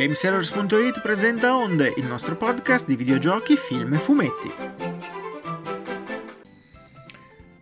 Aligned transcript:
Gamesellers.it 0.00 1.02
presenta 1.02 1.54
Onde, 1.54 1.92
il 1.98 2.06
nostro 2.06 2.34
podcast 2.34 2.86
di 2.86 2.96
videogiochi, 2.96 3.54
film 3.54 3.92
e 3.92 3.98
fumetti. 3.98 4.50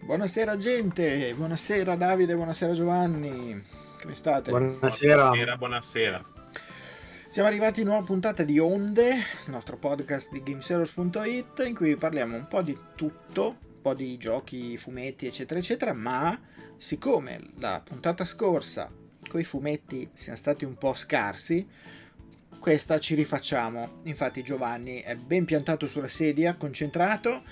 Buonasera 0.03 0.57
gente, 0.57 1.35
buonasera 1.35 1.97
Davide, 1.97 2.37
buonasera 2.37 2.75
Giovanni, 2.75 3.61
come 4.01 4.15
state? 4.15 4.51
Buonasera. 4.51 5.23
Buonasera, 5.23 5.57
buonasera. 5.57 6.25
Siamo 7.29 7.49
arrivati 7.49 7.81
a 7.81 7.83
una 7.83 7.93
nuova 7.95 8.07
puntata 8.07 8.45
di 8.45 8.61
Onde, 8.61 9.15
il 9.47 9.51
nostro 9.51 9.77
podcast 9.77 10.31
di 10.31 10.41
Gamesellers.it, 10.41 11.65
in 11.67 11.75
cui 11.75 11.97
parliamo 11.97 12.37
un 12.37 12.47
po' 12.47 12.63
di 12.63 12.79
tutto, 12.95 13.49
un 13.49 13.81
po' 13.83 13.95
di 13.95 14.17
giochi, 14.17 14.77
fumetti, 14.77 15.27
eccetera, 15.27 15.59
eccetera, 15.59 15.93
ma 15.93 16.41
siccome 16.77 17.51
la 17.57 17.83
puntata 17.85 18.25
scorsa 18.25 18.89
con 19.29 19.41
i 19.41 19.45
fumetti 19.45 20.09
siamo 20.13 20.39
stati 20.39 20.65
un 20.65 20.77
po' 20.77 20.95
scarsi, 20.95 21.67
questa 22.59 22.99
ci 22.99 23.15
rifacciamo. 23.15 24.01
Infatti 24.05 24.43
Giovanni 24.43 25.01
è 25.01 25.17
ben 25.17 25.45
piantato 25.45 25.87
sulla 25.87 26.09
sedia, 26.09 26.55
concentrato 26.57 27.43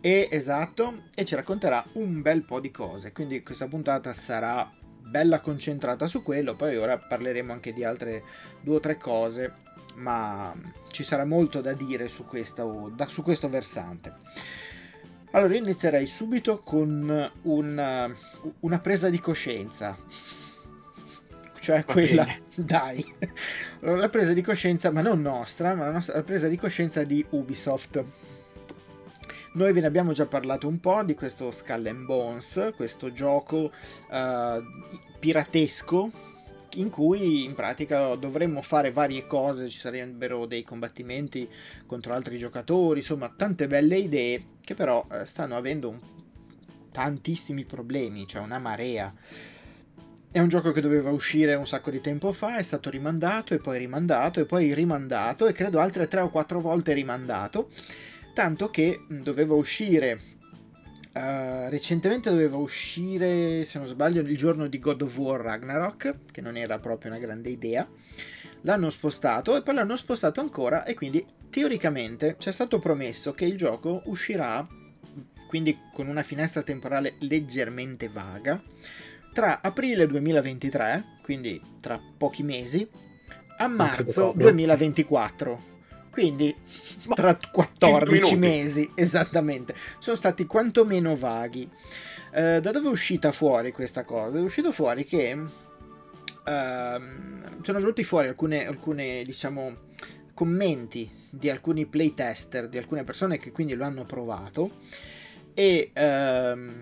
e 0.00 0.28
esatto, 0.30 1.04
e 1.14 1.24
ci 1.24 1.34
racconterà 1.34 1.84
un 1.94 2.22
bel 2.22 2.42
po' 2.42 2.60
di 2.60 2.70
cose. 2.70 3.12
Quindi 3.12 3.42
questa 3.42 3.66
puntata 3.66 4.12
sarà 4.12 4.70
bella 5.00 5.40
concentrata 5.40 6.06
su 6.06 6.22
quello, 6.22 6.54
poi 6.54 6.76
ora 6.76 6.98
parleremo 6.98 7.52
anche 7.52 7.72
di 7.72 7.84
altre 7.84 8.22
due 8.60 8.76
o 8.76 8.80
tre 8.80 8.96
cose, 8.98 9.54
ma 9.94 10.54
ci 10.90 11.04
sarà 11.04 11.24
molto 11.24 11.60
da 11.60 11.72
dire 11.72 12.08
su, 12.08 12.24
questa, 12.24 12.64
su 13.06 13.22
questo 13.22 13.48
versante. 13.48 14.14
Allora 15.32 15.56
inizierei 15.56 16.06
subito 16.06 16.60
con 16.60 17.32
una, 17.42 18.14
una 18.60 18.78
presa 18.80 19.10
di 19.10 19.20
coscienza 19.20 19.96
cioè 21.66 21.84
quella, 21.84 22.24
dai, 22.54 23.04
la 23.80 24.08
presa 24.08 24.32
di 24.32 24.40
coscienza, 24.40 24.92
ma 24.92 25.00
non 25.00 25.20
nostra, 25.20 25.74
ma 25.74 25.86
la, 25.86 25.90
nostra, 25.90 26.14
la 26.14 26.22
presa 26.22 26.46
di 26.46 26.56
coscienza 26.56 27.02
di 27.02 27.26
Ubisoft. 27.30 28.04
Noi 29.54 29.72
ve 29.72 29.80
ne 29.80 29.86
abbiamo 29.88 30.12
già 30.12 30.26
parlato 30.26 30.68
un 30.68 30.78
po' 30.78 31.02
di 31.02 31.16
questo 31.16 31.50
Skull 31.50 31.86
and 31.86 32.04
Bones, 32.04 32.70
questo 32.76 33.10
gioco 33.10 33.72
uh, 34.10 34.62
piratesco 35.18 36.10
in 36.74 36.88
cui 36.88 37.42
in 37.42 37.54
pratica 37.54 38.14
dovremmo 38.14 38.62
fare 38.62 38.92
varie 38.92 39.26
cose, 39.26 39.68
ci 39.68 39.78
sarebbero 39.78 40.46
dei 40.46 40.62
combattimenti 40.62 41.48
contro 41.84 42.14
altri 42.14 42.38
giocatori, 42.38 43.00
insomma 43.00 43.28
tante 43.36 43.66
belle 43.66 43.96
idee 43.96 44.44
che 44.60 44.74
però 44.74 45.04
uh, 45.10 45.24
stanno 45.24 45.56
avendo 45.56 45.88
un, 45.88 45.98
tantissimi 46.92 47.64
problemi, 47.64 48.24
cioè 48.28 48.42
una 48.42 48.60
marea. 48.60 49.12
È 50.36 50.40
un 50.40 50.48
gioco 50.48 50.70
che 50.70 50.82
doveva 50.82 51.08
uscire 51.08 51.54
un 51.54 51.66
sacco 51.66 51.90
di 51.90 52.02
tempo 52.02 52.30
fa, 52.30 52.58
è 52.58 52.62
stato 52.62 52.90
rimandato 52.90 53.54
e 53.54 53.56
poi 53.56 53.78
rimandato 53.78 54.38
e 54.38 54.44
poi 54.44 54.74
rimandato 54.74 55.46
e 55.46 55.54
credo 55.54 55.80
altre 55.80 56.08
tre 56.08 56.20
o 56.20 56.28
quattro 56.28 56.60
volte 56.60 56.92
rimandato, 56.92 57.70
tanto 58.34 58.68
che 58.68 59.06
doveva 59.08 59.54
uscire 59.54 60.20
Uh, 61.16 61.70
recentemente 61.70 62.28
doveva 62.28 62.58
uscire, 62.58 63.64
se 63.64 63.78
non 63.78 63.88
sbaglio, 63.88 64.20
il 64.20 64.36
giorno 64.36 64.66
di 64.66 64.78
God 64.78 65.00
of 65.00 65.16
War 65.16 65.40
Ragnarok, 65.40 66.14
che 66.30 66.42
non 66.42 66.58
era 66.58 66.78
proprio 66.78 67.10
una 67.10 67.18
grande 67.18 67.48
idea. 67.48 67.88
L'hanno 68.60 68.90
spostato 68.90 69.56
e 69.56 69.62
poi 69.62 69.76
l'hanno 69.76 69.96
spostato 69.96 70.40
ancora 70.40 70.84
e 70.84 70.92
quindi 70.92 71.24
teoricamente 71.48 72.36
ci 72.38 72.50
è 72.50 72.52
stato 72.52 72.78
promesso 72.78 73.32
che 73.32 73.46
il 73.46 73.56
gioco 73.56 74.02
uscirà, 74.04 74.68
quindi 75.48 75.78
con 75.90 76.06
una 76.06 76.22
finestra 76.22 76.60
temporale 76.60 77.14
leggermente 77.20 78.10
vaga, 78.10 78.62
tra 79.36 79.60
aprile 79.60 80.06
2023, 80.06 81.18
quindi 81.22 81.60
tra 81.82 82.00
pochi 82.16 82.42
mesi, 82.42 82.88
a 83.58 83.66
marzo 83.66 84.32
2024. 84.34 85.74
Quindi 86.10 86.56
tra 87.14 87.36
14 87.36 88.34
mesi, 88.36 88.90
esattamente. 88.96 89.74
Sono 89.98 90.16
stati 90.16 90.46
quantomeno 90.46 91.14
vaghi. 91.16 91.68
Eh, 92.32 92.62
da 92.62 92.70
dove 92.70 92.88
è 92.88 92.90
uscita 92.90 93.30
fuori 93.30 93.72
questa 93.72 94.04
cosa? 94.04 94.38
È 94.38 94.40
uscito 94.40 94.72
fuori 94.72 95.04
che 95.04 95.34
uh, 95.34 95.50
sono 96.46 97.78
venuti 97.78 98.04
fuori 98.04 98.28
alcune, 98.28 98.66
alcune, 98.66 99.22
diciamo, 99.22 99.76
commenti 100.32 101.10
di 101.28 101.50
alcuni 101.50 101.84
playtester, 101.84 102.70
di 102.70 102.78
alcune 102.78 103.04
persone 103.04 103.38
che 103.38 103.52
quindi 103.52 103.74
lo 103.74 103.84
hanno 103.84 104.06
provato 104.06 104.70
e 105.52 105.90
uh, 105.94 106.75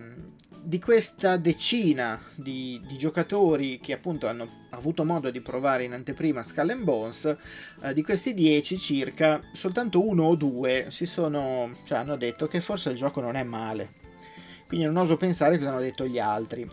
di 0.74 0.80
questa 0.80 1.36
decina 1.36 2.20
di, 2.34 2.82
di, 2.84 2.98
giocatori 2.98 3.78
che 3.78 3.92
appunto 3.92 4.26
hanno 4.26 4.66
avuto 4.70 5.04
modo 5.04 5.30
di 5.30 5.40
provare 5.40 5.84
in 5.84 5.92
anteprima 5.92 6.42
Skull 6.42 6.70
and 6.70 6.82
Bones, 6.82 7.36
eh, 7.80 7.94
di 7.94 8.02
questi 8.02 8.34
10 8.34 8.76
circa, 8.76 9.40
soltanto 9.52 10.04
uno 10.04 10.24
o 10.24 10.34
due 10.34 10.86
si 10.88 11.06
sono, 11.06 11.70
cioè, 11.84 11.98
hanno 11.98 12.16
detto 12.16 12.48
che 12.48 12.60
forse 12.60 12.90
il 12.90 12.96
gioco 12.96 13.20
non 13.20 13.36
è 13.36 13.44
male. 13.44 13.92
Quindi 14.66 14.86
non 14.86 14.96
oso 14.96 15.16
pensare 15.16 15.58
cosa 15.58 15.70
hanno 15.70 15.78
detto 15.78 16.08
gli 16.08 16.18
altri. 16.18 16.68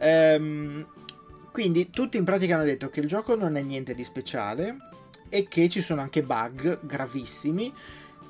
Ehm, 0.00 0.84
quindi 1.52 1.90
tutti 1.90 2.16
in 2.16 2.24
pratica 2.24 2.56
hanno 2.56 2.64
detto 2.64 2.90
che 2.90 2.98
il 2.98 3.06
gioco 3.06 3.36
non 3.36 3.56
è 3.56 3.62
niente 3.62 3.94
di 3.94 4.02
speciale 4.02 4.78
e 5.28 5.46
che 5.46 5.68
ci 5.68 5.80
sono 5.80 6.00
anche 6.00 6.24
bug 6.24 6.84
gravissimi 6.84 7.72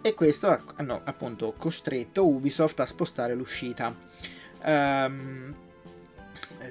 e 0.03 0.13
questo 0.13 0.65
hanno 0.77 1.01
appunto 1.03 1.55
costretto 1.57 2.29
Ubisoft 2.29 2.81
a 2.81 2.87
spostare 2.87 3.33
l'uscita. 3.33 4.37
Um, 4.65 5.55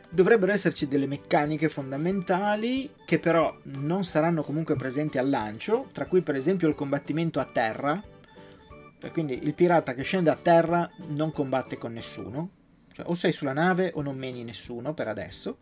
dovrebbero 0.09 0.51
esserci 0.51 0.87
delle 0.87 1.07
meccaniche 1.07 1.69
fondamentali 1.69 2.89
che 3.05 3.19
però 3.19 3.55
non 3.63 4.03
saranno 4.03 4.43
comunque 4.43 4.75
presenti 4.75 5.17
al 5.17 5.29
lancio, 5.29 5.89
tra 5.91 6.05
cui 6.05 6.21
per 6.21 6.35
esempio 6.35 6.67
il 6.67 6.75
combattimento 6.75 7.39
a 7.39 7.45
terra. 7.45 8.01
Quindi 9.11 9.43
il 9.43 9.53
pirata 9.53 9.93
che 9.93 10.03
scende 10.03 10.29
a 10.29 10.35
terra 10.35 10.89
non 11.09 11.31
combatte 11.31 11.77
con 11.77 11.93
nessuno, 11.93 12.49
cioè 12.91 13.05
o 13.07 13.13
sei 13.13 13.31
sulla 13.31 13.53
nave 13.53 13.91
o 13.93 14.01
non 14.01 14.17
meni 14.17 14.43
nessuno 14.43 14.93
per 14.93 15.07
adesso. 15.07 15.57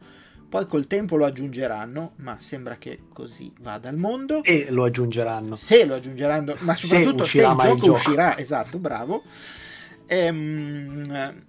Poi 0.47 0.67
col 0.67 0.87
tempo 0.87 1.15
lo 1.15 1.25
aggiungeranno, 1.25 2.13
ma 2.17 2.37
sembra 2.39 2.77
che 2.77 3.01
così 3.11 3.53
vada 3.59 3.89
al 3.89 3.97
mondo. 3.97 4.41
E 4.43 4.67
lo 4.69 4.85
aggiungeranno. 4.85 5.55
Se 5.55 5.85
lo 5.85 5.95
aggiungeranno, 5.95 6.55
ma 6.59 6.73
soprattutto 6.73 7.25
se, 7.25 7.29
se 7.29 7.45
il 7.45 7.55
gioco, 7.57 7.73
il 7.73 7.79
gioco 7.79 7.91
uscirà, 7.91 8.37
esatto, 8.37 8.79
bravo. 8.79 9.23
Ehm, 10.05 11.43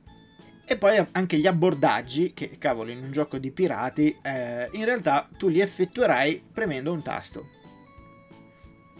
e 0.69 0.77
poi 0.77 1.07
anche 1.13 1.39
gli 1.39 1.47
abbordaggi, 1.47 2.35
che 2.35 2.59
cavolo, 2.59 2.91
in 2.91 3.05
un 3.05 3.13
gioco 3.13 3.39
di 3.39 3.53
pirati, 3.53 4.19
eh, 4.21 4.69
in 4.73 4.85
realtà 4.85 5.29
tu 5.37 5.49
li 5.49 5.61
effettuerai 5.61 6.43
premendo 6.53 6.93
un 6.93 7.03
tasto. 7.03 7.51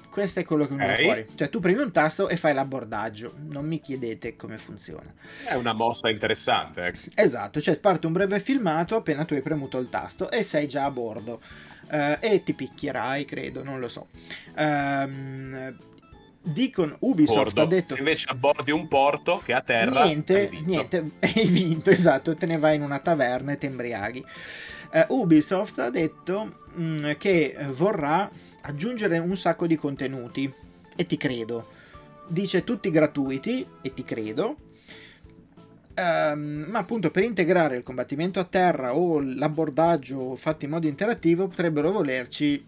Questo 0.09 0.41
è 0.41 0.45
quello 0.45 0.67
che 0.67 0.77
viene 0.77 0.93
okay. 0.93 1.05
fuori. 1.05 1.27
Cioè, 1.35 1.51
tu 1.51 1.61
premi 1.61 1.83
un 1.83 1.93
tasto 1.93 2.29
e 2.29 2.37
fai 2.37 2.55
l'abbordaggio. 2.55 3.35
Non 3.37 3.67
mi 3.67 3.81
chiedete 3.81 4.35
come 4.35 4.57
funziona. 4.57 5.13
È 5.45 5.55
una 5.55 5.75
mossa 5.75 6.09
interessante. 6.09 6.87
Ecco. 6.87 6.99
Esatto, 7.15 7.61
cioè 7.61 7.79
parte 7.79 8.07
un 8.07 8.15
breve 8.15 8.41
filmato 8.41 8.97
appena 8.97 9.27
tu 9.27 9.35
hai 9.35 9.43
premuto 9.43 9.77
il 9.77 9.91
tasto 9.91 10.31
e 10.31 10.43
sei 10.43 10.69
già 10.69 10.85
a 10.85 10.91
bordo. 10.91 11.43
Uh, 11.91 12.17
e 12.21 12.43
ti 12.45 12.55
picchierai, 12.55 13.27
credo, 13.27 13.63
non 13.63 13.79
lo 13.79 13.89
so. 13.89 14.09
Um, 14.57 15.77
dicono 16.47 16.97
Ubisoft 17.01 17.55
Bordo. 17.55 17.63
ha 17.63 17.67
detto 17.67 17.95
se 17.95 17.99
invece 17.99 18.29
abbordi 18.29 18.71
un 18.71 18.87
porto 18.87 19.41
che 19.45 19.53
a 19.53 19.61
terra 19.61 20.05
niente 20.05 20.39
hai 20.39 20.47
vinto. 20.47 20.71
niente 20.71 21.11
hai 21.19 21.47
vinto 21.47 21.91
esatto 21.91 22.37
te 22.37 22.47
ne 22.47 22.57
vai 22.57 22.77
in 22.77 22.83
una 22.83 23.01
taverna 23.01 23.53
e 23.53 23.59
ti 23.59 23.67
embriaghi 23.67 24.25
uh, 24.93 25.15
Ubisoft 25.15 25.81
ha 25.81 25.91
detto 25.91 26.59
mh, 26.75 26.83
mm, 26.83 27.11
che 27.19 27.57
vorrà 27.71 28.31
aggiungere 28.61 29.19
un 29.19 29.37
sacco 29.37 29.67
di 29.67 29.75
contenuti 29.75 30.53
e 30.95 31.07
ti 31.07 31.17
credo 31.17 31.69
dice 32.29 32.63
tutti 32.63 32.91
gratuiti 32.91 33.67
e 33.83 33.93
ti 33.93 34.05
credo 34.05 34.57
Um, 35.99 36.67
ma 36.69 36.81
appunto 36.81 37.11
per 37.11 37.23
integrare 37.23 37.75
il 37.75 37.83
combattimento 37.83 38.39
a 38.39 38.45
terra 38.45 38.95
o 38.95 39.19
l'abbordaggio 39.19 40.37
fatto 40.37 40.67
in 40.67 40.73
modo 40.73 40.87
interattivo 40.87 41.49
potrebbero 41.49 41.91
volerci 41.91 42.63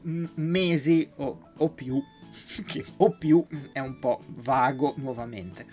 mesi 0.00 1.06
o, 1.16 1.50
o 1.54 1.68
più 1.68 2.02
che 2.66 2.84
o 2.98 3.16
più 3.16 3.44
è 3.72 3.78
un 3.78 3.98
po' 3.98 4.22
vago 4.26 4.94
nuovamente. 4.96 5.66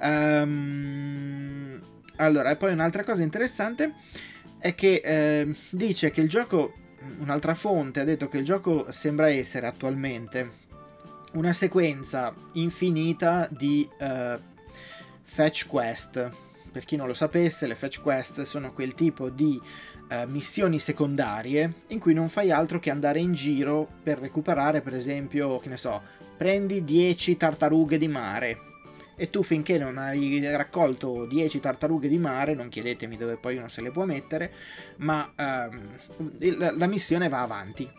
Um, 0.00 1.80
allora, 2.16 2.50
e 2.50 2.56
poi 2.56 2.72
un'altra 2.72 3.04
cosa 3.04 3.22
interessante 3.22 3.94
è 4.58 4.74
che 4.74 5.00
eh, 5.04 5.54
dice 5.70 6.10
che 6.10 6.20
il 6.20 6.28
gioco, 6.28 6.74
un'altra 7.18 7.54
fonte 7.54 8.00
ha 8.00 8.04
detto 8.04 8.28
che 8.28 8.38
il 8.38 8.44
gioco 8.44 8.90
sembra 8.90 9.30
essere 9.30 9.66
attualmente 9.66 10.66
una 11.34 11.52
sequenza 11.52 12.34
infinita 12.52 13.48
di 13.50 13.88
uh, 13.98 14.40
fetch 15.22 15.66
quest. 15.66 16.30
Per 16.70 16.84
chi 16.84 16.96
non 16.96 17.06
lo 17.06 17.14
sapesse, 17.14 17.66
le 17.66 17.74
fetch 17.74 18.00
quest 18.00 18.42
sono 18.42 18.72
quel 18.72 18.94
tipo 18.94 19.28
di 19.28 19.60
uh, 20.10 20.28
missioni 20.28 20.78
secondarie 20.78 21.72
in 21.88 21.98
cui 21.98 22.14
non 22.14 22.28
fai 22.28 22.50
altro 22.50 22.78
che 22.78 22.90
andare 22.90 23.20
in 23.20 23.32
giro 23.34 23.88
per 24.02 24.18
recuperare, 24.18 24.80
per 24.80 24.94
esempio, 24.94 25.58
che 25.58 25.68
ne 25.68 25.76
so, 25.76 26.00
prendi 26.36 26.84
10 26.84 27.36
tartarughe 27.36 27.98
di 27.98 28.08
mare. 28.08 28.60
E 29.16 29.30
tu 29.30 29.42
finché 29.42 29.78
non 29.78 29.98
hai 29.98 30.40
raccolto 30.54 31.26
10 31.26 31.58
tartarughe 31.58 32.08
di 32.08 32.18
mare, 32.18 32.54
non 32.54 32.68
chiedetemi 32.68 33.16
dove 33.16 33.36
poi 33.36 33.56
uno 33.56 33.68
se 33.68 33.82
le 33.82 33.90
può 33.90 34.04
mettere, 34.04 34.52
ma 34.98 35.28
um, 35.36 35.80
la, 36.58 36.72
la 36.76 36.86
missione 36.86 37.28
va 37.28 37.42
avanti 37.42 37.90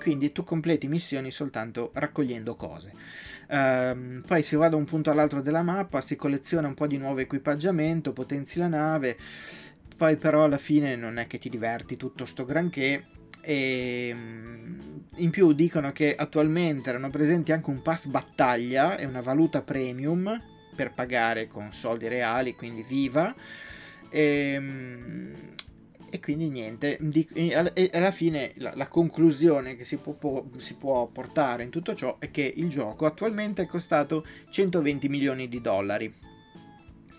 quindi 0.00 0.32
tu 0.32 0.42
completi 0.42 0.88
missioni 0.88 1.30
soltanto 1.30 1.90
raccogliendo 1.92 2.56
cose. 2.56 2.92
Um, 3.48 4.22
poi 4.26 4.42
si 4.42 4.56
va 4.56 4.68
da 4.68 4.76
un 4.76 4.84
punto 4.84 5.10
all'altro 5.10 5.42
della 5.42 5.62
mappa, 5.62 6.00
si 6.00 6.16
colleziona 6.16 6.68
un 6.68 6.74
po' 6.74 6.86
di 6.86 6.96
nuovo 6.96 7.20
equipaggiamento, 7.20 8.12
potenzi 8.12 8.58
la 8.58 8.68
nave, 8.68 9.16
poi 10.00 10.16
però 10.16 10.44
alla 10.44 10.56
fine 10.56 10.96
non 10.96 11.18
è 11.18 11.26
che 11.26 11.36
ti 11.36 11.50
diverti 11.50 11.98
tutto 11.98 12.24
sto 12.24 12.46
granché 12.46 13.04
e 13.42 14.08
in 14.08 15.28
più 15.28 15.52
dicono 15.52 15.92
che 15.92 16.14
attualmente 16.14 16.88
erano 16.88 17.10
presenti 17.10 17.52
anche 17.52 17.68
un 17.68 17.82
pass 17.82 18.06
battaglia 18.06 18.96
e 18.96 19.04
una 19.04 19.20
valuta 19.20 19.60
premium 19.60 20.42
per 20.74 20.94
pagare 20.94 21.48
con 21.48 21.74
soldi 21.74 22.08
reali, 22.08 22.54
quindi 22.54 22.82
viva. 22.82 23.34
E, 24.08 24.54
e 26.08 26.18
quindi 26.18 26.48
niente, 26.48 26.98
e 27.34 27.90
alla 27.92 28.10
fine 28.10 28.54
la, 28.56 28.72
la 28.74 28.88
conclusione 28.88 29.76
che 29.76 29.84
si 29.84 29.98
può, 29.98 30.14
può, 30.14 30.46
si 30.56 30.76
può, 30.76 31.08
portare 31.08 31.62
in 31.62 31.68
tutto 31.68 31.94
ciò 31.94 32.16
è 32.18 32.30
che 32.30 32.50
il 32.56 32.70
gioco 32.70 33.04
attualmente 33.04 33.60
è 33.60 33.66
costato 33.66 34.26
120 34.48 35.10
milioni 35.10 35.46
di 35.46 35.60
dollari, 35.60 36.10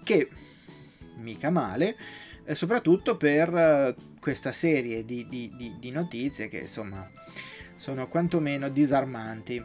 che 0.04 0.30
mica 1.18 1.52
male, 1.52 1.96
eh, 2.46 2.56
soprattutto 2.56 3.18
per 3.18 3.54
eh, 3.54 3.96
questa 4.20 4.52
serie 4.52 5.06
di, 5.06 5.28
di, 5.28 5.52
di, 5.56 5.76
di 5.80 5.92
notizie 5.92 6.48
che 6.48 6.60
insomma 6.60 7.10
sono 7.76 8.08
quantomeno 8.08 8.70
disarmanti. 8.70 9.64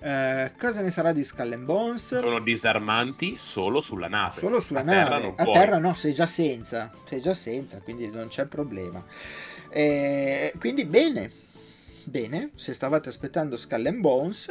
Uh, 0.00 0.52
cosa 0.56 0.80
ne 0.80 0.90
sarà 0.90 1.12
di 1.12 1.24
Skull 1.24 1.54
and 1.54 1.64
Bones? 1.64 2.14
Sono 2.18 2.38
disarmanti 2.38 3.36
solo 3.36 3.80
sulla 3.80 4.06
nave. 4.06 4.38
Solo 4.38 4.60
sulla 4.60 4.80
a 4.80 4.84
nave. 4.84 5.02
Terra 5.02 5.16
a 5.16 5.42
puoi. 5.42 5.52
terra 5.52 5.78
no, 5.78 5.94
sei 5.96 6.12
già 6.12 6.26
senza. 6.26 6.92
Sei 7.04 7.20
già 7.20 7.34
senza, 7.34 7.80
quindi 7.80 8.08
non 8.08 8.28
c'è 8.28 8.44
problema. 8.44 9.04
Eh, 9.68 10.52
quindi 10.60 10.84
bene, 10.84 11.32
Bene, 12.08 12.52
se 12.54 12.72
stavate 12.72 13.10
aspettando 13.10 13.58
Skull 13.58 13.84
and 13.84 14.00
Bones... 14.00 14.48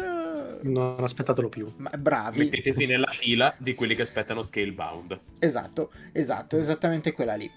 Non 0.62 1.04
aspettatelo 1.04 1.50
più. 1.50 1.74
Ma 1.78 1.90
bravi. 1.90 2.38
Mettetevi 2.38 2.86
nella 2.86 3.08
fila 3.08 3.52
di 3.58 3.74
quelli 3.74 3.96
che 3.96 4.04
aspettano 4.04 4.44
Scalebound. 4.44 5.20
Esatto, 5.40 5.92
esatto, 6.12 6.60
esattamente 6.60 7.14
quella 7.14 7.34
lì. 7.34 7.50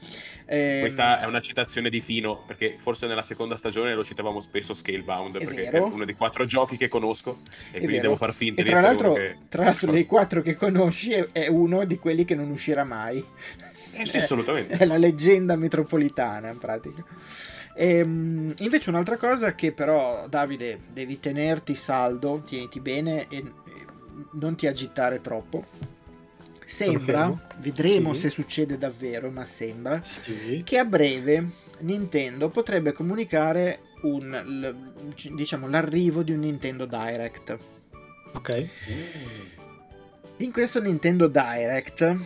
Eh... 0.46 0.78
Questa 0.80 1.20
è 1.20 1.26
una 1.26 1.42
citazione 1.42 1.90
di 1.90 2.00
Fino, 2.00 2.44
perché 2.46 2.76
forse 2.78 3.06
nella 3.06 3.20
seconda 3.20 3.58
stagione 3.58 3.94
lo 3.94 4.02
citavamo 4.02 4.40
spesso 4.40 4.72
Scalebound, 4.72 5.36
è 5.36 5.44
perché 5.44 5.68
vero. 5.70 5.88
è 5.88 5.92
uno 5.92 6.06
dei 6.06 6.14
quattro 6.14 6.46
giochi 6.46 6.78
che 6.78 6.88
conosco 6.88 7.40
e 7.44 7.44
è 7.44 7.70
quindi 7.72 7.86
vero. 7.88 8.02
devo 8.02 8.16
far 8.16 8.32
finta 8.32 8.62
e 8.62 8.64
di 8.64 8.70
tra 8.70 8.78
essere 8.78 8.94
l'altro, 8.94 9.12
che... 9.12 9.36
Tra 9.50 9.64
l'altro 9.64 9.92
dei 9.92 10.06
quattro 10.06 10.40
che 10.40 10.56
conosci 10.56 11.10
è 11.10 11.46
uno 11.48 11.84
di 11.84 11.98
quelli 11.98 12.24
che 12.24 12.34
non 12.34 12.48
uscirà 12.48 12.84
mai. 12.84 13.22
Eh 13.92 14.06
sì, 14.06 14.16
assolutamente. 14.16 14.76
È 14.78 14.86
la 14.86 14.96
leggenda 14.96 15.56
metropolitana, 15.56 16.48
in 16.48 16.58
pratica. 16.58 17.04
E, 17.80 17.96
ehm, 17.96 18.54
invece 18.58 18.90
un'altra 18.90 19.16
cosa 19.16 19.54
che 19.54 19.72
però 19.72 20.28
Davide 20.28 20.80
devi 20.92 21.18
tenerti 21.18 21.74
saldo, 21.76 22.42
tieniti 22.46 22.78
bene 22.78 23.26
e 23.28 23.42
non 24.32 24.54
ti 24.54 24.66
agitare 24.66 25.22
troppo. 25.22 25.64
Sembra, 26.66 27.34
vedremo 27.60 28.12
sì. 28.12 28.20
se 28.20 28.30
succede 28.30 28.76
davvero, 28.76 29.30
ma 29.30 29.46
sembra 29.46 30.02
sì. 30.04 30.60
che 30.62 30.76
a 30.76 30.84
breve 30.84 31.48
Nintendo 31.78 32.50
potrebbe 32.50 32.92
comunicare 32.92 33.80
un, 34.02 34.92
diciamo, 35.32 35.66
l'arrivo 35.66 36.22
di 36.22 36.32
un 36.32 36.40
Nintendo 36.40 36.84
Direct. 36.84 37.58
Ok. 38.34 38.68
In 40.36 40.52
questo 40.52 40.82
Nintendo 40.82 41.28
Direct 41.28 42.16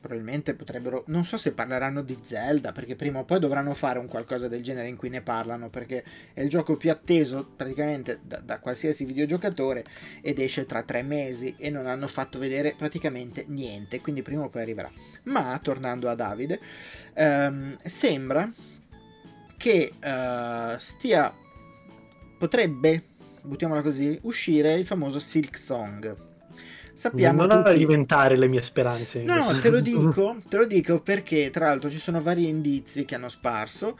probabilmente 0.00 0.54
potrebbero 0.54 1.04
non 1.08 1.24
so 1.24 1.36
se 1.36 1.52
parleranno 1.52 2.02
di 2.02 2.16
Zelda 2.22 2.72
perché 2.72 2.96
prima 2.96 3.18
o 3.18 3.24
poi 3.24 3.38
dovranno 3.38 3.74
fare 3.74 3.98
un 3.98 4.08
qualcosa 4.08 4.48
del 4.48 4.62
genere 4.62 4.88
in 4.88 4.96
cui 4.96 5.10
ne 5.10 5.20
parlano 5.20 5.68
perché 5.68 6.02
è 6.32 6.40
il 6.40 6.48
gioco 6.48 6.76
più 6.76 6.90
atteso 6.90 7.46
praticamente 7.54 8.20
da, 8.22 8.38
da 8.38 8.58
qualsiasi 8.58 9.04
videogiocatore 9.04 9.84
ed 10.22 10.38
esce 10.38 10.64
tra 10.64 10.82
tre 10.82 11.02
mesi 11.02 11.54
e 11.58 11.68
non 11.68 11.86
hanno 11.86 12.06
fatto 12.06 12.38
vedere 12.38 12.74
praticamente 12.76 13.44
niente 13.48 14.00
quindi 14.00 14.22
prima 14.22 14.44
o 14.44 14.48
poi 14.48 14.62
arriverà. 14.62 14.90
Ma 15.24 15.58
tornando 15.62 16.08
a 16.08 16.14
Davide 16.14 16.58
ehm, 17.12 17.76
sembra 17.84 18.50
che 19.56 19.92
uh, 20.02 20.78
stia 20.78 21.34
potrebbe 22.38 23.02
buttiamola 23.42 23.82
così 23.82 24.18
uscire 24.22 24.72
il 24.72 24.86
famoso 24.86 25.18
Silk 25.18 25.58
Song 25.58 26.28
Sappiamo 27.00 27.46
non 27.46 27.62
tutti... 27.62 27.70
alimentare 27.70 28.36
le 28.36 28.46
mie 28.46 28.60
speranze. 28.60 29.22
No, 29.22 29.36
no, 29.36 29.58
te 29.58 29.70
lo 29.70 29.80
dico, 29.80 30.36
te 30.46 30.58
lo 30.58 30.66
dico 30.66 31.00
perché 31.00 31.48
tra 31.48 31.68
l'altro 31.68 31.88
ci 31.88 31.96
sono 31.96 32.20
vari 32.20 32.46
indizi 32.46 33.06
che 33.06 33.14
hanno 33.14 33.30
sparso. 33.30 33.98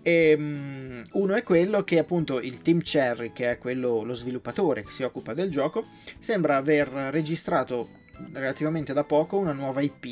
E, 0.00 0.34
um, 0.34 1.02
uno 1.12 1.34
è 1.34 1.42
quello 1.42 1.84
che 1.84 1.98
appunto 1.98 2.40
il 2.40 2.62
Team 2.62 2.80
Cherry, 2.80 3.34
che 3.34 3.50
è 3.50 3.58
quello, 3.58 4.02
lo 4.02 4.14
sviluppatore 4.14 4.82
che 4.82 4.90
si 4.90 5.02
occupa 5.02 5.34
del 5.34 5.50
gioco, 5.50 5.88
sembra 6.18 6.56
aver 6.56 6.88
registrato 6.88 7.90
relativamente 8.32 8.94
da 8.94 9.04
poco 9.04 9.36
una 9.36 9.52
nuova 9.52 9.82
IP. 9.82 10.06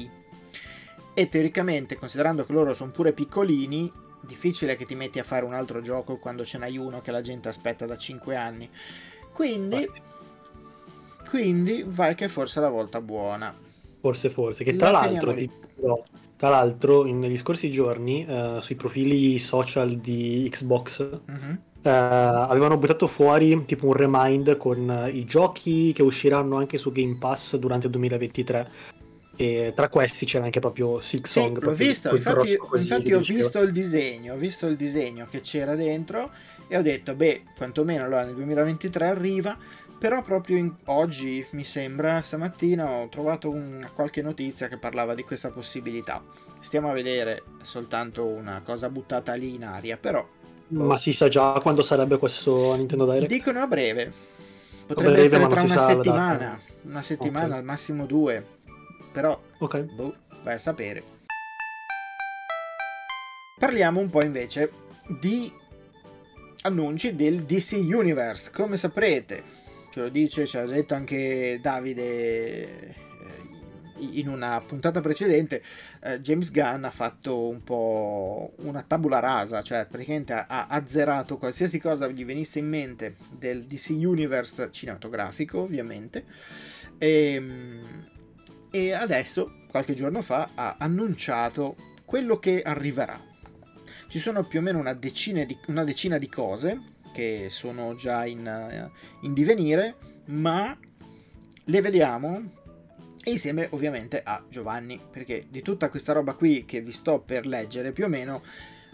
E 1.15 1.29
teoricamente, 1.31 1.97
considerando 1.97 2.45
che 2.45 2.53
loro 2.53 2.75
sono 2.75 2.91
pure 2.91 3.15
piccolini, 3.15 3.91
difficile 4.21 4.77
che 4.77 4.85
ti 4.85 4.95
metti 4.95 5.19
a 5.19 5.23
fare 5.23 5.47
un 5.47 5.55
altro 5.55 5.81
gioco 5.81 6.19
quando 6.19 6.45
ce 6.45 6.59
n'hai 6.59 6.77
uno 6.77 7.01
che 7.01 7.13
la 7.13 7.23
gente 7.23 7.49
aspetta 7.49 7.87
da 7.87 7.97
5 7.97 8.37
anni. 8.37 8.69
Quindi 9.33 9.89
quindi 11.29 11.85
vai 11.87 12.15
che 12.15 12.29
forse 12.29 12.61
è 12.61 12.63
la 12.63 12.69
volta 12.69 13.01
buona. 13.01 13.55
Forse, 14.01 14.31
forse. 14.31 14.65
Che 14.65 14.77
tra 14.77 14.91
l'altro, 14.91 15.35
ti, 15.35 15.51
tra 16.37 16.49
l'altro, 16.49 17.05
negli 17.05 17.39
scorsi 17.39 17.71
giorni, 17.71 18.25
uh, 18.29 18.61
sui 18.61 18.77
profili 18.77 19.39
social 19.39 19.97
di 19.97 20.49
Xbox, 20.51 21.01
uh-huh. 21.01 21.51
uh, 21.51 21.59
avevano 21.83 22.77
buttato 22.77 23.07
fuori 23.07 23.65
tipo 23.65 23.87
un 23.87 23.95
remind 23.95 24.57
con 24.57 24.89
uh, 24.89 25.15
i 25.15 25.25
giochi 25.25 25.93
che 25.93 26.03
usciranno 26.03 26.57
anche 26.57 26.79
su 26.79 26.93
Game 26.93 27.17
Pass 27.19 27.57
durante 27.57 27.87
il 27.87 27.93
2023. 27.93 28.71
E 29.39 29.73
tra 29.77 29.89
questi 29.91 30.25
c'era 30.25 30.45
anche 30.45 30.61
proprio 30.61 31.01
Six 31.01 31.25
sì, 31.25 31.41
Song. 31.41 31.63
L'ho 31.63 31.73
visto, 31.73 32.15
infatti, 32.15 32.59
infatti 32.73 33.13
ho 33.13 33.21
visto 33.21 33.61
il 33.61 33.73
disegno, 33.73 34.33
ho 34.33 34.37
visto 34.37 34.67
il 34.67 34.77
disegno 34.77 35.27
che 35.31 35.41
c'era 35.41 35.75
dentro 35.75 36.31
e 36.69 36.77
ho 36.77 36.83
detto, 36.83 37.15
beh, 37.15 37.43
quantomeno 37.57 38.05
allora 38.05 38.25
nel 38.25 38.35
2023 38.35 39.07
arriva 39.07 39.57
però 39.99 40.23
proprio 40.23 40.59
in, 40.59 40.75
oggi, 40.87 41.47
mi 41.51 41.65
sembra, 41.65 42.21
stamattina 42.21 42.89
ho 42.89 43.09
trovato 43.09 43.49
una, 43.51 43.91
qualche 43.91 44.21
notizia 44.21 44.69
che 44.69 44.77
parlava 44.77 45.15
di 45.15 45.23
questa 45.23 45.51
possibilità. 45.51 46.23
Stiamo 46.61 46.91
a 46.91 46.93
vedere 46.93 47.43
soltanto 47.63 48.25
una 48.25 48.61
cosa 48.63 48.91
buttata 48.91 49.33
lì 49.35 49.55
in 49.55 49.65
aria, 49.65 49.97
però... 49.97 50.27
Ma 50.69 50.99
si 50.99 51.13
sa 51.13 51.29
già 51.29 51.59
quando 51.63 51.83
sarebbe 51.83 52.19
questo 52.19 52.75
Nintendo 52.75 53.05
Direct? 53.11 53.29
Dicono 53.29 53.61
a 53.61 53.67
breve. 53.67 54.13
Potrebbe 54.87 55.13
breve, 55.13 55.27
essere 55.27 55.47
tra 55.47 55.63
una 55.63 55.79
settimana, 55.79 56.61
una 56.83 57.03
settimana 57.03 57.47
okay. 57.47 57.59
al 57.59 57.65
massimo 57.65 58.05
due. 58.05 58.45
Però, 59.13 59.41
okay. 59.59 59.83
boh, 59.83 60.15
vai 60.43 60.55
a 60.55 60.59
sapere. 60.59 61.03
Parliamo 63.59 64.01
un 64.01 64.11
po' 64.11 64.23
invece 64.23 64.71
di 65.21 65.51
annunci 66.63 67.17
del 67.17 67.45
DC 67.45 67.79
Universe. 67.81 68.51
Come 68.53 68.77
saprete, 68.77 69.43
ce 69.97 70.03
lo 70.03 70.09
dice, 70.11 70.47
ce 70.47 70.61
l'ha 70.61 70.67
detto 70.67 70.93
anche 70.93 71.59
Davide 71.63 71.95
eh, 71.95 72.95
in 73.99 74.29
una 74.29 74.61
puntata 74.61 75.01
precedente, 75.01 75.63
eh, 76.03 76.21
James 76.21 76.51
Gunn 76.51 76.85
ha 76.85 76.91
fatto 76.91 77.49
un 77.49 77.65
po' 77.65 78.53
una 78.57 78.83
tabula 78.83 79.21
rasa, 79.21 79.63
cioè 79.63 79.87
praticamente 79.87 80.35
ha 80.35 80.67
azzerato 80.67 81.39
qualsiasi 81.39 81.81
cosa 81.81 82.09
gli 82.09 82.27
venisse 82.27 82.59
in 82.59 82.69
mente 82.69 83.17
del 83.31 83.65
DC 83.65 83.95
Universe 83.97 84.69
cinematografico, 84.71 85.61
ovviamente, 85.61 86.27
e, 86.99 87.33
ehm, 87.33 88.09
e 88.71 88.93
adesso, 88.93 89.63
qualche 89.71 89.95
giorno 89.95 90.21
fa, 90.21 90.51
ha 90.55 90.77
annunciato 90.79 91.75
quello 92.05 92.39
che 92.39 92.61
arriverà. 92.61 93.19
Ci 94.09 94.19
sono 94.19 94.45
più 94.45 94.59
o 94.59 94.63
meno 94.63 94.79
una 94.79 94.93
decina 94.93 95.43
di, 95.45 95.59
una 95.69 95.85
decina 95.85 96.19
di 96.19 96.29
cose 96.29 96.96
che 97.17 97.47
sono 97.49 97.95
già 97.95 98.27
in, 98.27 98.91
in 99.23 99.33
divenire, 99.33 99.97
ma 100.27 100.79
le 101.65 101.81
vediamo 101.81 102.53
insieme 103.25 103.69
ovviamente 103.71 104.21
a 104.23 104.45
Giovanni, 104.51 105.01
perché 105.11 105.47
di 105.49 105.63
tutta 105.63 105.89
questa 105.89 106.13
roba 106.13 106.35
qui 106.35 106.67
che 106.67 106.83
vi 106.83 106.93
sto 106.93 107.19
per 107.19 107.47
leggere 107.47 107.93
più 107.93 108.05
o 108.05 108.09
meno, 108.09 108.43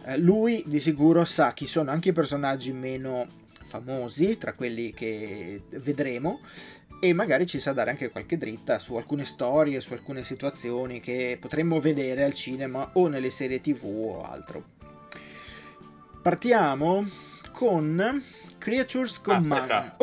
eh, 0.05 0.19
lui 0.19 0.63
di 0.69 0.79
sicuro 0.79 1.25
sa 1.25 1.53
chi 1.53 1.67
sono 1.67 1.91
anche 1.91 2.11
i 2.11 2.13
personaggi 2.13 2.73
meno 2.73 3.27
famosi, 3.65 4.39
tra 4.39 4.53
quelli 4.53 4.93
che 4.93 5.65
vedremo, 5.71 6.39
e 7.01 7.13
magari 7.15 7.45
ci 7.49 7.59
sa 7.59 7.73
dare 7.73 7.91
anche 7.91 8.11
qualche 8.11 8.39
dritta 8.39 8.79
su 8.79 8.95
alcune 8.95 9.25
storie, 9.25 9.81
su 9.81 9.95
alcune 9.95 10.23
situazioni 10.23 11.01
che 11.01 11.39
potremmo 11.41 11.81
vedere 11.81 12.23
al 12.23 12.35
cinema 12.35 12.91
o 12.93 13.09
nelle 13.09 13.31
serie 13.31 13.61
tv 13.61 13.85
o 13.85 14.23
altro. 14.23 14.65
Partiamo 16.23 17.31
con 17.53 18.23
Creatures 18.59 19.21
Command. 19.21 19.97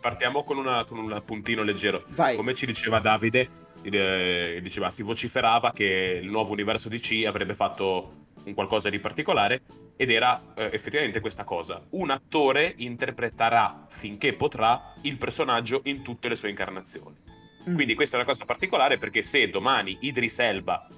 Partiamo 0.00 0.44
con, 0.44 0.58
una, 0.58 0.84
con, 0.84 0.98
un 0.98 1.22
puntino 1.24 1.62
leggero. 1.62 2.04
Vai. 2.08 2.36
Come 2.36 2.54
ci 2.54 2.66
diceva 2.66 3.00
Davide, 3.00 3.48
eh, 3.82 4.60
diceva, 4.62 4.90
si 4.90 5.02
vociferava 5.02 5.72
che 5.72 6.20
il 6.22 6.28
nuovo 6.28 6.52
universo 6.52 6.88
DC 6.88 7.24
avrebbe 7.26 7.54
fatto 7.54 8.28
un 8.44 8.54
qualcosa 8.54 8.88
di 8.88 8.98
particolare 8.98 9.62
ed 9.96 10.10
era 10.10 10.54
eh, 10.54 10.70
effettivamente 10.72 11.20
questa 11.20 11.44
cosa. 11.44 11.82
Un 11.90 12.10
attore 12.10 12.74
interpreterà 12.78 13.86
finché 13.88 14.32
potrà 14.34 14.94
il 15.02 15.18
personaggio 15.18 15.82
in 15.84 16.02
tutte 16.02 16.28
le 16.28 16.36
sue 16.36 16.48
incarnazioni. 16.48 17.16
Mm. 17.68 17.74
Quindi 17.74 17.94
questa 17.94 18.16
è 18.16 18.20
una 18.20 18.28
cosa 18.28 18.44
particolare 18.46 18.96
perché 18.96 19.22
se 19.22 19.48
domani 19.50 19.98
Idris 20.00 20.38
Elba, 20.38 20.88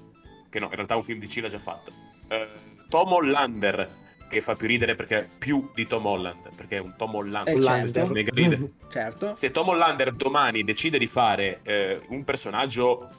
che 0.49 0.61
no, 0.61 0.67
in 0.67 0.75
realtà 0.75 0.95
un 0.95 1.03
film 1.03 1.19
di 1.19 1.27
C 1.27 1.41
l'ha 1.41 1.49
già 1.49 1.59
fatto, 1.59 1.93
eh, 2.29 2.49
Tom 2.89 3.13
Hollander, 3.13 4.02
che 4.33 4.41
fa 4.41 4.57
più 4.57 4.67
ridere 4.67 4.95
perché 4.95 5.29
più 5.39 5.71
di 5.75 5.87
Tom 5.87 6.07
Holland, 6.07 6.55
perché 6.55 6.77
è 6.77 6.81
un 6.81 6.95
Tom 6.97 7.15
Hollander, 7.15 7.57
eh, 7.57 7.89
certo. 7.89 8.13
ridere. 8.13 8.71
certo. 8.91 9.35
Se 9.35 9.51
Tom 9.51 9.69
Hollander 9.69 10.13
domani 10.13 10.65
decide 10.65 10.99
di 10.99 11.07
fare 11.07 11.61
eh, 11.63 12.01
un 12.09 12.25
personaggio 12.25 13.11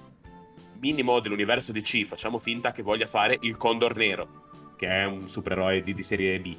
minimo 0.80 1.20
dell'universo 1.20 1.72
DC, 1.72 2.06
facciamo 2.06 2.40
finta 2.40 2.72
che 2.72 2.82
voglia 2.82 3.06
fare 3.06 3.38
il 3.42 3.56
Condor 3.58 3.96
Nero, 3.96 4.74
che 4.76 4.88
è 4.88 5.06
un 5.06 5.28
supereroe 5.28 5.82
di, 5.82 5.94
di 5.94 6.04
serie 6.04 6.40
B. 6.40 6.58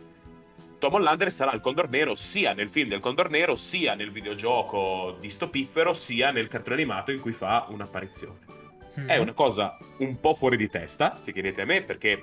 Tom 0.79 0.95
Hollander 0.95 1.33
sarà 1.33 1.53
il 1.53 1.61
Condor 1.61 1.89
Nero 1.89 2.15
sia 2.15 2.53
nel 2.53 2.71
film 2.71 2.89
del 2.89 3.01
Condor 3.01 3.31
Nero, 3.31 3.57
sia 3.57 3.95
nel 3.95 4.11
videogioco 4.11 5.17
di 5.21 5.31
Stopiffero, 5.31 5.93
sia 5.95 6.31
nel 6.31 6.47
cartone 6.47 6.77
animato 6.77 7.11
in 7.11 7.21
cui 7.21 7.33
fa 7.33 7.67
un'apparizione. 7.71 8.39
Mm-hmm. 8.99 9.09
È 9.09 9.17
una 9.17 9.33
cosa 9.33 9.77
un 9.99 10.21
po' 10.21 10.33
fuori 10.33 10.57
di 10.57 10.69
testa, 10.69 11.17
se 11.17 11.33
chiedete 11.33 11.63
a 11.63 11.65
me, 11.65 11.83
perché 11.83 12.23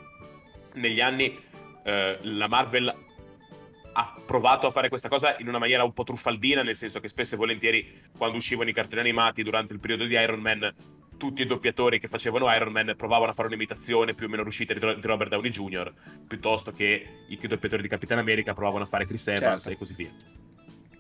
negli 0.74 1.02
anni 1.02 1.50
eh, 1.84 2.20
la 2.22 2.48
Marvel 2.48 3.10
ha 3.94 4.22
provato 4.26 4.68
a 4.68 4.70
fare 4.70 4.90
questa 4.90 5.10
cosa 5.10 5.36
in 5.40 5.48
una 5.48 5.60
maniera 5.60 5.84
un 5.84 5.94
po' 5.94 6.04
truffaldina, 6.04 6.64
nel 6.64 6.76
senso 6.76 7.00
che 7.00 7.08
spesso 7.08 7.36
e 7.36 7.38
volentieri 7.38 8.02
quando 8.18 8.38
uscivano 8.38 8.70
i 8.70 8.74
cartoni 8.74 9.02
animati 9.02 9.44
durante 9.44 9.74
il 9.74 9.80
periodo 9.80 10.06
di 10.06 10.14
Iron 10.14 10.40
Man, 10.40 10.74
tutti 11.18 11.42
i 11.42 11.46
doppiatori 11.46 12.00
che 12.00 12.08
facevano 12.08 12.52
Iron 12.54 12.72
Man 12.72 12.94
provavano 12.98 13.32
a 13.32 13.34
fare 13.34 13.48
un'imitazione 13.48 14.14
più 14.14 14.28
o 14.28 14.30
meno 14.30 14.44
riuscita 14.44 14.74
di 14.74 14.80
Robert 14.80 15.30
Downey 15.30 15.52
Jr., 15.52 15.94
piuttosto 16.28 16.72
che 16.72 17.26
i 17.28 17.38
doppiatori 17.38 17.82
di 17.82 17.88
Capitan 17.88 18.18
America 18.18 18.54
provavano 18.54 18.84
a 18.84 18.88
fare 18.88 19.06
Chris 19.06 19.28
Evans 19.28 19.64
certo. 19.64 19.70
e 19.70 19.78
così 19.78 19.94
via. 19.94 20.10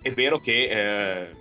È 0.01 0.11
vero 0.11 0.39
che 0.39 0.67
eh, 0.69 1.35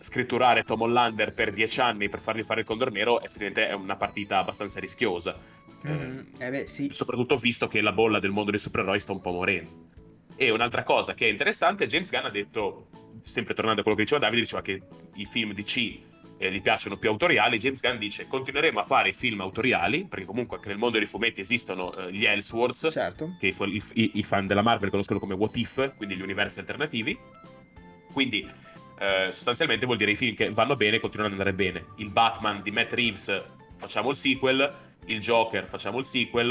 scritturare 0.00 0.64
Tom 0.64 0.82
Hollander 0.82 1.32
per 1.32 1.52
dieci 1.52 1.80
anni 1.80 2.08
per 2.08 2.20
fargli 2.20 2.42
fare 2.42 2.60
il 2.60 2.66
Condor 2.66 2.90
Nero 2.90 3.20
effettivamente 3.20 3.68
è 3.68 3.72
una 3.72 3.96
partita 3.96 4.38
abbastanza 4.38 4.80
rischiosa. 4.80 5.38
Mm-hmm. 5.86 6.18
Eh, 6.38 6.50
beh, 6.50 6.66
sì. 6.66 6.88
Soprattutto 6.92 7.36
visto 7.36 7.66
che 7.66 7.80
la 7.80 7.92
bolla 7.92 8.18
del 8.18 8.30
mondo 8.30 8.50
dei 8.50 8.60
supereroi 8.60 9.00
sta 9.00 9.12
un 9.12 9.20
po' 9.20 9.32
morendo. 9.32 9.88
E 10.36 10.50
un'altra 10.50 10.82
cosa 10.82 11.14
che 11.14 11.26
è 11.26 11.30
interessante, 11.30 11.86
James 11.86 12.10
Gunn 12.10 12.24
ha 12.24 12.30
detto, 12.30 12.88
sempre 13.22 13.54
tornando 13.54 13.80
a 13.80 13.82
quello 13.82 13.98
che 13.98 14.04
diceva 14.04 14.20
Davide, 14.20 14.42
diceva 14.42 14.62
che 14.62 14.82
i 15.14 15.26
film 15.26 15.52
di 15.52 15.62
C 15.62 16.00
eh, 16.38 16.50
gli 16.50 16.62
piacciono 16.62 16.96
più 16.96 17.10
autoriali, 17.10 17.58
James 17.58 17.82
Gunn 17.82 17.98
dice 17.98 18.26
continueremo 18.26 18.80
a 18.80 18.82
fare 18.82 19.10
i 19.10 19.12
film 19.12 19.42
autoriali, 19.42 20.06
perché 20.06 20.24
comunque 20.24 20.56
anche 20.56 20.70
nel 20.70 20.78
mondo 20.78 20.96
dei 20.96 21.06
fumetti 21.06 21.42
esistono 21.42 21.94
eh, 21.94 22.10
gli 22.10 22.24
Elseworlds, 22.24 22.88
certo. 22.90 23.36
che 23.38 23.48
i, 23.48 23.82
i, 23.92 24.10
i, 24.14 24.22
fan 24.22 24.46
della 24.46 24.62
Marvel 24.62 24.88
conoscono 24.88 25.18
come 25.18 25.34
What 25.34 25.56
If, 25.58 25.94
quindi 25.96 26.16
gli 26.16 26.22
universi 26.22 26.58
alternativi. 26.60 27.18
Quindi 28.10 28.48
eh, 28.98 29.28
sostanzialmente 29.30 29.84
vuol 29.84 29.98
dire 29.98 30.12
i 30.12 30.16
film 30.16 30.34
che 30.34 30.48
vanno 30.48 30.76
bene 30.76 30.98
continuano 30.98 31.34
ad 31.34 31.38
andare 31.38 31.54
bene. 31.54 31.88
Il 31.96 32.08
Batman 32.08 32.62
di 32.62 32.70
Matt 32.70 32.94
Reeves 32.94 33.44
facciamo 33.76 34.08
il 34.08 34.16
sequel, 34.16 34.89
il 35.06 35.20
Joker 35.20 35.66
facciamo 35.66 35.98
il 35.98 36.04
sequel, 36.04 36.50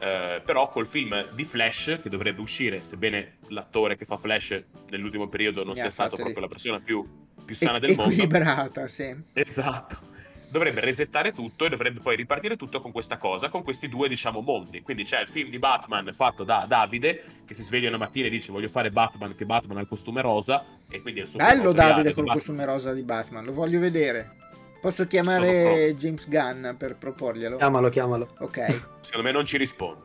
eh, 0.00 0.40
però 0.44 0.68
col 0.68 0.86
film 0.86 1.30
di 1.34 1.44
Flash 1.44 1.98
che 2.02 2.08
dovrebbe 2.08 2.40
uscire, 2.40 2.80
sebbene 2.80 3.38
l'attore 3.48 3.96
che 3.96 4.04
fa 4.04 4.16
Flash 4.16 4.62
nell'ultimo 4.90 5.28
periodo 5.28 5.62
non 5.62 5.72
Mi 5.72 5.78
sia 5.78 5.90
stato 5.90 6.16
proprio 6.16 6.40
la 6.40 6.46
persona 6.46 6.80
più, 6.80 7.06
più 7.44 7.54
sana 7.54 7.76
e- 7.76 7.80
del 7.80 7.96
mondo. 7.96 8.12
Equilibrata, 8.12 8.88
sì. 8.88 9.14
Esatto. 9.34 10.08
Dovrebbe 10.50 10.80
resettare 10.80 11.32
tutto 11.32 11.64
e 11.64 11.68
dovrebbe 11.68 12.00
poi 12.00 12.16
ripartire 12.16 12.56
tutto 12.56 12.80
con 12.80 12.90
questa 12.90 13.18
cosa, 13.18 13.50
con 13.50 13.62
questi 13.62 13.88
due, 13.88 14.08
diciamo, 14.08 14.40
mondi. 14.40 14.80
Quindi 14.80 15.04
c'è 15.04 15.20
il 15.20 15.28
film 15.28 15.48
di 15.48 15.60
Batman 15.60 16.12
fatto 16.12 16.42
da 16.42 16.64
Davide, 16.66 17.42
che 17.44 17.54
si 17.54 17.62
sveglia 17.62 17.88
una 17.88 17.98
mattina 17.98 18.26
e 18.26 18.30
dice 18.30 18.50
voglio 18.50 18.68
fare 18.68 18.90
Batman, 18.90 19.34
che 19.36 19.46
Batman 19.46 19.76
ha 19.76 19.80
il 19.82 19.86
costume 19.86 20.22
rosa, 20.22 20.64
e 20.88 21.02
quindi 21.02 21.20
è 21.20 21.22
il 21.24 21.28
suo 21.28 21.38
Bello 21.38 21.72
Davide 21.72 22.14
col 22.14 22.26
costume 22.26 22.64
rosa 22.64 22.92
di 22.92 23.02
Batman, 23.02 23.44
lo 23.44 23.52
voglio 23.52 23.78
vedere. 23.78 24.38
Posso 24.80 25.06
chiamare 25.06 25.94
James 25.94 26.28
Gunn 26.28 26.74
per 26.76 26.96
proporglielo? 26.96 27.56
Chiamalo, 27.58 27.88
chiamalo. 27.90 28.34
Ok. 28.38 28.80
Secondo 29.00 29.26
me 29.26 29.32
non 29.32 29.44
ci 29.44 29.58
risponde, 29.58 30.04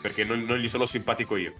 perché 0.00 0.24
non, 0.24 0.40
non 0.40 0.58
gli 0.58 0.68
sono 0.68 0.84
simpatico 0.84 1.36
io. 1.36 1.54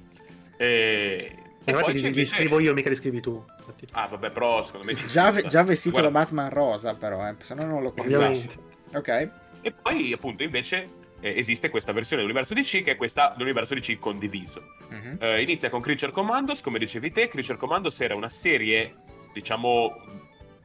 E, 0.56 1.36
e 1.64 1.72
poi 1.72 1.94
gli, 1.94 2.04
invece... 2.04 2.34
scrivo 2.34 2.58
io, 2.58 2.74
mica 2.74 2.88
li 2.88 2.96
scrivi 2.96 3.20
tu. 3.20 3.44
Infatti. 3.58 3.86
Ah, 3.92 4.06
vabbè, 4.08 4.30
però 4.30 4.62
secondo 4.62 4.86
me 4.86 4.94
ci 4.94 5.06
Già, 5.06 5.32
già 5.42 5.62
vestito 5.62 6.00
Guarda. 6.00 6.10
da 6.10 6.18
Batman 6.24 6.50
rosa, 6.50 6.94
però, 6.94 7.26
eh, 7.28 7.34
se 7.40 7.54
no 7.54 7.64
non 7.64 7.82
lo 7.82 7.92
conosco. 7.92 8.30
Esatto. 8.30 8.62
Ok. 8.94 9.30
E 9.60 9.72
poi, 9.72 10.12
appunto, 10.12 10.42
invece 10.42 10.88
eh, 11.20 11.38
esiste 11.38 11.70
questa 11.70 11.92
versione 11.92 12.22
dell'universo 12.22 12.54
DC 12.54 12.82
che 12.82 12.92
è 12.92 12.96
questa 12.96 13.34
l'universo 13.36 13.74
DC 13.74 13.98
condiviso. 13.98 14.62
Uh-huh. 14.90 15.16
Eh, 15.20 15.42
inizia 15.42 15.70
con 15.70 15.80
Creature 15.80 16.10
Commandos, 16.12 16.62
come 16.62 16.78
dicevi 16.78 17.12
te, 17.12 17.28
Creature 17.28 17.58
Commandos 17.58 18.00
era 18.00 18.16
una 18.16 18.28
serie, 18.28 18.94
diciamo, 19.32 19.94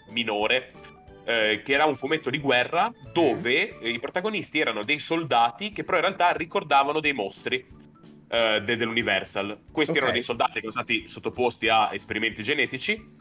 minore 0.10 0.72
eh, 1.24 1.62
che 1.63 1.74
era 1.74 1.86
un 1.86 1.96
fumetto 1.96 2.30
di 2.30 2.40
guerra 2.40 2.92
dove 3.13 3.75
i 3.82 4.00
protagonisti 4.00 4.60
erano 4.60 4.84
dei 4.84 5.00
soldati 5.00 5.72
che 5.72 5.84
però 5.84 5.98
in 5.98 6.04
realtà 6.04 6.32
ricordavano 6.32 7.00
dei 7.00 7.13
mostri 7.13 7.66
eh, 8.28 8.62
de- 8.63 8.75
dell'Universal. 8.75 9.63
Questi 9.72 9.92
okay. 9.92 9.96
erano 9.98 10.13
dei 10.13 10.24
soldati 10.24 10.54
che 10.54 10.60
erano 10.60 10.74
stati 10.74 11.08
sottoposti 11.08 11.68
a 11.68 11.94
esperimenti 11.94 12.44
genetici 12.44 13.20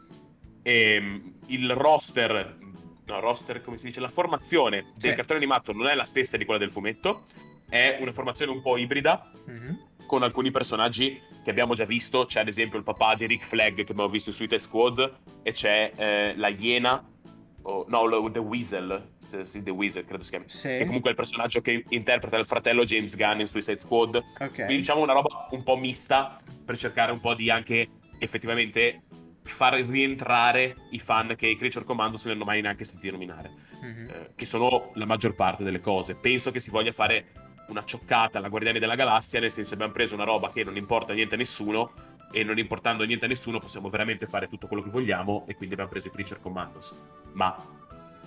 e 0.63 0.93
ehm, 0.93 1.33
il 1.47 1.71
roster, 1.71 2.57
no, 3.05 3.19
roster 3.19 3.61
come 3.61 3.77
si 3.77 3.85
dice, 3.85 3.99
la 3.99 4.07
formazione 4.07 4.91
del 4.93 5.11
sì. 5.11 5.15
cartone 5.15 5.39
animato 5.39 5.73
non 5.73 5.87
è 5.87 5.95
la 5.95 6.05
stessa 6.05 6.37
di 6.37 6.45
quella 6.45 6.59
del 6.59 6.71
fumetto, 6.71 7.23
è 7.69 7.97
una 7.99 8.11
formazione 8.11 8.51
un 8.51 8.61
po' 8.61 8.77
ibrida. 8.77 9.31
Mm-hmm. 9.49 9.73
Con 10.05 10.23
alcuni 10.23 10.51
personaggi 10.51 11.21
che 11.41 11.49
abbiamo 11.49 11.73
già 11.73 11.85
visto, 11.85 12.25
c'è 12.25 12.41
ad 12.41 12.49
esempio 12.49 12.77
il 12.77 12.83
papà 12.83 13.15
di 13.15 13.25
Rick 13.25 13.45
Flag 13.45 13.75
che 13.75 13.91
abbiamo 13.91 14.09
visto 14.09 14.31
su 14.31 14.37
Suicide 14.37 14.59
Squad, 14.59 15.19
e 15.41 15.53
c'è 15.53 15.93
eh, 15.95 16.33
la 16.35 16.49
Iena 16.49 17.01
Oh, 17.63 17.85
no, 17.87 18.31
The 18.31 18.39
Weasel, 18.39 19.09
sì, 19.19 19.61
The 19.61 19.71
Weasel 19.71 20.05
credo 20.05 20.23
si 20.23 20.29
chiami. 20.31 20.45
Sì. 20.47 20.67
Che 20.67 20.85
comunque 20.85 21.09
è 21.09 21.11
il 21.11 21.17
personaggio 21.17 21.61
che 21.61 21.83
interpreta 21.89 22.37
il 22.37 22.45
fratello 22.45 22.83
James 22.83 23.15
Gunn 23.15 23.39
in 23.39 23.47
Suicide 23.47 23.79
Squad. 23.79 24.15
Okay. 24.15 24.49
Quindi 24.49 24.77
diciamo 24.77 25.01
una 25.01 25.13
roba 25.13 25.47
un 25.51 25.63
po' 25.63 25.77
mista 25.77 26.37
per 26.63 26.77
cercare 26.77 27.11
un 27.11 27.19
po' 27.19 27.33
di 27.33 27.49
anche 27.49 27.89
effettivamente 28.17 29.03
far 29.43 29.73
rientrare 29.73 30.75
i 30.91 30.99
fan 30.99 31.33
che 31.35 31.47
i 31.47 31.55
Creature 31.55 31.85
Commando 31.85 32.17
se 32.17 32.27
ne 32.27 32.33
hanno 32.33 32.45
mai 32.45 32.61
neanche 32.61 32.83
sentito 32.83 33.13
nominare. 33.13 33.51
Mm-hmm. 33.83 34.09
Eh, 34.09 34.31
che 34.35 34.45
sono 34.45 34.91
la 34.95 35.05
maggior 35.05 35.35
parte 35.35 35.63
delle 35.63 35.79
cose. 35.79 36.15
Penso 36.15 36.51
che 36.51 36.59
si 36.59 36.69
voglia 36.69 36.91
fare 36.91 37.27
una 37.67 37.83
cioccata 37.83 38.37
alla 38.37 38.49
Guardiani 38.49 38.79
della 38.79 38.95
Galassia, 38.95 39.39
nel 39.39 39.51
senso 39.51 39.73
abbiamo 39.73 39.93
preso 39.93 40.13
una 40.13 40.25
roba 40.25 40.49
che 40.49 40.63
non 40.63 40.75
importa 40.75 41.13
niente 41.13 41.35
a 41.35 41.37
nessuno 41.37 41.91
e 42.31 42.43
non 42.43 42.57
importando 42.57 43.03
niente 43.03 43.25
a 43.25 43.27
nessuno 43.27 43.59
possiamo 43.59 43.89
veramente 43.89 44.25
fare 44.25 44.47
tutto 44.47 44.67
quello 44.67 44.81
che 44.81 44.89
vogliamo 44.89 45.45
e 45.47 45.55
quindi 45.55 45.73
abbiamo 45.73 45.91
preso 45.91 46.07
i 46.07 46.11
Creature 46.11 46.39
Commandos. 46.39 46.95
Ma 47.33 47.79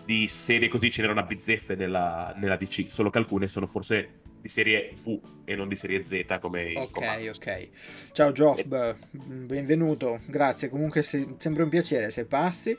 di 0.04 0.28
serie 0.28 0.68
così 0.68 0.90
ce 0.90 1.00
n'erano 1.00 1.20
a 1.20 1.24
bizzeffe 1.24 1.74
nella, 1.74 2.34
nella, 2.36 2.56
DC, 2.56 2.84
solo 2.88 3.10
che 3.10 3.18
alcune 3.18 3.48
sono 3.48 3.66
forse 3.66 4.20
di 4.40 4.48
serie 4.48 4.90
V 4.92 5.20
e 5.44 5.56
non 5.56 5.68
di 5.68 5.76
serie 5.76 6.02
Z 6.02 6.38
come 6.40 6.74
Ok, 6.76 6.90
Commandos. 6.90 7.38
ok. 7.38 7.68
Ciao 8.12 8.30
Geoff, 8.32 8.70
e... 8.70 8.94
benvenuto, 9.10 10.20
grazie, 10.26 10.68
comunque 10.68 11.02
se, 11.02 11.36
sembra 11.38 11.64
un 11.64 11.70
piacere 11.70 12.10
se 12.10 12.26
passi. 12.26 12.76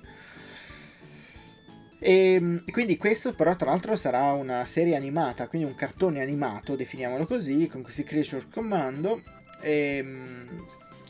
E 1.98 2.62
quindi 2.72 2.98
questo 2.98 3.34
però 3.34 3.56
tra 3.56 3.72
l'altro 3.72 3.96
sarà 3.96 4.32
una 4.34 4.68
serie 4.68 4.96
animata, 4.96 5.48
quindi 5.48 5.68
un 5.68 5.74
cartone 5.74 6.22
animato, 6.22 6.76
definiamolo 6.76 7.26
così, 7.26 7.68
con 7.68 7.82
questi 7.82 8.04
Creature 8.04 8.46
Commando. 8.52 9.24
E 9.60 10.06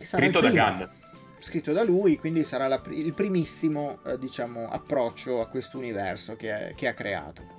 Scritto 0.06 0.40
da 0.40 0.50
Gunn. 0.50 0.84
Scritto 1.40 1.74
da 1.74 1.84
lui, 1.84 2.18
quindi 2.18 2.44
sarà 2.44 2.68
la, 2.68 2.82
il 2.90 3.14
primissimo 3.14 4.00
eh, 4.06 4.18
diciamo, 4.18 4.70
approccio 4.70 5.42
a 5.42 5.48
questo 5.48 5.78
universo 5.78 6.36
che, 6.36 6.74
che 6.76 6.88
ha 6.88 6.94
creato. 6.94 7.54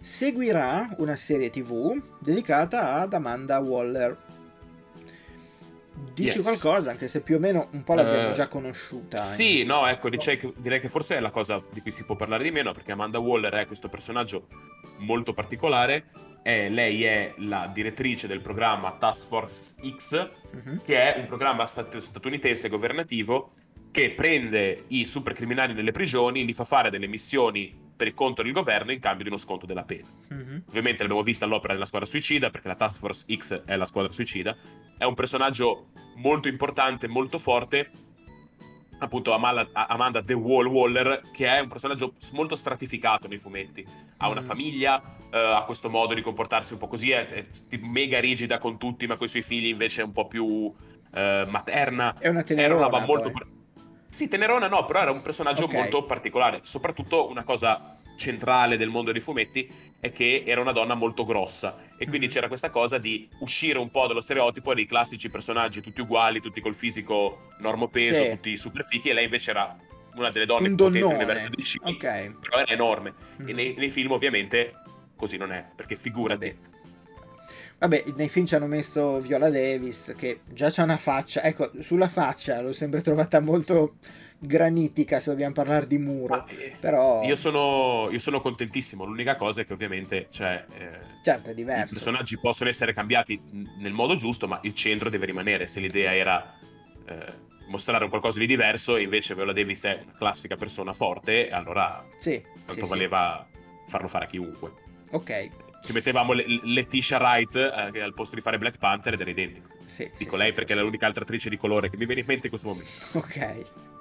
Seguirà 0.00 0.94
una 0.98 1.16
serie 1.16 1.50
tv 1.50 2.00
dedicata 2.18 2.94
ad 2.94 3.12
Amanda 3.12 3.58
Waller, 3.58 4.16
Dici 6.12 6.36
yes. 6.36 6.42
qualcosa, 6.42 6.90
anche 6.90 7.08
se 7.08 7.20
più 7.20 7.36
o 7.36 7.38
meno 7.38 7.68
un 7.70 7.84
po' 7.84 7.94
l'abbiamo 7.94 8.30
uh, 8.30 8.32
già 8.32 8.48
conosciuta. 8.48 9.16
Sì, 9.16 9.60
in... 9.60 9.66
no, 9.66 9.86
ecco, 9.86 10.08
direi 10.08 10.36
che, 10.36 10.52
direi 10.56 10.80
che, 10.80 10.88
forse 10.88 11.16
è 11.16 11.20
la 11.20 11.30
cosa 11.30 11.62
di 11.72 11.80
cui 11.80 11.90
si 11.90 12.04
può 12.04 12.16
parlare 12.16 12.42
di 12.42 12.50
meno, 12.50 12.72
perché 12.72 12.92
Amanda 12.92 13.18
Waller 13.18 13.52
è 13.54 13.66
questo 13.66 13.88
personaggio 13.88 14.46
molto 14.98 15.32
particolare 15.32 16.06
è, 16.44 16.68
lei 16.68 17.04
è 17.04 17.32
la 17.38 17.70
direttrice 17.72 18.26
del 18.26 18.42
programma 18.42 18.92
Task 18.98 19.24
Force 19.24 19.74
X, 19.96 20.30
uh-huh. 20.52 20.82
che 20.84 21.14
è 21.14 21.18
un 21.18 21.24
programma 21.24 21.64
stat- 21.64 21.96
statunitense 21.96 22.68
governativo 22.68 23.52
che 23.90 24.10
prende 24.10 24.84
i 24.88 25.06
supercriminali 25.06 25.72
nelle 25.72 25.92
prigioni, 25.92 26.44
li 26.44 26.52
fa 26.52 26.64
fare 26.64 26.90
delle 26.90 27.06
missioni 27.06 27.74
per 27.96 28.08
il 28.08 28.14
conto 28.14 28.42
del 28.42 28.52
governo 28.52 28.92
in 28.92 29.00
cambio 29.00 29.22
di 29.22 29.30
uno 29.30 29.38
sconto 29.38 29.64
della 29.64 29.84
pena. 29.84 30.06
Uh-huh. 30.28 30.62
Ovviamente 30.68 31.00
l'abbiamo 31.00 31.22
vista 31.22 31.46
all'opera 31.46 31.72
nella 31.72 31.86
squadra 31.86 32.06
suicida, 32.06 32.50
perché 32.50 32.68
la 32.68 32.74
Task 32.74 32.98
Force 32.98 33.24
X 33.34 33.62
è 33.64 33.74
la 33.76 33.86
squadra 33.86 34.12
suicida. 34.12 34.54
È 34.98 35.04
un 35.04 35.14
personaggio 35.14 35.92
molto 36.16 36.48
importante, 36.48 37.08
molto 37.08 37.38
forte, 37.38 37.90
appunto 38.98 39.32
Amanda 39.32 40.22
The 40.22 40.34
Wall 40.34 40.66
Waller, 40.66 41.30
che 41.32 41.46
è 41.46 41.60
un 41.60 41.68
personaggio 41.68 42.12
molto 42.32 42.54
stratificato 42.54 43.28
nei 43.28 43.38
fumetti. 43.38 43.86
Ha 44.18 44.28
una 44.28 44.40
mm. 44.40 44.44
famiglia, 44.44 45.02
uh, 45.30 45.36
ha 45.36 45.64
questo 45.64 45.90
modo 45.90 46.14
di 46.14 46.20
comportarsi 46.20 46.72
un 46.72 46.78
po' 46.78 46.86
così, 46.86 47.10
è, 47.10 47.26
è, 47.26 47.76
mega 47.78 48.20
rigida 48.20 48.58
con 48.58 48.78
tutti, 48.78 49.06
ma 49.06 49.16
con 49.16 49.26
i 49.26 49.30
suoi 49.30 49.42
figli 49.42 49.68
invece 49.68 50.02
è 50.02 50.04
un 50.04 50.12
po' 50.12 50.26
più 50.26 50.44
uh, 50.44 50.74
materna. 51.12 52.16
È 52.18 52.28
una 52.28 52.42
tenerona. 52.42 52.86
Era 52.86 53.04
molto... 53.04 53.32
Sì, 54.08 54.28
tenerona 54.28 54.68
no, 54.68 54.84
però 54.84 55.00
era 55.00 55.10
un 55.10 55.22
personaggio 55.22 55.64
okay. 55.64 55.80
molto 55.80 56.04
particolare. 56.04 56.60
Soprattutto 56.62 57.28
una 57.28 57.42
cosa 57.42 57.98
centrale 58.16 58.76
del 58.76 58.88
mondo 58.88 59.12
dei 59.12 59.20
fumetti 59.20 59.68
è 60.00 60.12
che 60.12 60.42
era 60.46 60.60
una 60.60 60.72
donna 60.72 60.94
molto 60.94 61.24
grossa 61.24 61.76
e 61.96 62.06
quindi 62.06 62.26
mm. 62.26 62.30
c'era 62.30 62.48
questa 62.48 62.70
cosa 62.70 62.98
di 62.98 63.28
uscire 63.38 63.78
un 63.78 63.90
po' 63.90 64.06
dallo 64.06 64.20
stereotipo 64.20 64.74
dei 64.74 64.86
classici 64.86 65.30
personaggi 65.30 65.80
tutti 65.80 66.00
uguali, 66.00 66.40
tutti 66.40 66.60
col 66.60 66.74
fisico 66.74 67.48
normopeso, 67.58 68.22
sì. 68.22 68.30
tutti 68.30 68.56
super 68.56 68.84
fichi 68.84 69.08
e 69.08 69.14
lei 69.14 69.24
invece 69.24 69.50
era 69.50 69.76
una 70.14 70.28
delle 70.28 70.46
donne 70.46 70.68
più 70.68 70.76
potenti 70.76 70.98
dell'universo 70.98 71.48
di 71.48 71.56
DC, 71.56 71.76
okay. 71.82 72.36
però 72.38 72.58
era 72.58 72.72
enorme 72.72 73.14
mm. 73.40 73.48
e 73.48 73.52
nei, 73.52 73.74
nei, 73.76 73.90
film 73.90 74.12
ovviamente 74.12 74.74
così 75.16 75.36
non 75.36 75.52
è, 75.52 75.64
perché 75.74 75.96
figurati. 75.96 76.54
Vabbè. 76.54 76.72
Vabbè, 77.78 78.04
nei 78.16 78.28
film 78.28 78.46
ci 78.46 78.54
hanno 78.54 78.66
messo 78.66 79.20
Viola 79.20 79.50
Davis 79.50 80.14
che 80.16 80.40
già 80.52 80.70
c'ha 80.70 80.84
una 80.84 80.98
faccia, 80.98 81.42
ecco, 81.42 81.70
sulla 81.80 82.08
faccia 82.08 82.60
l'ho 82.60 82.72
sempre 82.72 83.00
trovata 83.00 83.40
molto 83.40 83.96
granitica 84.46 85.20
se 85.20 85.30
dobbiamo 85.30 85.52
parlare 85.52 85.86
di 85.86 85.98
muro. 85.98 86.36
Ma, 86.36 86.44
eh, 86.46 86.76
però... 86.78 87.22
io, 87.22 87.36
sono, 87.36 88.08
io, 88.10 88.18
sono, 88.18 88.40
contentissimo. 88.40 89.04
L'unica 89.04 89.36
cosa 89.36 89.62
è 89.62 89.66
che 89.66 89.72
ovviamente 89.72 90.28
cioè, 90.30 90.64
eh, 90.78 91.00
certo, 91.22 91.50
è 91.50 91.54
diverso. 91.54 91.84
i 91.84 91.96
personaggi 91.96 92.38
possono 92.38 92.70
essere 92.70 92.92
cambiati 92.92 93.40
nel 93.78 93.92
modo 93.92 94.16
giusto, 94.16 94.46
ma 94.46 94.58
il 94.62 94.74
centro 94.74 95.10
deve 95.10 95.26
rimanere. 95.26 95.66
Se 95.66 95.80
l'idea 95.80 96.14
era 96.14 96.58
eh, 97.06 97.32
mostrare 97.66 98.04
un 98.04 98.10
qualcosa 98.10 98.38
di 98.38 98.46
diverso 98.46 98.96
e 98.96 99.02
invece 99.02 99.34
Viola 99.34 99.52
Davis 99.52 99.84
è 99.84 100.00
una 100.02 100.12
classica 100.16 100.56
persona 100.56 100.92
forte, 100.92 101.50
allora 101.50 102.04
sì, 102.18 102.42
tanto 102.66 102.84
sì, 102.84 102.90
valeva 102.90 103.46
sì. 103.50 103.58
farlo 103.88 104.08
fare 104.08 104.26
a 104.26 104.28
chiunque. 104.28 104.72
Ok. 105.10 105.48
Ci 105.82 105.92
mettevamo 105.92 106.32
le- 106.32 106.44
Letitia 106.62 107.18
Wright 107.18 107.54
eh, 107.56 108.00
al 108.00 108.14
posto 108.14 108.34
di 108.34 108.40
fare 108.40 108.58
Black 108.58 108.78
Panther 108.78 109.14
ed 109.14 109.20
era 109.20 109.30
identico. 109.30 109.68
Sì, 109.84 110.10
Dico 110.16 110.36
lei 110.36 110.52
perché 110.52 110.72
è 110.72 110.76
l'unica 110.76 111.06
altra 111.06 111.22
attrice 111.22 111.50
di 111.50 111.58
colore 111.58 111.90
che 111.90 111.96
mi 111.96 112.06
viene 112.06 112.22
in 112.22 112.26
mente 112.26 112.44
in 112.44 112.50
questo 112.50 112.68
momento. 112.68 112.90
Ok. 113.18 113.93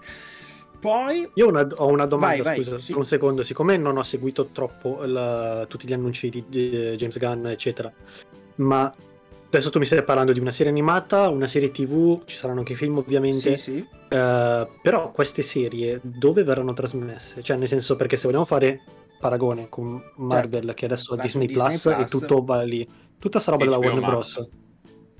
Poi... 0.84 1.30
Io 1.36 1.48
una, 1.48 1.66
ho 1.78 1.88
una 1.88 2.06
domanda, 2.06 2.44
vai, 2.44 2.58
scusa, 2.58 2.72
vai, 2.72 2.82
sì. 2.82 2.92
un 2.92 3.06
secondo. 3.06 3.42
Siccome 3.42 3.78
non 3.78 3.96
ho 3.96 4.04
seguito 4.04 4.48
troppo 4.48 5.06
la, 5.06 5.66
tutti 5.70 5.88
gli 5.88 5.94
annunci 5.94 6.30
di, 6.30 6.44
di 6.46 6.70
James 6.98 7.18
Gunn, 7.18 7.46
eccetera, 7.46 7.90
ma 8.56 8.94
adesso 9.48 9.70
tu 9.70 9.80
mi 9.80 9.86
stai 9.86 10.04
parlando 10.04 10.34
di 10.34 10.42
una 10.42 10.52
serie 10.52 10.74
animata, 10.74 11.30
una 11.30 11.48
serie 11.48 11.72
tv, 11.72 12.26
ci 12.26 12.36
saranno 12.36 12.60
anche 12.60 12.76
film 12.76 12.98
ovviamente. 12.98 13.56
Sì, 13.56 13.72
sì. 13.78 13.78
Uh, 13.78 14.68
però 14.82 15.12
queste 15.14 15.42
serie 15.42 16.02
dove 16.04 16.44
verranno 16.44 16.74
trasmesse? 16.74 17.42
Cioè, 17.42 17.56
nel 17.56 17.70
senso, 17.70 17.96
perché 17.96 18.18
se 18.18 18.26
vogliamo 18.26 18.46
fare 18.46 18.82
paragone 19.22 19.70
con 19.70 20.04
Marvel, 20.18 20.52
certo. 20.52 20.74
che 20.74 20.86
adesso 20.86 21.14
ha 21.14 21.18
Disney, 21.18 21.48
Disney 21.48 21.66
Plus, 21.70 21.82
Plus, 21.82 21.98
e 21.98 22.06
tutto 22.06 22.44
va 22.44 22.62
lì, 22.62 22.86
tutta 23.18 23.40
sta 23.40 23.52
roba 23.52 23.64
HBO 23.64 23.72
della 23.72 23.86
Warner 23.86 24.04
Max. 24.04 24.34
Bros. 24.34 24.50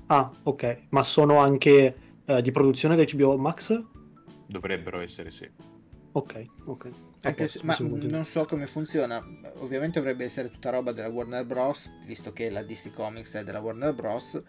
Ah, 0.08 0.30
ok, 0.42 0.78
ma 0.90 1.02
sono 1.02 1.38
anche 1.38 1.96
uh, 2.26 2.40
di 2.42 2.50
produzione 2.50 2.96
da 2.96 3.04
HBO 3.10 3.38
Max? 3.38 3.82
Dovrebbero 4.54 5.00
essere 5.00 5.32
sì. 5.32 5.50
Ok, 6.12 6.46
ok. 6.66 6.90
Anche 7.22 7.48
se, 7.48 7.58
ma 7.64 7.76
non 7.80 8.24
so 8.24 8.44
come 8.44 8.68
funziona. 8.68 9.20
Ovviamente 9.56 9.98
dovrebbe 9.98 10.22
essere 10.22 10.48
tutta 10.48 10.70
roba 10.70 10.92
della 10.92 11.08
Warner 11.08 11.44
Bros. 11.44 11.92
Visto 12.06 12.32
che 12.32 12.50
la 12.50 12.62
DC 12.62 12.92
Comics 12.92 13.34
è 13.34 13.42
della 13.42 13.58
Warner 13.58 13.92
Bros. 13.92 14.40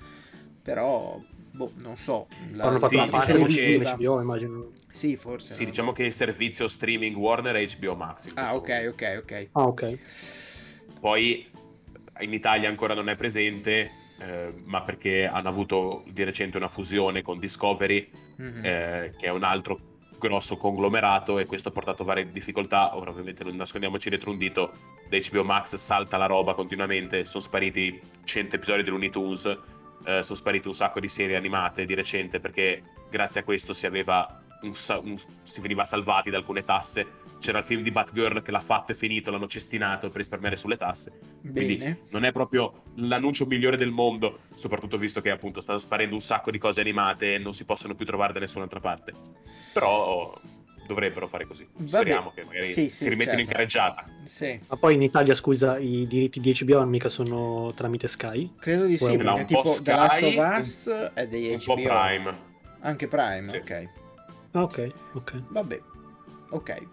Però, 0.62 1.20
boh, 1.54 1.72
non 1.78 1.98
so. 1.98 2.28
La, 2.52 2.66
Fanno 2.66 2.88
sì, 2.88 3.00
diciamo 3.00 3.26
televisiva. 3.26 3.96
HBO, 3.96 4.22
immagino. 4.22 4.72
Sì, 4.92 5.18
forse. 5.18 5.56
Sì, 5.56 5.64
no? 5.64 5.70
diciamo 5.70 5.92
che 5.92 6.04
il 6.04 6.14
servizio 6.14 6.68
streaming 6.68 7.16
Warner 7.16 7.56
è 7.56 7.66
HBO 7.80 7.96
Max. 7.96 8.32
Ah, 8.36 8.54
ok, 8.54 8.90
ok, 8.90 9.20
ok. 9.24 9.48
Ah, 9.54 9.64
ok. 9.64 10.00
Poi 11.00 11.48
in 12.20 12.32
Italia 12.32 12.70
ancora 12.70 12.94
non 12.94 13.10
è 13.10 13.16
presente, 13.16 13.90
eh, 14.20 14.54
ma 14.66 14.84
perché 14.84 15.26
hanno 15.26 15.50
avuto 15.50 16.04
di 16.12 16.24
recente 16.24 16.58
una 16.58 16.68
fusione 16.68 17.24
con 17.24 17.40
Discovery, 17.40 18.08
mm-hmm. 18.40 18.64
eh, 18.64 19.14
che 19.18 19.26
è 19.26 19.32
un 19.32 19.42
altro 19.42 19.94
grosso 20.28 20.58
conglomerato 20.58 21.40
e 21.40 21.46
questo 21.46 21.70
ha 21.70 21.72
portato 21.72 22.04
varie 22.04 22.32
difficoltà. 22.32 22.96
Ora 22.98 23.12
ovviamente 23.12 23.44
non 23.44 23.56
nascondiamoci 23.56 24.10
dietro 24.10 24.32
un 24.32 24.38
dito, 24.38 24.74
da 25.10 25.18
HBO 25.18 25.44
Max 25.44 25.76
salta 25.76 26.18
la 26.18 26.26
roba 26.26 26.54
continuamente, 26.54 27.24
sono 27.26 27.44
spariti 27.44 28.00
100 28.24 28.56
episodi 28.56 28.84
di 28.84 28.90
Looney 28.90 29.10
Tunes, 29.10 29.46
eh, 30.06 30.24
sono 30.24 30.38
spariti 30.38 30.68
un 30.68 30.74
sacco 30.74 31.00
di 31.00 31.08
serie 31.08 31.36
animate 31.36 31.86
di 31.86 31.94
recente 31.94 32.40
perché 32.40 32.82
grazie 33.10 33.42
a 33.42 33.44
questo 33.44 33.74
si, 33.74 33.86
aveva 33.86 34.42
un, 34.62 34.74
un, 35.04 35.18
si 35.44 35.62
veniva 35.62 35.84
salvati 35.84 36.30
da 36.30 36.38
alcune 36.38 36.64
tasse. 36.64 37.24
C'era 37.40 37.60
il 37.60 37.64
film 37.64 37.82
di 37.82 37.92
Batgirl 37.92 38.42
che 38.42 38.52
l'ha 38.52 38.60
fatto 38.60 38.92
e 38.92 38.96
finito, 38.96 39.30
l'hanno 39.30 39.48
cestinato 39.48 40.08
per 40.08 40.18
risparmiare 40.18 40.56
sulle 40.56 40.78
tasse. 40.78 41.20
Bene. 41.42 41.54
Quindi 41.54 41.98
non 42.10 42.24
è 42.24 42.32
proprio 42.32 42.84
l'annuncio 42.96 43.46
migliore 43.46 43.78
del 43.78 43.92
mondo, 43.92 44.40
soprattutto 44.56 44.98
visto 44.98 45.22
che 45.22 45.30
appunto 45.30 45.60
stanno 45.60 45.78
sparendo 45.78 46.16
un 46.16 46.22
sacco 46.22 46.52
di 46.52 46.58
cose 46.58 46.82
animate 46.82 47.36
e 47.36 47.38
non 47.38 47.54
si 47.54 47.66
possono 47.66 47.94
più 47.94 48.06
trovare 48.06 48.34
da 48.34 48.40
nessun'altra 48.40 48.80
parte. 48.80 49.14
Però 49.74 50.40
dovrebbero 50.86 51.28
fare 51.28 51.46
così. 51.46 51.68
Speriamo 51.84 52.30
Vabbè, 52.30 52.36
che 52.36 52.44
magari 52.46 52.64
sì, 52.64 52.90
si 52.90 53.04
sì, 53.04 53.10
rimettano 53.10 53.38
certo. 53.38 53.42
in 53.42 53.48
careggiata. 53.48 54.06
Sì. 54.24 54.60
Ma 54.68 54.76
poi 54.78 54.94
in 54.94 55.02
Italia, 55.02 55.34
scusa, 55.34 55.78
i 55.78 56.06
diritti 56.08 56.40
di 56.40 56.56
HBO 56.60 56.86
mica 56.86 57.10
sono 57.10 57.74
tramite 57.76 58.08
Sky? 58.08 58.54
Credo 58.60 58.86
di 58.86 58.98
sì, 58.98 59.18
perché 59.18 59.46
tipo 59.46 59.66
Sky, 59.66 59.84
The 59.84 59.96
Last 59.96 60.24
of 60.24 60.60
Us 60.60 60.86
un, 60.86 61.12
è 61.14 61.28
dei 61.28 61.48
HBO. 61.48 61.54
Un 61.54 61.64
po' 61.66 61.76
Prime. 61.76 62.38
Anche 62.82 63.08
Prime, 63.08 63.48
sì. 63.48 63.58
ok. 63.58 63.90
Ah, 64.52 64.62
ok, 64.64 64.92
ok. 65.14 65.44
Vabbè, 65.50 65.82
ok. 66.50 66.88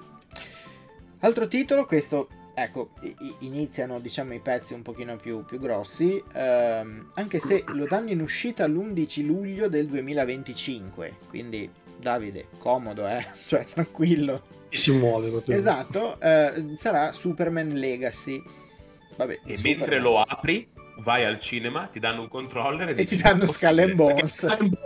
Altro 1.24 1.46
titolo, 1.46 1.84
questo 1.84 2.28
ecco, 2.52 2.90
iniziano 3.38 4.00
diciamo 4.00 4.34
i 4.34 4.40
pezzi 4.40 4.74
un 4.74 4.82
pochino 4.82 5.14
più, 5.14 5.44
più 5.44 5.60
grossi, 5.60 6.20
ehm, 6.34 7.12
anche 7.14 7.38
se 7.38 7.62
lo 7.68 7.84
danno 7.84 8.10
in 8.10 8.20
uscita 8.20 8.66
l'11 8.66 9.24
luglio 9.24 9.68
del 9.68 9.86
2025, 9.86 11.18
quindi 11.28 11.70
Davide, 11.96 12.48
comodo, 12.58 13.06
eh? 13.06 13.24
cioè 13.46 13.64
tranquillo. 13.64 14.42
E 14.68 14.76
si 14.76 14.90
muove 14.90 15.30
proprio. 15.30 15.56
Esatto, 15.56 16.20
eh, 16.20 16.72
sarà 16.74 17.12
Superman 17.12 17.68
Legacy. 17.68 18.42
Vabbè, 19.14 19.40
e 19.44 19.56
Superman. 19.56 19.78
mentre 19.78 19.98
lo 20.00 20.20
apri, 20.20 20.68
vai 20.98 21.24
al 21.24 21.38
cinema, 21.38 21.86
ti 21.86 21.98
danno 21.98 22.22
un 22.22 22.28
controller 22.28 22.90
e, 22.90 23.00
e 23.00 23.04
ti 23.04 23.16
danno 23.16 23.46
Skull 23.46 23.78
and 23.78 23.94
Bones. 23.94 24.44
esatto. 24.44 24.80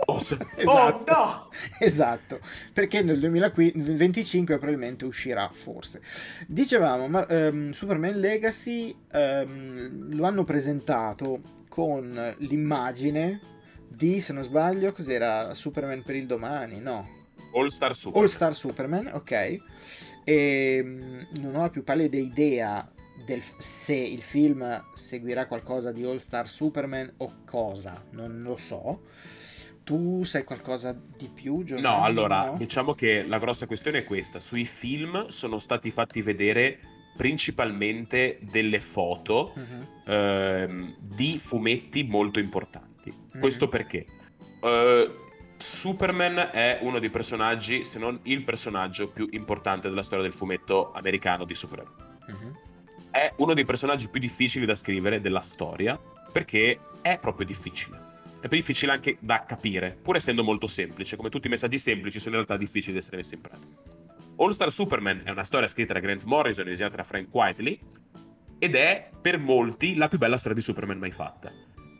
Oh 0.67 1.03
no! 1.05 1.49
esatto, 1.79 2.39
perché 2.73 3.01
nel 3.01 3.19
2025 3.19 4.57
probabilmente 4.57 5.05
uscirà, 5.05 5.49
forse. 5.51 6.01
Dicevamo, 6.47 7.07
ma, 7.07 7.25
um, 7.29 7.71
Superman 7.71 8.19
Legacy 8.19 8.95
um, 9.11 10.13
lo 10.13 10.25
hanno 10.25 10.43
presentato 10.43 11.41
con 11.67 12.35
l'immagine 12.39 13.41
di, 13.87 14.19
se 14.19 14.33
non 14.33 14.43
sbaglio, 14.43 14.91
cos'era 14.91 15.53
Superman 15.53 16.03
per 16.03 16.15
il 16.15 16.25
domani, 16.25 16.79
no? 16.79 17.07
All 17.53 17.67
Star 17.67 17.95
Superman. 17.95 18.23
All 18.23 18.29
Star 18.29 18.55
Superman, 18.55 19.11
ok. 19.13 19.57
E 20.23 20.81
um, 20.83 21.27
non 21.41 21.55
ho 21.55 21.61
la 21.61 21.69
più 21.69 21.83
pallida 21.83 22.17
idea 22.17 22.91
del, 23.27 23.43
se 23.57 23.93
il 23.93 24.21
film 24.21 24.85
seguirà 24.93 25.47
qualcosa 25.47 25.91
di 25.91 26.05
All 26.05 26.19
Star 26.19 26.47
Superman 26.47 27.15
o 27.17 27.39
cosa, 27.45 28.01
non 28.11 28.41
lo 28.41 28.55
so. 28.55 29.01
Tu 29.83 30.23
sai 30.23 30.45
qualcosa 30.45 30.97
di 31.17 31.27
più? 31.27 31.63
Giovanni? 31.63 31.87
No, 31.87 32.03
allora, 32.03 32.45
no? 32.45 32.57
diciamo 32.57 32.93
che 32.93 33.25
la 33.25 33.37
grossa 33.37 33.67
questione 33.67 33.99
è 33.99 34.03
questa. 34.05 34.39
Sui 34.39 34.65
film 34.65 35.27
sono 35.27 35.59
stati 35.59 35.91
fatti 35.91 36.21
vedere 36.21 36.79
principalmente 37.17 38.39
delle 38.41 38.79
foto 38.79 39.53
uh-huh. 39.55 40.11
ehm, 40.11 40.95
di 40.99 41.37
fumetti 41.37 42.03
molto 42.03 42.39
importanti. 42.39 43.09
Uh-huh. 43.09 43.39
Questo 43.39 43.67
perché? 43.67 44.05
Uh, 44.61 45.25
Superman 45.57 46.49
è 46.53 46.79
uno 46.81 46.99
dei 46.99 47.09
personaggi, 47.09 47.83
se 47.83 47.99
non 47.99 48.19
il 48.23 48.43
personaggio 48.43 49.09
più 49.09 49.27
importante 49.31 49.89
della 49.89 50.03
storia 50.03 50.23
del 50.23 50.33
fumetto 50.33 50.91
americano 50.91 51.43
di 51.43 51.55
supereroi. 51.55 51.93
Uh-huh 52.27 52.66
è 53.17 53.33
uno 53.37 53.53
dei 53.53 53.65
personaggi 53.65 54.09
più 54.09 54.19
difficili 54.19 54.65
da 54.65 54.75
scrivere 54.75 55.19
della 55.19 55.41
storia 55.41 55.99
perché 56.31 56.79
è 57.01 57.17
proprio 57.17 57.47
difficile. 57.47 58.05
È 58.39 58.47
più 58.47 58.57
difficile 58.57 58.91
anche 58.91 59.17
da 59.19 59.43
capire, 59.43 59.97
pur 59.99 60.15
essendo 60.15 60.43
molto 60.43 60.67
semplice. 60.67 61.15
Come 61.15 61.29
tutti 61.29 61.47
i 61.47 61.49
messaggi 61.49 61.79
semplici, 61.79 62.19
sono 62.19 62.35
in 62.35 62.43
realtà 62.43 62.63
difficili 62.63 62.93
da 62.93 62.99
essere 62.99 63.17
messi 63.17 63.33
in 63.33 63.41
pratica. 63.41 63.81
All 64.37 64.51
Star 64.51 64.71
Superman 64.71 65.23
è 65.25 65.31
una 65.31 65.43
storia 65.43 65.67
scritta 65.67 65.93
da 65.93 65.99
Grant 65.99 66.23
Morrison 66.25 66.67
e 66.67 66.69
disegnata 66.69 66.97
da 66.97 67.03
Frank 67.03 67.33
Whiteley 67.33 67.79
ed 68.59 68.75
è 68.75 69.09
per 69.19 69.39
molti 69.39 69.95
la 69.95 70.07
più 70.07 70.19
bella 70.19 70.37
storia 70.37 70.55
di 70.55 70.63
Superman 70.63 70.99
mai 70.99 71.11
fatta. 71.11 71.51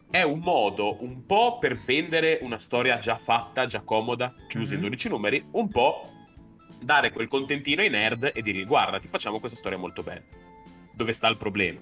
È 0.10 0.22
un 0.22 0.40
modo 0.40 1.04
un 1.04 1.26
po' 1.26 1.58
per 1.58 1.76
vendere 1.76 2.38
una 2.44 2.60
storia 2.60 3.00
già 3.00 3.18
fatta, 3.18 3.66
già 3.66 3.82
comoda, 3.82 4.36
chiusa 4.48 4.76
mm-hmm. 4.76 4.84
in 4.84 4.90
12 4.90 5.10
numeri, 5.10 5.46
un 5.54 5.68
po' 5.70 6.12
dare 6.80 7.12
quel 7.12 7.28
contentino 7.28 7.82
ai 7.82 7.90
nerd 7.90 8.32
e 8.36 8.42
dirgli 8.44 8.68
guarda, 8.68 9.00
ti 9.00 9.08
facciamo 9.08 9.40
questa 9.40 9.58
storia 9.58 9.80
molto 9.80 10.04
bella 10.04 10.46
dove 10.98 11.14
sta 11.14 11.28
il 11.28 11.38
problema. 11.38 11.80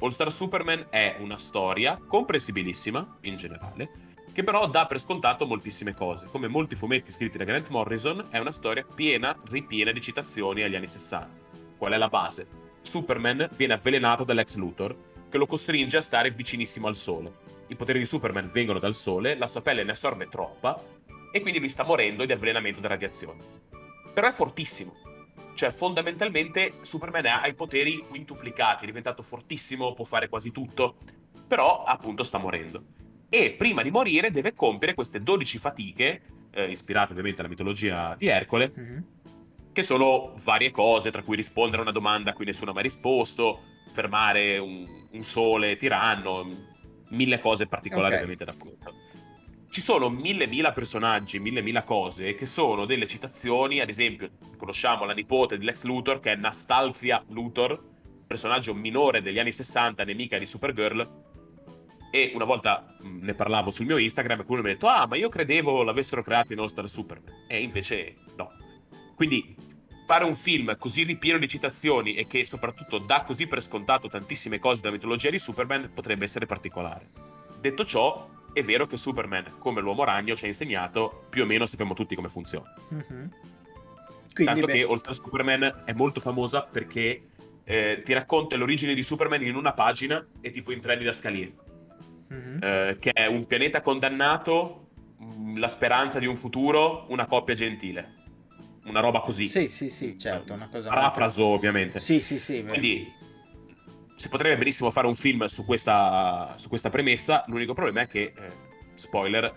All 0.00 0.10
Star 0.10 0.30
Superman 0.30 0.88
è 0.90 1.16
una 1.20 1.38
storia 1.38 1.98
comprensibilissima 2.04 3.18
in 3.22 3.36
generale, 3.36 3.90
che 4.32 4.42
però 4.42 4.68
dà 4.68 4.86
per 4.86 5.00
scontato 5.00 5.46
moltissime 5.46 5.94
cose. 5.94 6.26
Come 6.26 6.48
molti 6.48 6.74
fumetti 6.74 7.12
scritti 7.12 7.38
da 7.38 7.44
Grant 7.44 7.68
Morrison, 7.68 8.26
è 8.28 8.38
una 8.38 8.52
storia 8.52 8.84
piena, 8.84 9.34
ripiena 9.44 9.92
di 9.92 10.00
citazioni 10.00 10.62
agli 10.62 10.74
anni 10.74 10.88
60. 10.88 11.44
Qual 11.78 11.92
è 11.92 11.96
la 11.96 12.08
base? 12.08 12.46
Superman 12.82 13.48
viene 13.56 13.74
avvelenato 13.74 14.24
dall'ex 14.24 14.56
Luthor, 14.56 14.96
che 15.30 15.38
lo 15.38 15.46
costringe 15.46 15.96
a 15.96 16.02
stare 16.02 16.30
vicinissimo 16.30 16.88
al 16.88 16.96
Sole. 16.96 17.32
I 17.68 17.76
poteri 17.76 18.00
di 18.00 18.04
Superman 18.04 18.50
vengono 18.52 18.80
dal 18.80 18.94
Sole, 18.96 19.36
la 19.36 19.46
sua 19.46 19.62
pelle 19.62 19.84
ne 19.84 19.92
assorbe 19.92 20.28
troppa, 20.28 20.82
e 21.30 21.40
quindi 21.40 21.60
lui 21.60 21.68
sta 21.68 21.84
morendo 21.84 22.24
di 22.24 22.32
avvelenamento 22.32 22.80
da 22.80 22.88
radiazione. 22.88 23.42
Però 24.12 24.26
è 24.26 24.32
fortissimo. 24.32 24.94
Cioè, 25.56 25.72
fondamentalmente, 25.72 26.74
Superman 26.82 27.26
ha 27.26 27.46
i 27.48 27.54
poteri 27.54 28.04
quintuplicati, 28.08 28.84
è 28.84 28.86
diventato 28.86 29.22
fortissimo, 29.22 29.94
può 29.94 30.04
fare 30.04 30.28
quasi 30.28 30.52
tutto, 30.52 30.96
però 31.48 31.82
appunto 31.82 32.22
sta 32.22 32.38
morendo 32.38 32.84
e 33.28 33.52
prima 33.52 33.82
di 33.82 33.90
morire 33.90 34.30
deve 34.30 34.54
compiere 34.54 34.94
queste 34.94 35.22
12 35.22 35.58
fatiche, 35.58 36.22
eh, 36.50 36.70
ispirate 36.70 37.10
ovviamente 37.10 37.40
alla 37.40 37.50
mitologia 37.50 38.14
di 38.16 38.28
Ercole, 38.28 38.72
mm-hmm. 38.78 38.98
che 39.72 39.82
sono 39.82 40.32
varie 40.44 40.70
cose, 40.70 41.10
tra 41.10 41.22
cui 41.22 41.36
rispondere 41.36 41.78
a 41.78 41.82
una 41.82 41.92
domanda 41.92 42.30
a 42.30 42.32
cui 42.32 42.44
nessuno 42.44 42.70
ha 42.70 42.74
mai 42.74 42.84
risposto, 42.84 43.60
fermare 43.92 44.58
un, 44.58 45.06
un 45.10 45.22
sole 45.22 45.76
tiranno, 45.76 46.74
mille 47.10 47.38
cose 47.38 47.66
particolari 47.66 48.14
okay. 48.14 48.24
ovviamente 48.24 48.44
da 48.44 48.52
fumetto. 48.52 48.94
Ci 49.76 49.82
sono 49.82 50.08
mille 50.08 50.46
mila 50.46 50.72
personaggi, 50.72 51.38
mille 51.38 51.60
mila 51.60 51.82
cose 51.82 52.34
che 52.34 52.46
sono 52.46 52.86
delle 52.86 53.06
citazioni, 53.06 53.80
ad 53.80 53.90
esempio 53.90 54.30
conosciamo 54.56 55.04
la 55.04 55.12
nipote 55.12 55.58
dell'ex 55.58 55.82
Luthor 55.82 56.18
che 56.18 56.32
è 56.32 56.34
Nastalfia 56.34 57.22
Luthor, 57.28 57.78
personaggio 58.26 58.72
minore 58.72 59.20
degli 59.20 59.38
anni 59.38 59.52
60, 59.52 60.02
nemica 60.04 60.38
di 60.38 60.46
Supergirl, 60.46 61.06
e 62.10 62.30
una 62.34 62.46
volta 62.46 62.96
mm, 63.04 63.22
ne 63.22 63.34
parlavo 63.34 63.70
sul 63.70 63.84
mio 63.84 63.98
Instagram 63.98 64.40
e 64.40 64.44
qualcuno 64.44 64.62
mi 64.62 64.70
ha 64.70 64.72
detto: 64.72 64.86
Ah, 64.86 65.06
ma 65.06 65.16
io 65.16 65.28
credevo 65.28 65.82
l'avessero 65.82 66.22
creato 66.22 66.54
in 66.54 66.58
All 66.60 66.68
Star 66.68 66.88
Superman. 66.88 67.44
E 67.46 67.60
invece 67.60 68.14
no. 68.34 68.52
Quindi 69.14 69.54
fare 70.06 70.24
un 70.24 70.34
film 70.34 70.74
così 70.78 71.02
ripieno 71.02 71.36
di 71.36 71.48
citazioni 71.48 72.14
e 72.14 72.26
che 72.26 72.46
soprattutto 72.46 72.96
dà 72.96 73.24
così 73.24 73.46
per 73.46 73.60
scontato 73.60 74.08
tantissime 74.08 74.58
cose 74.58 74.80
della 74.80 74.94
mitologia 74.94 75.28
di 75.28 75.38
Superman 75.38 75.90
potrebbe 75.92 76.24
essere 76.24 76.46
particolare. 76.46 77.10
Detto 77.60 77.84
ciò, 77.84 78.30
è 78.56 78.64
vero 78.64 78.86
che 78.86 78.96
Superman, 78.96 79.58
come 79.58 79.82
l'uomo 79.82 80.02
ragno, 80.02 80.34
ci 80.34 80.46
ha 80.46 80.48
insegnato 80.48 81.26
più 81.28 81.42
o 81.42 81.46
meno 81.46 81.66
sappiamo 81.66 81.92
tutti 81.92 82.14
come 82.14 82.30
funziona. 82.30 82.64
Mm-hmm. 82.94 83.26
Tanto 84.32 84.66
beh. 84.66 84.72
che 84.72 84.82
All 84.82 84.96
Star 84.96 85.14
Superman 85.14 85.82
è 85.84 85.92
molto 85.92 86.20
famosa 86.20 86.62
perché 86.62 87.22
eh, 87.64 88.00
ti 88.02 88.14
racconta 88.14 88.56
l'origine 88.56 88.94
di 88.94 89.02
Superman 89.02 89.42
in 89.42 89.56
una 89.56 89.74
pagina 89.74 90.26
e 90.40 90.50
tipo 90.52 90.72
in 90.72 90.80
tre 90.80 91.12
scaliere 91.12 91.52
mm-hmm. 92.32 92.58
eh, 92.62 92.96
che 92.98 93.10
è 93.10 93.26
un 93.26 93.44
pianeta 93.44 93.82
condannato, 93.82 94.88
mm, 95.22 95.58
la 95.58 95.68
speranza 95.68 96.18
di 96.18 96.26
un 96.26 96.36
futuro, 96.36 97.04
una 97.08 97.26
coppia 97.26 97.54
gentile. 97.54 98.14
Una 98.86 99.00
roba 99.00 99.20
così. 99.20 99.48
Sì, 99.48 99.68
sì, 99.68 99.90
sì, 99.90 100.18
certo. 100.18 100.54
Una 100.54 100.68
cosa 100.68 100.88
Parafraso, 100.88 101.44
ovviamente. 101.44 101.98
Sì, 101.98 102.20
sì, 102.20 102.38
sì. 102.38 102.64
Quindi 102.64 103.12
si 104.16 104.30
potrebbe 104.30 104.56
benissimo 104.56 104.90
fare 104.90 105.06
un 105.06 105.14
film 105.14 105.44
su 105.44 105.64
questa, 105.66 106.54
su 106.56 106.68
questa 106.68 106.88
premessa. 106.88 107.44
L'unico 107.48 107.74
problema 107.74 108.00
è 108.00 108.06
che, 108.08 108.32
eh, 108.34 108.52
spoiler, 108.94 109.54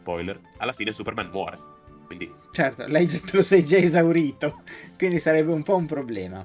spoiler, 0.00 0.38
alla 0.58 0.72
fine 0.72 0.92
Superman 0.92 1.30
muore. 1.30 1.58
Quindi... 2.04 2.30
Certo, 2.52 2.84
lei 2.86 3.08
lo 3.32 3.42
sei 3.42 3.64
già 3.64 3.78
esaurito, 3.78 4.62
quindi 4.98 5.18
sarebbe 5.18 5.52
un 5.52 5.62
po' 5.62 5.76
un 5.76 5.86
problema. 5.86 6.44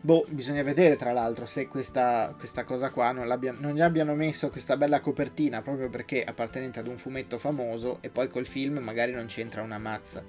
Boh, 0.00 0.24
bisogna 0.28 0.62
vedere 0.62 0.96
tra 0.96 1.12
l'altro 1.12 1.46
se 1.46 1.66
questa, 1.66 2.34
questa 2.38 2.64
cosa 2.64 2.90
qua 2.90 3.10
non, 3.12 3.26
non, 3.58 3.74
gli 3.74 3.80
abbiano 3.80 4.14
messo 4.14 4.50
questa 4.50 4.76
bella 4.76 5.00
copertina 5.00 5.62
proprio 5.62 5.88
perché 5.90 6.22
appartenente 6.22 6.78
ad 6.78 6.86
un 6.86 6.96
fumetto 6.96 7.38
famoso 7.38 7.98
e 8.02 8.10
poi 8.10 8.28
col 8.28 8.46
film 8.46 8.78
magari 8.78 9.12
non 9.12 9.26
c'entra 9.26 9.62
una 9.62 9.78
mazza. 9.78 10.24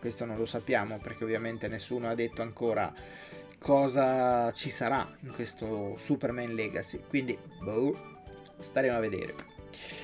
Questo 0.00 0.24
non 0.24 0.36
lo 0.36 0.46
sappiamo 0.46 0.98
perché 0.98 1.24
ovviamente 1.24 1.68
nessuno 1.68 2.08
ha 2.08 2.14
detto 2.14 2.42
ancora 2.42 2.92
cosa 3.60 4.50
ci 4.52 4.70
sarà 4.70 5.06
in 5.22 5.32
questo 5.32 5.96
Superman 5.98 6.54
Legacy. 6.54 7.00
Quindi, 7.08 7.38
boh, 7.62 8.18
staremo 8.58 8.96
a 8.96 9.00
vedere. 9.00 9.34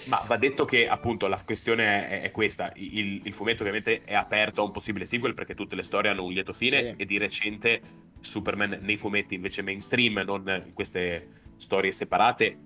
Ma 0.05 0.23
va 0.25 0.37
detto 0.37 0.65
che 0.65 0.87
appunto 0.87 1.27
la 1.27 1.41
questione 1.45 2.09
è, 2.09 2.23
è 2.23 2.31
questa, 2.31 2.71
il, 2.77 3.23
il, 3.25 3.35
fumetto 3.35 3.63
ovviamente 3.63 4.03
è 4.05 4.15
aperto 4.15 4.61
a 4.61 4.65
un 4.65 4.71
possibile 4.71 5.07
sequel 5.07 5.35
perché 5.35 5.55
tutte 5.55 5.75
le 5.75 5.83
storie 5.83 6.11
hanno 6.11 6.25
un 6.25 6.33
lieto 6.33 6.53
fine 6.53 6.79
sì. 6.79 6.95
e 6.97 7.05
di 7.05 7.19
recente 7.19 7.81
Superman 8.21 8.79
nei 8.83 8.97
fumetti 8.97 9.35
invece 9.35 9.63
mainstream, 9.63 10.23
non 10.25 10.63
in 10.65 10.73
queste 10.73 11.29
storie 11.57 11.91
separate, 11.91 12.59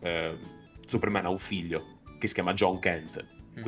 eh, 0.00 0.38
Superman 0.84 1.26
ha 1.26 1.30
un 1.30 1.38
figlio 1.38 2.00
che 2.18 2.28
si 2.28 2.34
chiama 2.34 2.54
John 2.54 2.78
Kent, 2.78 3.26
mm-hmm. 3.58 3.64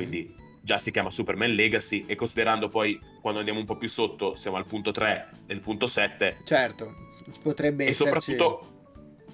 Già 0.65 0.79
si 0.79 0.89
chiama 0.89 1.11
Superman 1.11 1.51
Legacy 1.51 2.05
e 2.07 2.15
considerando 2.15 2.69
poi 2.69 2.99
quando 3.21 3.37
andiamo 3.37 3.59
un 3.59 3.67
po' 3.67 3.77
più 3.77 3.87
sotto 3.87 4.35
siamo 4.35 4.57
al 4.57 4.65
punto 4.65 4.89
3 4.89 5.29
e 5.45 5.53
il 5.53 5.59
punto 5.59 5.85
7. 5.85 6.39
Certo, 6.43 6.95
potrebbe 7.43 7.85
essere... 7.85 8.09
E 8.09 8.13
soprattutto 8.13 8.73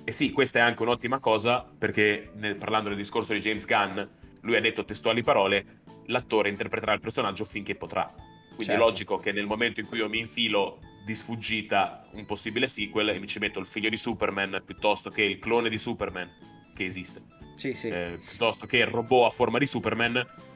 e 0.03 0.11
sì, 0.11 0.31
questa 0.31 0.59
è 0.59 0.61
anche 0.61 0.81
un'ottima 0.81 1.21
cosa 1.21 1.65
perché 1.77 2.31
nel, 2.35 2.57
parlando 2.57 2.89
del 2.89 2.97
discorso 2.97 3.31
di 3.31 3.39
James 3.39 3.65
Gunn, 3.65 4.01
lui 4.41 4.57
ha 4.57 4.59
detto 4.59 4.83
testuali 4.83 5.23
parole, 5.23 5.83
l'attore 6.07 6.49
interpreterà 6.49 6.91
il 6.91 6.99
personaggio 6.99 7.45
finché 7.45 7.75
potrà. 7.75 8.13
Quindi 8.47 8.65
certo. 8.65 8.73
è 8.73 8.85
logico 8.85 9.17
che 9.17 9.31
nel 9.31 9.45
momento 9.45 9.79
in 9.79 9.85
cui 9.85 9.99
io 9.99 10.09
mi 10.09 10.19
infilo 10.19 10.79
di 11.05 11.15
sfuggita 11.15 12.09
un 12.11 12.25
possibile 12.25 12.67
sequel 12.67 13.07
e 13.07 13.19
mi 13.19 13.27
ci 13.27 13.39
metto 13.39 13.59
il 13.59 13.65
figlio 13.65 13.87
di 13.87 13.95
Superman 13.95 14.61
piuttosto 14.65 15.09
che 15.09 15.23
il 15.23 15.39
clone 15.39 15.69
di 15.69 15.77
Superman 15.77 16.29
che 16.75 16.83
esiste. 16.83 17.21
Sì, 17.55 17.73
sì. 17.73 17.87
Eh, 17.87 18.19
piuttosto 18.27 18.65
che 18.65 18.79
il 18.79 18.87
robot 18.87 19.27
a 19.27 19.29
forma 19.29 19.59
di 19.59 19.65
Superman. 19.65 20.49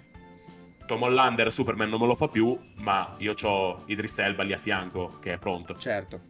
Tom 0.85 1.01
Hollander 1.01 1.51
Superman 1.51 1.89
non 1.89 1.99
me 1.99 2.07
lo 2.07 2.15
fa 2.15 2.27
più, 2.27 2.57
ma 2.77 3.15
io 3.17 3.33
ho 3.41 3.83
Idris 3.85 4.19
Elba 4.19 4.43
lì 4.43 4.53
a 4.53 4.57
fianco 4.57 5.17
che 5.19 5.33
è 5.33 5.37
pronto. 5.37 5.77
Certo. 5.77 6.21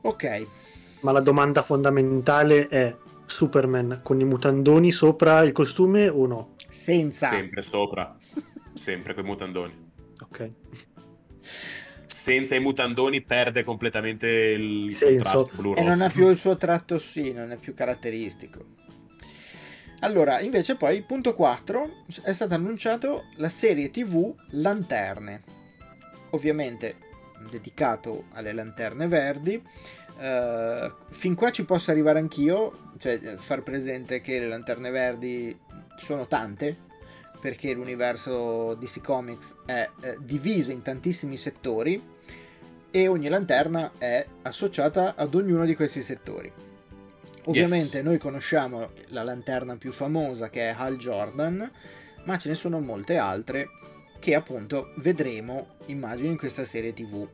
Ok, 0.00 0.46
ma 1.00 1.12
la 1.12 1.20
domanda 1.20 1.62
fondamentale 1.62 2.68
è 2.68 2.96
Superman 3.26 4.00
con 4.02 4.20
i 4.20 4.24
mutandoni 4.24 4.90
sopra 4.90 5.42
il 5.42 5.52
costume 5.52 6.08
o 6.08 6.26
no? 6.26 6.54
Senza. 6.68 7.26
Sempre 7.26 7.62
sopra. 7.62 8.16
Sempre 8.72 9.14
con 9.14 9.24
i 9.24 9.26
mutandoni. 9.26 9.90
Ok. 10.22 10.50
Senza 12.06 12.54
i 12.54 12.60
mutandoni 12.60 13.22
perde 13.22 13.64
completamente 13.64 14.28
il 14.28 14.92
Senso. 14.92 15.50
blu 15.52 15.74
rosso. 15.74 15.82
E 15.82 15.88
non 15.88 16.00
ha 16.00 16.08
più 16.08 16.28
il 16.28 16.38
suo 16.38 16.56
tratto 16.56 16.98
sì, 16.98 17.32
non 17.32 17.52
è 17.52 17.56
più 17.56 17.74
caratteristico. 17.74 18.64
Allora, 20.00 20.40
invece 20.40 20.76
poi, 20.76 21.02
punto 21.02 21.34
4, 21.34 22.04
è 22.22 22.32
stato 22.32 22.54
annunciato 22.54 23.24
la 23.36 23.48
serie 23.48 23.90
TV 23.90 24.32
Lanterne. 24.50 25.42
Ovviamente 26.30 27.06
dedicato 27.50 28.24
alle 28.32 28.52
lanterne 28.52 29.06
verdi 29.06 29.62
Uh, 30.18 30.90
fin 31.10 31.36
qua 31.36 31.52
ci 31.52 31.64
posso 31.64 31.92
arrivare 31.92 32.18
anch'io, 32.18 32.90
cioè 32.98 33.36
far 33.36 33.62
presente 33.62 34.20
che 34.20 34.40
le 34.40 34.48
lanterne 34.48 34.90
verdi 34.90 35.56
sono 36.00 36.26
tante, 36.26 36.76
perché 37.40 37.72
l'universo 37.72 38.74
DC 38.74 39.00
Comics 39.00 39.58
è 39.64 39.88
eh, 40.00 40.16
diviso 40.18 40.72
in 40.72 40.82
tantissimi 40.82 41.36
settori 41.36 42.02
e 42.90 43.06
ogni 43.06 43.28
lanterna 43.28 43.92
è 43.96 44.26
associata 44.42 45.14
ad 45.14 45.36
ognuno 45.36 45.64
di 45.64 45.76
questi 45.76 46.02
settori. 46.02 46.52
Ovviamente 47.48 47.96
yes. 47.96 48.04
noi 48.04 48.18
conosciamo 48.18 48.90
la 49.08 49.22
lanterna 49.22 49.76
più 49.76 49.90
famosa 49.92 50.50
che 50.50 50.68
è 50.68 50.74
Hal 50.76 50.96
Jordan, 50.96 51.70
ma 52.24 52.36
ce 52.36 52.50
ne 52.50 52.54
sono 52.54 52.80
molte 52.80 53.16
altre 53.16 53.68
che 54.18 54.34
appunto 54.34 54.92
vedremo, 54.96 55.76
immagino, 55.86 56.28
in 56.28 56.36
questa 56.36 56.64
serie 56.64 56.92
TV 56.92 57.26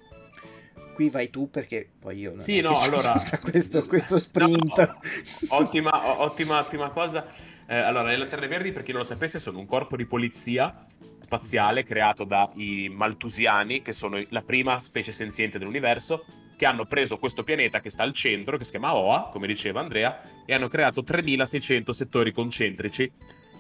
qui 0.95 1.11
vai 1.11 1.29
tu 1.29 1.51
perché 1.51 1.91
poi 1.99 2.19
io 2.19 2.31
non 2.31 2.41
sì, 2.41 2.61
no, 2.61 2.79
allora... 2.79 3.21
questo, 3.43 3.85
questo 3.85 4.17
sprint. 4.17 4.79
No, 4.79 5.01
ottima, 5.49 6.21
ottima, 6.21 6.61
ottima 6.61 6.89
cosa. 6.91 7.27
Eh, 7.67 7.75
allora, 7.75 8.11
le 8.11 8.17
lanterne 8.17 8.47
verdi, 8.47 8.71
per 8.71 8.83
chi 8.83 8.93
non 8.93 9.01
lo 9.01 9.07
sapesse, 9.07 9.41
sono 9.41 9.59
un 9.59 9.67
corpo 9.67 9.97
di 9.97 10.07
polizia 10.07 10.87
spaziale 11.21 11.83
creato 11.83 12.25
dai 12.25 12.89
Maltusiani, 12.93 13.83
che 13.83 13.93
sono 13.93 14.23
la 14.29 14.43
prima 14.43 14.79
specie 14.79 15.11
senziente 15.11 15.59
dell'universo, 15.59 16.25
che 16.57 16.67
hanno 16.67 16.87
preso 16.87 17.19
questo 17.19 17.43
pianeta 17.43 17.81
che 17.81 17.91
sta 17.91 18.03
al 18.03 18.13
centro, 18.13 18.57
che 18.57 18.65
si 18.65 18.71
chiama 18.71 18.95
Oa, 18.95 19.29
come 19.31 19.47
diceva 19.47 19.81
Andrea, 19.81 20.45
e 20.45 20.55
hanno 20.55 20.69
creato 20.69 21.03
3600 21.03 21.93
settori 21.93 22.33
concentrici, 22.33 23.11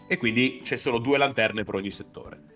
e 0.07 0.16
quindi 0.16 0.61
ci 0.62 0.76
sono 0.76 0.98
due 0.98 1.18
lanterne 1.18 1.64
per 1.64 1.74
ogni 1.74 1.90
settore. 1.90 2.52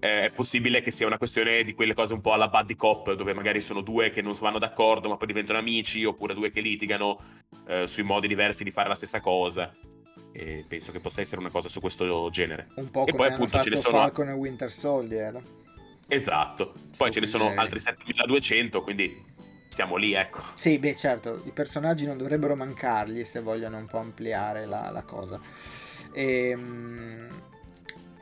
eh, 0.00 0.24
è 0.24 0.32
possibile 0.32 0.80
che 0.80 0.90
sia 0.90 1.06
una 1.06 1.18
questione 1.18 1.62
di 1.62 1.72
quelle 1.72 1.94
cose 1.94 2.14
un 2.14 2.20
po' 2.20 2.32
alla 2.32 2.48
buddy 2.48 2.74
cop, 2.74 3.12
dove 3.12 3.32
magari 3.32 3.60
sono 3.60 3.80
due 3.80 4.10
che 4.10 4.20
non 4.20 4.32
vanno 4.40 4.58
d'accordo 4.58 5.08
ma 5.08 5.16
poi 5.16 5.28
diventano 5.28 5.60
amici, 5.60 6.04
oppure 6.04 6.34
due 6.34 6.50
che 6.50 6.60
litigano 6.60 7.20
eh, 7.68 7.86
sui 7.86 8.02
modi 8.02 8.26
diversi 8.26 8.64
di 8.64 8.72
fare 8.72 8.88
la 8.88 8.96
stessa 8.96 9.20
cosa. 9.20 9.72
E 10.32 10.64
penso 10.66 10.90
che 10.90 10.98
possa 10.98 11.20
essere 11.20 11.40
una 11.40 11.50
cosa 11.50 11.68
su 11.68 11.78
questo 11.78 12.28
genere. 12.30 12.70
Un 12.74 12.90
po' 12.90 13.06
e 13.06 13.12
come 13.12 13.28
poi 13.28 13.28
appunto 13.28 13.60
ce 13.60 13.70
ne 13.70 13.76
sono 13.76 13.98
Falcon 13.98 14.30
e 14.30 14.32
Winter 14.32 14.72
Soldier. 14.72 15.40
Esatto. 16.08 16.74
Poi 16.96 17.12
ce 17.12 17.20
ne 17.20 17.26
sono 17.26 17.52
altri 17.54 17.78
7200, 17.78 18.82
quindi 18.82 19.24
siamo 19.68 19.96
lì, 19.96 20.14
ecco. 20.14 20.40
Sì, 20.54 20.78
beh, 20.78 20.96
certo, 20.96 21.42
i 21.44 21.52
personaggi 21.52 22.06
non 22.06 22.16
dovrebbero 22.16 22.56
mancargli 22.56 23.24
se 23.24 23.40
vogliono 23.40 23.76
un 23.76 23.86
po' 23.86 23.98
ampliare 23.98 24.66
la, 24.66 24.90
la 24.90 25.02
cosa. 25.02 25.40
E, 26.12 26.48
ehm, 26.48 27.42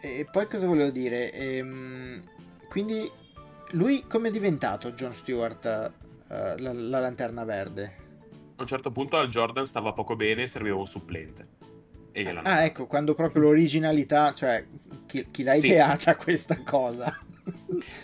e 0.00 0.26
poi 0.30 0.46
cosa 0.46 0.66
volevo 0.66 0.90
dire? 0.90 1.32
Ehm, 1.32 2.22
quindi 2.68 3.10
lui 3.70 4.04
come 4.06 4.28
è 4.28 4.30
diventato 4.30 4.92
John 4.92 5.14
Stewart 5.14 5.64
uh, 6.28 6.32
la, 6.58 6.72
la, 6.72 7.00
lanterna 7.00 7.44
verde? 7.44 8.04
A 8.56 8.62
un 8.62 8.66
certo 8.66 8.90
punto 8.90 9.16
al 9.16 9.28
Jordan 9.28 9.66
stava 9.66 9.92
poco 9.92 10.16
bene, 10.16 10.46
serviva 10.46 10.76
un 10.76 10.86
supplente. 10.86 11.48
ah, 12.42 12.64
ecco, 12.64 12.86
quando 12.86 13.14
proprio 13.14 13.42
l'originalità, 13.42 14.34
cioè 14.34 14.64
chi, 15.06 15.28
chi 15.30 15.42
l'ha 15.42 15.54
sì. 15.54 15.68
ideata 15.68 16.16
questa 16.16 16.60
cosa? 16.62 17.18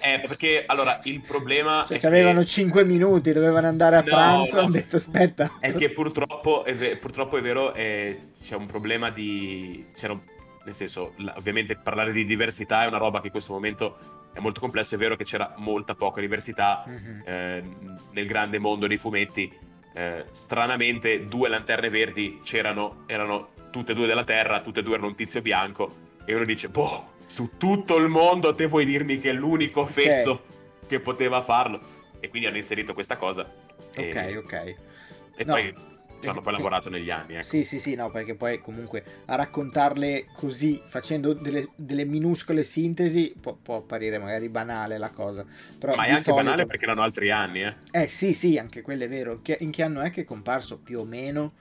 Eh, 0.00 0.20
perché 0.26 0.64
allora 0.66 1.00
il 1.05 1.20
problema. 1.20 1.85
Cioè, 1.87 1.98
avevano 2.07 2.40
che... 2.40 2.46
5 2.46 2.85
minuti, 2.85 3.33
dovevano 3.33 3.68
andare 3.68 3.96
a 3.96 4.00
no, 4.00 4.05
pranzo. 4.05 4.57
No. 4.57 4.62
Hanno 4.62 4.70
detto 4.72 4.96
aspetta. 4.96 5.59
È 5.59 5.74
che 5.74 5.90
purtroppo 5.90 6.64
è, 6.64 6.74
ve- 6.74 6.96
purtroppo 6.96 7.38
è 7.38 7.42
vero, 7.42 7.72
è... 7.72 8.18
c'è 8.42 8.55
un 8.55 8.66
problema 8.66 9.11
di. 9.11 9.87
C'era 9.94 10.12
un 10.12 10.20
nel 10.64 10.74
senso, 10.74 11.14
ovviamente 11.35 11.76
parlare 11.76 12.12
di 12.12 12.24
diversità 12.24 12.85
è 12.85 12.87
una 12.87 12.98
roba 12.98 13.18
che 13.18 13.26
in 13.26 13.33
questo 13.33 13.52
momento 13.52 13.98
è 14.33 14.40
molto 14.40 14.61
complessa, 14.61 14.94
è 14.94 14.98
vero 14.98 15.16
che 15.16 15.24
c'era 15.24 15.55
molta 15.57 15.94
poca 15.94 16.20
diversità 16.20 16.85
mm-hmm. 16.88 17.20
eh, 17.24 17.64
nel 18.12 18.26
grande 18.26 18.59
mondo 18.59 18.87
dei 18.87 18.96
fumetti, 18.96 19.52
eh, 19.94 20.26
stranamente 20.31 21.26
due 21.26 21.48
lanterne 21.48 21.88
verdi 21.88 22.40
c'erano, 22.42 23.02
erano 23.07 23.50
tutte 23.70 23.92
e 23.92 23.94
due 23.94 24.07
della 24.07 24.24
Terra, 24.24 24.61
tutte 24.61 24.81
e 24.81 24.83
due 24.83 24.94
erano 24.94 25.09
un 25.09 25.14
tizio 25.14 25.42
bianco, 25.42 25.94
e 26.24 26.35
uno 26.35 26.44
dice, 26.44 26.68
boh, 26.68 27.11
su 27.32 27.52
tutto 27.56 27.96
il 27.96 28.08
mondo 28.10 28.54
te 28.54 28.66
vuoi 28.66 28.84
dirmi 28.84 29.16
che 29.16 29.30
è 29.30 29.32
l'unico 29.32 29.86
fesso 29.86 30.42
sì. 30.44 30.86
che 30.86 31.00
poteva 31.00 31.40
farlo? 31.40 31.80
E 32.20 32.28
quindi 32.28 32.46
hanno 32.46 32.58
inserito 32.58 32.92
questa 32.92 33.16
cosa. 33.16 33.50
E, 33.94 34.10
ok, 34.10 34.36
ok. 34.44 34.52
E 35.36 35.44
no. 35.46 35.54
poi 35.54 35.74
ci 36.20 36.28
hanno 36.28 36.42
poi 36.42 36.52
lavorato 36.52 36.90
negli 36.90 37.08
anni. 37.08 37.36
Ecco. 37.36 37.44
Sì, 37.44 37.64
sì, 37.64 37.78
sì, 37.78 37.94
no, 37.94 38.10
perché 38.10 38.34
poi 38.34 38.60
comunque 38.60 39.02
a 39.24 39.34
raccontarle 39.34 40.26
così, 40.34 40.82
facendo 40.86 41.32
delle, 41.32 41.70
delle 41.74 42.04
minuscole 42.04 42.64
sintesi, 42.64 43.34
può, 43.40 43.54
può, 43.54 43.76
apparire 43.76 44.18
magari 44.18 44.50
banale 44.50 44.98
la 44.98 45.08
cosa. 45.08 45.42
Però 45.78 45.94
Ma 45.94 46.04
è 46.04 46.10
anche 46.10 46.20
solito... 46.20 46.44
banale 46.44 46.66
perché 46.66 46.84
erano 46.84 47.00
altri 47.00 47.30
anni, 47.30 47.62
eh. 47.62 47.76
Eh 47.92 48.08
sì, 48.08 48.34
sì, 48.34 48.58
anche 48.58 48.82
quello 48.82 49.04
è 49.04 49.08
vero. 49.08 49.40
In 49.60 49.70
che 49.70 49.82
anno 49.82 50.02
è 50.02 50.10
che 50.10 50.20
è 50.20 50.24
comparso 50.24 50.78
più 50.80 51.00
o 51.00 51.04
meno? 51.04 51.54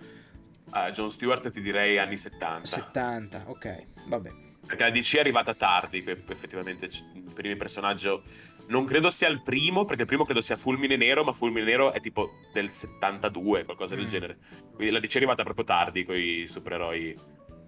Uh, 0.65 0.91
John 0.91 1.09
Stewart 1.11 1.49
ti 1.49 1.61
direi 1.61 1.97
anni 1.97 2.17
70. 2.17 2.67
70, 2.67 3.43
ok, 3.47 3.83
vabbè. 4.07 4.40
Perché 4.71 4.85
la 4.85 4.89
DC 4.89 5.17
è 5.17 5.19
arrivata 5.19 5.53
tardi, 5.53 6.01
effettivamente 6.29 6.85
il 6.85 7.33
primo 7.33 7.57
personaggio 7.57 8.23
non 8.67 8.85
credo 8.85 9.09
sia 9.09 9.27
il 9.27 9.41
primo, 9.41 9.83
perché 9.83 10.03
il 10.03 10.07
primo 10.07 10.23
credo 10.23 10.39
sia 10.39 10.55
Fulmine 10.55 10.95
Nero, 10.95 11.25
ma 11.25 11.33
Fulmine 11.33 11.65
Nero 11.65 11.91
è 11.91 11.99
tipo 11.99 12.29
del 12.53 12.69
72, 12.69 13.65
qualcosa 13.65 13.95
mm. 13.95 13.97
del 13.97 14.07
genere. 14.07 14.37
Quindi 14.73 14.91
la 14.93 15.01
DC 15.01 15.15
è 15.15 15.17
arrivata 15.17 15.43
proprio 15.43 15.65
tardi 15.65 16.05
con 16.05 16.15
i 16.15 16.47
supereroi 16.47 17.19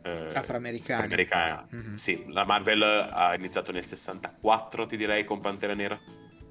eh, 0.01 0.27
afroamericani. 0.33 0.93
afroamericani. 0.93 1.67
Mm-hmm. 1.75 1.93
Sì, 1.95 2.23
la 2.29 2.45
Marvel 2.45 2.81
ha 2.81 3.35
iniziato 3.35 3.73
nel 3.73 3.83
64, 3.83 4.85
ti 4.85 4.95
direi, 4.95 5.25
con 5.25 5.41
Pantera 5.41 5.73
Nera. 5.73 5.99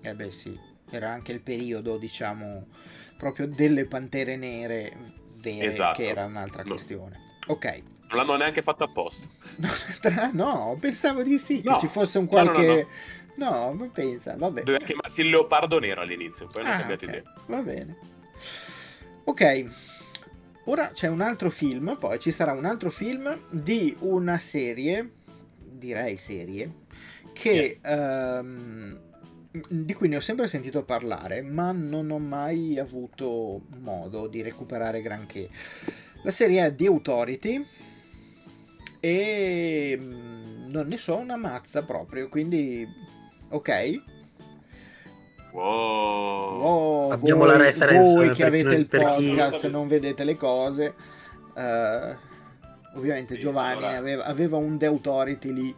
Eh 0.03 0.15
beh 0.15 0.31
sì, 0.31 0.55
era 0.91 1.11
anche 1.11 1.33
il 1.33 1.41
periodo, 1.41 1.97
diciamo, 1.97 2.67
proprio 3.17 3.47
delle 3.47 3.87
Pantere 3.87 4.37
Nere 4.37 4.93
vere, 5.41 5.65
esatto. 5.65 6.03
che 6.03 6.09
era 6.09 6.27
un'altra 6.27 6.63
no. 6.63 6.69
questione. 6.69 7.39
Ok. 7.47 7.92
Non 8.13 8.27
l'hanno 8.27 8.37
neanche 8.37 8.63
fatto 8.63 8.85
apposta. 8.85 9.27
no, 10.33 10.77
pensavo 10.79 11.23
di 11.23 11.39
sì, 11.39 11.63
no. 11.65 11.75
che 11.75 11.81
ci 11.81 11.89
fosse 11.89 12.19
un 12.19 12.27
qualche... 12.27 12.67
No, 12.67 12.75
no, 12.75 12.87
No, 13.35 13.73
ma 13.73 13.87
pensa, 13.87 14.37
vabbè. 14.37 14.63
Doveva 14.63 14.85
chiamarsi 14.85 15.23
il 15.23 15.31
leopardo 15.31 15.79
nero 15.79 16.03
all'inizio, 16.03 16.47
poi 16.47 16.63
hanno 16.63 16.75
ah, 16.75 16.79
cambiato 16.79 17.05
okay. 17.05 17.19
idea. 17.19 17.35
Va 17.47 17.63
bene. 17.63 17.97
Ok, 19.25 19.67
ora 20.65 20.91
c'è 20.93 21.09
un 21.09 21.21
altro 21.21 21.51
film, 21.51 21.97
poi 21.99 22.19
ci 22.19 22.31
sarà 22.31 22.53
un 22.53 22.65
altro 22.65 22.91
film 22.91 23.39
di 23.49 23.97
una 24.01 24.39
serie, 24.39 25.11
direi 25.57 26.19
serie, 26.19 26.73
che... 27.33 27.51
Yes. 27.51 27.81
Um, 27.85 29.01
di 29.69 29.93
cui 29.93 30.09
ne 30.09 30.17
ho 30.17 30.21
sempre 30.21 30.49
sentito 30.49 30.83
parlare, 30.83 31.43
ma 31.43 31.73
non 31.73 32.11
ho 32.11 32.19
mai 32.19 32.79
avuto 32.79 33.61
modo 33.81 34.27
di 34.27 34.41
recuperare 34.41 35.03
granché. 35.03 35.47
La 36.23 36.31
serie 36.31 36.65
è 36.65 36.75
The 36.75 36.87
Authority 36.87 37.67
e 39.05 39.99
mm, 39.99 40.71
non 40.71 40.87
ne 40.87 40.97
so 40.97 41.17
una 41.17 41.35
mazza 41.35 41.83
proprio, 41.83 42.29
quindi 42.29 42.87
ok? 43.49 44.03
Wow. 45.51 46.61
wow 46.61 47.11
Abbiamo 47.11 47.41
voi, 47.41 47.49
la 47.49 47.65
reference. 47.65 48.15
Voi 48.15 48.31
che 48.31 48.45
avete 48.45 48.75
il 48.77 48.87
podcast 48.87 49.63
chi... 49.63 49.71
non 49.71 49.89
vedete 49.89 50.23
le 50.23 50.37
cose. 50.37 50.95
Uh, 51.53 52.17
ovviamente 52.97 53.35
sì, 53.35 53.41
Giovanni 53.41 53.85
allora... 53.85 53.99
aveva, 53.99 54.25
aveva, 54.25 54.57
un 54.57 54.79
The 54.79 54.87
Authority 54.87 55.53
lì 55.53 55.75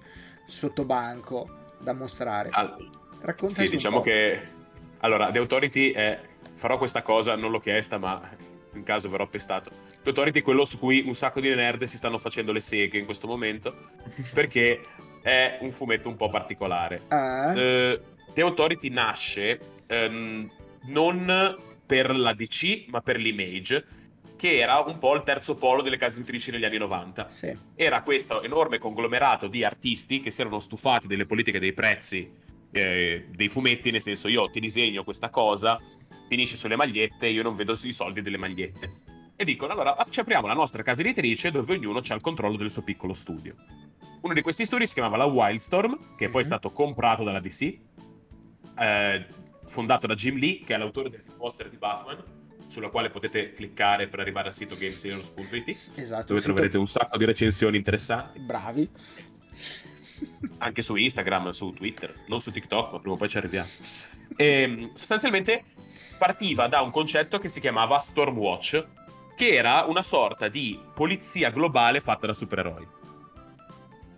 sotto 0.47 0.85
banco 0.85 1.73
da 1.79 1.95
mostrare. 1.95 2.51
Raccontaci 3.21 3.65
Sì, 3.65 3.71
diciamo 3.71 4.01
che... 4.01 4.49
Allora, 4.99 5.31
The 5.31 5.39
Authority 5.39 5.93
è... 5.93 6.21
Farò 6.53 6.77
questa 6.77 7.01
cosa, 7.01 7.35
non 7.37 7.51
l'ho 7.51 7.59
chiesta, 7.59 7.97
ma 7.97 8.21
in 8.75 8.83
caso 8.83 9.09
verrò 9.09 9.27
pestato. 9.27 9.71
The 10.05 10.11
Authority 10.11 10.41
è 10.41 10.43
quello 10.43 10.67
su 10.67 10.79
cui 10.79 11.03
un 11.07 11.15
sacco 11.15 11.41
di 11.41 11.53
nerd 11.55 11.85
si 11.85 11.97
stanno 11.97 12.19
facendo 12.19 12.53
le 12.53 12.61
seghe 12.61 12.99
in 12.99 13.07
questo 13.07 13.27
momento, 13.27 13.89
perché 14.35 14.83
è 15.23 15.57
un 15.63 15.73
fumetto 15.73 16.11
un 16.11 16.17
po' 16.17 16.29
particolare. 16.29 17.05
Ah. 17.09 17.53
Uh, 17.53 18.01
The 18.35 18.43
Authority 18.43 18.91
nasce 18.91 19.59
um, 19.89 20.47
non 20.89 21.59
per 21.87 22.15
la 22.15 22.35
DC, 22.35 22.85
ma 22.89 23.01
per 23.01 23.17
l'Image, 23.17 23.85
che 24.37 24.59
era 24.59 24.79
un 24.81 24.99
po' 24.99 25.15
il 25.15 25.23
terzo 25.23 25.57
polo 25.57 25.81
delle 25.81 25.97
case 25.97 26.19
editrici 26.19 26.51
negli 26.51 26.67
anni 26.67 26.77
90. 26.77 27.31
Sì. 27.31 27.57
Era 27.75 28.03
questo 28.03 28.43
enorme 28.43 28.77
conglomerato 28.77 29.47
di 29.47 29.65
artisti 29.65 30.21
che 30.21 30.31
si 30.31 30.43
erano 30.43 30.61
stufati 30.61 31.07
delle 31.07 31.25
politiche 31.25 31.59
dei 31.59 31.73
prezzi 31.73 32.31
eh, 32.73 33.25
dei 33.31 33.49
fumetti, 33.49 33.91
nel 33.91 34.03
senso 34.03 34.29
io 34.29 34.51
ti 34.51 34.61
disegno 34.61 35.03
questa 35.03 35.31
cosa, 35.31 35.81
finisce 36.29 36.59
sulle 36.59 36.77
magliette, 36.77 37.27
io 37.29 37.43
non 37.43 37.55
vedo 37.55 37.73
i 37.73 37.93
soldi 37.93 38.21
delle 38.21 38.37
magliette. 38.37 39.13
E 39.37 39.45
dicono, 39.45 39.73
allora 39.73 39.97
ci 40.09 40.21
apriamo 40.21 40.47
la 40.47 40.55
nostra 40.55 40.83
casa 40.83 41.01
editrice 41.01 41.51
dove 41.51 41.75
ognuno 41.75 42.01
ha 42.07 42.15
il 42.15 42.21
controllo 42.21 42.57
del 42.57 42.71
suo 42.71 42.83
piccolo 42.83 43.13
studio. 43.13 43.57
Uno 44.21 44.33
di 44.33 44.43
questi 44.43 44.65
studi 44.65 44.87
si 44.87 44.95
chiamava 44.95 45.17
la 45.17 45.25
Wildstorm, 45.25 46.15
che 46.17 46.25
mm-hmm. 46.25 46.33
poi 46.33 46.43
è 46.43 46.45
mhm. 46.45 46.51
stato 46.51 46.71
comprato 46.71 47.25
dalla 47.25 47.41
DC, 47.41 47.79
eh, 48.79 49.27
fondato 49.67 50.07
da 50.07 50.15
Jim 50.15 50.39
Lee, 50.39 50.63
che 50.65 50.75
è 50.75 50.79
l'autore 50.79 51.11
del 51.11 51.25
poster 51.37 51.69
di 51.69 51.77
Batman, 51.77 52.23
sulla 52.67 52.89
quale 52.89 53.11
potete 53.11 53.53
cliccare 53.53 54.09
per 54.09 54.21
arrivare 54.21 54.49
al 54.49 54.55
sito 54.55 54.77
gamesheroes.it, 54.77 55.77
esatto, 55.97 56.27
dove 56.29 56.41
troverete 56.41 56.79
un 56.79 56.87
sacco 56.87 57.17
di 57.19 57.25
recensioni 57.25 57.77
interessanti. 57.77 58.39
Bravi. 58.39 58.89
Anche 60.59 60.81
su 60.81 60.95
Instagram, 60.95 61.51
su 61.51 61.73
Twitter, 61.73 62.25
non 62.29 62.41
su 62.41 62.51
TikTok, 62.51 62.93
ma 62.93 62.99
prima 63.01 63.15
o 63.15 63.19
poi 63.19 63.29
ci 63.29 63.37
arriviamo. 63.37 63.69
E, 64.37 64.47
ehm, 64.63 64.95
sostanzialmente 64.95 65.65
partiva 66.19 66.69
da 66.69 66.81
un 66.81 66.91
concetto 66.91 67.39
che 67.39 67.49
si 67.49 67.61
chiamava 67.61 67.99
Stormwatch, 67.99 68.87
che 69.37 69.55
era 69.55 69.85
una 69.87 70.03
sorta 70.03 70.49
di 70.49 70.79
polizia 70.95 71.51
globale 71.51 72.01
fatta 72.01 72.27
da 72.27 72.35
supereroi. 72.35 73.03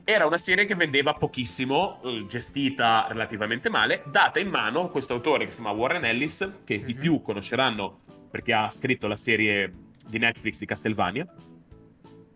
Era 0.05 0.26
una 0.26 0.38
serie 0.38 0.66
che 0.66 0.76
vendeva 0.76 1.14
pochissimo, 1.14 2.00
eh, 2.05 2.26
gestita 2.29 3.07
relativamente 3.09 3.68
male, 3.68 4.05
data 4.07 4.38
in 4.38 4.48
mano 4.48 4.85
a 4.85 4.90
questo 4.90 5.14
autore 5.14 5.44
che 5.44 5.50
si 5.50 5.61
chiama 5.61 5.76
Warren 5.76 6.05
Ellis, 6.05 6.48
che 6.64 6.76
mm-hmm. 6.76 6.87
di 6.87 6.94
mhm. 6.94 7.00
più 7.00 7.22
conosceranno 7.22 8.00
perché 8.31 8.52
ha 8.52 8.70
scritto 8.70 9.07
la 9.07 9.16
serie 9.16 9.72
di 10.07 10.18
Netflix 10.18 10.59
di 10.59 10.66
Castlevania. 10.66 11.26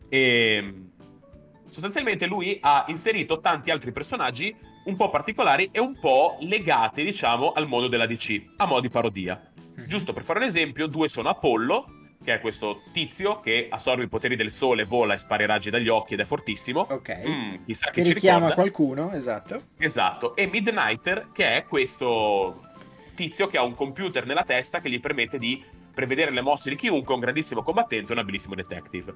E 0.09 0.75
sostanzialmente 1.69 2.27
lui 2.27 2.59
ha 2.61 2.85
inserito 2.89 3.41
tanti 3.41 3.71
altri 3.71 3.93
personaggi 3.93 4.53
un 4.87 4.97
po' 4.97 5.11
particolari 5.11 5.69
e 5.71 5.79
un 5.79 5.97
po' 5.99 6.39
legati, 6.41 7.05
diciamo, 7.05 7.53
al 7.53 7.69
mondo 7.69 7.87
della 7.87 8.07
DC, 8.07 8.55
a 8.57 8.67
mo' 8.67 8.81
di 8.81 8.89
parodia. 8.89 9.49
Mhm. 9.77 9.87
Giusto 9.87 10.13
per 10.13 10.25
fare 10.25 10.41
un 10.41 10.47
esempio, 10.47 10.89
due 10.89 11.09
sono 11.09 11.29
Apollo, 11.29 12.00
che 12.23 12.35
è 12.35 12.41
questo 12.41 12.83
tizio 12.93 13.41
che 13.41 13.69
assorbe 13.71 14.05
i 14.05 14.09
poteri 14.09 14.37
del 14.37 14.51
sole, 14.51 14.85
vola 14.85 15.15
e 15.15 15.19
spara 15.19 15.43
i 15.43 15.47
raggi 15.47 15.71
dagli 15.71 15.89
occhi 15.89 16.15
ed 16.15 16.21
è 16.21 16.25
fortissimo. 16.25 16.87
Ok. 16.91 17.21
Mm, 17.27 17.65
chissà 17.65 17.91
che, 17.91 18.03
che 18.03 18.13
richiama 18.13 18.53
qualcuno, 18.53 19.13
esatto. 19.13 19.61
Esatto. 19.79 20.37
E 20.37 20.47
Midnighter, 20.47 21.31
che 21.33 21.57
è 21.57 21.65
questo 21.65 22.63
tizio 23.15 23.47
che 23.47 23.57
ha 23.57 23.63
un 23.63 23.75
computer 23.75 24.27
nella 24.27 24.45
testa 24.45 24.81
che 24.81 24.91
gli 24.91 25.01
permette 25.01 25.39
di 25.39 25.65
prevedere 25.93 26.31
le 26.31 26.43
mosse 26.43 26.71
di 26.71 26.77
chiunque, 26.77 27.15
un 27.15 27.21
grandissimo 27.21 27.63
combattente 27.63 28.13
e 28.13 28.15
un 28.15 28.21
abilissimo 28.21 28.55
detective. 28.55 29.15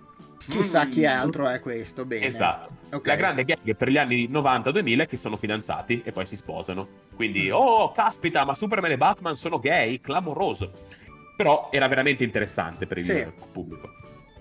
Chissà 0.49 0.87
mm. 0.87 0.91
chi 0.91 1.07
altro 1.07 1.47
è 1.49 1.61
questo, 1.61 2.05
bene. 2.05 2.27
Esatto. 2.27 2.73
Okay. 2.91 3.01
La 3.05 3.17
grande 3.17 3.45
gag 3.45 3.77
per 3.77 3.89
gli 3.89 3.97
anni 3.97 4.29
90-2000 4.29 5.01
è 5.01 5.07
che 5.07 5.17
sono 5.17 5.37
fidanzati 5.37 6.03
e 6.05 6.13
poi 6.13 6.27
si 6.27 6.37
sposano. 6.37 6.87
Quindi, 7.15 7.49
mm. 7.49 7.53
oh, 7.53 7.93
caspita, 7.93 8.45
ma 8.45 8.55
Superman 8.55 8.91
e 8.91 8.97
Batman 8.97 9.37
sono 9.37 9.59
gay, 9.59 10.01
clamoroso. 10.01 11.03
Però 11.37 11.69
era 11.73 11.89
veramente 11.89 12.25
interessante 12.25 12.87
per 12.87 12.99
il 12.99 13.05
sì. 13.05 13.27
pubblico. 13.51 13.91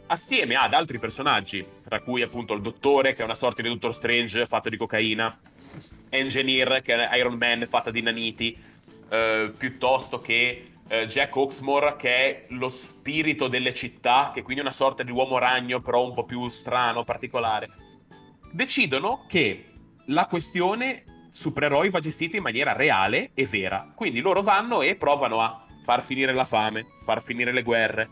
Assieme 0.08 0.56
ad 0.56 0.74
altri 0.74 1.00
personaggi, 1.00 1.66
tra 1.84 2.00
cui 2.02 2.22
appunto 2.22 2.54
il 2.54 2.62
dottore, 2.62 3.14
che 3.14 3.22
è 3.22 3.26
una 3.26 3.36
sorta 3.36 3.62
di 3.62 3.70
Doctor 3.70 3.96
Strange 3.96 4.46
fatto 4.46 4.70
di 4.70 4.78
cocaina, 4.78 5.40
Engineer, 6.10 6.82
che 6.82 7.10
è 7.10 7.18
Iron 7.18 7.36
Man 7.36 7.66
fatta 7.68 7.90
di 7.90 8.02
naniti, 8.02 8.56
eh, 9.10 9.52
piuttosto 9.58 10.22
che 10.22 10.74
eh, 10.88 11.06
Jack 11.08 11.36
Oxmore, 11.36 11.96
che 11.96 12.10
è 12.10 12.46
lo 12.50 12.70
spirito 12.70 13.48
delle 13.48 13.74
città, 13.74 14.32
che 14.34 14.42
è 14.42 14.44
quindi 14.44 14.62
una 14.62 14.72
sorta 14.72 15.02
di 15.02 15.12
uomo 15.12 15.40
ragno, 15.40 15.82
però 15.82 16.06
un 16.06 16.14
po' 16.14 16.26
più 16.26 16.48
strano, 16.50 17.04
particolare. 17.04 17.70
Decidono 18.52 19.26
che 19.28 19.72
la 20.08 20.28
questione 20.28 21.06
supereroi 21.32 21.90
va 21.90 22.00
gestita 22.00 22.38
in 22.38 22.44
maniera 22.44 22.74
reale 22.74 23.32
e 23.34 23.48
vera. 23.48 23.92
Quindi 23.96 24.20
loro 24.20 24.44
vanno 24.44 24.84
e 24.84 24.96
provano 24.96 25.42
a 25.42 25.63
far 25.84 26.02
finire 26.02 26.34
la 26.34 26.46
fame, 26.46 26.86
far 27.04 27.22
finire 27.22 27.52
le 27.52 27.62
guerre. 27.62 28.10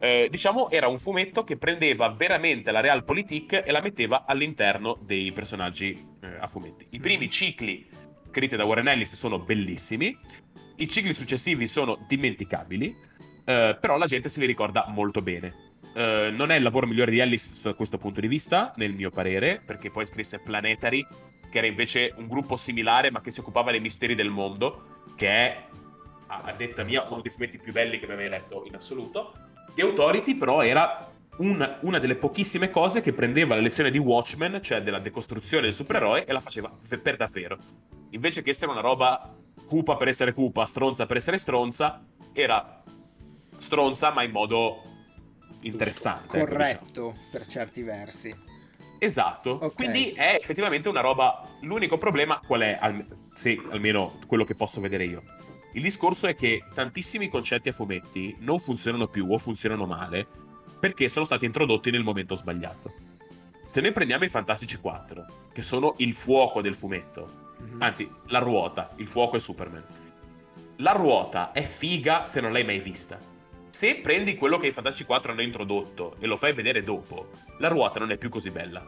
Eh, 0.00 0.28
diciamo 0.30 0.70
era 0.70 0.86
un 0.86 0.96
fumetto 0.96 1.42
che 1.42 1.56
prendeva 1.58 2.08
veramente 2.08 2.70
la 2.70 2.78
realpolitik 2.78 3.64
e 3.66 3.72
la 3.72 3.80
metteva 3.80 4.24
all'interno 4.26 4.96
dei 5.02 5.32
personaggi 5.32 6.06
eh, 6.20 6.36
a 6.38 6.46
fumetti. 6.46 6.86
I 6.90 7.00
primi 7.00 7.26
mm. 7.26 7.28
cicli 7.30 7.88
scritti 8.30 8.56
da 8.56 8.64
Warren 8.64 8.86
Ellis 8.86 9.16
sono 9.16 9.40
bellissimi, 9.40 10.16
i 10.76 10.88
cicli 10.88 11.12
successivi 11.12 11.66
sono 11.66 12.04
dimenticabili, 12.06 12.94
eh, 13.44 13.76
però 13.80 13.98
la 13.98 14.06
gente 14.06 14.28
se 14.28 14.38
li 14.38 14.46
ricorda 14.46 14.86
molto 14.88 15.20
bene. 15.22 15.66
Uh, 15.88 16.30
non 16.32 16.52
è 16.52 16.56
il 16.56 16.62
lavoro 16.62 16.86
migliore 16.86 17.10
di 17.10 17.18
Ellis 17.18 17.64
da 17.64 17.74
questo 17.74 17.96
punto 17.96 18.20
di 18.20 18.28
vista, 18.28 18.72
nel 18.76 18.92
mio 18.92 19.10
parere, 19.10 19.60
perché 19.64 19.90
poi 19.90 20.06
scrisse 20.06 20.38
Planetary, 20.38 21.04
che 21.50 21.58
era 21.58 21.66
invece 21.66 22.12
un 22.16 22.28
gruppo 22.28 22.54
similare 22.54 23.10
ma 23.10 23.20
che 23.20 23.32
si 23.32 23.40
occupava 23.40 23.72
dei 23.72 23.80
misteri 23.80 24.14
del 24.14 24.30
mondo, 24.30 25.02
che 25.16 25.28
è 25.28 25.64
a 26.28 26.52
detta 26.52 26.84
mia, 26.84 27.06
uno 27.08 27.22
dei 27.22 27.30
fumetti 27.30 27.58
più 27.58 27.72
belli 27.72 27.98
che 27.98 28.06
mi 28.06 28.14
mai 28.14 28.28
letto 28.28 28.64
in 28.66 28.74
assoluto. 28.74 29.32
The 29.74 29.82
Authority 29.82 30.34
però 30.34 30.62
era 30.62 31.10
una, 31.38 31.78
una, 31.82 31.98
delle 31.98 32.16
pochissime 32.16 32.70
cose 32.70 33.00
che 33.00 33.12
prendeva 33.12 33.54
la 33.54 33.60
lezione 33.60 33.90
di 33.90 33.98
Watchmen, 33.98 34.60
cioè 34.62 34.82
della 34.82 34.98
decostruzione 34.98 35.64
del 35.64 35.74
supereroe, 35.74 36.24
e 36.24 36.32
la 36.32 36.40
faceva 36.40 36.70
per 37.02 37.16
davvero. 37.16 37.58
Invece 38.10 38.42
che 38.42 38.50
essere 38.50 38.70
una 38.70 38.80
roba 38.80 39.34
cupa 39.66 39.96
per 39.96 40.08
essere 40.08 40.32
cupa, 40.32 40.66
stronza 40.66 41.06
per 41.06 41.16
essere 41.16 41.38
stronza, 41.38 42.04
era 42.32 42.82
stronza 43.56 44.12
ma 44.12 44.22
in 44.22 44.30
modo 44.30 44.82
interessante. 45.62 46.38
Ecco, 46.38 46.46
Corretto, 46.46 46.70
ecco, 46.70 47.10
diciamo. 47.10 47.14
per 47.30 47.46
certi 47.46 47.82
versi. 47.82 48.46
Esatto, 49.00 49.52
okay. 49.52 49.72
quindi 49.74 50.10
è 50.10 50.36
effettivamente 50.38 50.88
una 50.88 51.00
roba. 51.00 51.46
L'unico 51.62 51.98
problema 51.98 52.40
qual 52.44 52.62
è? 52.62 52.78
Se 53.32 53.60
almeno 53.70 54.18
quello 54.26 54.44
che 54.44 54.56
posso 54.56 54.80
vedere 54.80 55.04
io 55.04 55.22
il 55.72 55.82
discorso 55.82 56.26
è 56.26 56.34
che 56.34 56.62
tantissimi 56.72 57.28
concetti 57.28 57.68
a 57.68 57.72
fumetti 57.72 58.36
non 58.40 58.58
funzionano 58.58 59.06
più 59.08 59.30
o 59.30 59.38
funzionano 59.38 59.86
male 59.86 60.26
perché 60.78 61.08
sono 61.08 61.24
stati 61.24 61.44
introdotti 61.44 61.90
nel 61.90 62.02
momento 62.02 62.34
sbagliato. 62.34 62.92
Se 63.64 63.80
noi 63.80 63.92
prendiamo 63.92 64.24
i 64.24 64.28
Fantastici 64.28 64.78
4, 64.78 65.26
che 65.52 65.60
sono 65.60 65.94
il 65.98 66.14
fuoco 66.14 66.62
del 66.62 66.74
fumetto, 66.74 67.56
mm-hmm. 67.62 67.82
anzi, 67.82 68.10
la 68.28 68.38
ruota, 68.38 68.92
il 68.96 69.08
fuoco 69.08 69.36
è 69.36 69.40
Superman. 69.40 69.84
La 70.76 70.92
ruota 70.92 71.52
è 71.52 71.62
figa 71.62 72.24
se 72.24 72.40
non 72.40 72.52
l'hai 72.52 72.64
mai 72.64 72.78
vista. 72.78 73.20
Se 73.68 73.96
prendi 73.96 74.36
quello 74.36 74.56
che 74.56 74.68
i 74.68 74.72
Fantastici 74.72 75.04
4 75.04 75.32
hanno 75.32 75.42
introdotto 75.42 76.16
e 76.18 76.26
lo 76.26 76.36
fai 76.36 76.54
vedere 76.54 76.82
dopo, 76.82 77.30
la 77.58 77.68
ruota 77.68 77.98
non 77.98 78.10
è 78.10 78.16
più 78.16 78.30
così 78.30 78.50
bella. 78.50 78.86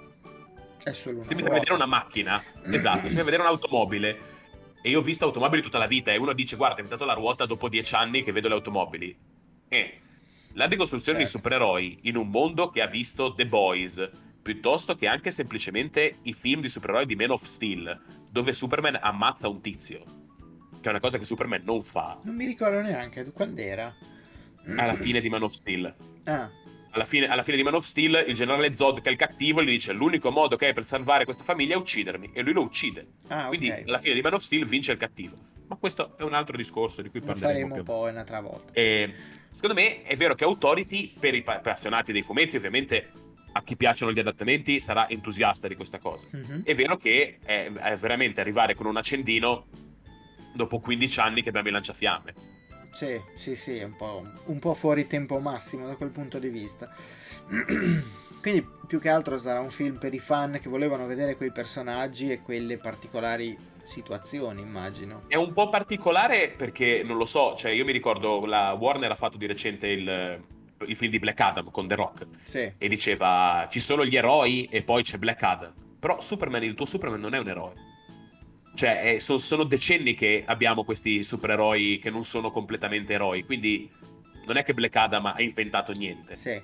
È 0.82 0.92
solo 0.92 1.16
una 1.16 1.24
Se 1.24 1.34
mi 1.34 1.42
fai 1.42 1.50
vedere 1.50 1.74
una 1.74 1.86
macchina, 1.86 2.42
esatto, 2.70 3.00
se 3.00 3.08
mi 3.08 3.14
fai 3.16 3.24
vedere 3.24 3.42
un'automobile, 3.42 4.18
e 4.82 4.90
io 4.90 5.00
ho 5.00 5.02
visto 5.02 5.24
automobili 5.24 5.62
tutta 5.62 5.78
la 5.78 5.86
vita 5.86 6.12
e 6.12 6.16
uno 6.16 6.32
dice 6.32 6.56
guarda 6.56 6.76
è 6.76 6.82
diventato 6.82 7.04
la 7.04 7.14
ruota 7.14 7.46
dopo 7.46 7.68
dieci 7.68 7.94
anni 7.94 8.22
che 8.22 8.32
vedo 8.32 8.48
le 8.48 8.54
automobili. 8.54 9.16
E 9.68 10.00
la 10.54 10.66
decostruzione 10.66 11.20
certo. 11.20 11.32
di 11.32 11.38
supereroi 11.38 11.98
in 12.02 12.16
un 12.16 12.28
mondo 12.28 12.70
che 12.70 12.82
ha 12.82 12.86
visto 12.86 13.34
The 13.34 13.46
Boys, 13.46 14.10
piuttosto 14.42 14.96
che 14.96 15.06
anche 15.06 15.30
semplicemente 15.30 16.18
i 16.22 16.32
film 16.32 16.60
di 16.60 16.68
supereroi 16.68 17.06
di 17.06 17.14
Man 17.14 17.30
of 17.30 17.42
Steel, 17.42 18.00
dove 18.30 18.52
Superman 18.52 18.98
ammazza 19.00 19.48
un 19.48 19.60
tizio, 19.60 20.04
che 20.80 20.88
è 20.88 20.90
una 20.90 21.00
cosa 21.00 21.18
che 21.18 21.24
Superman 21.24 21.62
non 21.64 21.82
fa. 21.82 22.18
Non 22.24 22.34
mi 22.34 22.46
ricordo 22.46 22.80
neanche, 22.80 23.30
quando 23.32 23.60
era? 23.60 23.94
Alla 24.76 24.94
fine 24.94 25.20
di 25.20 25.28
Man 25.28 25.42
of 25.42 25.52
Steel. 25.52 25.94
Ah 26.24 26.50
alla 26.90 27.04
fine, 27.04 27.28
alla 27.28 27.42
fine, 27.42 27.56
di 27.56 27.62
Man 27.62 27.74
of 27.74 27.84
Steel 27.84 28.24
il 28.26 28.34
generale 28.34 28.74
Zod, 28.74 29.00
che 29.00 29.08
è 29.08 29.12
il 29.12 29.18
cattivo, 29.18 29.62
gli 29.62 29.66
dice 29.66 29.92
l'unico 29.92 30.30
modo 30.30 30.56
che 30.56 30.66
hai 30.66 30.72
per 30.72 30.84
salvare 30.84 31.24
questa 31.24 31.42
famiglia 31.42 31.74
è 31.74 31.76
uccidermi. 31.76 32.30
E 32.32 32.42
lui 32.42 32.52
lo 32.52 32.62
uccide. 32.62 33.06
Ah, 33.28 33.46
Quindi 33.46 33.68
okay. 33.68 33.84
alla 33.84 33.98
fine 33.98 34.14
di 34.14 34.20
Man 34.20 34.34
of 34.34 34.42
Steel 34.42 34.66
vince 34.66 34.92
il 34.92 34.98
cattivo. 34.98 35.36
Ma 35.68 35.76
questo 35.76 36.16
è 36.18 36.22
un 36.22 36.34
altro 36.34 36.56
discorso 36.56 37.00
di 37.00 37.10
cui 37.10 37.20
parleremo. 37.20 37.60
Lo 37.60 37.68
faremo 37.68 37.82
poi 37.84 38.10
un'altra 38.10 38.40
volta. 38.40 38.72
E, 38.72 39.14
secondo 39.50 39.80
me 39.80 40.02
è 40.02 40.16
vero 40.16 40.34
che 40.34 40.44
Authority, 40.44 41.12
per 41.18 41.34
i 41.34 41.42
appassionati 41.46 42.12
dei 42.12 42.22
fumetti, 42.22 42.56
ovviamente 42.56 43.12
a 43.52 43.62
chi 43.62 43.76
piacciono 43.76 44.12
gli 44.12 44.18
adattamenti 44.18 44.80
sarà 44.80 45.08
entusiasta 45.08 45.68
di 45.68 45.76
questa 45.76 45.98
cosa. 45.98 46.26
Mm-hmm. 46.34 46.62
È 46.64 46.74
vero 46.74 46.96
che 46.96 47.38
è, 47.44 47.70
è 47.72 47.96
veramente 47.96 48.40
arrivare 48.40 48.74
con 48.74 48.86
un 48.86 48.96
accendino 48.96 49.66
dopo 50.52 50.80
15 50.80 51.20
anni 51.20 51.42
che 51.42 51.48
abbiamo 51.48 51.68
il 51.68 51.74
lanciafiamme 51.74 52.49
sì, 52.92 53.20
sì, 53.34 53.54
sì, 53.54 53.82
un 53.82 53.96
po', 53.96 54.24
un 54.46 54.58
po' 54.58 54.74
fuori 54.74 55.06
tempo 55.06 55.38
massimo 55.38 55.86
da 55.86 55.96
quel 55.96 56.10
punto 56.10 56.38
di 56.38 56.48
vista. 56.48 56.92
Quindi 58.40 58.66
più 58.86 58.98
che 58.98 59.08
altro 59.08 59.38
sarà 59.38 59.60
un 59.60 59.70
film 59.70 59.98
per 59.98 60.14
i 60.14 60.18
fan 60.18 60.58
che 60.60 60.68
volevano 60.68 61.06
vedere 61.06 61.36
quei 61.36 61.52
personaggi 61.52 62.30
e 62.30 62.40
quelle 62.40 62.78
particolari 62.78 63.56
situazioni, 63.84 64.62
immagino. 64.62 65.24
È 65.26 65.36
un 65.36 65.52
po' 65.52 65.68
particolare 65.68 66.52
perché 66.56 67.02
non 67.04 67.16
lo 67.16 67.24
so, 67.24 67.54
cioè 67.54 67.72
io 67.72 67.84
mi 67.84 67.92
ricordo 67.92 68.44
la 68.46 68.72
Warner 68.72 69.10
ha 69.10 69.16
fatto 69.16 69.36
di 69.36 69.46
recente 69.46 69.88
il, 69.88 70.42
il 70.86 70.96
film 70.96 71.10
di 71.10 71.18
Black 71.18 71.40
Adam 71.40 71.70
con 71.70 71.86
The 71.86 71.94
Rock 71.94 72.26
sì. 72.44 72.72
e 72.76 72.88
diceva 72.88 73.66
ci 73.70 73.80
sono 73.80 74.04
gli 74.04 74.16
eroi 74.16 74.68
e 74.70 74.82
poi 74.82 75.02
c'è 75.02 75.18
Black 75.18 75.42
Adam. 75.42 75.72
Però 75.98 76.20
Superman, 76.20 76.62
il 76.62 76.74
tuo 76.74 76.86
Superman 76.86 77.20
non 77.20 77.34
è 77.34 77.38
un 77.38 77.48
eroe 77.48 77.88
cioè, 78.80 79.02
eh, 79.04 79.20
so, 79.20 79.36
sono 79.36 79.64
decenni 79.64 80.14
che 80.14 80.42
abbiamo 80.46 80.84
questi 80.84 81.22
supereroi 81.22 81.98
che 81.98 82.08
non 82.08 82.24
sono 82.24 82.50
completamente 82.50 83.12
eroi, 83.12 83.44
quindi 83.44 83.90
non 84.46 84.56
è 84.56 84.62
che 84.62 84.72
Black 84.72 84.96
Adam 84.96 85.26
ha 85.26 85.34
inventato 85.42 85.92
niente. 85.92 86.34
Sì. 86.34 86.58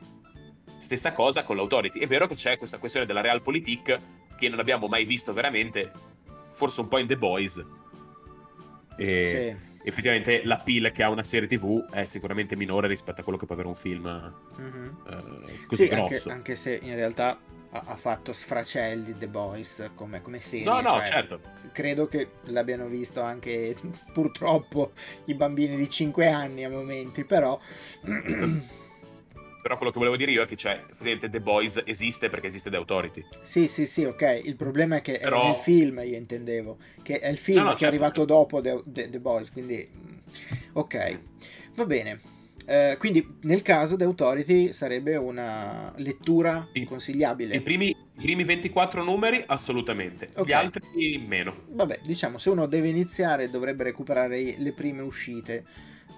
Stessa 0.78 1.12
cosa 1.12 1.42
con 1.42 1.56
l'Authority. 1.56 1.98
È 1.98 2.06
vero 2.06 2.26
che 2.26 2.34
c'è 2.34 2.56
questa 2.56 2.78
questione 2.78 3.04
della 3.04 3.20
realpolitik 3.20 4.00
che 4.34 4.48
non 4.48 4.60
abbiamo 4.60 4.86
mai 4.86 5.04
visto 5.04 5.34
veramente, 5.34 5.92
forse 6.52 6.80
un 6.80 6.88
po' 6.88 6.96
in 6.96 7.06
The 7.06 7.18
Boys. 7.18 7.62
e 8.96 9.26
sì. 9.26 9.86
effettivamente 9.86 10.42
la 10.42 10.54
l'appeal 10.54 10.92
che 10.92 11.02
ha 11.02 11.10
una 11.10 11.22
serie 11.22 11.46
tv 11.46 11.86
è 11.90 12.06
sicuramente 12.06 12.56
minore 12.56 12.88
rispetto 12.88 13.20
a 13.20 13.24
quello 13.24 13.38
che 13.38 13.44
può 13.44 13.54
avere 13.54 13.68
un 13.68 13.74
film 13.74 14.34
mm-hmm. 14.58 14.86
eh, 14.86 15.66
così 15.66 15.82
sì, 15.82 15.88
grosso. 15.90 16.30
Anche, 16.30 16.52
anche, 16.52 16.56
se 16.56 16.80
in 16.80 16.94
realtà 16.94 17.38
ha, 17.76 17.92
ha 17.92 17.96
fatto 17.96 18.32
sfracelli 18.32 19.16
The 19.16 19.28
Boys 19.28 19.90
come, 19.94 20.22
come 20.22 20.40
serie. 20.40 20.64
No, 20.64 20.80
no, 20.80 20.98
cioè, 20.98 21.06
certo. 21.06 21.40
Credo 21.72 22.08
che 22.08 22.30
l'abbiano 22.44 22.86
visto 22.86 23.20
anche 23.22 23.76
purtroppo 24.12 24.92
i 25.26 25.34
bambini 25.34 25.76
di 25.76 25.88
5 25.88 26.28
anni 26.28 26.64
a 26.64 26.70
momenti, 26.70 27.24
però... 27.24 27.58
però 29.62 29.76
quello 29.78 29.90
che 29.90 29.98
volevo 29.98 30.16
dire 30.16 30.30
io 30.30 30.42
è 30.42 30.46
che 30.46 30.54
cioè, 30.54 30.84
The 30.96 31.40
Boys 31.40 31.82
esiste 31.84 32.28
perché 32.28 32.46
esiste 32.46 32.70
The 32.70 32.76
Authority. 32.76 33.24
Sì, 33.42 33.66
sì, 33.66 33.84
sì, 33.84 34.04
ok. 34.04 34.42
Il 34.44 34.56
problema 34.56 34.96
è 34.96 35.00
che 35.00 35.18
però... 35.18 35.42
è 35.42 35.46
nel 35.46 35.56
film, 35.56 36.00
io 36.04 36.16
intendevo, 36.16 36.78
che 37.02 37.18
è 37.18 37.28
il 37.28 37.38
film 37.38 37.58
no, 37.58 37.64
no, 37.64 37.70
che 37.70 37.78
certo. 37.78 37.94
è 37.94 37.98
arrivato 37.98 38.24
dopo 38.24 38.60
The, 38.60 38.82
The, 38.84 39.10
The 39.10 39.20
Boys, 39.20 39.50
quindi... 39.52 40.14
Ok, 40.72 41.20
va 41.74 41.84
bene. 41.86 42.35
Eh, 42.68 42.96
quindi 42.98 43.38
nel 43.42 43.62
caso 43.62 43.96
The 43.96 44.04
Authority 44.04 44.72
sarebbe 44.72 45.14
una 45.16 45.92
lettura 45.98 46.68
I, 46.72 46.84
consigliabile. 46.84 47.54
I 47.54 47.60
primi, 47.60 47.90
I 47.90 47.96
primi, 48.16 48.44
24 48.44 49.04
numeri 49.04 49.42
assolutamente, 49.46 50.28
okay. 50.34 50.44
gli 50.44 50.52
altri 50.52 51.24
meno. 51.24 51.62
Vabbè, 51.68 52.00
diciamo, 52.04 52.38
se 52.38 52.50
uno 52.50 52.66
deve 52.66 52.88
iniziare 52.88 53.50
dovrebbe 53.50 53.84
recuperare 53.84 54.56
le 54.58 54.72
prime 54.72 55.02
uscite 55.02 55.64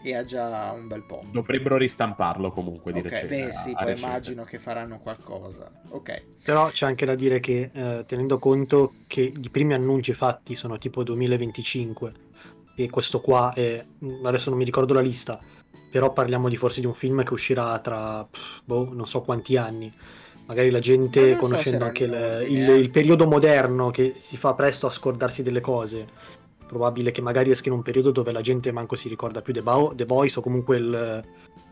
e 0.02 0.14
ha 0.14 0.24
già 0.24 0.72
un 0.72 0.86
bel 0.86 1.04
po'. 1.04 1.22
Dovrebbero 1.30 1.76
ristamparlo 1.76 2.50
comunque 2.50 2.92
di 2.92 3.00
okay, 3.00 3.10
recente. 3.10 3.44
Beh 3.44 3.52
sì, 3.52 3.72
poi 3.72 3.84
recente. 3.84 4.08
immagino 4.08 4.44
che 4.44 4.58
faranno 4.58 5.00
qualcosa. 5.00 5.70
Ok. 5.90 6.22
Però 6.42 6.70
c'è 6.70 6.86
anche 6.86 7.04
da 7.04 7.14
dire 7.14 7.40
che 7.40 7.70
eh, 7.70 8.04
tenendo 8.06 8.38
conto 8.38 8.94
che 9.06 9.20
i 9.20 9.50
primi 9.50 9.74
annunci 9.74 10.14
fatti 10.14 10.54
sono 10.54 10.78
tipo 10.78 11.02
2025 11.02 12.26
e 12.74 12.88
questo 12.88 13.20
qua 13.20 13.52
è, 13.54 13.84
adesso 14.24 14.50
non 14.50 14.58
mi 14.58 14.64
ricordo 14.64 14.94
la 14.94 15.00
lista, 15.00 15.40
però 15.90 16.12
parliamo 16.12 16.48
di 16.48 16.56
forse 16.56 16.80
di 16.80 16.86
un 16.86 16.94
film 16.94 17.22
che 17.24 17.32
uscirà 17.32 17.78
tra 17.78 18.26
boh, 18.64 18.88
non 18.92 19.06
so 19.06 19.20
quanti 19.22 19.56
anni. 19.56 19.92
Magari 20.46 20.70
la 20.70 20.78
gente, 20.78 21.36
conoscendo 21.36 21.80
so 21.80 21.84
anche 21.84 22.04
il, 22.04 22.46
il, 22.48 22.68
il, 22.70 22.90
periodo 22.90 23.26
moderno, 23.26 23.90
che 23.90 24.14
si 24.16 24.38
fa 24.38 24.54
presto 24.54 24.86
a 24.86 24.90
scordarsi 24.90 25.42
delle 25.42 25.60
cose, 25.60 26.06
probabile 26.66 27.10
che 27.10 27.20
magari 27.20 27.50
esca 27.50 27.68
in 27.68 27.74
un 27.74 27.82
periodo 27.82 28.12
dove 28.12 28.32
la 28.32 28.40
gente 28.40 28.72
manco 28.72 28.96
si 28.96 29.08
ricorda 29.08 29.42
più 29.42 29.52
The, 29.52 29.62
Bo- 29.62 29.92
The 29.94 30.06
Boys 30.06 30.36
o 30.36 30.40
comunque 30.40 30.78
il, 30.78 31.24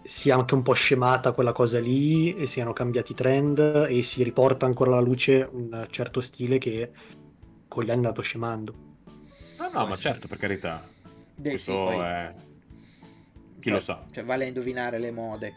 sia 0.03 0.35
anche 0.35 0.55
un 0.55 0.63
po' 0.63 0.75
scemata 0.75 1.33
quella 1.33 1.53
cosa 1.53 1.81
lì 1.81 2.37
e 2.37 2.47
siano 2.47 2.73
cambiati 2.73 3.13
i 3.13 3.15
trend 3.15 3.87
e 3.89 4.03
si 4.03 4.23
riporta 4.23 4.67
ancora 4.67 4.93
alla 4.93 5.01
luce 5.01 5.49
un 5.51 5.87
certo 5.91 6.21
stile 6.21 6.59
che 6.59 6.91
con 7.69 7.83
gli 7.83 7.91
anni 7.91 8.03
è 8.03 8.05
andato 8.05 8.21
scemando. 8.23 8.75
No, 9.59 9.71
no, 9.73 9.87
ma 9.87 9.97
certo, 9.97 10.29
per 10.29 10.39
carità. 10.39 10.87
Beh, 11.35 11.49
Questo 11.51 11.73
sì, 11.73 11.77
poi... 11.77 11.99
è... 11.99 12.35
Chi 13.67 13.73
lo 13.73 13.81
sa. 13.81 14.05
Cioè, 14.13 14.23
vale 14.23 14.45
a 14.45 14.47
indovinare 14.47 14.99
le 15.01 15.11
mode. 15.11 15.55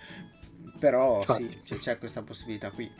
Però 0.79 1.19
Infatti. 1.19 1.47
sì, 1.47 1.59
c'è, 1.63 1.77
c'è 1.77 1.97
questa 1.99 2.23
possibilità 2.23 2.71
qui. 2.71 2.91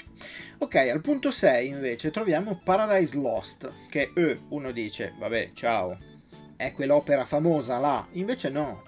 Ok, 0.60 0.76
al 0.76 1.02
punto 1.02 1.32
6 1.32 1.68
invece 1.68 2.12
troviamo 2.12 2.62
Paradise 2.64 3.18
Lost, 3.18 3.72
che 3.90 4.12
eh, 4.14 4.42
uno 4.50 4.70
dice, 4.72 5.16
vabbè, 5.18 5.52
ciao, 5.54 5.98
è 6.56 6.74
quell'opera 6.74 7.26
famosa 7.26 7.80
là, 7.80 8.06
invece 8.12 8.50
no, 8.50 8.84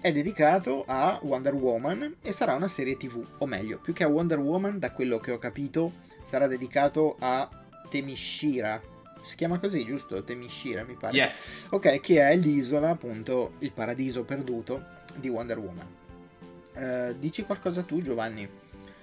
è 0.00 0.12
dedicato 0.12 0.84
a 0.86 1.18
Wonder 1.22 1.54
Woman 1.54 2.16
e 2.20 2.32
sarà 2.32 2.54
una 2.54 2.68
serie 2.68 2.98
tv, 2.98 3.24
o 3.38 3.46
meglio, 3.46 3.78
più 3.78 3.94
che 3.94 4.04
a 4.04 4.08
Wonder 4.08 4.40
Woman, 4.40 4.78
da 4.78 4.92
quello 4.92 5.18
che 5.20 5.30
ho 5.30 5.38
capito, 5.38 5.92
sarà 6.22 6.48
dedicato 6.48 7.16
a 7.18 7.48
Temishira. 7.88 8.78
Si 9.22 9.36
chiama 9.36 9.58
così, 9.58 9.86
giusto? 9.86 10.22
Temishira, 10.22 10.84
mi 10.84 10.96
pare. 10.96 11.16
Yes. 11.16 11.68
Ok, 11.70 12.00
che 12.00 12.20
è 12.20 12.36
l'isola, 12.36 12.90
appunto, 12.90 13.52
il 13.60 13.72
paradiso 13.72 14.24
perduto 14.24 14.98
di 15.16 15.28
Wonder 15.28 15.58
Woman. 15.58 15.86
Uh, 16.74 17.18
dici 17.18 17.42
qualcosa 17.44 17.82
tu, 17.82 18.00
Giovanni? 18.02 18.48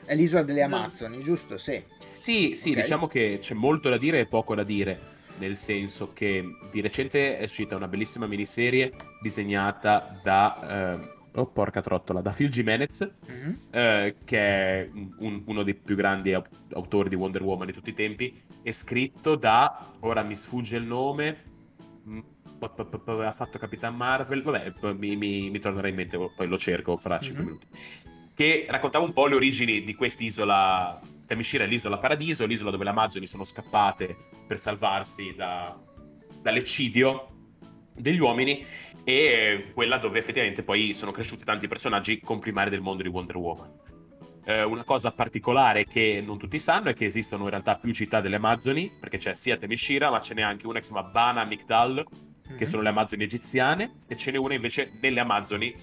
È 0.05 0.15
l'isola 0.15 0.43
delle 0.43 0.61
Amazzoni, 0.61 1.17
no. 1.17 1.23
giusto? 1.23 1.57
Sì. 1.57 1.83
Sì, 1.97 2.53
sì, 2.55 2.71
okay. 2.71 2.81
diciamo 2.81 3.07
che 3.07 3.37
c'è 3.41 3.53
molto 3.53 3.89
da 3.89 3.97
dire 3.97 4.19
e 4.19 4.25
poco 4.25 4.55
da 4.55 4.63
dire 4.63 5.15
nel 5.37 5.57
senso 5.57 6.13
che 6.13 6.43
di 6.71 6.81
recente 6.81 7.37
è 7.37 7.43
uscita 7.43 7.75
una 7.75 7.87
bellissima 7.87 8.27
miniserie 8.27 8.93
disegnata 9.21 10.19
da... 10.21 10.99
Eh, 10.99 11.15
oh 11.37 11.45
porca 11.45 11.81
trottola, 11.81 12.21
da 12.21 12.31
Phil 12.31 12.49
Jimenez, 12.49 13.07
mm-hmm. 13.31 13.53
eh, 13.69 14.15
che 14.25 14.39
è 14.39 14.89
un, 15.19 15.43
uno 15.45 15.61
dei 15.61 15.75
più 15.75 15.95
grandi 15.95 16.33
autori 16.33 17.09
di 17.09 17.15
Wonder 17.15 17.43
Woman 17.43 17.67
di 17.67 17.73
tutti 17.73 17.91
i 17.91 17.93
tempi, 17.93 18.41
è 18.63 18.71
scritto 18.71 19.35
da, 19.35 19.91
ora 19.99 20.23
mi 20.23 20.35
sfugge 20.35 20.77
il 20.77 20.83
nome, 20.83 21.37
mm, 22.59 23.19
ha 23.21 23.31
fatto 23.31 23.57
Capitan 23.57 23.95
Marvel, 23.95 24.41
vabbè, 24.41 24.73
mi, 24.93 25.15
mi, 25.15 25.49
mi 25.49 25.59
tornerà 25.59 25.87
in 25.87 25.95
mente, 25.95 26.17
poi 26.17 26.47
lo 26.47 26.57
cerco 26.57 26.97
fra 26.97 27.19
5 27.19 27.35
mm-hmm. 27.35 27.45
minuti, 27.45 27.67
che 28.33 28.65
raccontava 28.67 29.05
un 29.05 29.13
po' 29.13 29.27
le 29.27 29.35
origini 29.35 29.83
di 29.83 29.95
quest'isola 29.95 30.99
Tamishira 31.27 31.65
è 31.65 31.67
l'isola 31.67 31.97
paradiso, 31.97 32.45
l'isola 32.45 32.71
dove 32.71 32.85
le 32.85 32.89
Amazzoni 32.91 33.27
sono 33.27 33.43
scappate 33.43 34.15
per 34.47 34.57
salvarsi 34.57 35.33
da, 35.35 35.77
dall'eccidio 36.41 37.27
degli 37.93 38.19
uomini 38.19 38.65
e 39.03 39.69
quella 39.73 39.97
dove 39.97 40.19
effettivamente 40.19 40.63
poi 40.63 40.93
sono 40.93 41.11
cresciuti 41.11 41.43
tanti 41.43 41.67
personaggi 41.67 42.21
comprimari 42.21 42.69
del 42.69 42.79
mondo 42.79 43.03
di 43.03 43.09
Wonder 43.09 43.35
Woman. 43.35 43.69
Eh, 44.45 44.63
una 44.63 44.85
cosa 44.85 45.11
particolare 45.11 45.83
che 45.83 46.23
non 46.25 46.37
tutti 46.37 46.57
sanno 46.57 46.89
è 46.89 46.93
che 46.93 47.03
esistono 47.03 47.43
in 47.43 47.49
realtà 47.49 47.75
più 47.75 47.93
città 47.93 48.21
delle 48.21 48.37
Amazzoni, 48.37 48.89
perché 48.97 49.17
c'è 49.17 49.33
sia 49.33 49.57
Temishira, 49.57 50.09
ma 50.09 50.21
ce 50.21 50.33
n'è 50.33 50.41
anche 50.41 50.65
una 50.65 50.79
che 50.79 50.85
si 50.85 50.93
chiama 50.93 51.09
Bana 51.09 51.43
Migdal, 51.43 52.05
mm-hmm. 52.47 52.57
che 52.57 52.63
mhm. 52.63 52.69
sono 52.69 52.81
le 52.81 52.89
Amazzoni 52.89 53.23
egiziane, 53.23 53.95
e 54.07 54.15
ce 54.15 54.31
n'è 54.31 54.37
una 54.37 54.53
invece 54.53 54.91
nelle 55.01 55.19
Amazzoni, 55.19 55.75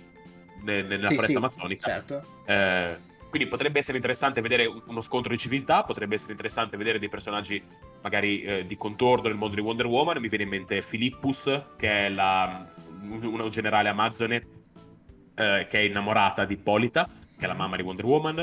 ne, 0.63 0.83
nella 0.83 1.09
sì, 1.09 1.15
foresta 1.15 1.33
sì, 1.33 1.37
amazzonica. 1.37 1.89
Certo. 1.89 2.27
Eh, 2.47 3.13
quindi 3.35 3.51
potrebbe 3.51 3.81
essere 3.81 3.97
interessante 3.97 4.41
vedere 4.41 4.65
uno 4.65 5.01
scontro 5.01 5.33
di 5.33 5.39
civiltà, 5.39 5.83
potrebbe 5.83 6.15
essere 6.15 6.31
interessante 6.31 6.77
vedere 6.77 7.01
dei 7.01 7.09
personaggi 7.09 7.61
magari 8.01 8.43
eh, 8.43 8.65
di 8.65 8.77
contorno 8.77 9.27
nel 9.27 9.37
mondo 9.37 9.57
di 9.57 9.61
Wonder 9.61 9.87
Woman. 9.87 10.21
Mi 10.21 10.29
viene 10.29 10.45
in 10.45 10.51
mente 10.51 10.81
Philippus, 10.89 11.63
che 11.77 12.07
è 12.07 12.09
la, 12.11 12.65
una 13.03 13.49
generale 13.49 13.89
amazzone 13.89 14.37
eh, 15.35 15.67
che 15.69 15.79
è 15.79 15.83
innamorata 15.83 16.45
di 16.45 16.57
Polita, 16.57 17.09
che 17.37 17.45
è 17.45 17.49
la 17.49 17.55
mamma 17.55 17.75
di 17.75 17.83
Wonder 17.83 18.05
Woman. 18.05 18.39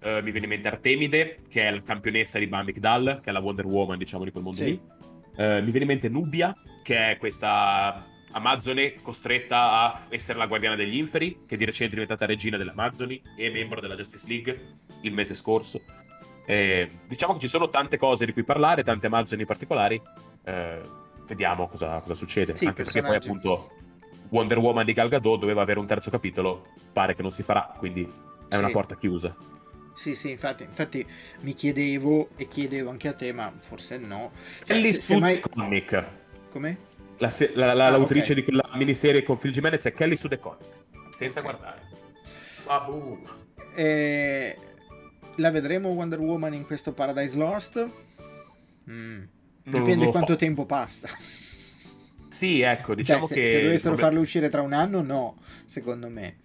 Eh, 0.00 0.20
mi 0.22 0.30
viene 0.30 0.44
in 0.44 0.52
mente 0.52 0.68
Artemide, 0.68 1.38
che 1.48 1.66
è 1.66 1.70
la 1.70 1.80
campionessa 1.80 2.38
di 2.38 2.46
Bamik 2.46 2.78
Dal, 2.78 3.20
che 3.22 3.30
è 3.30 3.32
la 3.32 3.40
Wonder 3.40 3.64
Woman, 3.64 3.96
diciamo, 3.96 4.24
di 4.24 4.32
quel 4.32 4.42
mondo 4.42 4.58
sì. 4.58 4.64
lì. 4.66 4.80
Eh, 5.36 5.60
mi 5.60 5.70
viene 5.70 5.80
in 5.80 5.86
mente 5.86 6.08
Nubia, 6.08 6.56
che 6.82 7.12
è 7.12 7.16
questa 7.18 8.04
Amazone 8.32 9.00
costretta 9.00 9.70
a 9.72 10.06
essere 10.08 10.38
la 10.38 10.46
guardiana 10.46 10.76
degli 10.76 10.96
inferi, 10.96 11.44
che 11.46 11.56
di 11.56 11.64
recente 11.64 11.92
è 11.92 11.94
diventata 11.94 12.26
regina 12.26 12.56
delle 12.56 12.74
e 13.36 13.50
membro 13.50 13.80
della 13.80 13.94
Justice 13.94 14.26
League 14.28 14.78
il 15.02 15.12
mese 15.12 15.34
scorso. 15.34 15.80
Eh, 16.44 16.90
diciamo 17.06 17.32
che 17.34 17.40
ci 17.40 17.48
sono 17.48 17.68
tante 17.68 17.96
cose 17.96 18.24
di 18.24 18.32
cui 18.32 18.44
parlare, 18.44 18.82
tante 18.82 19.06
Amazzoni 19.06 19.44
particolari. 19.44 20.00
Eh, 20.44 20.80
vediamo 21.26 21.66
cosa, 21.66 22.00
cosa 22.00 22.14
succede. 22.14 22.54
Sì, 22.56 22.66
Anche 22.66 22.84
perché 22.84 23.02
poi 23.02 23.16
appunto 23.16 23.70
Wonder 24.28 24.58
Woman 24.58 24.84
di 24.84 24.92
Gal 24.92 25.08
Gadot 25.08 25.40
doveva 25.40 25.62
avere 25.62 25.78
un 25.78 25.86
terzo 25.86 26.10
capitolo, 26.10 26.66
pare 26.92 27.14
che 27.14 27.22
non 27.22 27.30
si 27.30 27.42
farà, 27.42 27.72
quindi 27.76 28.02
è 28.48 28.54
sì. 28.54 28.58
una 28.58 28.70
porta 28.70 28.96
chiusa. 28.96 29.34
Sì, 29.96 30.14
sì, 30.14 30.30
infatti, 30.30 30.62
infatti, 30.62 31.04
mi 31.40 31.54
chiedevo 31.54 32.28
e 32.36 32.46
chiedevo 32.48 32.90
anche 32.90 33.08
a 33.08 33.14
te, 33.14 33.32
ma 33.32 33.50
forse 33.60 33.96
no. 33.96 34.30
Cioè, 34.58 34.66
Kelly 34.66 34.92
Sue 34.92 35.18
mai... 35.18 35.40
Comic. 35.40 36.04
Come? 36.50 36.78
La, 37.16 37.32
la, 37.54 37.72
la, 37.72 37.86
ah, 37.86 37.90
l'autrice 37.90 38.32
okay. 38.32 38.34
di 38.34 38.42
quella 38.44 38.68
miniserie 38.74 39.22
con 39.22 39.38
Phil 39.38 39.52
Jimenez 39.52 39.86
è 39.86 39.94
Kelly 39.94 40.16
Sue 40.16 40.38
senza 41.08 41.40
okay. 41.40 41.50
guardare. 41.50 41.82
Boom. 42.66 43.22
Eh, 43.74 44.58
la 45.36 45.50
vedremo 45.50 45.88
Wonder 45.88 46.20
Woman 46.20 46.52
in 46.52 46.66
questo 46.66 46.92
Paradise 46.92 47.38
Lost? 47.38 47.88
Mm. 48.90 49.22
Dipende 49.62 50.08
quanto 50.08 50.32
so. 50.32 50.36
tempo 50.36 50.66
passa. 50.66 51.08
Sì, 52.28 52.60
ecco, 52.60 52.94
diciamo 52.94 53.26
cioè, 53.26 53.34
che... 53.34 53.44
Se, 53.46 53.50
se 53.50 53.62
dovessero 53.62 53.94
problem... 53.94 54.04
farlo 54.04 54.20
uscire 54.20 54.50
tra 54.50 54.60
un 54.60 54.74
anno, 54.74 55.00
no, 55.00 55.38
secondo 55.64 56.10
me. 56.10 56.36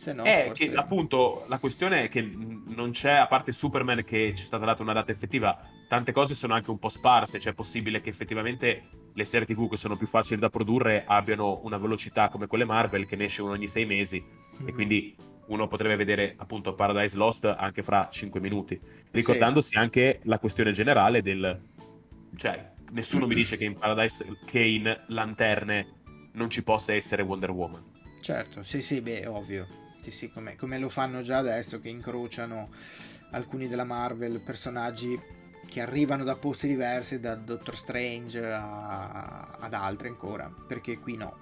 Se 0.00 0.14
no, 0.14 0.22
è 0.22 0.44
forse... 0.46 0.70
che 0.70 0.76
appunto 0.76 1.44
la 1.48 1.58
questione 1.58 2.04
è 2.04 2.08
che 2.08 2.22
non 2.22 2.90
c'è, 2.90 3.12
a 3.12 3.26
parte 3.26 3.52
Superman 3.52 4.02
che 4.02 4.32
ci 4.34 4.44
è 4.44 4.46
stata 4.46 4.64
data 4.64 4.82
una 4.82 4.94
data 4.94 5.12
effettiva, 5.12 5.60
tante 5.88 6.10
cose 6.10 6.34
sono 6.34 6.54
anche 6.54 6.70
un 6.70 6.78
po' 6.78 6.88
sparse, 6.88 7.38
cioè 7.38 7.52
è 7.52 7.54
possibile 7.54 8.00
che 8.00 8.08
effettivamente 8.08 8.84
le 9.12 9.24
serie 9.26 9.46
TV 9.46 9.68
che 9.68 9.76
sono 9.76 9.96
più 9.96 10.06
facili 10.06 10.40
da 10.40 10.48
produrre 10.48 11.04
abbiano 11.06 11.60
una 11.64 11.76
velocità 11.76 12.30
come 12.30 12.46
quelle 12.46 12.64
Marvel 12.64 13.04
che 13.04 13.14
ne 13.14 13.24
esce 13.24 13.42
uno 13.42 13.52
ogni 13.52 13.68
sei 13.68 13.84
mesi 13.84 14.24
mm-hmm. 14.24 14.68
e 14.68 14.72
quindi 14.72 15.16
uno 15.48 15.66
potrebbe 15.66 15.96
vedere 15.96 16.34
appunto 16.38 16.74
Paradise 16.74 17.18
Lost 17.18 17.44
anche 17.44 17.82
fra 17.82 18.08
cinque 18.10 18.40
minuti, 18.40 18.80
ricordandosi 19.10 19.68
sì. 19.68 19.76
anche 19.76 20.20
la 20.22 20.38
questione 20.38 20.70
generale 20.70 21.20
del... 21.20 21.60
cioè 22.36 22.72
nessuno 22.92 23.26
mi 23.26 23.34
dice 23.36 23.58
che 23.58 23.64
in 23.64 23.76
Paradise, 23.76 24.24
che 24.46 24.60
in 24.60 25.04
Lanterne 25.08 26.00
non 26.32 26.48
ci 26.48 26.64
possa 26.64 26.94
essere 26.94 27.20
Wonder 27.20 27.50
Woman. 27.50 27.84
Certo, 28.22 28.62
sì 28.62 28.80
sì, 28.80 29.02
beh, 29.02 29.26
ovvio. 29.26 29.79
Sì, 30.00 30.10
sì, 30.10 30.30
come, 30.30 30.56
come 30.56 30.78
lo 30.78 30.88
fanno 30.88 31.22
già 31.22 31.38
adesso 31.38 31.80
che 31.80 31.88
incrociano 31.88 32.70
alcuni 33.32 33.68
della 33.68 33.84
Marvel, 33.84 34.40
personaggi 34.40 35.18
che 35.66 35.80
arrivano 35.80 36.24
da 36.24 36.36
posti 36.36 36.66
diversi, 36.66 37.20
da 37.20 37.36
Doctor 37.36 37.76
Strange 37.76 38.44
a, 38.44 39.56
ad 39.58 39.74
altri 39.74 40.08
ancora, 40.08 40.52
perché 40.66 40.98
qui 40.98 41.16
no. 41.16 41.36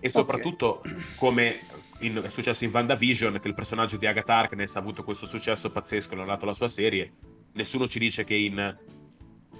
E 0.00 0.08
soprattutto, 0.08 0.78
okay. 0.78 0.96
come 1.16 1.60
in, 2.00 2.20
è 2.24 2.30
successo 2.30 2.64
in 2.64 2.70
WandaVision, 2.72 3.38
che 3.40 3.48
il 3.48 3.54
personaggio 3.54 3.96
di 3.96 4.06
Agatha 4.06 4.34
Harkness 4.34 4.76
ha 4.76 4.78
avuto 4.78 5.04
questo 5.04 5.26
successo 5.26 5.70
pazzesco 5.70 6.12
e 6.12 6.16
non 6.16 6.28
ha 6.28 6.34
dato 6.34 6.46
la 6.46 6.54
sua 6.54 6.68
serie, 6.68 7.12
nessuno 7.52 7.86
ci 7.86 7.98
dice 7.98 8.24
che 8.24 8.34
in 8.34 8.76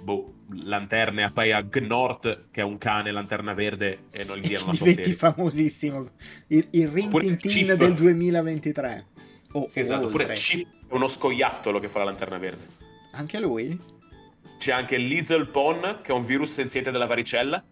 boh, 0.03 0.33
lanterne 0.63 1.23
a 1.23 1.31
Gnort, 1.63 2.45
che 2.51 2.61
è 2.61 2.63
un 2.63 2.77
cane 2.77 3.11
lanterna 3.11 3.53
verde, 3.53 4.05
e 4.11 4.23
non 4.25 4.37
gli 4.37 4.47
diano 4.47 4.67
la 4.67 4.73
sua 4.73 4.87
serie. 4.87 5.13
famosissimo. 5.13 6.09
Il, 6.47 6.67
il 6.71 6.87
Rintintin 6.89 7.75
del 7.77 7.93
2023. 7.93 9.05
Oh, 9.53 9.69
sì, 9.69 9.79
esatto. 9.79 10.07
Oppure 10.07 10.27
Chip 10.33 10.67
è 10.87 10.93
uno 10.93 11.07
scoiattolo 11.07 11.79
che 11.79 11.87
fa 11.87 11.99
la 11.99 12.05
lanterna 12.05 12.37
verde. 12.37 12.67
Anche 13.11 13.39
lui? 13.39 13.79
C'è 14.57 14.71
anche 14.71 14.97
Liesel 14.97 15.47
Pon, 15.47 15.99
che 16.01 16.11
è 16.11 16.15
un 16.15 16.25
virus 16.25 16.51
senziente 16.51 16.91
della 16.91 17.05
varicella. 17.05 17.63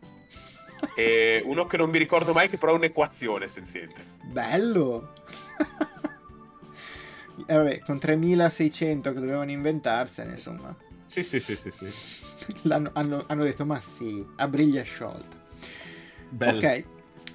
e 0.96 1.42
uno 1.46 1.66
che 1.68 1.78
non 1.78 1.90
mi 1.90 1.98
ricordo 1.98 2.34
mai, 2.34 2.50
che 2.50 2.58
però 2.58 2.74
è 2.74 2.76
un'equazione 2.76 3.48
senziente. 3.48 4.06
Bello! 4.24 5.14
e 7.46 7.54
vabbè, 7.54 7.80
con 7.80 8.00
3600 8.00 9.12
che 9.12 9.20
dovevano 9.20 9.52
inventarsene, 9.52 10.32
insomma. 10.32 10.76
Sì, 11.12 11.24
sì, 11.24 11.42
sì, 11.42 11.58
sì, 11.58 11.72
sì. 11.72 11.92
hanno, 12.72 13.26
hanno, 13.28 13.44
detto, 13.44 13.66
ma 13.66 13.82
sì, 13.82 14.26
a 14.38 14.48
briglia 14.48 14.82
sciolta. 14.84 15.38
Bello. 16.30 16.58
Ok, 16.58 16.86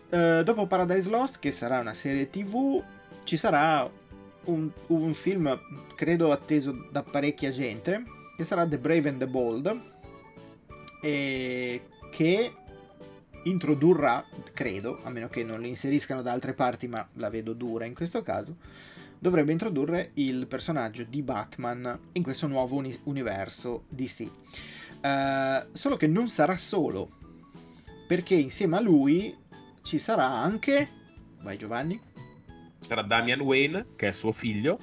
uh, 0.09 0.43
dopo 0.43 0.67
Paradise 0.67 1.11
Lost, 1.11 1.39
che 1.41 1.53
sarà 1.53 1.81
una 1.81 1.93
serie 1.93 2.31
tv, 2.31 2.83
ci 3.25 3.37
sarà 3.37 3.87
un, 4.45 4.71
un, 4.87 5.13
film, 5.13 5.61
credo 5.95 6.33
atteso 6.33 6.89
da 6.91 7.03
parecchia 7.03 7.51
gente, 7.51 8.03
che 8.39 8.47
sarà 8.47 8.67
The 8.67 8.79
Brave 8.79 9.11
and 9.11 9.19
the 9.19 9.27
Bold, 9.27 9.81
e 11.03 11.83
che 12.11 12.55
introdurrà, 13.43 14.25
credo, 14.55 15.01
a 15.03 15.11
meno 15.11 15.29
che 15.29 15.45
non 15.45 15.61
li 15.61 15.69
inseriscano 15.69 16.23
da 16.23 16.33
altre 16.33 16.55
parti, 16.55 16.89
ma 16.89 17.07
la 17.17 17.29
vedo 17.29 17.53
dura 17.53 17.85
in 17.85 17.93
questo 17.93 18.23
caso, 18.23 18.57
dovrebbe 19.19 19.53
introdurre 19.53 20.11
il 20.15 20.47
personaggio 20.47 21.05
di 21.05 21.23
Batman 21.23 21.99
in 22.13 22.23
questo 22.23 22.47
nuovo 22.47 22.77
uni- 22.77 22.99
universo 23.05 23.85
DC. 23.89 24.21
Uh, 24.21 25.07
eh, 25.07 25.67
solo 25.73 25.97
che 25.97 26.07
non 26.07 26.29
sarà 26.29 26.57
solo, 26.57 27.11
perché 28.07 28.35
insieme 28.35 28.77
a 28.77 28.81
lui 28.81 29.37
ci 29.83 29.99
sarà 29.99 30.27
anche... 30.27 30.89
Vai 31.43 31.57
Giovanni? 31.57 32.01
Sarà 32.79 33.03
Damian 33.03 33.41
Wayne, 33.41 33.87
che 33.97 34.09
è 34.09 34.13
suo 34.13 34.33
figlio, 34.33 34.79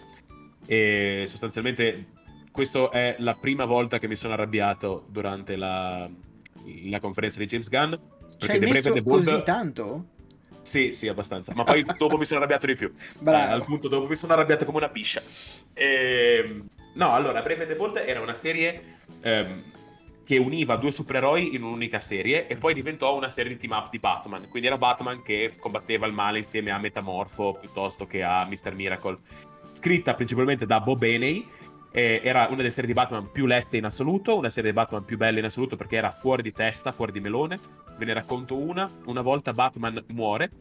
e 0.66 1.26
sostanzialmente 1.28 2.08
questa 2.52 2.90
è 2.90 3.16
la 3.20 3.34
prima 3.36 3.66
volta 3.66 3.98
che 3.98 4.08
mi 4.08 4.16
sono 4.16 4.34
arrabbiato 4.34 5.08
durante 5.10 5.56
la, 5.56 6.10
la 6.86 7.00
conferenza 7.00 7.40
di 7.40 7.46
James 7.46 7.70
Gunn. 7.70 7.94
Perché 8.38 8.60
The 8.60 8.68
Brave 8.68 8.88
and 8.88 8.96
the 8.96 9.02
Bold... 9.02 9.26
così 9.26 9.44
tanto? 9.44 10.06
Sì, 10.64 10.93
sì, 10.93 11.07
abbastanza. 11.07 11.53
Ma 11.53 11.64
poi 11.64 11.86
dopo 11.97 12.18
mi 12.18 12.26
sono 12.26 12.39
arrabbiato 12.39 12.66
di 12.66 12.76
più. 12.76 12.91
Eh, 13.24 13.36
al 13.36 13.64
punto 13.64 13.88
dopo 13.88 14.07
mi 14.07 14.16
sono 14.16 14.34
arrabbiato 14.34 14.66
come 14.66 14.78
una 14.78 14.89
piscia. 14.89 15.22
Ehm, 15.74 16.68
no, 16.93 17.14
allora, 17.14 17.41
Brave 17.41 17.61
and 17.61 17.72
the 17.72 17.76
Bold 17.76 17.97
era 17.97 18.22
una 18.22 18.34
serie 18.34 18.97
ehm, 19.22 19.64
che 20.26 20.38
univa 20.38 20.78
due 20.78 20.91
supereroi 20.91 21.55
in 21.55 21.64
un'unica 21.64 21.99
serie 21.99 22.47
e 22.47 22.55
poi 22.55 22.74
diventò 22.74 23.16
una 23.16 23.30
serie 23.30 23.53
di 23.53 23.57
team 23.59 23.78
up 23.78 23.89
di 23.89 23.99
Batman. 23.99 24.47
Quindi 24.49 24.68
era 24.68 24.78
Batman 24.78 25.22
che 25.22 25.53
combatteva 25.59 26.05
il 26.05 26.14
male 26.14 26.39
insieme 26.39 26.72
a 26.72 26.78
Metamorfo 26.78 27.57
piuttosto 27.59 28.07
che 28.07 28.24
a 28.24 28.45
Mr. 28.45 28.74
Miracle. 28.74 29.18
Scritta 29.72 30.14
principalmente 30.14 30.66
da 30.66 30.80
Bob 30.80 31.01
Haney 31.01 31.47
eh, 31.91 32.22
era 32.24 32.45
una 32.47 32.57
delle 32.57 32.72
serie 32.72 32.88
di 32.88 32.93
Batman 32.93 33.32
più 33.32 33.45
lette 33.45 33.78
in 33.78 33.86
assoluto, 33.86 34.36
una 34.38 34.49
serie 34.49 34.72
di 34.72 34.76
Batman 34.76 35.05
più 35.05 35.18
belle 35.18 35.39
in 35.39 35.45
assoluto 35.45 35.76
perché 35.76 35.97
era 35.97 36.09
fuori 36.09 36.41
di 36.41 36.51
testa, 36.51 36.91
fuori 36.91 37.11
di 37.11 37.20
melone. 37.20 37.59
Ve 37.98 38.06
ne 38.06 38.14
racconto 38.14 38.58
una. 38.58 38.89
Una 39.06 39.22
volta 39.22 39.54
Batman 39.54 40.04
muore 40.10 40.52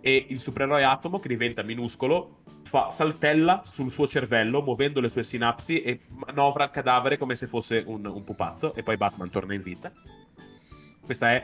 e 0.00 0.26
il 0.28 0.40
supereroe 0.40 0.84
Atomo, 0.84 1.20
che 1.20 1.28
diventa 1.28 1.62
minuscolo, 1.62 2.42
fa, 2.64 2.90
saltella 2.90 3.62
sul 3.64 3.90
suo 3.90 4.06
cervello 4.06 4.62
muovendo 4.62 5.00
le 5.00 5.08
sue 5.08 5.22
sinapsi 5.22 5.80
e 5.80 6.00
manovra 6.08 6.64
il 6.64 6.70
cadavere 6.70 7.16
come 7.16 7.36
se 7.36 7.46
fosse 7.46 7.82
un, 7.86 8.04
un 8.04 8.24
pupazzo 8.24 8.74
e 8.74 8.82
poi 8.82 8.96
Batman 8.96 9.30
torna 9.30 9.54
in 9.54 9.62
vita. 9.62 9.92
Questo 11.04 11.24
è 11.24 11.42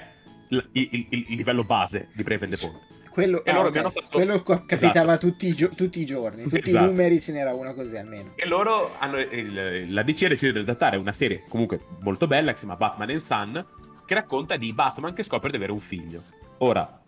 il, 0.51 0.68
il, 0.72 1.07
il, 1.11 1.36
livello 1.36 1.64
base 1.64 2.09
di 2.14 2.22
Brave 2.22 2.44
and 2.44 2.57
the 2.57 2.66
Bold. 2.66 2.80
Quello, 3.11 3.42
ah, 3.44 3.53
loro 3.53 3.68
okay. 3.68 3.82
fatto... 3.82 4.07
Quello 4.12 4.42
capitava 4.42 5.14
esatto. 5.14 5.26
tutti, 5.26 5.49
i 5.49 5.55
gio- 5.55 5.70
tutti, 5.70 6.01
i 6.01 6.07
giorni, 6.07 6.44
tutti 6.44 6.59
esatto. 6.59 6.84
i 6.84 6.88
numeri 6.88 7.20
ce 7.20 7.32
n'era 7.32 7.53
una 7.53 7.74
così 7.74 7.96
almeno. 7.96 8.32
E 8.36 8.46
loro 8.46 8.92
hanno, 8.99 9.18
il, 9.18 9.92
la 9.92 10.03
DC 10.03 10.24
ha 10.24 10.28
deciso 10.28 10.53
di 10.53 10.61
adattare 10.61 10.96
una 10.96 11.12
serie 11.12 11.44
comunque 11.49 11.80
molto 12.01 12.26
bella 12.28 12.53
che 12.53 12.59
si 12.59 12.64
chiama 12.64 12.78
Batman 12.78 13.11
and 13.11 13.18
Son, 13.18 13.66
che 14.09 14.14
racconta 14.14 14.56
di 14.56 14.72
Batman 14.72 15.12
che 15.12 15.22
scopre 15.22 15.50
di 15.50 15.56
avere 15.56 15.70
un 15.70 15.80
figlio. 15.80 16.22
Ora, 16.59 17.02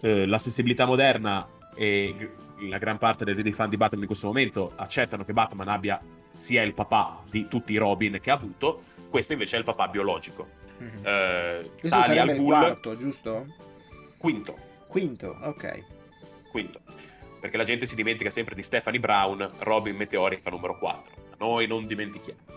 eh, 0.00 0.26
la 0.26 0.38
sensibilità 0.38 0.84
moderna 0.86 1.46
e 1.76 2.30
la 2.68 2.78
gran 2.78 2.98
parte 2.98 3.24
dei 3.24 3.52
fan 3.52 3.70
di 3.70 3.76
Batman 3.76 4.00
in 4.00 4.08
questo 4.08 4.26
momento 4.26 4.72
accettano 4.74 5.24
che 5.24 5.32
Batman 5.32 5.68
abbia 5.68 6.00
sia 6.34 6.62
il 6.62 6.74
papà 6.74 7.22
di 7.30 7.46
tutti 7.46 7.72
i 7.72 7.76
Robin 7.76 8.18
che 8.20 8.32
ha 8.32 8.34
avuto, 8.34 8.82
questo 9.08 9.34
invece 9.34 9.54
è 9.54 9.60
il 9.60 9.64
papà 9.64 9.86
biologico. 9.86 10.48
Mm-hmm. 10.82 11.06
Eh, 11.06 11.70
questo 11.78 12.02
sarebbe 12.02 12.32
il 12.32 12.42
quarto, 12.42 12.96
giusto? 12.96 13.46
Quinto. 14.16 14.58
Quinto, 14.88 15.38
ok. 15.42 15.84
Quinto. 16.50 16.80
Perché 17.40 17.56
la 17.56 17.64
gente 17.64 17.86
si 17.86 17.94
dimentica 17.94 18.30
sempre 18.30 18.56
di 18.56 18.64
Stephanie 18.64 18.98
Brown, 18.98 19.48
Robin 19.58 19.94
Meteorica 19.94 20.50
numero 20.50 20.76
4. 20.76 21.14
Noi 21.38 21.68
non 21.68 21.86
dimentichiamo. 21.86 22.51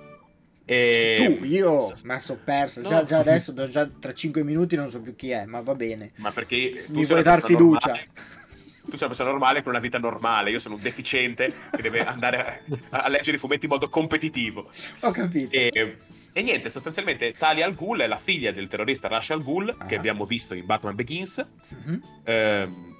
E... 0.65 1.37
Tu, 1.39 1.45
io 1.45 1.91
mi 2.03 2.19
sono 2.19 2.39
perso. 2.43 2.81
No. 2.81 2.89
Già, 2.89 3.03
già, 3.03 3.19
adesso, 3.19 3.53
già 3.69 3.87
tra 3.87 4.13
5 4.13 4.43
minuti 4.43 4.75
non 4.75 4.89
so 4.89 4.99
più 4.99 5.15
chi 5.15 5.29
è, 5.29 5.45
ma 5.45 5.61
va 5.61 5.75
bene. 5.75 6.11
Ma 6.17 6.31
perché 6.31 6.85
mi 6.89 7.05
vuoi 7.05 7.21
dar 7.21 7.41
fiducia? 7.41 7.87
Normale. 7.87 8.43
Tu 8.85 8.91
sei 8.91 9.07
una 9.07 9.07
persona 9.07 9.29
normale 9.31 9.61
con 9.63 9.71
una 9.71 9.81
vita 9.81 9.97
normale. 9.97 10.51
Io 10.51 10.59
sono 10.59 10.75
un 10.75 10.81
deficiente 10.81 11.51
che 11.71 11.81
deve 11.81 12.05
andare 12.05 12.63
a, 12.89 12.99
a 13.01 13.09
leggere 13.09 13.37
i 13.37 13.39
fumetti 13.39 13.65
in 13.65 13.71
modo 13.71 13.89
competitivo. 13.89 14.69
Ho 15.01 15.11
capito. 15.11 15.51
E, 15.51 15.97
e 16.31 16.41
niente, 16.41 16.69
sostanzialmente 16.69 17.33
Talia 17.33 17.65
al 17.65 17.73
Ghul 17.73 18.01
è 18.01 18.07
la 18.07 18.17
figlia 18.17 18.51
del 18.51 18.67
terrorista 18.67 19.07
Ra's 19.07 19.31
al 19.31 19.41
Ghul, 19.41 19.75
ah. 19.75 19.85
che 19.85 19.95
abbiamo 19.95 20.25
visto 20.25 20.53
in 20.53 20.65
Batman 20.65 20.93
Begins. 20.93 21.45
Mm-hmm. 21.73 21.99
Ehm, 22.25 22.95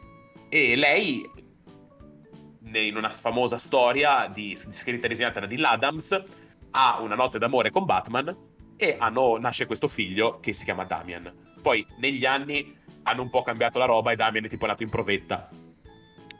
e 0.50 0.76
lei, 0.76 1.30
in 2.72 2.96
una 2.96 3.10
famosa 3.12 3.58
storia 3.58 4.28
di, 4.34 4.56
scritta 4.56 5.06
e 5.06 5.10
disegnata 5.10 5.40
da 5.40 5.46
Neil 5.46 5.66
Adams, 5.66 6.24
ha 6.78 7.00
una 7.00 7.16
notte 7.16 7.40
d'amore 7.40 7.72
con 7.72 7.86
Batman 7.86 8.36
e 8.76 8.98
hanno, 9.00 9.38
nasce 9.38 9.66
questo 9.66 9.88
figlio 9.88 10.40
che 10.42 10.52
si 10.52 10.66
chiama 10.66 10.84
Damian. 10.84 11.34
Poi 11.62 11.86
negli 12.00 12.26
anni 12.26 12.78
hanno 13.04 13.22
un 13.22 13.30
po' 13.30 13.42
cambiato 13.44 13.80
la 13.80 13.86
roba 13.86 14.12
e 14.12 14.16
Damian 14.18 14.44
è 14.44 14.50
tipo 14.50 14.66
nato 14.66 14.84
in 14.84 14.90
provetta. 14.90 15.50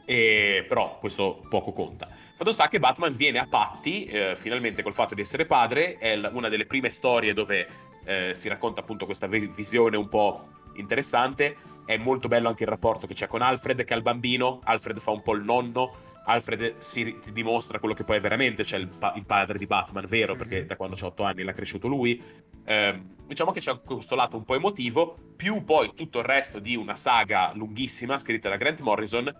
E, 0.04 0.64
però 0.68 0.98
questo 0.98 1.42
poco 1.48 1.72
conta. 1.72 2.08
Fatto 2.36 2.52
sta 2.52 2.68
che 2.68 2.78
Batman 2.78 3.16
viene 3.16 3.38
a 3.38 3.46
patti 3.46 4.04
eh, 4.04 4.36
finalmente 4.36 4.82
col 4.82 4.92
fatto 4.92 5.14
di 5.14 5.22
essere 5.22 5.46
padre, 5.46 5.96
è 5.96 6.14
l- 6.14 6.30
una 6.34 6.48
delle 6.48 6.66
prime 6.66 6.90
storie 6.90 7.32
dove 7.32 7.66
eh, 8.04 8.34
si 8.34 8.48
racconta 8.48 8.82
appunto 8.82 9.06
questa 9.06 9.26
v- 9.26 9.48
visione 9.54 9.96
un 9.96 10.08
po' 10.08 10.48
interessante. 10.74 11.56
È 11.86 11.96
molto 11.96 12.28
bello 12.28 12.48
anche 12.48 12.64
il 12.64 12.68
rapporto 12.68 13.06
che 13.06 13.14
c'è 13.14 13.26
con 13.26 13.40
Alfred, 13.40 13.84
che 13.84 13.94
è 13.94 13.96
il 13.96 14.02
bambino. 14.02 14.60
Alfred 14.64 14.98
fa 14.98 15.12
un 15.12 15.22
po' 15.22 15.32
il 15.34 15.44
nonno. 15.44 16.04
Alfred 16.28 16.78
si 16.78 17.18
dimostra 17.32 17.78
quello 17.78 17.94
che 17.94 18.04
poi 18.04 18.16
è 18.16 18.20
veramente, 18.20 18.64
cioè 18.64 18.80
il, 18.80 18.88
pa- 18.88 19.12
il 19.14 19.24
padre 19.24 19.58
di 19.58 19.66
Batman, 19.66 20.06
vero, 20.06 20.34
mm-hmm. 20.34 20.38
perché 20.38 20.66
da 20.66 20.76
quando 20.76 20.96
c'ha 20.96 21.06
otto 21.06 21.22
anni 21.22 21.42
l'ha 21.42 21.52
cresciuto 21.52 21.86
lui. 21.86 22.20
Eh, 22.64 23.00
diciamo 23.26 23.52
che 23.52 23.60
c'è 23.60 23.80
questo 23.80 24.16
lato 24.16 24.36
un 24.36 24.44
po' 24.44 24.56
emotivo, 24.56 25.16
più 25.36 25.62
poi 25.64 25.92
tutto 25.94 26.18
il 26.18 26.24
resto 26.24 26.58
di 26.58 26.74
una 26.74 26.96
saga 26.96 27.52
lunghissima 27.54 28.18
scritta 28.18 28.48
da 28.48 28.56
Grant 28.56 28.80
Morrison, 28.80 29.32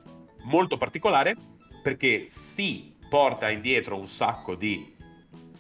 molto 0.45 0.76
particolare, 0.76 1.37
perché 1.82 2.24
si 2.26 2.95
porta 3.09 3.51
indietro 3.51 3.97
un 3.97 4.07
sacco 4.07 4.55
di 4.55 4.95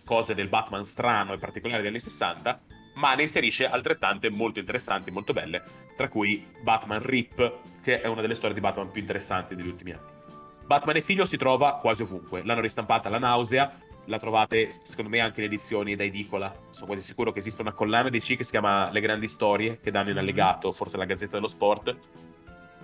cose 0.04 0.34
del 0.34 0.48
Batman 0.48 0.84
strano 0.84 1.32
e 1.32 1.38
particolari 1.38 1.82
degli 1.82 1.90
anni 1.90 2.00
60, 2.00 2.60
ma 2.94 3.14
ne 3.14 3.22
inserisce 3.22 3.66
altrettante 3.66 4.30
molto 4.30 4.60
interessanti, 4.60 5.10
molto 5.10 5.32
belle, 5.32 5.62
tra 5.96 6.08
cui 6.08 6.46
Batman 6.62 7.02
Rip, 7.02 7.80
che 7.82 8.00
è 8.00 8.06
una 8.06 8.20
delle 8.20 8.36
storie 8.36 8.54
di 8.54 8.60
Batman 8.60 8.92
più 8.92 9.00
interessanti 9.00 9.56
degli 9.56 9.66
ultimi 9.66 9.90
anni. 9.90 10.15
Batman 10.66 10.96
e 10.96 11.00
figlio 11.00 11.24
si 11.24 11.36
trova 11.36 11.74
quasi 11.74 12.02
ovunque, 12.02 12.42
l'hanno 12.44 12.60
ristampata 12.60 13.08
la 13.08 13.18
nausea, 13.18 13.72
la 14.06 14.18
trovate 14.18 14.68
secondo 14.82 15.10
me 15.10 15.20
anche 15.20 15.40
in 15.40 15.46
edizioni 15.46 15.94
da 15.94 16.04
edicola, 16.04 16.54
sono 16.70 16.86
quasi 16.86 17.02
sicuro 17.02 17.32
che 17.32 17.38
esiste 17.38 17.62
una 17.62 17.72
collana 17.72 18.08
di 18.08 18.20
C 18.20 18.36
che 18.36 18.44
si 18.44 18.50
chiama 18.50 18.90
Le 18.90 19.00
grandi 19.00 19.28
storie, 19.28 19.78
che 19.80 19.90
danno 19.90 20.10
in 20.10 20.18
allegato, 20.18 20.72
forse 20.72 20.96
la 20.96 21.04
Gazzetta 21.04 21.36
dello 21.36 21.46
Sport, 21.46 21.96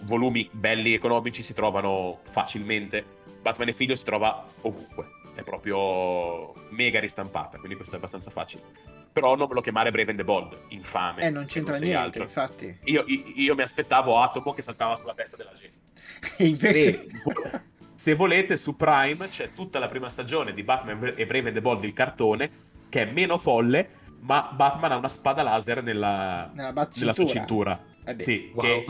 volumi 0.02 0.48
belli 0.52 0.92
economici 0.94 1.42
si 1.42 1.54
trovano 1.54 2.20
facilmente, 2.24 3.04
Batman 3.40 3.68
e 3.68 3.72
figlio 3.72 3.94
si 3.94 4.04
trova 4.04 4.46
ovunque. 4.62 5.20
È 5.34 5.42
proprio 5.42 6.52
mega 6.70 7.00
ristampata, 7.00 7.56
quindi 7.56 7.74
questo 7.76 7.94
è 7.94 7.98
abbastanza 7.98 8.30
facile. 8.30 8.62
Però 9.12 9.34
non 9.34 9.48
me 9.48 9.54
lo 9.54 9.60
chiamare 9.60 9.90
Brave 9.90 10.10
and 10.10 10.18
the 10.18 10.24
Bold, 10.24 10.58
infame. 10.68 11.22
Eh, 11.22 11.30
non 11.30 11.46
c'entra 11.46 11.72
non 11.72 11.82
niente, 11.82 11.98
altro. 11.98 12.22
infatti. 12.22 12.78
Io, 12.84 13.02
io, 13.06 13.22
io, 13.36 13.54
mi 13.54 13.62
aspettavo 13.62 14.20
Atomo 14.20 14.52
che 14.52 14.62
saltava 14.62 14.94
sulla 14.94 15.14
testa 15.14 15.36
della 15.36 15.52
gente. 15.52 15.78
E 16.36 16.46
invece... 16.48 17.06
Se, 17.14 17.60
se 18.02 18.14
volete, 18.14 18.56
su 18.56 18.74
Prime 18.74 19.28
c'è 19.28 19.52
tutta 19.52 19.78
la 19.78 19.86
prima 19.86 20.08
stagione 20.08 20.52
di 20.52 20.64
Batman 20.64 21.14
e 21.16 21.24
Brave 21.24 21.46
and 21.46 21.54
the 21.54 21.60
Bold, 21.60 21.84
il 21.84 21.92
cartone, 21.92 22.50
che 22.88 23.02
è 23.02 23.12
meno 23.12 23.38
folle, 23.38 23.88
ma 24.22 24.50
Batman 24.52 24.90
ha 24.90 24.96
una 24.96 25.08
spada 25.08 25.44
laser 25.44 25.84
nella, 25.84 26.50
nella, 26.52 26.88
nella 26.96 27.12
sua 27.12 27.26
cintura. 27.26 27.80
Eh 28.04 28.18
sì, 28.18 28.50
wow. 28.52 28.64
che 28.64 28.86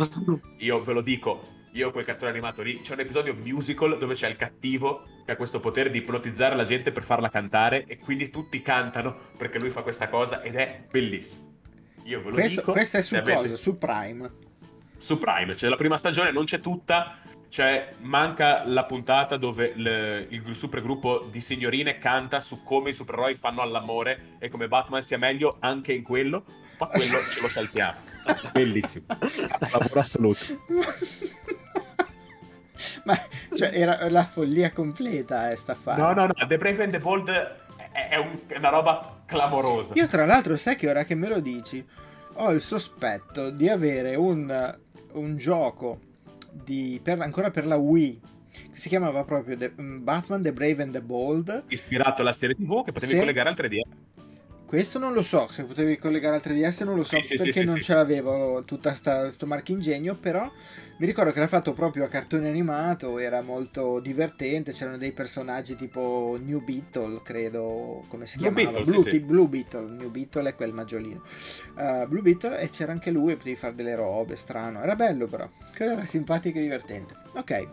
io 0.65 0.81
ve 0.81 0.93
lo 0.95 1.03
dico, 1.03 1.47
io 1.73 1.91
quel 1.91 2.07
cartone 2.07 2.31
animato 2.31 2.63
lì, 2.63 2.81
c'è 2.81 2.95
un 2.95 3.01
episodio 3.01 3.35
musical 3.35 3.99
dove 3.99 4.15
c'è 4.15 4.29
il 4.29 4.37
cattivo 4.37 5.03
che 5.27 5.33
ha 5.33 5.37
questo 5.37 5.61
potere 5.61 5.91
di 5.91 5.99
ipnotizzare 5.99 6.57
la 6.57 6.65
gente 6.65 6.91
per 6.91 7.03
farla 7.03 7.29
cantare 7.29 7.85
e 7.85 7.99
quindi 7.99 8.31
tutti 8.31 8.63
cantano 8.63 9.15
perché 9.37 9.59
lui 9.59 9.69
fa 9.69 9.83
questa 9.83 10.09
cosa 10.09 10.41
ed 10.41 10.55
è 10.55 10.87
bellissimo. 10.91 11.51
Io 12.05 12.23
ve 12.23 12.31
lo 12.31 12.35
questo, 12.37 12.61
dico. 12.61 12.73
Questo 12.73 12.97
è 12.97 13.03
su 13.03 13.21
cosa? 13.21 13.39
avete- 13.39 13.57
Su 13.57 13.77
Prime. 13.77 14.31
Su 14.97 15.19
Prime, 15.19 15.55
cioè 15.55 15.69
la 15.69 15.77
prima 15.77 15.99
stagione 15.99 16.31
non 16.31 16.45
c'è 16.45 16.61
tutta, 16.61 17.19
cioè 17.53 17.97
manca 17.99 18.63
la 18.65 18.87
puntata 18.87 19.37
dove 19.37 19.75
il, 19.77 20.27
il 20.31 20.57
supergruppo 20.57 21.29
di 21.31 21.43
signorine 21.43 21.99
canta 21.99 22.41
su 22.41 22.63
come 22.63 22.89
i 22.89 22.95
supereroi 22.95 23.35
fanno 23.35 23.61
all'amore 23.61 24.37
e 24.39 24.49
come 24.49 24.69
Batman 24.69 25.03
sia 25.03 25.19
meglio 25.19 25.59
anche 25.61 25.93
in 25.93 26.03
quello, 26.03 26.45
ma 26.79 26.87
quello 26.87 27.19
ce 27.31 27.43
lo 27.43 27.49
saltiamo. 27.49 27.99
Bellissimo. 28.53 29.05
Lavoro 29.71 30.01
assoluto. 30.01 30.47
Ma 33.05 33.15
cioè, 33.55 33.71
era 33.75 34.09
la 34.09 34.25
follia 34.25 34.73
completa 34.73 35.51
eh, 35.51 35.57
sta 35.57 35.75
fare. 35.75 36.01
No, 36.01 36.15
no, 36.15 36.29
no, 36.29 36.47
The 36.47 36.57
Brave 36.57 36.85
and 36.85 36.93
the 36.93 37.01
Bold 37.01 37.29
è, 37.29 38.09
è 38.09 38.17
un- 38.17 38.41
è 38.47 38.57
una 38.57 38.71
roba 38.71 39.25
clamorosa. 39.27 39.93
Io 39.95 40.07
tra 40.07 40.25
l'altro 40.25 40.57
sai 40.57 40.77
che 40.77 40.89
ora 40.89 41.05
che 41.05 41.15
me 41.15 41.29
lo 41.29 41.41
dici 41.41 41.85
ho 42.37 42.51
il 42.51 42.63
sospetto 42.63 43.51
di 43.51 43.69
avere 43.69 44.15
un, 44.15 44.79
un 45.13 45.37
gioco 45.37 46.11
di, 46.53 47.01
per, 47.03 47.21
ancora 47.21 47.51
per 47.51 47.67
la 47.67 47.77
Wii 47.77 48.21
che 48.53 48.79
si 48.79 48.89
chiamava 48.89 49.25
proprio 49.25 49.57
The- 49.57 49.73
mm, 49.81 50.03
Batman 50.05 50.43
The 50.43 50.53
Brave 50.53 50.83
and 50.83 50.93
the 50.93 51.01
Bold. 51.03 51.65
Ispirato 51.69 52.21
alla 52.23 52.33
serie 52.33 52.55
TV 52.55 52.85
che 52.85 52.93
potevi 52.93 53.13
Sì. 53.13 53.19
collegare 53.19 53.49
al 53.49 53.55
3D. 53.55 53.81
Questo 54.67 54.99
non 54.99 55.13
lo 55.13 55.23
so, 55.23 55.49
se 55.51 55.65
potevi 55.65 55.99
collegare 55.99 56.37
al 56.37 56.43
3DS 56.43 56.85
non 56.85 56.97
lo 56.97 57.05
so 57.05 57.17
Sì, 57.17 57.23
sì, 57.23 57.37
sì, 57.37 57.43
perché 57.45 57.61
sì, 57.61 57.67
non 57.67 57.81
ce 57.81 57.95
l'avevo 57.95 58.63
tutta 58.65 58.95
sta, 58.95 59.31
sto 59.31 59.47
marchingegno, 59.47 60.15
però 60.17 60.51
mi 61.03 61.09
ricordo 61.09 61.33
che 61.33 61.39
era 61.39 61.49
fatto 61.49 61.73
proprio 61.73 62.05
a 62.05 62.09
cartone 62.09 62.49
animato, 62.49 63.19
era 63.19 63.43
molto 63.43 63.99
divertente, 63.99 64.71
c'erano 64.71 64.99
dei 64.99 65.11
personaggi 65.11 65.75
tipo 65.75 66.39
New 66.41 66.63
Beetle, 66.63 67.23
credo, 67.25 68.05
come 68.07 68.29
si 68.29 68.39
Blue 68.39 68.53
chiamava? 68.53 68.77
Beetle, 68.79 68.93
Blue, 68.93 69.03
sì, 69.03 69.11
sì. 69.11 69.21
Blue 69.21 69.49
Beetle, 69.49 69.91
New 69.91 70.11
Beetle 70.11 70.51
è 70.51 70.55
quel 70.55 70.73
maggiolino. 70.73 71.23
Uh, 71.75 72.07
Blue 72.07 72.23
Beetle 72.23 72.61
e 72.61 72.69
c'era 72.69 72.93
anche 72.93 73.11
lui 73.11 73.35
potevi 73.35 73.57
fare 73.57 73.75
delle 73.75 73.97
robe, 73.97 74.37
strano, 74.37 74.81
era 74.81 74.95
bello 74.95 75.27
però, 75.27 75.49
era 75.77 76.05
simpatico 76.05 76.59
e 76.59 76.63
divertente. 76.63 77.15
Ok. 77.33 77.69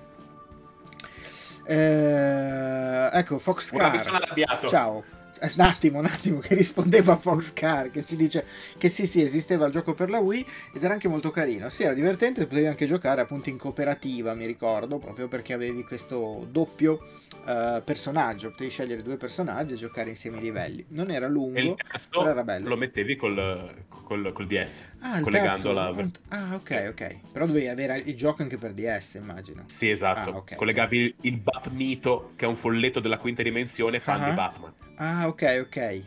Eh, 1.65 3.09
ecco, 3.13 3.37
Fox 3.37 3.69
Car. 3.69 3.95
arrabbiato. 3.95 4.67
Ciao. 4.69 5.03
Eh, 5.41 5.51
Un 5.55 5.61
attimo, 5.61 5.99
un 5.99 6.05
attimo, 6.05 6.39
che 6.39 6.53
rispondevo 6.55 7.11
a 7.11 7.17
Foxcar 7.17 7.89
che 7.91 8.03
ci 8.03 8.15
dice 8.15 8.45
che 8.77 8.89
sì, 8.89 9.05
sì, 9.07 9.21
esisteva 9.21 9.65
il 9.67 9.71
gioco 9.71 9.93
per 9.93 10.09
la 10.09 10.19
Wii 10.19 10.45
ed 10.73 10.83
era 10.83 10.93
anche 10.93 11.07
molto 11.07 11.31
carino. 11.31 11.69
Sì, 11.69 11.83
era 11.83 11.93
divertente, 11.93 12.45
potevi 12.47 12.67
anche 12.67 12.85
giocare 12.85 13.21
appunto 13.21 13.49
in 13.49 13.57
cooperativa, 13.57 14.33
mi 14.33 14.45
ricordo, 14.45 14.97
proprio 14.99 15.27
perché 15.27 15.53
avevi 15.53 15.83
questo 15.83 16.47
doppio 16.49 16.99
eh, 17.45 17.81
personaggio. 17.83 18.49
Potevi 18.51 18.69
scegliere 18.69 19.01
due 19.01 19.17
personaggi 19.17 19.73
e 19.73 19.77
giocare 19.77 20.09
insieme 20.09 20.37
ai 20.37 20.43
livelli. 20.43 20.85
Non 20.89 21.09
era 21.11 21.27
lungo, 21.27 21.57
E 21.59 21.61
il 21.63 21.75
terzo 21.75 22.09
però 22.17 22.31
era 22.31 22.43
bello. 22.43 22.69
lo 22.69 22.75
mettevi 22.77 23.15
col, 23.15 23.85
col, 23.87 24.31
col 24.33 24.47
DS, 24.47 24.83
Ah, 25.01 25.21
collegando 25.21 25.71
la 25.71 25.93
Ah, 26.29 26.55
ok, 26.55 26.87
ok. 26.89 27.17
Però 27.31 27.45
dovevi 27.45 27.67
avere 27.67 27.97
il 27.99 28.15
gioco 28.15 28.41
anche 28.41 28.57
per 28.57 28.73
DS, 28.73 29.15
immagino. 29.15 29.63
Sì, 29.67 29.89
esatto. 29.89 30.29
Ah, 30.31 30.37
ok. 30.37 30.55
Collegavi 30.55 31.15
il 31.21 31.37
Batmito, 31.37 32.33
che 32.35 32.45
è 32.45 32.47
un 32.47 32.55
folletto 32.55 32.99
della 32.99 33.17
quinta 33.17 33.41
dimensione, 33.43 33.99
fan 33.99 34.21
Ah. 34.21 34.25
di 34.29 34.31
Batman. 34.31 34.73
Ah, 35.01 35.27
ok, 35.27 35.59
ok. 35.65 36.03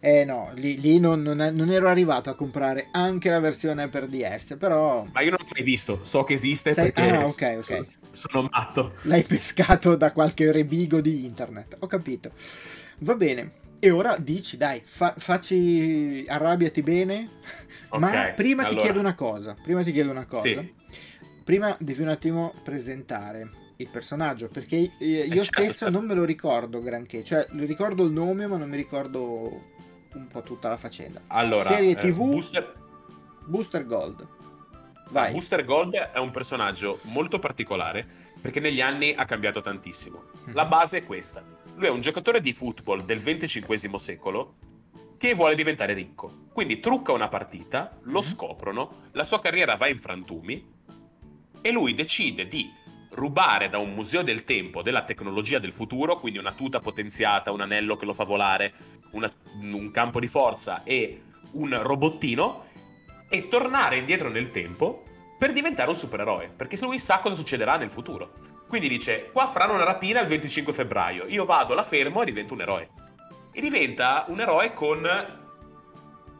Eh 0.00 0.24
no, 0.24 0.50
lì, 0.54 0.78
lì 0.80 1.00
non, 1.00 1.20
non 1.22 1.40
è- 1.40 1.50
non 1.50 1.70
ero 1.70 1.88
arrivato 1.88 2.30
a 2.30 2.34
comprare 2.36 2.88
anche 2.92 3.28
la 3.30 3.40
versione 3.40 3.88
per 3.88 4.06
DS, 4.06 4.56
però 4.56 5.04
Ma 5.12 5.22
io 5.22 5.30
non 5.30 5.38
l'ho 5.40 5.48
mai 5.52 5.64
visto, 5.64 5.98
so 6.04 6.22
che 6.22 6.34
esiste 6.34 6.72
Sei- 6.72 6.92
perché 6.92 7.10
ah, 7.10 7.24
ok, 7.24 7.60
so- 7.62 7.74
ok. 7.74 7.86
sono 8.12 8.48
matto. 8.52 8.94
l'hai 9.02 9.24
pescato 9.24 9.96
da 9.96 10.12
qualche 10.12 10.52
rebigo 10.52 11.00
di 11.00 11.24
internet. 11.24 11.76
Ho 11.80 11.86
capito. 11.88 12.30
Va 13.00 13.16
bene. 13.16 13.52
E 13.80 13.90
ora 13.90 14.16
dici, 14.18 14.56
dai, 14.56 14.80
fa- 14.84 15.14
facci 15.18 16.24
arrabbiati 16.28 16.82
bene. 16.82 17.30
Ma 17.90 18.08
Ok, 18.08 18.34
prima 18.34 18.62
ti 18.62 18.68
allora. 18.68 18.82
chiedo 18.82 19.00
una 19.00 19.14
cosa. 19.16 19.56
Prima 19.60 19.82
ti 19.82 19.90
chiedo 19.92 20.10
una 20.12 20.26
cosa. 20.26 20.40
Sì. 20.42 20.74
Prima 21.42 21.76
devi 21.80 22.02
un 22.02 22.08
attimo 22.08 22.54
presentare 22.62 23.50
il 23.80 23.88
personaggio 23.88 24.48
perché 24.48 24.76
eh, 24.98 25.06
io 25.06 25.42
certo, 25.42 25.62
stesso 25.62 25.88
non 25.88 26.04
me 26.04 26.14
lo 26.14 26.24
ricordo 26.24 26.80
granché. 26.82 27.22
Cioè, 27.24 27.46
ricordo 27.52 28.04
il 28.04 28.12
nome, 28.12 28.46
ma 28.46 28.56
non 28.56 28.68
mi 28.68 28.76
ricordo 28.76 29.62
un 30.14 30.26
po' 30.26 30.42
tutta 30.42 30.68
la 30.68 30.76
faccenda. 30.76 31.22
Allora, 31.28 31.62
Serie 31.62 31.90
eh, 31.92 32.10
TV? 32.10 32.28
Booster, 32.30 32.74
Booster 33.46 33.86
Gold. 33.86 34.20
ah, 34.20 35.06
Vai. 35.10 35.32
Booster 35.32 35.64
Gold 35.64 35.94
è 35.94 36.18
un 36.18 36.30
personaggio 36.30 36.98
molto 37.02 37.38
particolare 37.38 38.06
perché 38.40 38.60
negli 38.60 38.80
anni 38.80 39.12
ha 39.16 39.24
cambiato 39.24 39.60
tantissimo. 39.60 40.22
Mhm. 40.44 40.54
La 40.54 40.64
base 40.64 40.98
è 40.98 41.02
questa. 41.04 41.42
Lui 41.76 41.86
è 41.86 41.90
un 41.90 42.00
giocatore 42.00 42.40
di 42.40 42.52
football 42.52 43.04
del 43.04 43.22
XXV 43.22 43.94
secolo 43.94 44.54
che 45.18 45.34
vuole 45.34 45.54
diventare 45.54 45.92
ricco. 45.94 46.46
Quindi 46.52 46.80
trucca 46.80 47.12
una 47.12 47.28
partita, 47.28 47.96
lo 48.02 48.18
Mhm. 48.18 48.24
scoprono, 48.24 48.92
la 49.12 49.24
sua 49.24 49.38
carriera 49.38 49.74
va 49.76 49.88
in 49.88 49.96
frantumi 49.96 50.76
e 51.60 51.70
lui 51.72 51.94
decide 51.94 52.46
di 52.48 52.68
rubare 53.18 53.68
da 53.68 53.78
un 53.78 53.92
museo 53.92 54.22
del 54.22 54.44
tempo 54.44 54.80
della 54.80 55.02
tecnologia 55.02 55.58
del 55.58 55.74
futuro, 55.74 56.20
quindi 56.20 56.38
una 56.38 56.52
tuta 56.52 56.80
potenziata, 56.80 57.50
un 57.50 57.60
anello 57.60 57.96
che 57.96 58.04
lo 58.04 58.14
fa 58.14 58.24
volare, 58.24 58.72
una- 59.10 59.32
un 59.60 59.90
campo 59.90 60.20
di 60.20 60.28
forza 60.28 60.84
e 60.84 61.22
un 61.52 61.82
robottino 61.82 62.66
e 63.28 63.48
tornare 63.48 63.96
indietro 63.96 64.30
nel 64.30 64.50
tempo 64.50 65.04
per 65.38 65.52
diventare 65.52 65.88
un 65.88 65.96
supereroe, 65.96 66.52
perché 66.54 66.76
se 66.76 66.84
lui 66.84 66.98
sa 66.98 67.18
cosa 67.18 67.34
succederà 67.34 67.76
nel 67.76 67.90
futuro. 67.90 68.46
Quindi 68.68 68.88
dice, 68.88 69.30
qua 69.32 69.46
faranno 69.46 69.74
una 69.74 69.84
rapina 69.84 70.20
il 70.20 70.28
25 70.28 70.72
febbraio, 70.72 71.26
io 71.26 71.44
vado, 71.44 71.74
la 71.74 71.84
fermo 71.84 72.22
e 72.22 72.24
divento 72.24 72.54
un 72.54 72.60
eroe. 72.60 72.90
E 73.52 73.60
diventa 73.60 74.24
un 74.28 74.40
eroe 74.40 74.72
con 74.72 75.00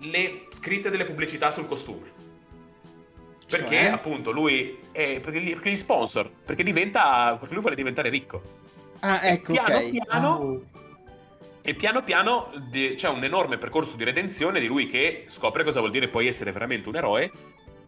le 0.01 0.47
scritte 0.51 0.91
delle 0.91 1.05
pubblicità 1.05 1.51
sul 1.51 1.67
costume. 1.67 2.18
Perché 3.49 3.77
Cioè? 3.77 3.87
appunto 3.87 4.31
lui 4.31 4.79
è 4.93 5.21
perché 5.21 5.41
gli, 5.41 5.53
perché 5.53 5.71
gli 5.71 5.77
sponsor, 5.77 6.31
perché 6.31 6.63
diventa 6.63 7.35
perché 7.39 7.53
lui 7.55 7.63
vuole 7.63 7.77
diventare 7.77 8.11
ricco. 8.11 8.43
Ah, 9.01 9.21
ecco, 9.27 9.53
piano 9.53 9.77
ok. 9.77 9.91
piano 9.91 10.61
e 11.63 11.75
piano 11.75 12.03
piano 12.03 12.51
de- 12.71 12.95
c'è 12.95 13.09
un 13.09 13.23
enorme 13.25 13.57
percorso 13.59 13.97
di 13.97 14.05
redenzione 14.05 14.61
di 14.61 14.67
lui 14.67 14.87
che 14.87 15.25
scopre 15.29 15.65
cosa 15.65 15.81
vuol 15.81 15.93
dire 15.93 16.09
poi 16.09 16.27
essere 16.27 16.53
veramente 16.53 16.89
un 16.89 16.97
eroe. 16.97 17.31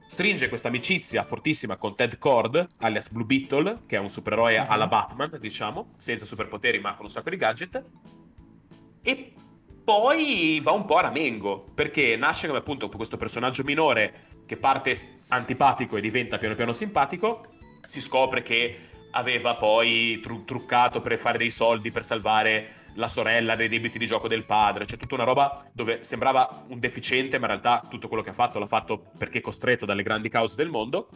Stringe 0.06 0.48
questa 0.48 0.68
amicizia 0.68 1.22
fortissima 1.22 1.76
con 1.76 1.94
Ted 1.94 2.18
Cord, 2.18 2.66
alias 2.78 3.10
Blue 3.10 3.24
Beetle, 3.24 3.82
che 3.86 3.96
è 3.96 3.98
un 3.98 4.08
supereroe 4.08 4.58
Mhm. 4.60 4.66
alla 4.68 4.86
Batman, 4.86 5.36
diciamo, 5.40 5.90
senza 5.98 6.24
superpoteri 6.24 6.80
ma 6.80 6.94
con 6.94 7.04
un 7.04 7.10
sacco 7.10 7.30
di 7.30 7.36
gadget. 7.36 7.84
E 9.02 9.32
poi 9.84 10.60
va 10.62 10.72
un 10.72 10.84
po' 10.84 10.96
a 10.96 11.02
ramengo, 11.02 11.64
perché 11.74 12.16
nasce 12.16 12.46
come 12.46 12.58
appunto 12.58 12.88
questo 12.88 13.16
personaggio 13.16 13.62
minore 13.64 14.28
che 14.50 14.56
parte 14.56 15.20
antipatico 15.28 15.96
e 15.96 16.00
diventa 16.00 16.36
piano 16.36 16.56
piano 16.56 16.72
simpatico. 16.72 17.46
Si 17.86 18.00
scopre 18.00 18.42
che 18.42 18.88
aveva 19.12 19.54
poi 19.54 20.18
tru- 20.20 20.44
truccato 20.44 21.00
per 21.00 21.16
fare 21.18 21.38
dei 21.38 21.52
soldi 21.52 21.92
per 21.92 22.04
salvare 22.04 22.88
la 22.94 23.06
sorella 23.06 23.54
dai 23.54 23.68
debiti 23.68 23.96
di 23.96 24.06
gioco 24.08 24.26
del 24.26 24.44
padre, 24.44 24.86
cioè 24.86 24.98
tutta 24.98 25.14
una 25.14 25.22
roba 25.22 25.64
dove 25.72 26.02
sembrava 26.02 26.64
un 26.66 26.80
deficiente, 26.80 27.38
ma 27.38 27.44
in 27.44 27.52
realtà 27.52 27.86
tutto 27.88 28.08
quello 28.08 28.24
che 28.24 28.30
ha 28.30 28.32
fatto 28.32 28.58
l'ha 28.58 28.66
fatto 28.66 29.12
perché 29.16 29.40
costretto 29.40 29.86
dalle 29.86 30.02
grandi 30.02 30.28
cause 30.28 30.56
del 30.56 30.68
mondo. 30.68 31.08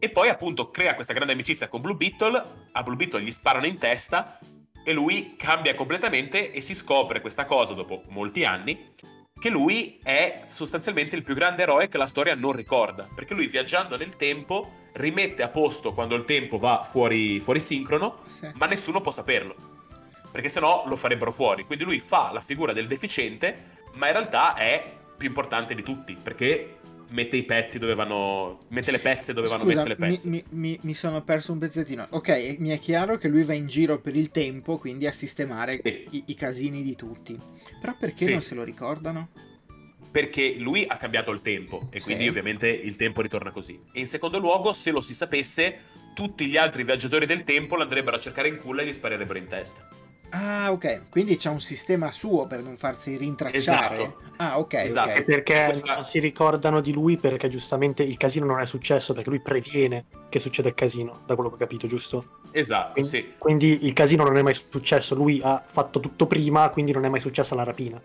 E 0.00 0.10
poi 0.10 0.28
appunto 0.28 0.72
crea 0.72 0.96
questa 0.96 1.12
grande 1.12 1.34
amicizia 1.34 1.68
con 1.68 1.82
Blue 1.82 1.94
Beetle, 1.94 2.68
a 2.72 2.82
Blue 2.82 2.96
Beetle 2.96 3.22
gli 3.22 3.30
sparano 3.30 3.66
in 3.66 3.78
testa 3.78 4.40
e 4.84 4.92
lui 4.92 5.36
cambia 5.36 5.76
completamente 5.76 6.50
e 6.50 6.60
si 6.60 6.74
scopre 6.74 7.20
questa 7.20 7.44
cosa 7.44 7.74
dopo 7.74 8.02
molti 8.08 8.44
anni 8.44 8.92
che 9.38 9.50
lui 9.50 9.98
è 10.02 10.42
sostanzialmente 10.46 11.14
il 11.14 11.22
più 11.22 11.34
grande 11.34 11.62
eroe 11.62 11.88
che 11.88 11.98
la 11.98 12.06
storia 12.06 12.34
non 12.34 12.52
ricorda, 12.52 13.08
perché 13.14 13.34
lui 13.34 13.46
viaggiando 13.46 13.96
nel 13.96 14.16
tempo 14.16 14.88
rimette 14.94 15.42
a 15.42 15.48
posto 15.48 15.92
quando 15.92 16.14
il 16.14 16.24
tempo 16.24 16.56
va 16.56 16.82
fuori, 16.82 17.40
fuori 17.40 17.60
sincrono, 17.60 18.20
Sì. 18.24 18.50
ma 18.54 18.66
nessuno 18.66 19.00
può 19.02 19.10
saperlo, 19.12 19.54
perché 20.32 20.48
sennò 20.48 20.84
lo 20.86 20.96
farebbero 20.96 21.30
fuori. 21.30 21.64
Quindi 21.64 21.84
lui 21.84 22.00
fa 22.00 22.32
la 22.32 22.40
figura 22.40 22.72
del 22.72 22.86
deficiente, 22.86 23.82
ma 23.94 24.06
in 24.06 24.12
realtà 24.14 24.54
è 24.54 24.94
più 25.16 25.28
importante 25.28 25.74
di 25.74 25.82
tutti, 25.82 26.16
perché 26.16 26.75
mette 27.08 27.36
i 27.36 27.44
pezzi 27.44 27.78
dove 27.78 27.94
vanno 27.94 28.64
mette 28.68 28.90
le 28.90 28.98
pezze 28.98 29.32
dove 29.32 29.48
vanno 29.48 29.62
Scusa, 29.62 29.74
messe 29.74 29.88
le 29.88 29.96
pezze. 29.96 30.28
mi- 30.30 30.44
mi- 30.50 30.78
mi 30.82 30.94
sono 30.94 31.22
perso 31.22 31.52
un 31.52 31.58
pezzettino. 31.58 32.06
Ok, 32.10 32.56
mi 32.58 32.70
è 32.70 32.78
chiaro 32.78 33.16
che 33.18 33.28
lui 33.28 33.42
va 33.44 33.54
in 33.54 33.66
giro 33.66 33.98
per 34.00 34.16
il 34.16 34.30
tempo, 34.30 34.78
quindi 34.78 35.06
a 35.06 35.12
sistemare 35.12 35.72
Sì. 35.72 36.06
i, 36.10 36.22
i 36.26 36.34
casini 36.34 36.82
di 36.82 36.96
tutti. 36.96 37.38
Però 37.80 37.94
perché 37.98 38.24
Sì. 38.24 38.30
non 38.32 38.42
se 38.42 38.54
lo 38.54 38.62
ricordano? 38.64 39.28
perché 40.16 40.54
lui 40.56 40.82
ha 40.88 40.96
cambiato 40.96 41.30
il 41.30 41.42
tempo 41.42 41.88
e 41.90 41.98
Sì. 42.00 42.06
quindi 42.06 42.26
ovviamente 42.26 42.68
il 42.68 42.96
tempo 42.96 43.20
ritorna 43.20 43.50
così. 43.50 43.78
E 43.92 44.00
in 44.00 44.06
secondo 44.06 44.38
luogo, 44.38 44.72
se 44.72 44.90
lo 44.90 45.02
si 45.02 45.12
sapesse, 45.12 45.78
tutti 46.14 46.46
gli 46.46 46.56
altri 46.56 46.84
viaggiatori 46.84 47.26
del 47.26 47.44
tempo 47.44 47.76
l'andrebbero 47.76 48.16
a 48.16 48.18
cercare 48.18 48.48
in 48.48 48.56
culla 48.56 48.80
e 48.80 48.86
gli 48.86 48.92
sparerebbero 48.92 49.38
in 49.38 49.46
testa. 49.46 49.86
Ah, 50.30 50.72
ok. 50.72 51.02
Quindi 51.08 51.36
c'è 51.36 51.48
un 51.48 51.60
sistema 51.60 52.10
suo 52.10 52.46
per 52.46 52.62
non 52.62 52.76
farsi 52.76 53.16
rintracciare. 53.16 53.94
Esatto. 53.94 54.20
Ah, 54.36 54.58
ok. 54.58 54.74
Esatto. 54.74 55.10
okay. 55.10 55.24
Perché 55.24 55.64
questa... 55.66 55.94
non 55.94 56.04
si 56.04 56.18
ricordano 56.18 56.80
di 56.80 56.92
lui 56.92 57.16
perché 57.16 57.48
giustamente 57.48 58.02
il 58.02 58.16
casino 58.16 58.46
non 58.46 58.60
è 58.60 58.66
successo, 58.66 59.12
perché 59.12 59.30
lui 59.30 59.40
previene 59.40 60.04
che 60.28 60.38
succeda 60.38 60.68
il 60.68 60.74
casino, 60.74 61.20
da 61.26 61.34
quello 61.34 61.50
che 61.50 61.56
ho 61.56 61.58
capito, 61.58 61.86
giusto? 61.86 62.40
Esatto, 62.50 62.92
quindi, 62.92 63.08
sì. 63.08 63.32
Quindi 63.38 63.78
il 63.82 63.92
casino 63.92 64.24
non 64.24 64.36
è 64.36 64.42
mai 64.42 64.54
successo, 64.54 65.14
lui 65.14 65.40
ha 65.42 65.62
fatto 65.64 66.00
tutto 66.00 66.26
prima, 66.26 66.68
quindi 66.70 66.92
non 66.92 67.04
è 67.04 67.08
mai 67.08 67.20
successa 67.20 67.54
la 67.54 67.64
rapina. 67.64 68.00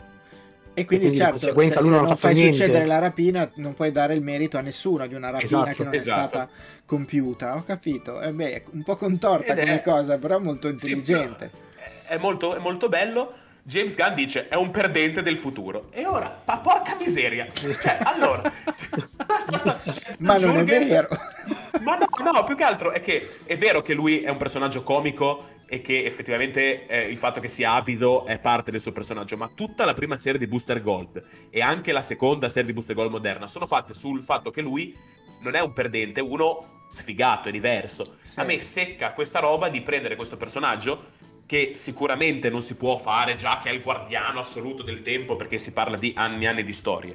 E 0.74 0.86
quindi, 0.86 1.08
e 1.08 1.10
quindi 1.10 1.18
certo, 1.18 1.38
se, 1.38 1.72
se 1.72 1.82
non, 1.82 2.04
non 2.04 2.16
fai 2.16 2.34
niente. 2.34 2.54
succedere 2.54 2.86
la 2.86 3.00
rapina, 3.00 3.50
non 3.56 3.74
puoi 3.74 3.92
dare 3.92 4.14
il 4.14 4.22
merito 4.22 4.58
a 4.58 4.62
nessuno 4.62 5.06
di 5.06 5.14
una 5.16 5.30
rapina 5.30 5.44
esatto, 5.44 5.76
che 5.76 5.84
non 5.84 5.94
esatto. 5.94 6.22
è 6.22 6.30
stata 6.30 6.50
compiuta. 6.86 7.56
Ho 7.58 7.64
capito. 7.64 8.22
E 8.22 8.32
beh, 8.32 8.64
un 8.72 8.84
po' 8.84 8.96
contorta 8.96 9.54
Ed 9.54 9.60
come 9.60 9.76
è... 9.76 9.82
cosa, 9.82 10.18
però 10.18 10.40
molto 10.40 10.70
intelligente. 10.70 11.50
Sì, 11.52 11.71
è, 12.08 12.18
molto, 12.18 12.56
è 12.56 12.60
molto 12.60 12.90
bello. 12.90 13.34
James 13.64 13.96
Gunn 13.96 14.14
dice 14.16 14.48
è 14.48 14.56
un 14.56 14.72
perdente 14.72 15.22
del 15.22 15.38
futuro. 15.38 15.90
E 15.92 16.06
ora, 16.06 16.42
ma 16.46 16.58
porca 16.60 16.96
miseria. 16.96 17.48
Cioè, 17.54 18.00
allora, 18.04 18.52
cioè, 18.76 18.90
basta, 19.26 19.52
basta, 19.52 19.80
cioè, 19.92 20.16
ma 20.20 20.38
non 20.38 20.58
è 20.58 20.64
vero. 20.64 21.08
Ma 21.82 21.98
no, 21.98 22.32
no, 22.32 22.44
più 22.44 22.56
che 22.56 22.64
altro 22.64 22.92
è 22.92 23.02
che 23.02 23.28
è 23.44 23.58
vero 23.58 23.82
che 23.82 23.96
lui 23.96 24.22
è 24.22 24.30
un 24.30 24.38
personaggio 24.38 24.84
comico 24.84 25.48
e 25.66 25.82
che 25.82 26.04
effettivamente 26.04 26.86
eh, 26.86 27.08
il 27.08 27.18
fatto 27.18 27.40
che 27.40 27.48
sia 27.48 27.72
avido 27.72 28.26
è 28.26 28.38
parte 28.40 28.70
del 28.70 28.82
suo 28.82 28.92
personaggio, 28.92 29.36
ma 29.36 29.50
tutta 29.56 29.84
la 29.86 29.94
prima 29.94 30.18
serie 30.18 30.38
di 30.38 30.46
Booster 30.46 30.80
Gold 30.82 31.24
e 31.50 31.62
anche 31.62 31.92
la 31.92 32.02
seconda 32.02 32.50
serie 32.50 32.68
di 32.68 32.74
Booster 32.74 32.94
Gold 32.94 33.10
moderna 33.10 33.48
sono 33.48 33.66
fatte 33.66 33.94
sul 33.94 34.22
fatto 34.22 34.52
che 34.52 34.62
lui 34.62 34.96
non 35.40 35.56
è 35.56 35.62
un 35.62 35.74
perdente, 35.74 36.20
uno 36.20 36.82
sfigato, 36.88 37.48
è 37.48 37.52
diverso. 37.52 38.18
Sì. 38.22 38.40
A 38.42 38.44
me 38.44 38.60
secca 38.60 39.14
questa 39.14 39.40
roba 39.40 39.70
di 39.70 39.82
prendere 39.82 40.18
questo 40.18 40.36
personaggio 40.36 41.20
che 41.52 41.74
sicuramente 41.76 42.50
non 42.50 42.62
si 42.62 42.76
può 42.76 42.96
fare 42.96 43.36
già 43.36 43.60
che 43.62 43.70
è 43.70 43.74
il 43.74 43.82
guardiano 43.82 44.40
assoluto 44.40 44.84
del 44.84 45.02
tempo 45.02 45.36
perché 45.36 45.60
si 45.60 45.74
parla 45.74 45.98
di 45.98 46.14
anni 46.16 46.46
e 46.46 46.48
anni 46.48 46.64
di 46.64 46.72
storie. 46.72 47.14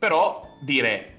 Però 0.00 0.56
dire 0.60 1.12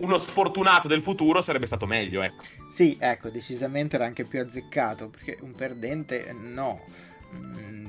uno 0.00 0.18
sfortunato 0.18 0.86
del 0.86 1.00
futuro 1.00 1.40
sarebbe 1.40 1.64
stato 1.64 1.86
meglio, 1.86 2.20
ecco. 2.20 2.44
Sì, 2.68 2.98
ecco, 3.00 3.30
decisamente 3.30 3.96
era 3.96 4.04
anche 4.04 4.26
più 4.26 4.42
azzeccato, 4.42 5.08
perché 5.08 5.38
un 5.40 5.54
perdente 5.54 6.36
no, 6.38 6.84
mm, 7.34 7.86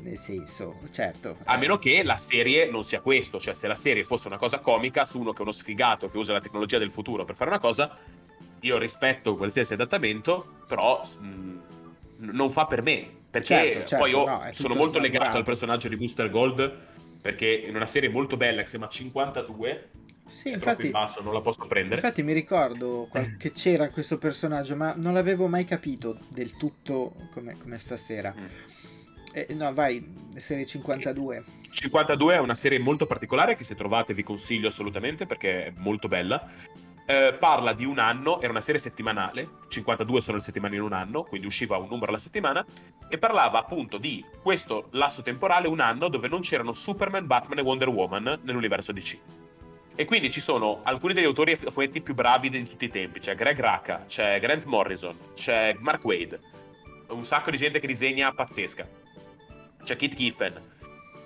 nel 0.00 0.16
senso, 0.16 0.78
certo. 0.90 1.36
A 1.44 1.58
meno 1.58 1.76
che 1.76 2.02
la 2.02 2.16
serie 2.16 2.64
non 2.70 2.82
sia 2.82 3.02
questo, 3.02 3.38
cioè 3.38 3.52
se 3.52 3.66
la 3.66 3.74
serie 3.74 4.04
fosse 4.04 4.28
una 4.28 4.38
cosa 4.38 4.58
comica 4.58 5.04
su 5.04 5.20
uno 5.20 5.32
che 5.32 5.40
è 5.40 5.42
uno 5.42 5.52
sfigato 5.52 6.08
che 6.08 6.16
usa 6.16 6.32
la 6.32 6.40
tecnologia 6.40 6.78
del 6.78 6.90
futuro 6.90 7.26
per 7.26 7.34
fare 7.34 7.50
una 7.50 7.60
cosa, 7.60 7.94
io 8.60 8.78
rispetto 8.78 9.36
qualsiasi 9.36 9.74
adattamento, 9.74 10.60
però 10.66 11.02
mh, 11.20 11.26
mm, 11.26 11.58
non 12.30 12.50
fa 12.50 12.66
per 12.66 12.82
me, 12.82 13.08
perché 13.30 13.54
certo, 13.54 13.78
certo, 13.88 13.96
poi 13.96 14.10
io 14.10 14.24
no, 14.24 14.48
sono 14.50 14.74
molto 14.74 14.98
legato 14.98 15.36
al 15.36 15.44
personaggio 15.44 15.88
di 15.88 15.96
Booster 15.96 16.28
Gold, 16.28 16.78
perché 17.20 17.46
in 17.46 17.74
una 17.74 17.86
serie 17.86 18.08
molto 18.08 18.36
bella 18.36 18.60
che 18.60 18.66
si 18.66 18.76
chiama 18.76 18.88
52 18.88 19.90
sì, 20.32 20.48
è 20.48 20.54
infatti, 20.54 20.88
basso, 20.88 21.20
non 21.20 21.34
la 21.34 21.42
posso 21.42 21.66
prendere. 21.66 21.96
Infatti 22.00 22.22
mi 22.22 22.32
ricordo 22.32 23.08
che 23.36 23.52
c'era 23.52 23.90
questo 23.90 24.16
personaggio, 24.16 24.76
ma 24.76 24.94
non 24.96 25.12
l'avevo 25.12 25.46
mai 25.46 25.66
capito 25.66 26.20
del 26.28 26.56
tutto 26.56 27.14
come, 27.32 27.58
come 27.58 27.78
stasera. 27.78 28.34
Mm. 28.34 28.44
Eh, 29.34 29.54
no, 29.54 29.72
vai, 29.74 30.30
serie 30.36 30.64
52. 30.64 31.44
52 31.70 32.34
è 32.34 32.38
una 32.38 32.54
serie 32.54 32.78
molto 32.78 33.06
particolare 33.06 33.54
che 33.56 33.64
se 33.64 33.74
trovate 33.74 34.14
vi 34.14 34.22
consiglio 34.22 34.68
assolutamente 34.68 35.26
perché 35.26 35.66
è 35.66 35.72
molto 35.76 36.08
bella. 36.08 36.50
Eh, 37.12 37.34
parla 37.34 37.74
di 37.74 37.84
un 37.84 37.98
anno, 37.98 38.40
era 38.40 38.52
una 38.52 38.62
serie 38.62 38.80
settimanale, 38.80 39.58
52 39.68 40.22
sono 40.22 40.38
le 40.38 40.42
settimane 40.42 40.76
in 40.76 40.80
un 40.80 40.94
anno, 40.94 41.24
quindi 41.24 41.46
usciva 41.46 41.76
un 41.76 41.86
numero 41.86 42.06
alla 42.06 42.18
settimana, 42.18 42.64
e 43.06 43.18
parlava 43.18 43.58
appunto 43.58 43.98
di 43.98 44.24
questo 44.40 44.88
lasso 44.92 45.20
temporale, 45.20 45.68
un 45.68 45.80
anno 45.80 46.08
dove 46.08 46.28
non 46.28 46.40
c'erano 46.40 46.72
Superman, 46.72 47.26
Batman 47.26 47.58
e 47.58 47.60
Wonder 47.60 47.90
Woman 47.90 48.40
nell'universo 48.44 48.92
DC. 48.92 49.18
E 49.94 50.06
quindi 50.06 50.30
ci 50.30 50.40
sono 50.40 50.80
alcuni 50.84 51.12
degli 51.12 51.26
autori 51.26 51.54
fumetti 51.54 52.00
più 52.00 52.14
bravi 52.14 52.48
di 52.48 52.66
tutti 52.66 52.86
i 52.86 52.88
tempi. 52.88 53.20
C'è 53.20 53.34
Greg 53.34 53.60
Racca, 53.60 54.04
c'è 54.06 54.40
Grant 54.40 54.64
Morrison, 54.64 55.14
c'è 55.34 55.76
Mark 55.80 56.02
Wade. 56.04 56.40
Un 57.08 57.24
sacco 57.24 57.50
di 57.50 57.58
gente 57.58 57.78
che 57.78 57.86
disegna 57.86 58.32
pazzesca. 58.32 58.88
C'è 59.84 59.96
Kit 59.96 60.14
Giffen. 60.14 60.58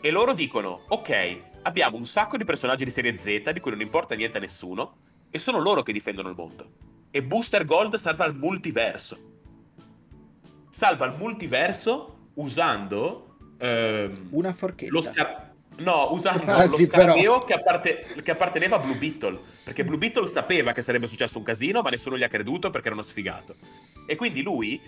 E 0.01 0.11
loro 0.11 0.32
dicono, 0.32 0.84
ok, 0.89 1.43
abbiamo 1.62 1.97
un 1.97 2.07
sacco 2.07 2.37
di 2.37 2.45
personaggi 2.45 2.82
di 2.82 2.91
serie 2.91 3.16
Z 3.16 3.53
di 3.53 3.61
cui 3.61 3.70
non 3.70 3.82
importa 3.82 4.16
niente 4.16 4.39
a 4.39 4.41
nessuno, 4.41 5.05
e 5.37 5.39
sono 5.39 5.61
loro 5.61 5.82
che 5.82 5.93
difendono 5.93 6.28
il 6.28 6.34
mondo. 6.34 6.70
E 7.11 7.22
Booster 7.22 7.64
Gold 7.64 7.97
salva 7.97 8.24
il 8.24 8.34
multiverso. 8.34 9.18
Salva 10.70 11.07
il 11.07 11.14
multiverso 11.16 12.30
usando... 12.34 13.37
Ehm, 13.59 14.28
una 14.30 14.53
forchetta. 14.53 14.93
Lo 14.93 15.01
scar- 15.01 15.45
No, 15.78 16.09
usando 16.12 16.45
ah, 16.53 16.64
lo 16.64 16.78
scarabeo 16.78 17.41
che, 17.41 17.53
apparte- 17.53 18.16
che, 18.22 18.30
apparteneva 18.30 18.76
a 18.76 18.78
Blue 18.78 18.97
Beetle. 18.97 19.39
Perché 19.62 19.84
Blue 19.84 19.99
Beetle 19.99 20.26
sapeva 20.26 20.72
che 20.72 20.80
sarebbe 20.80 21.07
successo 21.07 21.37
un 21.37 21.45
casino, 21.45 21.82
ma 21.82 21.91
nessuno 21.91 22.16
gli 22.16 22.22
ha 22.22 22.28
creduto 22.28 22.70
perché 22.70 22.87
era 22.87 22.97
uno 22.97 23.05
sfigato. 23.05 23.57
E 24.07 24.16
quindi 24.16 24.43
lui 24.43 24.80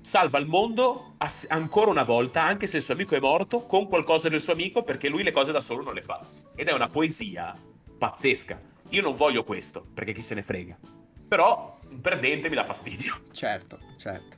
salva 0.00 0.38
il 0.38 0.46
mondo 0.46 1.14
ass- 1.16 1.46
ancora 1.48 1.90
una 1.90 2.02
volta, 2.02 2.42
anche 2.42 2.66
se 2.66 2.76
il 2.76 2.82
suo 2.82 2.92
amico 2.92 3.14
è 3.14 3.20
morto, 3.20 3.64
con 3.64 3.88
qualcosa 3.88 4.28
del 4.28 4.42
suo 4.42 4.52
amico, 4.52 4.82
perché 4.82 5.08
lui 5.08 5.22
le 5.22 5.32
cose 5.32 5.50
da 5.50 5.60
solo 5.60 5.82
non 5.82 5.94
le 5.94 6.02
fa. 6.02 6.20
Ed 6.54 6.68
è 6.68 6.72
una 6.72 6.88
poesia 6.88 7.56
pazzesca. 7.96 8.72
Io 8.94 9.02
non 9.02 9.14
voglio 9.14 9.42
questo, 9.42 9.84
perché 9.92 10.12
chi 10.12 10.22
se 10.22 10.36
ne 10.36 10.42
frega. 10.42 10.78
Però 11.26 11.80
un 11.88 12.00
perdente 12.00 12.48
mi 12.48 12.54
dà 12.54 12.62
fastidio. 12.62 13.22
Certo, 13.34 13.80
certo. 13.96 14.36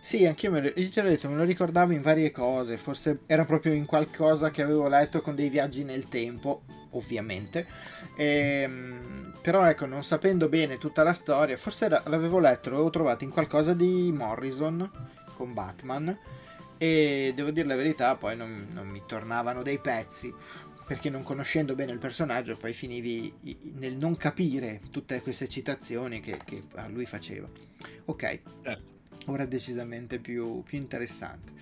Sì, 0.00 0.24
anch'io 0.24 0.50
me 0.50 0.62
lo, 0.62 0.72
te 0.72 1.02
l'ho 1.02 1.08
detto, 1.10 1.28
me 1.28 1.36
lo 1.36 1.44
ricordavo 1.44 1.92
in 1.92 2.00
varie 2.00 2.30
cose, 2.30 2.78
forse 2.78 3.20
era 3.26 3.44
proprio 3.44 3.74
in 3.74 3.84
qualcosa 3.84 4.50
che 4.50 4.62
avevo 4.62 4.88
letto 4.88 5.20
con 5.20 5.34
dei 5.34 5.50
viaggi 5.50 5.84
nel 5.84 6.08
tempo, 6.08 6.62
ovviamente. 6.92 7.66
E, 8.16 8.62
ehm, 8.62 9.34
però 9.42 9.66
ecco, 9.66 9.84
non 9.84 10.04
sapendo 10.04 10.48
bene 10.48 10.78
tutta 10.78 11.02
la 11.02 11.12
storia, 11.12 11.58
forse 11.58 11.84
era, 11.84 12.02
l'avevo 12.06 12.38
letto, 12.38 12.70
l'avevo 12.70 12.88
trovato 12.88 13.24
in 13.24 13.30
qualcosa 13.30 13.74
di 13.74 14.10
Morrison 14.10 14.90
con 15.36 15.52
Batman 15.52 16.18
e 16.78 17.32
devo 17.34 17.50
dire 17.50 17.68
la 17.68 17.76
verità, 17.76 18.16
poi 18.16 18.34
non, 18.34 18.68
non 18.70 18.88
mi 18.88 19.02
tornavano 19.06 19.62
dei 19.62 19.78
pezzi 19.78 20.34
perché 20.90 21.08
non 21.08 21.22
conoscendo 21.22 21.76
bene 21.76 21.92
il 21.92 21.98
personaggio 21.98 22.56
poi 22.56 22.72
finivi 22.72 23.32
nel 23.74 23.96
non 23.96 24.16
capire 24.16 24.80
tutte 24.90 25.22
queste 25.22 25.48
citazioni 25.48 26.18
che, 26.18 26.40
che 26.44 26.64
lui 26.88 27.06
faceva. 27.06 27.48
Ok. 28.06 28.40
Certo 28.64 28.98
ora 29.26 29.44
decisamente 29.44 30.18
più, 30.18 30.64
più 30.64 30.78
interessante. 30.78 31.52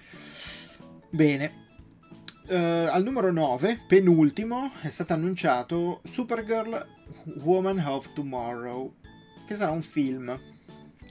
Bene, 1.10 1.66
uh, 2.48 2.54
al 2.54 3.02
numero 3.02 3.30
9, 3.30 3.84
penultimo, 3.86 4.72
è 4.80 4.88
stato 4.88 5.12
annunciato 5.12 6.00
Supergirl 6.04 6.86
Woman 7.42 7.80
of 7.80 8.14
Tomorrow, 8.14 8.94
che 9.46 9.54
sarà 9.54 9.72
un 9.72 9.82
film. 9.82 10.40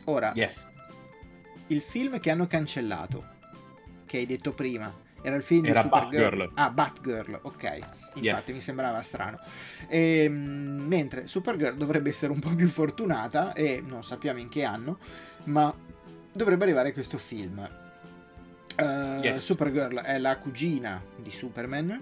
Ora, 0.06 0.32
yes. 0.34 0.72
il 1.68 1.82
film 1.82 2.20
che 2.20 2.32
hanno 2.32 2.48
cancellato, 2.48 3.24
che 4.08 4.18
hai 4.18 4.26
detto 4.26 4.54
prima, 4.54 5.06
era 5.28 5.36
il 5.36 5.44
film 5.44 5.66
era 5.66 5.82
di 5.82 5.90
Supergirl. 5.90 6.38
Batgirl. 6.38 6.52
Ah, 6.56 6.70
Batgirl, 6.70 7.40
ok. 7.42 7.64
Infatti 7.74 8.20
yes. 8.22 8.54
mi 8.54 8.62
sembrava 8.62 9.02
strano. 9.02 9.40
E, 9.88 10.24
ehm, 10.24 10.34
mentre 10.88 11.28
Supergirl 11.28 11.76
dovrebbe 11.76 12.10
essere 12.10 12.32
un 12.32 12.40
po' 12.40 12.54
più 12.56 12.68
fortunata, 12.68 13.54
e 13.54 13.84
non 13.86 14.04
sappiamo 14.04 14.40
in 14.40 14.50
che 14.50 14.64
anno, 14.64 15.00
ma 15.46 15.74
dovrebbe 16.32 16.64
arrivare 16.64 16.94
questo 16.94 17.18
film. 17.18 17.68
Uh, 18.78 19.22
yes. 19.22 19.44
Supergirl 19.44 20.00
è 20.00 20.18
la 20.18 20.38
cugina 20.38 21.02
di 21.18 21.32
Superman. 21.32 22.02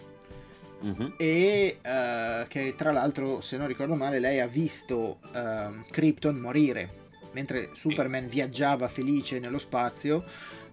Mm-hmm. 0.83 1.13
E 1.17 1.79
uh, 1.81 2.47
che 2.47 2.75
tra 2.77 2.91
l'altro, 2.91 3.41
se 3.41 3.57
non 3.57 3.67
ricordo 3.67 3.95
male, 3.95 4.19
lei 4.19 4.39
ha 4.39 4.47
visto 4.47 5.19
uh, 5.33 5.83
Krypton 5.89 6.35
morire 6.35 7.03
mentre 7.35 7.71
Superman 7.73 8.27
viaggiava 8.27 8.87
felice 8.87 9.39
nello 9.39 9.59
spazio. 9.59 10.23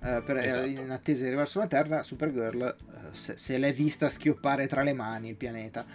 Per, 0.02 0.38
esatto. 0.38 0.66
in 0.66 0.90
attesa 0.90 1.20
di 1.20 1.26
arrivare 1.28 1.48
sulla 1.48 1.66
Terra, 1.66 2.02
Supergirl 2.02 2.76
se, 3.12 3.38
se, 3.38 3.58
l'è 3.58 3.72
vista 3.72 4.08
schioppare 4.08 4.66
tra 4.66 4.82
le 4.82 4.92
mani 4.92 5.28
il 5.28 5.36
pianeta. 5.36 5.86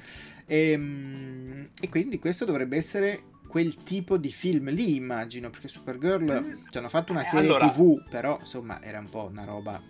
E, 0.45 0.75
um, 0.75 1.69
e 1.79 1.89
quindi 1.89 2.17
questo 2.19 2.45
dovrebbe 2.45 2.77
essere 2.77 3.23
quel 3.47 3.83
tipo 3.83 4.17
di 4.17 4.31
film 4.31 4.69
lì, 4.69 4.95
immagino, 4.95 5.49
perché 5.49 5.67
Supergirl 5.67 6.61
ci 6.69 6.77
hanno 6.77 6.89
fatto 6.89 7.11
una 7.11 7.23
serie 7.23 7.49
allora... 7.49 7.69
TV, 7.69 8.07
però 8.09 8.37
insomma 8.39 8.81
era 8.81 8.99
un 8.99 9.09
po' 9.09 9.27
una 9.29 9.43
roba. 9.43 9.81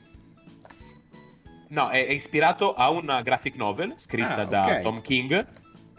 No, 1.69 1.89
è, 1.89 1.97
ispirato 1.97 2.73
a 2.73 2.89
una 2.89 3.21
graphic 3.21 3.55
novel 3.55 3.93
scritta 3.97 4.37
ah, 4.37 4.45
da 4.45 4.63
okay. 4.63 4.81
Tom 4.83 5.01
King 5.01 5.45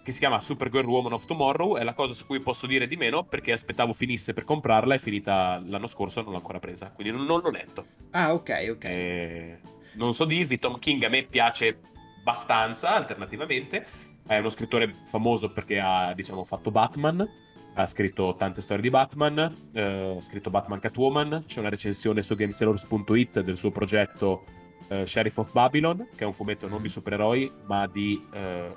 che 0.09 0.15
si 0.15 0.21
chiama 0.21 0.41
Supergirl 0.41 0.87
Woman 0.87 1.13
of 1.13 1.27
Tomorrow. 1.27 1.77
È 1.77 1.85
la 1.85 1.93
cosa 1.93 2.15
su 2.15 2.25
cui 2.25 2.41
posso 2.41 2.67
dire 2.67 2.87
di 2.87 2.97
meno 2.97 3.25
perché 3.25 3.53
aspettavo 3.53 3.93
finisse 3.93 4.33
per 4.33 4.45
comprarla. 4.45 4.95
È 4.95 4.99
finita 4.99 5.63
l'anno 5.67 5.87
scorso, 5.87 6.23
non 6.23 6.31
l'ho 6.31 6.39
ancora 6.39 6.59
presa. 6.59 6.91
Quindi 6.91 7.15
non, 7.15 7.27
non 7.27 7.41
l'ho 7.43 7.51
letto. 7.51 7.87
Ah, 8.13 8.33
ok, 8.33 8.69
ok. 8.71 8.85
E... 8.85 9.61
Non 9.97 10.15
so 10.15 10.25
dirvi, 10.25 10.59
Tom 10.59 10.79
King 10.79 11.03
a 11.03 11.11
me 11.11 11.25
piace 11.25 11.81
abbastanza, 12.21 12.95
alternativamente. 12.95 13.87
È 14.27 14.39
uno 14.39 14.49
scrittore 14.49 15.03
famoso 15.05 15.53
perché 15.53 15.79
ha, 15.79 16.15
diciamo, 16.15 16.43
fatto 16.45 16.71
Batman 16.71 17.47
ha 17.75 17.87
scritto 17.87 18.35
tante 18.37 18.61
storie 18.61 18.83
di 18.83 18.91
Batman, 18.91 19.71
eh, 19.73 20.17
ha 20.17 20.21
scritto 20.21 20.51
Batman 20.51 20.81
Catwoman, 20.81 21.45
c'è 21.47 21.61
una 21.61 21.69
recensione 21.69 22.25
su 22.25 22.35
GameSellers.it 22.35 23.41
del 23.41 23.57
suo 23.57 23.71
progetto 23.71 24.43
eh, 24.89 25.07
Sheriff 25.07 25.37
of 25.39 25.53
Babylon, 25.53 26.09
che 26.17 26.25
è 26.25 26.27
un 26.27 26.33
fumetto 26.33 26.67
non 26.67 26.83
di 26.83 26.89
supereroi, 26.89 27.53
ma 27.67 27.87
di 27.87 28.21
eh, 28.33 28.75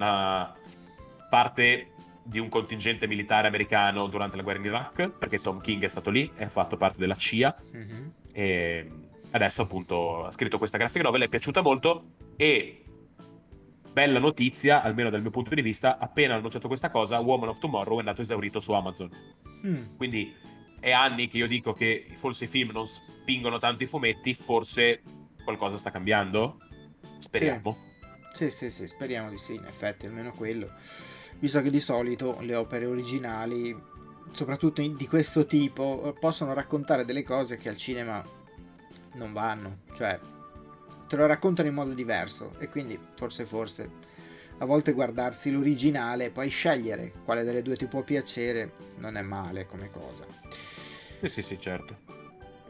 una 0.00 0.54
parte 1.28 1.92
di 2.22 2.38
un 2.38 2.48
contingente 2.48 3.06
militare 3.06 3.48
americano 3.48 4.06
durante 4.06 4.36
la 4.36 4.42
guerra 4.42 4.58
in 4.60 4.64
Iraq, 4.66 5.10
perché 5.10 5.40
Tom 5.40 5.60
King 5.60 5.84
è 5.84 5.88
stato 5.88 6.10
lì, 6.10 6.30
è 6.34 6.46
fatto 6.46 6.76
parte 6.76 6.98
della 6.98 7.14
CIA, 7.14 7.54
mm-hmm. 7.76 8.08
e 8.32 8.90
adesso 9.32 9.62
appunto 9.62 10.24
ha 10.24 10.30
scritto 10.32 10.58
questa 10.58 10.78
graphic 10.78 11.02
novel, 11.02 11.22
è 11.22 11.28
piaciuta 11.28 11.60
molto 11.60 12.12
e 12.36 12.84
bella 13.92 14.18
notizia, 14.18 14.82
almeno 14.82 15.10
dal 15.10 15.20
mio 15.20 15.30
punto 15.30 15.54
di 15.54 15.62
vista, 15.62 15.98
appena 15.98 16.34
annunciato 16.34 16.68
questa 16.68 16.90
cosa, 16.90 17.18
Woman 17.18 17.48
of 17.48 17.58
Tomorrow 17.58 17.96
è 17.96 18.00
andato 18.00 18.22
esaurito 18.22 18.60
su 18.60 18.72
Amazon. 18.72 19.10
Mm. 19.66 19.96
Quindi 19.96 20.32
è 20.78 20.92
anni 20.92 21.26
che 21.26 21.36
io 21.38 21.46
dico 21.46 21.72
che 21.72 22.06
forse 22.14 22.44
i 22.44 22.48
film 22.48 22.70
non 22.70 22.86
spingono 22.86 23.58
tanto 23.58 23.82
i 23.82 23.86
fumetti, 23.86 24.34
forse 24.34 25.02
qualcosa 25.42 25.76
sta 25.78 25.90
cambiando? 25.90 26.58
Speriamo. 27.18 27.76
Sì, 27.78 27.89
sì, 28.32 28.50
sì, 28.50 28.70
sì 28.70 28.86
speriamo 28.86 29.30
di 29.30 29.38
sì, 29.38 29.54
in 29.54 29.64
effetti, 29.64 30.06
almeno 30.06 30.32
quello. 30.32 30.68
Visto 31.38 31.62
che 31.62 31.70
di 31.70 31.80
solito 31.80 32.38
le 32.40 32.54
opere 32.54 32.86
originali, 32.86 33.76
soprattutto 34.30 34.82
di 34.82 35.08
questo 35.08 35.46
tipo, 35.46 36.14
possono 36.18 36.52
raccontare 36.52 37.04
delle 37.04 37.22
cose 37.22 37.56
che 37.56 37.68
al 37.68 37.76
cinema 37.76 38.24
non 39.14 39.32
vanno. 39.32 39.78
Cioè, 39.94 40.18
te 41.08 41.16
lo 41.16 41.26
raccontano 41.26 41.68
in 41.68 41.74
modo 41.74 41.92
diverso 41.92 42.54
e 42.58 42.68
quindi 42.68 42.98
forse 43.16 43.44
forse 43.44 43.90
a 44.58 44.64
volte 44.66 44.92
guardarsi 44.92 45.50
l'originale 45.50 46.26
e 46.26 46.30
poi 46.30 46.48
scegliere 46.50 47.12
quale 47.24 47.44
delle 47.44 47.62
due 47.62 47.76
ti 47.76 47.86
può 47.86 48.02
piacere 48.02 48.72
non 48.98 49.16
è 49.16 49.22
male 49.22 49.66
come 49.66 49.88
cosa. 49.88 50.26
Sì, 51.20 51.28
sì, 51.28 51.42
sì, 51.42 51.58
certo. 51.58 52.19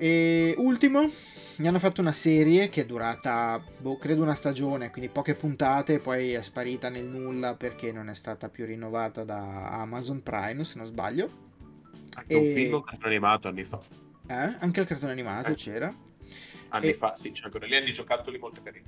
E 0.02 0.54
ultimo, 0.56 1.10
mi 1.56 1.68
hanno 1.68 1.78
fatto 1.78 2.00
una 2.00 2.14
serie 2.14 2.70
che 2.70 2.80
è 2.80 2.86
durata, 2.86 3.62
boh, 3.80 3.98
credo 3.98 4.22
una 4.22 4.34
stagione, 4.34 4.90
quindi 4.90 5.10
poche 5.10 5.34
puntate, 5.34 5.98
poi 5.98 6.32
è 6.32 6.42
sparita 6.42 6.88
nel 6.88 7.04
nulla 7.04 7.54
perché 7.54 7.92
non 7.92 8.08
è 8.08 8.14
stata 8.14 8.48
più 8.48 8.64
rinnovata 8.64 9.24
da 9.24 9.68
Amazon 9.72 10.22
Prime, 10.22 10.64
se 10.64 10.78
non 10.78 10.86
sbaglio. 10.86 11.48
Anche 12.14 12.32
e... 12.32 12.36
un 12.38 12.46
film, 12.46 12.74
un 12.74 12.82
cartone 12.82 13.08
animato 13.12 13.48
anni 13.48 13.64
fa. 13.64 13.78
Eh? 14.26 14.56
Anche 14.60 14.80
il 14.80 14.86
cartone 14.86 15.12
animato 15.12 15.50
eh. 15.50 15.54
c'era. 15.54 15.94
Anni 16.70 16.88
e... 16.88 16.94
fa, 16.94 17.14
sì, 17.14 17.32
c'è 17.32 17.44
ancora 17.44 17.66
lì 17.66 17.84
di 17.84 17.92
giocattoli 17.92 18.38
molto 18.38 18.62
carini. 18.62 18.86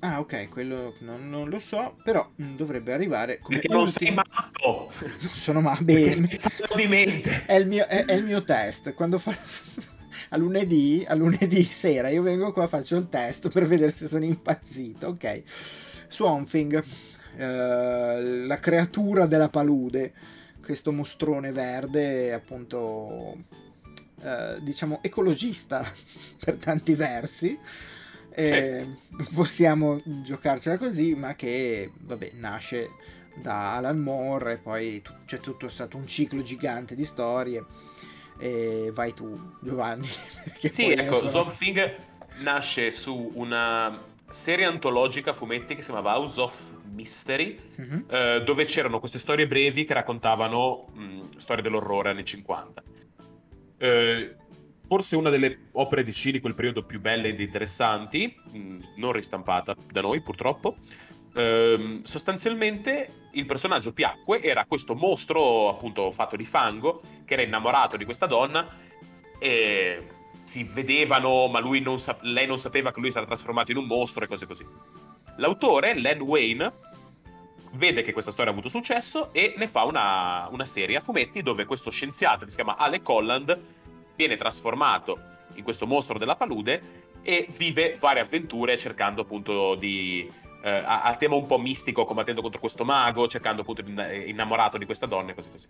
Ah, 0.00 0.20
ok, 0.20 0.50
quello 0.50 0.96
non, 0.98 1.30
non, 1.30 1.48
lo 1.48 1.58
so, 1.58 1.96
però 2.04 2.30
mh, 2.34 2.56
dovrebbe 2.56 2.92
arrivare 2.92 3.38
come 3.38 3.60
Perché 3.60 3.72
non 3.72 3.86
sei 3.86 4.12
matto! 4.12 4.88
Sono 4.92 5.62
ma 5.62 5.78
mente. 6.86 7.46
È 7.46 7.54
il 7.54 7.66
mio, 7.66 7.86
è, 7.86 8.04
è 8.04 8.12
il 8.12 8.24
mio 8.24 8.44
test. 8.44 8.92
Quando 8.92 9.18
fa 9.18 9.34
a 10.30 10.36
lunedì, 10.36 11.04
a 11.06 11.14
lunedì 11.14 11.62
sera 11.70 12.08
io 12.08 12.22
vengo 12.22 12.52
qua, 12.52 12.66
faccio 12.66 12.96
il 12.96 13.08
test 13.08 13.48
per 13.50 13.66
vedere 13.66 13.90
se 13.90 14.06
sono 14.06 14.24
impazzito, 14.24 15.08
ok? 15.08 15.42
Swamping, 16.08 16.82
eh, 17.36 18.44
la 18.46 18.56
creatura 18.56 19.26
della 19.26 19.48
palude, 19.48 20.12
questo 20.60 20.92
mostrone 20.92 21.52
verde, 21.52 22.32
appunto, 22.32 23.36
eh, 24.22 24.58
diciamo, 24.60 24.98
ecologista 25.02 25.84
per 26.44 26.56
tanti 26.56 26.94
versi 26.94 27.58
eh, 28.32 28.86
possiamo 29.34 30.00
giocarcela 30.04 30.78
così, 30.78 31.14
ma 31.14 31.34
che 31.34 31.92
vabbè, 31.98 32.32
nasce 32.34 32.90
da 33.34 33.76
Alan 33.76 33.98
Moore 33.98 34.52
e 34.52 34.58
poi 34.58 35.02
c'è 35.26 35.40
tutto 35.40 35.68
stato 35.68 35.96
un 35.96 36.06
ciclo 36.06 36.42
gigante 36.42 36.94
di 36.94 37.04
storie. 37.04 37.64
E 38.40 38.90
vai 38.92 39.12
tu, 39.12 39.38
Giovanni. 39.60 40.08
Sì, 40.58 40.90
ecco, 40.90 41.16
sono... 41.16 41.28
Something 41.28 41.96
nasce 42.38 42.90
su 42.90 43.32
una 43.34 44.08
serie 44.28 44.64
antologica 44.64 45.32
fumetti 45.32 45.74
che 45.74 45.82
si 45.82 45.90
chiamava 45.90 46.16
House 46.16 46.40
of 46.40 46.72
Mystery, 46.90 47.58
mm-hmm. 47.80 48.00
eh, 48.08 48.42
dove 48.44 48.64
c'erano 48.64 48.98
queste 48.98 49.18
storie 49.18 49.46
brevi 49.46 49.84
che 49.84 49.94
raccontavano 49.94 50.86
mh, 50.92 51.36
storie 51.36 51.62
dell'orrore 51.62 52.10
anni 52.10 52.24
50. 52.24 52.82
Eh, 53.78 54.34
forse 54.86 55.16
una 55.16 55.30
delle 55.30 55.68
opere 55.72 56.02
di 56.02 56.12
C 56.12 56.30
di 56.30 56.40
quel 56.40 56.54
periodo 56.54 56.84
più 56.84 57.00
belle 57.00 57.28
ed 57.28 57.40
interessanti, 57.40 58.34
mm, 58.56 58.80
non 58.96 59.12
ristampata 59.12 59.76
da 59.90 60.00
noi 60.00 60.22
purtroppo. 60.22 60.76
Ehm, 61.34 62.00
sostanzialmente 62.02 63.19
il 63.32 63.46
personaggio 63.46 63.92
piacque, 63.92 64.40
era 64.40 64.64
questo 64.66 64.94
mostro 64.94 65.68
appunto 65.68 66.10
fatto 66.10 66.36
di 66.36 66.44
fango 66.44 67.02
che 67.24 67.34
era 67.34 67.42
innamorato 67.42 67.96
di 67.96 68.04
questa 68.04 68.26
donna 68.26 68.66
e 69.38 70.06
si 70.42 70.64
vedevano, 70.64 71.46
ma 71.48 71.60
non 71.60 71.98
sa- 71.98 72.18
lei 72.22 72.46
non 72.46 72.58
sapeva 72.58 72.90
che 72.90 73.00
lui 73.00 73.10
era 73.10 73.24
trasformato 73.24 73.70
in 73.70 73.76
un 73.76 73.86
mostro 73.86 74.24
e 74.24 74.26
cose 74.26 74.46
così. 74.46 74.66
L'autore, 75.36 75.94
Len 75.94 76.20
Wayne, 76.20 76.72
vede 77.72 78.02
che 78.02 78.12
questa 78.12 78.30
storia 78.30 78.50
ha 78.50 78.54
avuto 78.54 78.68
successo 78.68 79.32
e 79.32 79.54
ne 79.56 79.68
fa 79.68 79.84
una, 79.84 80.48
una 80.50 80.64
serie 80.64 80.96
a 80.96 81.00
fumetti 81.00 81.42
dove 81.42 81.64
questo 81.64 81.90
scienziato 81.90 82.44
che 82.44 82.50
si 82.50 82.56
chiama 82.56 82.76
Alec 82.76 83.08
Holland 83.08 83.60
viene 84.16 84.36
trasformato 84.36 85.18
in 85.54 85.62
questo 85.62 85.86
mostro 85.86 86.18
della 86.18 86.36
palude 86.36 87.08
e 87.22 87.48
vive 87.56 87.96
varie 87.98 88.22
avventure 88.22 88.76
cercando 88.76 89.22
appunto 89.22 89.74
di... 89.74 90.30
Eh, 90.62 90.82
a, 90.84 91.14
tema 91.16 91.36
un 91.36 91.46
po' 91.46 91.58
mistico, 91.58 92.04
combattendo 92.04 92.42
contro 92.42 92.60
questo 92.60 92.84
mago, 92.84 93.26
cercando 93.26 93.62
appunto 93.62 93.82
di 93.82 93.94
innamorato 94.26 94.76
di 94.76 94.84
questa 94.84 95.06
donna 95.06 95.30
e 95.30 95.34
così 95.34 95.50
così. 95.50 95.68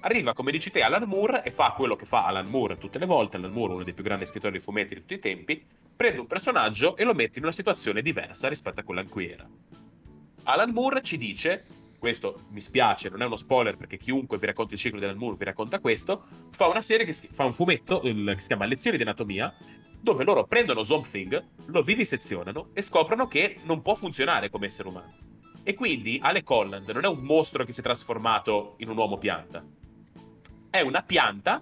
Arriva, 0.00 0.34
come 0.34 0.50
dici 0.50 0.70
te, 0.70 0.82
Alan 0.82 1.04
Moore 1.08 1.42
e 1.42 1.50
fa 1.50 1.72
quello 1.76 1.96
che 1.96 2.04
fa 2.04 2.26
Alan 2.26 2.46
Moore 2.46 2.76
tutte 2.76 2.98
le 2.98 3.06
volte. 3.06 3.38
Alan 3.38 3.52
Moore, 3.52 3.74
uno 3.74 3.82
dei 3.82 3.94
più 3.94 4.04
grandi 4.04 4.26
scrittori 4.26 4.58
di 4.58 4.62
fumetti 4.62 4.94
di 4.94 5.00
tutti 5.00 5.14
i 5.14 5.18
tempi, 5.18 5.64
prende 5.96 6.20
un 6.20 6.26
personaggio 6.26 6.96
e 6.96 7.04
lo 7.04 7.14
mette 7.14 7.38
in 7.38 7.44
una 7.44 7.52
situazione 7.52 8.02
diversa 8.02 8.48
rispetto 8.48 8.80
a 8.80 8.82
quella 8.84 9.00
in 9.00 9.08
cui 9.08 9.30
era. 9.30 9.48
Alan 10.44 10.70
Moore 10.70 11.02
ci 11.02 11.16
dice 11.16 11.64
questo 11.98 12.42
mi 12.50 12.60
spiace, 12.60 13.08
non 13.08 13.22
è 13.22 13.24
uno 13.24 13.36
spoiler 13.36 13.76
perché 13.76 13.96
chiunque 13.96 14.38
vi 14.38 14.46
racconta 14.46 14.74
il 14.74 14.80
ciclo 14.80 14.98
di 14.98 15.06
Alan 15.06 15.16
Moore 15.16 15.36
vi 15.36 15.44
racconta 15.44 15.80
questo, 15.80 16.24
fa 16.50 16.68
una 16.68 16.80
serie 16.80 17.04
che 17.04 17.12
si, 17.12 17.28
fa 17.32 17.44
un 17.44 17.52
fumetto 17.52 18.02
il, 18.04 18.32
che 18.34 18.40
si 18.40 18.46
chiama 18.48 18.66
Lezioni 18.66 18.96
di 18.96 19.02
anatomia, 19.02 19.52
dove 20.06 20.22
loro 20.22 20.46
prendono 20.46 20.84
Swamp 20.84 21.04
Thing, 21.04 21.44
lo 21.64 21.82
vivisezionano 21.82 22.68
e 22.74 22.80
scoprono 22.80 23.26
che 23.26 23.58
non 23.64 23.82
può 23.82 23.96
funzionare 23.96 24.50
come 24.50 24.66
essere 24.66 24.86
umano. 24.86 25.12
E 25.64 25.74
quindi 25.74 26.20
Alec 26.22 26.48
Holland 26.48 26.88
non 26.90 27.04
è 27.04 27.08
un 27.08 27.22
mostro 27.22 27.64
che 27.64 27.72
si 27.72 27.80
è 27.80 27.82
trasformato 27.82 28.76
in 28.78 28.88
un 28.88 28.96
uomo 28.96 29.18
pianta. 29.18 29.64
È 30.70 30.80
una 30.80 31.02
pianta 31.02 31.60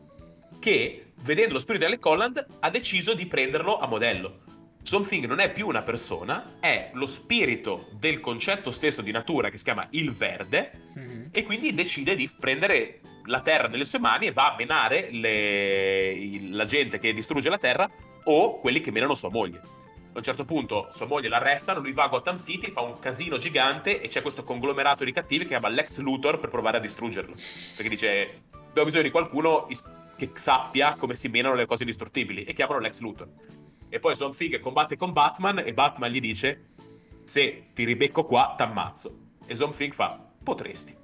che, 0.58 1.12
vedendo 1.22 1.54
lo 1.54 1.58
spirito 1.58 1.86
di 1.86 1.90
Alec 1.90 2.04
Holland, 2.04 2.46
ha 2.60 2.68
deciso 2.68 3.14
di 3.14 3.24
prenderlo 3.24 3.78
a 3.78 3.86
modello. 3.86 4.42
Something 4.82 5.24
non 5.24 5.38
è 5.38 5.50
più 5.50 5.66
una 5.66 5.80
persona, 5.80 6.56
è 6.60 6.90
lo 6.92 7.06
spirito 7.06 7.88
del 7.92 8.20
concetto 8.20 8.70
stesso 8.70 9.00
di 9.00 9.10
natura 9.10 9.48
che 9.48 9.56
si 9.56 9.64
chiama 9.64 9.86
il 9.92 10.12
verde 10.12 10.82
mm-hmm. 10.98 11.26
e 11.30 11.44
quindi 11.44 11.72
decide 11.72 12.14
di 12.14 12.30
prendere 12.38 13.00
la 13.24 13.40
terra 13.40 13.68
nelle 13.68 13.86
sue 13.86 14.00
mani 14.00 14.26
e 14.26 14.32
va 14.32 14.52
a 14.52 14.54
menare 14.58 15.08
le... 15.10 16.50
la 16.50 16.66
gente 16.66 16.98
che 16.98 17.14
distrugge 17.14 17.48
la 17.48 17.56
terra 17.56 17.90
o 18.24 18.58
quelli 18.58 18.80
che 18.80 18.90
menano 18.90 19.14
sua 19.14 19.30
moglie. 19.30 19.58
A 19.58 20.18
un 20.18 20.22
certo 20.22 20.44
punto 20.44 20.88
sua 20.90 21.06
moglie 21.06 21.28
l'arrestano, 21.28 21.80
lui 21.80 21.92
va 21.92 22.04
a 22.04 22.08
Gotham 22.08 22.36
City, 22.36 22.70
fa 22.70 22.80
un 22.80 22.98
casino 22.98 23.36
gigante 23.36 24.00
e 24.00 24.08
c'è 24.08 24.22
questo 24.22 24.44
conglomerato 24.44 25.04
di 25.04 25.10
cattivi 25.10 25.42
che 25.42 25.50
chiama 25.50 25.68
Lex 25.68 25.98
Luthor 25.98 26.38
per 26.38 26.50
provare 26.50 26.76
a 26.76 26.80
distruggerlo. 26.80 27.34
Perché 27.34 27.88
dice, 27.88 28.42
abbiamo 28.50 28.84
bisogno 28.84 29.02
di 29.02 29.10
qualcuno 29.10 29.66
che 30.16 30.30
sappia 30.34 30.94
come 30.94 31.14
si 31.14 31.28
menano 31.28 31.54
le 31.54 31.66
cose 31.66 31.84
distruttibili 31.84 32.44
e 32.44 32.52
chiamano 32.52 32.80
Lex 32.80 33.00
Luthor 33.00 33.28
e 33.88 33.98
poi 34.00 34.14
Swamp 34.16 34.34
Thing 34.34 34.58
combatte 34.58 34.96
con 34.96 35.12
Batman 35.12 35.58
e 35.58 35.72
Batman 35.72 36.10
gli 36.10 36.20
dice 36.20 36.70
se 37.22 37.66
ti 37.72 37.84
ribecco 37.84 38.24
qua 38.24 38.54
t'ammazzo 38.56 39.18
e 39.46 39.54
Swamp 39.54 39.74
Thing 39.74 39.92
fa 39.92 40.18
potresti 40.42 40.96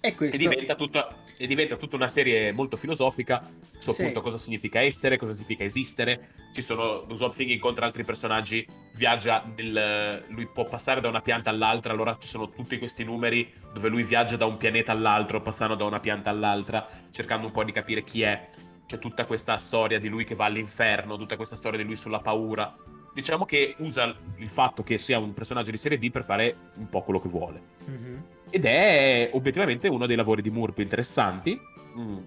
e, 0.00 0.14
questo... 0.14 0.36
e, 0.36 0.38
diventa 0.38 0.74
tutta, 0.74 1.08
e 1.38 1.46
diventa 1.46 1.76
tutta 1.76 1.96
una 1.96 2.08
serie 2.08 2.52
molto 2.52 2.76
filosofica 2.76 3.48
su 3.76 3.92
sì. 3.92 4.02
appunto 4.02 4.20
cosa 4.20 4.36
significa 4.36 4.80
essere, 4.80 5.16
cosa 5.16 5.32
significa 5.32 5.64
esistere. 5.64 6.30
Ci 6.52 6.60
sono, 6.60 7.06
Swamp 7.14 7.34
Thing 7.34 7.50
incontra 7.50 7.86
altri 7.86 8.04
personaggi, 8.04 8.66
viaggia 8.96 9.44
nel, 9.56 10.24
lui 10.28 10.46
può 10.48 10.66
passare 10.66 11.00
da 11.00 11.08
una 11.08 11.20
pianta 11.22 11.50
all'altra, 11.50 11.92
allora 11.92 12.16
ci 12.18 12.26
sono 12.26 12.50
tutti 12.50 12.76
questi 12.78 13.04
numeri 13.04 13.50
dove 13.72 13.88
lui 13.88 14.02
viaggia 14.02 14.36
da 14.36 14.46
un 14.46 14.56
pianeta 14.56 14.92
all'altro, 14.92 15.40
passando 15.40 15.76
da 15.76 15.84
una 15.84 16.00
pianta 16.00 16.28
all'altra, 16.28 16.86
cercando 17.10 17.46
un 17.46 17.52
po' 17.52 17.62
di 17.62 17.72
capire 17.72 18.02
chi 18.02 18.22
è 18.22 18.48
c'è 18.88 18.98
tutta 18.98 19.26
questa 19.26 19.58
storia 19.58 20.00
di 20.00 20.08
lui 20.08 20.24
che 20.24 20.34
va 20.34 20.46
all'inferno, 20.46 21.18
tutta 21.18 21.36
questa 21.36 21.56
storia 21.56 21.78
di 21.78 21.84
lui 21.84 21.94
sulla 21.94 22.20
paura. 22.20 22.74
Diciamo 23.12 23.44
che 23.44 23.74
usa 23.80 24.16
il 24.36 24.48
fatto 24.48 24.82
che 24.82 24.96
sia 24.96 25.18
un 25.18 25.34
personaggio 25.34 25.70
di 25.70 25.76
serie 25.76 25.98
B 25.98 26.10
per 26.10 26.24
fare 26.24 26.56
un 26.76 26.88
po' 26.88 27.02
quello 27.02 27.20
che 27.20 27.28
vuole. 27.28 27.62
Mm-hmm. 27.86 28.16
Ed 28.50 28.64
è 28.64 29.30
obiettivamente 29.32 29.88
uno 29.88 30.06
dei 30.06 30.16
lavori 30.16 30.42
di 30.42 30.50
Moore 30.50 30.72
più 30.72 30.82
interessanti. 30.82 31.60
Mm. 31.98 32.18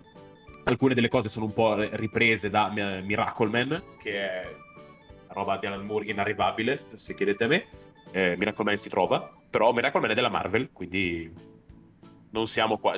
Alcune 0.63 0.93
delle 0.93 1.09
cose 1.09 1.30
sono 1.30 1.45
un 1.45 1.53
po' 1.53 1.76
riprese 1.76 2.49
da 2.49 2.69
Miracleman, 2.69 3.84
che 3.99 4.11
è 4.13 4.55
roba 5.30 5.57
di 5.57 5.65
Alan 5.65 5.86
Moore 5.86 6.05
inarrivabile, 6.05 6.86
se 6.93 7.15
chiedete 7.15 7.43
a 7.45 7.47
me. 7.47 7.65
Eh, 8.11 8.36
Miracleman 8.38 8.78
si 8.78 8.89
trova, 8.89 9.32
però 9.49 9.72
Miracleman 9.74 10.11
è 10.11 10.13
della 10.13 10.30
Marvel, 10.30 10.69
quindi 10.72 11.34
non 12.32 12.45
siamo 12.45 12.78
qua. 12.78 12.97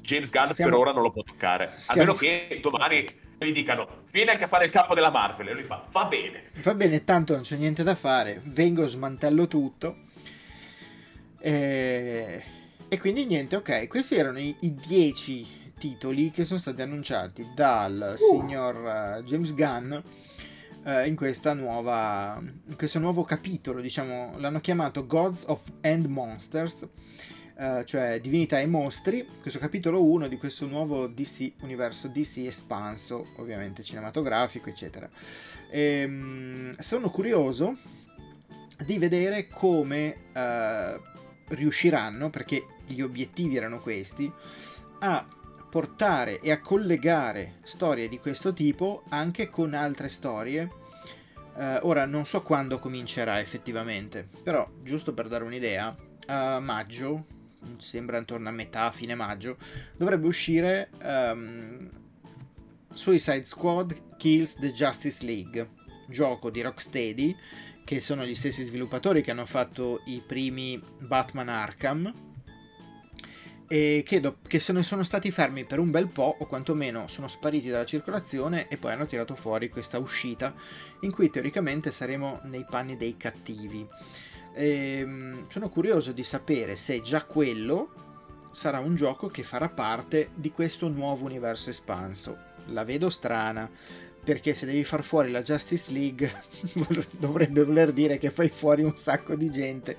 James 0.00 0.30
Gunn 0.30 0.46
siamo... 0.46 0.70
per 0.70 0.80
ora 0.80 0.92
non 0.92 1.02
lo 1.02 1.10
può 1.10 1.22
toccare. 1.22 1.74
Siamo... 1.76 2.00
A 2.00 2.04
meno 2.04 2.16
che 2.16 2.58
domani 2.62 3.04
gli 3.38 3.52
dicano 3.52 3.86
vieni 4.10 4.30
anche 4.30 4.44
a 4.44 4.48
fare 4.48 4.64
il 4.64 4.70
capo 4.70 4.94
della 4.94 5.10
Marvel 5.10 5.48
e 5.48 5.52
lui 5.52 5.64
fa 5.64 5.84
va 5.90 6.06
bene. 6.06 6.44
Va 6.62 6.74
bene, 6.74 7.04
tanto 7.04 7.34
non 7.34 7.42
c'è 7.42 7.56
niente 7.56 7.82
da 7.82 7.94
fare, 7.94 8.40
vengo, 8.44 8.86
smantello 8.86 9.46
tutto. 9.46 9.98
E, 11.40 12.42
e 12.88 12.98
quindi 12.98 13.26
niente, 13.26 13.56
ok, 13.56 13.86
questi 13.86 14.16
erano 14.16 14.38
i, 14.38 14.54
i 14.60 14.74
dieci 14.74 15.46
titoli 15.78 16.30
che 16.30 16.44
sono 16.44 16.58
stati 16.58 16.82
annunciati 16.82 17.48
dal 17.54 18.16
uh. 18.18 18.40
signor 18.40 19.18
uh, 19.20 19.22
James 19.22 19.54
Gunn 19.54 19.92
uh, 19.92 21.06
in, 21.06 21.14
questa 21.16 21.54
nuova, 21.54 22.38
in 22.40 22.76
questo 22.76 22.98
nuovo 22.98 23.24
capitolo, 23.24 23.80
diciamo, 23.80 24.38
l'hanno 24.38 24.60
chiamato 24.60 25.06
Gods 25.06 25.44
of 25.46 25.62
End 25.80 26.06
Monsters, 26.06 26.88
uh, 27.56 27.84
cioè 27.84 28.20
Divinità 28.20 28.58
e 28.58 28.66
Mostri, 28.66 29.26
questo 29.40 29.58
capitolo 29.58 30.04
1 30.04 30.28
di 30.28 30.36
questo 30.36 30.66
nuovo 30.66 31.06
DC, 31.06 31.52
universo 31.60 32.08
DC 32.08 32.38
espanso, 32.46 33.28
ovviamente 33.36 33.82
cinematografico, 33.82 34.68
eccetera. 34.68 35.08
E, 35.70 36.04
um, 36.04 36.76
sono 36.78 37.10
curioso 37.10 37.76
di 38.84 38.98
vedere 38.98 39.48
come 39.48 40.26
riusciranno, 41.48 42.30
perché 42.30 42.66
gli 42.86 43.00
obiettivi 43.00 43.56
erano 43.56 43.80
questi, 43.80 44.30
a 45.00 45.26
portare 45.70 46.40
e 46.40 46.50
a 46.50 46.60
collegare 46.60 47.58
storie 47.62 48.08
di 48.08 48.18
questo 48.18 48.52
tipo 48.52 49.04
anche 49.10 49.50
con 49.50 49.74
altre 49.74 50.08
storie. 50.08 50.70
Uh, 51.54 51.78
ora 51.82 52.06
non 52.06 52.24
so 52.24 52.42
quando 52.42 52.78
comincerà 52.78 53.40
effettivamente, 53.40 54.26
però 54.42 54.68
giusto 54.82 55.12
per 55.12 55.26
dare 55.26 55.42
un'idea, 55.42 55.94
a 56.26 56.60
maggio, 56.60 57.26
sembra 57.78 58.18
intorno 58.18 58.48
a 58.48 58.52
metà, 58.52 58.90
fine 58.92 59.14
maggio, 59.14 59.56
dovrebbe 59.96 60.26
uscire 60.26 60.90
um, 61.02 61.90
Suicide 62.92 63.44
Squad 63.44 64.16
Kills 64.16 64.54
the 64.54 64.72
Justice 64.72 65.24
League, 65.24 65.70
gioco 66.08 66.50
di 66.50 66.60
Rocksteady, 66.62 67.36
che 67.88 68.02
sono 68.02 68.26
gli 68.26 68.34
stessi 68.34 68.64
sviluppatori 68.64 69.22
che 69.22 69.30
hanno 69.30 69.46
fatto 69.46 70.02
i 70.04 70.20
primi 70.20 70.78
Batman 70.98 71.48
Arkham, 71.48 72.12
e 73.66 74.02
che, 74.04 74.34
che 74.46 74.60
se 74.60 74.74
ne 74.74 74.82
sono 74.82 75.02
stati 75.02 75.30
fermi 75.30 75.64
per 75.64 75.78
un 75.78 75.90
bel 75.90 76.08
po' 76.08 76.36
o 76.38 76.44
quantomeno 76.44 77.08
sono 77.08 77.28
spariti 77.28 77.70
dalla 77.70 77.86
circolazione 77.86 78.68
e 78.68 78.76
poi 78.76 78.92
hanno 78.92 79.06
tirato 79.06 79.34
fuori 79.34 79.70
questa 79.70 79.98
uscita 79.98 80.54
in 81.00 81.10
cui 81.10 81.30
teoricamente 81.30 81.90
saremo 81.90 82.40
nei 82.42 82.66
panni 82.68 82.98
dei 82.98 83.16
cattivi. 83.16 83.86
E, 84.52 84.98
ehm, 84.98 85.48
sono 85.48 85.70
curioso 85.70 86.12
di 86.12 86.24
sapere 86.24 86.76
se 86.76 87.00
già 87.00 87.24
quello 87.24 88.50
sarà 88.50 88.80
un 88.80 88.96
gioco 88.96 89.28
che 89.28 89.42
farà 89.42 89.70
parte 89.70 90.28
di 90.34 90.52
questo 90.52 90.88
nuovo 90.88 91.24
universo 91.24 91.70
espanso. 91.70 92.36
La 92.66 92.84
vedo 92.84 93.08
strana 93.08 93.70
perché 94.28 94.52
se 94.52 94.66
devi 94.66 94.84
far 94.84 95.02
fuori 95.02 95.30
la 95.30 95.40
Justice 95.40 95.90
League 95.90 96.30
dovrebbe 97.18 97.64
voler 97.64 97.94
dire 97.94 98.18
che 98.18 98.28
fai 98.28 98.50
fuori 98.50 98.82
un 98.82 98.94
sacco 98.94 99.34
di 99.34 99.48
gente 99.48 99.96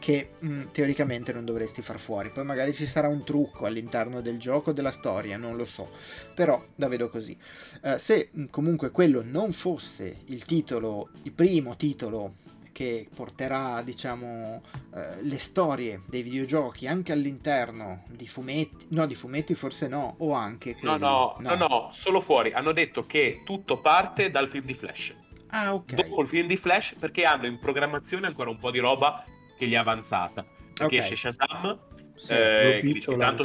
che 0.00 0.30
mh, 0.40 0.48
mm, 0.48 0.62
teoricamente 0.72 1.32
non 1.32 1.44
dovresti 1.44 1.80
far 1.80 2.00
fuori. 2.00 2.30
Poi 2.30 2.44
magari 2.44 2.74
ci 2.74 2.84
sarà 2.84 3.06
un 3.06 3.22
trucco 3.22 3.66
all'interno 3.66 4.20
del 4.22 4.40
gioco, 4.40 4.72
della 4.72 4.90
storia, 4.90 5.36
non 5.36 5.56
lo 5.56 5.64
so. 5.66 5.88
Però 6.34 6.60
la 6.74 6.88
vedo 6.88 7.08
così. 7.10 7.38
Uh, 7.82 7.96
se 7.96 8.30
mh, 8.32 8.40
mm, 8.40 8.44
comunque 8.46 8.90
quello 8.90 9.22
non 9.24 9.52
fosse 9.52 10.22
il 10.24 10.44
titolo, 10.44 11.10
il 11.22 11.32
primo 11.32 11.76
titolo 11.76 12.34
che 12.72 13.08
porterà, 13.14 13.82
diciamo, 13.82 14.62
uh, 14.90 14.98
le 15.20 15.38
storie 15.38 16.02
dei 16.06 16.22
videogiochi 16.22 16.86
anche 16.86 17.12
all'interno 17.12 18.04
di 18.08 18.26
fumetti, 18.26 18.86
no, 18.90 19.06
di 19.06 19.14
fumetti 19.14 19.54
forse 19.54 19.88
no, 19.88 20.16
o 20.18 20.32
anche 20.32 20.76
quelli, 20.76 20.98
no, 20.98 21.36
no, 21.36 21.36
no, 21.38 21.54
no, 21.54 21.66
no, 21.66 21.88
solo 21.90 22.20
fuori. 22.20 22.52
Hanno 22.52 22.72
detto 22.72 23.06
che 23.06 23.42
tutto 23.44 23.80
parte 23.80 24.30
dal 24.30 24.48
film 24.48 24.66
di 24.66 24.74
Flash. 24.74 25.14
Ah, 25.48 25.74
ok. 25.74 25.94
Dopo 25.94 26.22
il 26.22 26.28
film 26.28 26.46
di 26.46 26.56
Flash, 26.56 26.94
perché 26.98 27.24
hanno 27.24 27.46
in 27.46 27.58
programmazione 27.58 28.26
ancora 28.26 28.50
un 28.50 28.58
po' 28.58 28.70
di 28.70 28.78
roba 28.78 29.24
che 29.56 29.66
gli 29.66 29.72
è 29.72 29.76
avanzata. 29.76 30.42
Perché 30.42 30.96
okay. 30.96 30.98
esce 30.98 31.16
Shazam, 31.16 31.78
sì, 32.14 32.32
eh, 32.32 32.80
che 32.80 32.92
dice 32.92 33.10
che 33.10 33.16
tanto, 33.16 33.44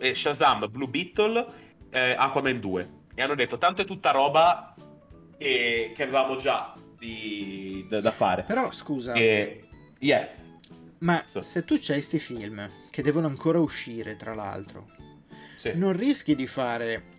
eh, 0.00 0.14
Shazam, 0.14 0.70
Blue 0.70 0.88
Beetle, 0.88 1.46
eh, 1.90 2.14
Aquaman 2.16 2.60
2. 2.60 2.90
E 3.14 3.22
hanno 3.22 3.34
detto, 3.34 3.58
tanto 3.58 3.82
è 3.82 3.84
tutta 3.84 4.12
roba 4.12 4.74
che, 5.36 5.92
che 5.94 6.02
avevamo 6.02 6.36
già 6.36 6.74
di, 6.98 7.86
da, 7.88 8.00
da, 8.00 8.10
fare. 8.10 8.42
Però 8.42 8.70
scusa. 8.72 9.12
E, 9.14 9.64
yeah. 9.98 10.28
Ma 10.98 11.22
so. 11.24 11.42
se 11.42 11.64
tu 11.64 11.76
c'hai 11.78 11.96
questi 11.96 12.18
film 12.18 12.68
che 12.90 13.02
devono 13.02 13.26
ancora 13.26 13.60
uscire, 13.60 14.16
tra 14.16 14.34
l'altro, 14.34 14.90
sì. 15.54 15.72
non 15.74 15.92
rischi 15.92 16.34
di 16.34 16.46
fare 16.46 17.16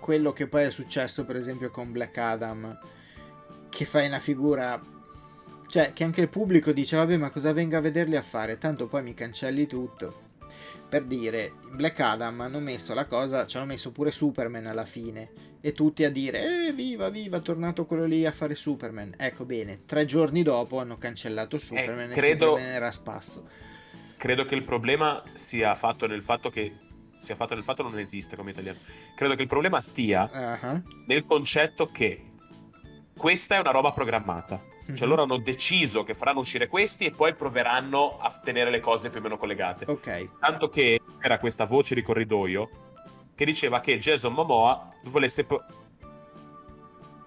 quello 0.00 0.32
che 0.32 0.48
poi 0.48 0.64
è 0.64 0.70
successo, 0.70 1.24
per 1.24 1.36
esempio, 1.36 1.70
con 1.70 1.92
Black 1.92 2.18
Adam, 2.18 2.78
che 3.68 3.84
fai 3.84 4.08
una 4.08 4.18
figura 4.18 4.80
cioè, 5.72 5.94
che 5.94 6.04
anche 6.04 6.20
il 6.20 6.28
pubblico 6.28 6.70
dice, 6.70 6.98
vabbè, 6.98 7.16
ma 7.16 7.30
cosa 7.30 7.54
venga 7.54 7.78
a 7.78 7.80
vederli 7.80 8.14
a 8.14 8.20
fare? 8.20 8.58
Tanto 8.58 8.88
poi 8.88 9.02
mi 9.02 9.14
cancelli 9.14 9.66
tutto. 9.66 10.20
Per 10.86 11.04
dire, 11.04 11.54
in 11.70 11.76
Black 11.76 11.98
Adam 11.98 12.42
hanno 12.42 12.58
messo 12.58 12.92
la 12.92 13.06
cosa, 13.06 13.46
ci 13.46 13.56
hanno 13.56 13.64
messo 13.64 13.90
pure 13.90 14.12
Superman 14.12 14.66
alla 14.66 14.84
fine. 14.84 15.30
E 15.64 15.72
tutti 15.72 16.02
a 16.02 16.10
dire, 16.10 16.66
eh, 16.66 16.72
viva, 16.72 17.08
viva, 17.08 17.36
è 17.36 17.40
tornato 17.40 17.86
quello 17.86 18.04
lì 18.04 18.26
a 18.26 18.32
fare 18.32 18.56
Superman. 18.56 19.14
Ecco, 19.16 19.44
bene, 19.44 19.84
tre 19.86 20.04
giorni 20.04 20.42
dopo 20.42 20.80
hanno 20.80 20.98
cancellato 20.98 21.56
Superman 21.56 22.10
eh, 22.10 22.14
credo, 22.14 22.44
e 22.44 22.48
Superman 22.48 22.74
era 22.74 22.90
spasso. 22.90 23.48
Credo 24.16 24.44
che 24.44 24.56
il 24.56 24.64
problema 24.64 25.22
sia 25.34 25.74
fatto 25.76 26.08
nel 26.08 26.22
fatto 26.22 26.50
che 26.50 26.74
sia 27.16 27.36
fatto 27.36 27.54
nel 27.54 27.62
fatto 27.62 27.84
non 27.84 27.96
esiste 27.96 28.34
come 28.34 28.50
italiano. 28.50 28.80
Credo 29.14 29.36
che 29.36 29.42
il 29.42 29.48
problema 29.48 29.80
stia 29.80 30.58
uh-huh. 30.60 30.82
nel 31.06 31.24
concetto 31.24 31.92
che 31.92 32.32
questa 33.16 33.54
è 33.54 33.60
una 33.60 33.70
roba 33.70 33.92
programmata. 33.92 34.60
Mm-hmm. 34.60 34.94
Cioè 34.96 35.06
loro 35.06 35.22
hanno 35.22 35.36
deciso 35.36 36.02
che 36.02 36.14
faranno 36.14 36.40
uscire 36.40 36.66
questi 36.66 37.04
e 37.04 37.12
poi 37.12 37.36
proveranno 37.36 38.18
a 38.18 38.36
tenere 38.42 38.70
le 38.70 38.80
cose 38.80 39.10
più 39.10 39.20
o 39.20 39.22
meno 39.22 39.36
collegate. 39.36 39.84
Ok. 39.86 40.38
Tanto 40.40 40.68
che 40.68 41.00
era 41.20 41.38
questa 41.38 41.64
voce 41.64 41.94
di 41.94 42.02
corridoio 42.02 42.90
che 43.34 43.44
diceva 43.44 43.80
che 43.80 43.98
Jason 43.98 44.32
Momoa 44.32 44.92
volesse 45.04 45.44
po- 45.44 45.62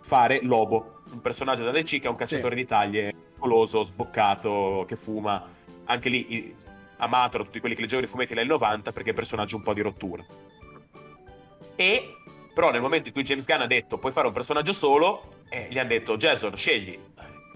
fare 0.02 0.40
Lobo, 0.44 1.02
un 1.12 1.22
personaggio 1.22 1.64
da 1.64 1.72
DC 1.72 2.00
che 2.00 2.08
è 2.08 2.10
un 2.10 2.16
cacciatore 2.16 2.56
sì. 2.56 2.62
di 2.62 2.68
taglie, 2.68 3.14
coloso, 3.38 3.84
sboccato, 3.84 4.86
che 4.88 4.96
fuma. 4.96 5.54
Anche 5.86 6.10
lì 6.10 6.56
amato 6.98 7.38
da 7.38 7.44
tutti 7.44 7.60
quelli 7.60 7.76
che 7.76 7.82
leggevano 7.82 8.08
i 8.08 8.10
fumetti 8.10 8.34
negli 8.34 8.44
anni 8.44 8.60
90 8.60 8.92
perché 8.92 9.10
è 9.10 9.12
un 9.12 9.18
personaggio 9.18 9.56
un 9.56 9.64
po' 9.64 9.74
di 9.74 9.82
rottura. 9.82 10.26
E 11.76 12.16
però 12.54 12.72
nel 12.72 12.82
momento 12.82 13.10
in 13.10 13.14
cui 13.14 13.24
James 13.24 13.46
Gunn 13.46 13.62
ha 13.62 13.68
detto 13.68 13.98
puoi 13.98 14.14
fare 14.14 14.28
un 14.28 14.34
personaggio 14.34 14.72
solo, 14.72 15.44
eh, 15.50 15.68
gli 15.70 15.78
hanno 15.78 15.90
detto 15.90 16.16
Jason 16.16 16.56
scegli 16.56 16.98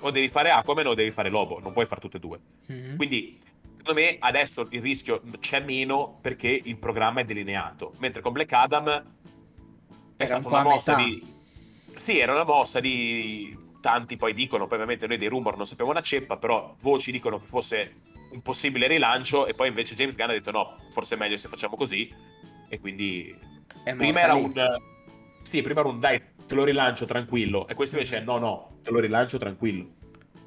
o 0.01 0.11
devi 0.11 0.29
fare 0.29 0.49
Aquaman 0.49 0.87
o 0.87 0.93
devi 0.93 1.11
fare 1.11 1.29
Lobo, 1.29 1.59
non 1.59 1.71
puoi 1.71 1.85
fare 1.85 2.01
tutte 2.01 2.17
e 2.17 2.19
due. 2.19 2.39
Mm-hmm. 2.71 2.97
Quindi, 2.97 3.39
secondo 3.89 3.93
me, 3.93 4.17
adesso 4.19 4.67
il 4.69 4.81
rischio 4.81 5.21
c'è 5.39 5.61
meno 5.61 6.17
perché 6.21 6.47
il 6.47 6.77
programma 6.77 7.21
è 7.21 7.23
delineato. 7.23 7.93
Mentre 7.97 8.21
con 8.21 8.31
Black 8.31 8.53
Adam 8.53 8.87
è 8.87 10.23
era 10.23 10.25
stata 10.25 10.47
un 10.47 10.53
una 10.53 10.63
mossa 10.63 10.95
di. 10.95 11.37
Sì, 11.95 12.19
era 12.19 12.33
una 12.33 12.43
mossa 12.43 12.79
di. 12.79 13.67
Tanti 13.81 14.17
poi 14.17 14.33
dicono, 14.33 14.65
poi 14.65 14.73
ovviamente 14.73 15.07
noi 15.07 15.17
dei 15.17 15.29
rumor 15.29 15.55
non 15.55 15.65
sappiamo 15.65 15.91
una 15.91 16.01
ceppa, 16.01 16.37
però 16.37 16.75
voci 16.81 17.11
dicono 17.11 17.39
che 17.39 17.47
fosse 17.47 18.01
un 18.31 18.41
possibile 18.41 18.87
rilancio 18.87 19.47
e 19.47 19.53
poi 19.53 19.69
invece 19.69 19.95
James 19.95 20.15
Gunn 20.15 20.29
ha 20.29 20.33
detto 20.33 20.51
no, 20.51 20.75
forse 20.91 21.15
è 21.15 21.17
meglio 21.17 21.37
se 21.37 21.47
facciamo 21.47 21.77
così 21.77 22.13
e 22.67 22.79
quindi 22.79 23.33
prima 23.95 24.19
era 24.19 24.33
lì. 24.33 24.43
un 24.43 24.53
sì, 25.41 25.61
prima 25.61 25.79
era 25.79 25.89
un 25.89 25.99
dai 25.99 26.21
te 26.45 26.55
lo 26.55 26.65
rilancio 26.65 27.05
tranquillo. 27.05 27.69
E 27.69 27.73
questo 27.73 27.95
invece 27.95 28.17
è 28.17 28.21
no, 28.21 28.37
no, 28.37 28.79
te 28.83 28.91
lo 28.91 28.99
rilancio 28.99 29.37
tranquillo. 29.37 29.93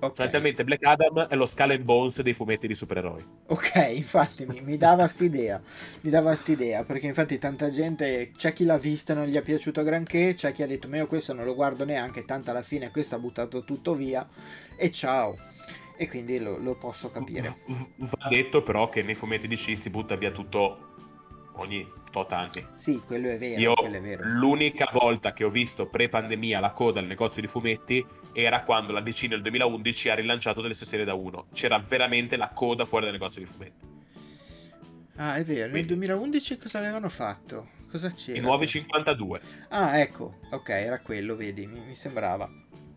Okay. 0.03 0.17
Sostanzialmente 0.17 0.65
Black 0.65 0.85
Adam 0.85 1.29
è 1.29 1.37
lo 1.37 1.47
Skull 1.47 1.71
and 1.71 1.85
Bones 1.85 2.23
dei 2.23 2.35
fumetti 2.35 2.67
di 2.67 2.75
supereroi. 2.75 3.25
Ok, 3.47 3.93
infatti 3.95 4.45
mi, 4.47 4.61
mi 4.61 4.77
dava 4.77 5.07
st'idea, 5.07 5.63
mi 6.01 6.11
dava 6.11 6.35
st'idea, 6.35 6.83
perché 6.83 7.07
infatti 7.07 7.39
tanta 7.39 7.69
gente, 7.69 8.33
c'è 8.37 8.53
chi 8.53 8.65
l'ha 8.65 8.79
vista 8.79 9.13
e 9.13 9.17
non 9.17 9.27
gli 9.27 9.37
è 9.37 9.43
piaciuto 9.43 9.85
granché, 9.85 10.35
c'è 10.35 10.51
chi 10.51 10.65
ha 10.65 10.67
detto, 10.67 10.89
ma 10.89 10.97
io 10.97 11.07
questo 11.07 11.35
non 11.35 11.45
lo 11.45 11.55
guardo 11.55 11.85
neanche, 11.85 12.25
tanto 12.25 12.51
alla 12.51 12.63
fine 12.63 12.91
questo 12.91 13.15
ha 13.15 13.21
buttato 13.21 13.63
tutto 13.63 13.95
via, 13.95 14.29
e 14.77 14.91
ciao. 14.91 15.39
E 15.97 16.09
quindi 16.09 16.41
lo, 16.41 16.59
lo 16.59 16.75
posso 16.75 17.13
capire. 17.13 17.59
Va 17.95 18.29
detto 18.29 18.65
però 18.65 18.89
che 18.89 19.03
nei 19.03 19.15
fumetti 19.15 19.47
di 19.47 19.55
C 19.55 19.77
si 19.77 19.89
butta 19.89 20.17
via 20.17 20.33
tutto 20.33 20.95
ogni 21.55 21.87
tot 22.11 22.33
anni. 22.33 22.65
Sì, 22.75 23.01
quello 23.05 23.29
è 23.29 23.39
vero. 23.39 23.61
Io 23.61 23.75
è 23.75 24.01
vero. 24.01 24.23
l'unica 24.25 24.89
volta 24.93 25.33
che 25.33 25.45
ho 25.45 25.51
visto 25.51 25.87
pre-pandemia 25.87 26.61
la 26.61 26.71
coda 26.71 27.01
al 27.01 27.07
negozio 27.07 27.43
di 27.43 27.49
fumetti 27.49 28.05
era 28.33 28.63
quando 28.63 28.93
la 28.93 29.01
DC 29.01 29.25
nel 29.25 29.43
2011 29.43 30.09
ha 30.11 30.15
rilanciato 30.15 30.61
delle 30.61 30.75
serie 30.75 31.05
da 31.05 31.15
1. 31.15 31.47
C'era 31.53 31.79
veramente 31.79 32.37
la 32.37 32.49
coda 32.49 32.85
fuori 32.85 33.05
dal 33.05 33.15
negozio 33.15 33.43
di 33.43 33.49
fumetti. 33.49 33.91
Ah, 35.17 35.35
è 35.35 35.45
vero. 35.45 35.71
Quindi, 35.71 35.89
nel 35.89 35.99
2011 35.99 36.59
cosa 36.59 36.79
avevano 36.79 37.09
fatto? 37.09 37.69
Cosa 37.91 38.11
c'era? 38.13 38.39
I 38.39 38.41
nuovi 38.41 38.67
52. 38.67 39.41
Ah, 39.69 39.99
ecco. 39.99 40.39
Ok, 40.51 40.69
era 40.71 41.01
quello, 41.01 41.37
vedi, 41.37 41.67
mi, 41.67 41.81
mi 41.81 41.95
sembrava. 41.95 42.51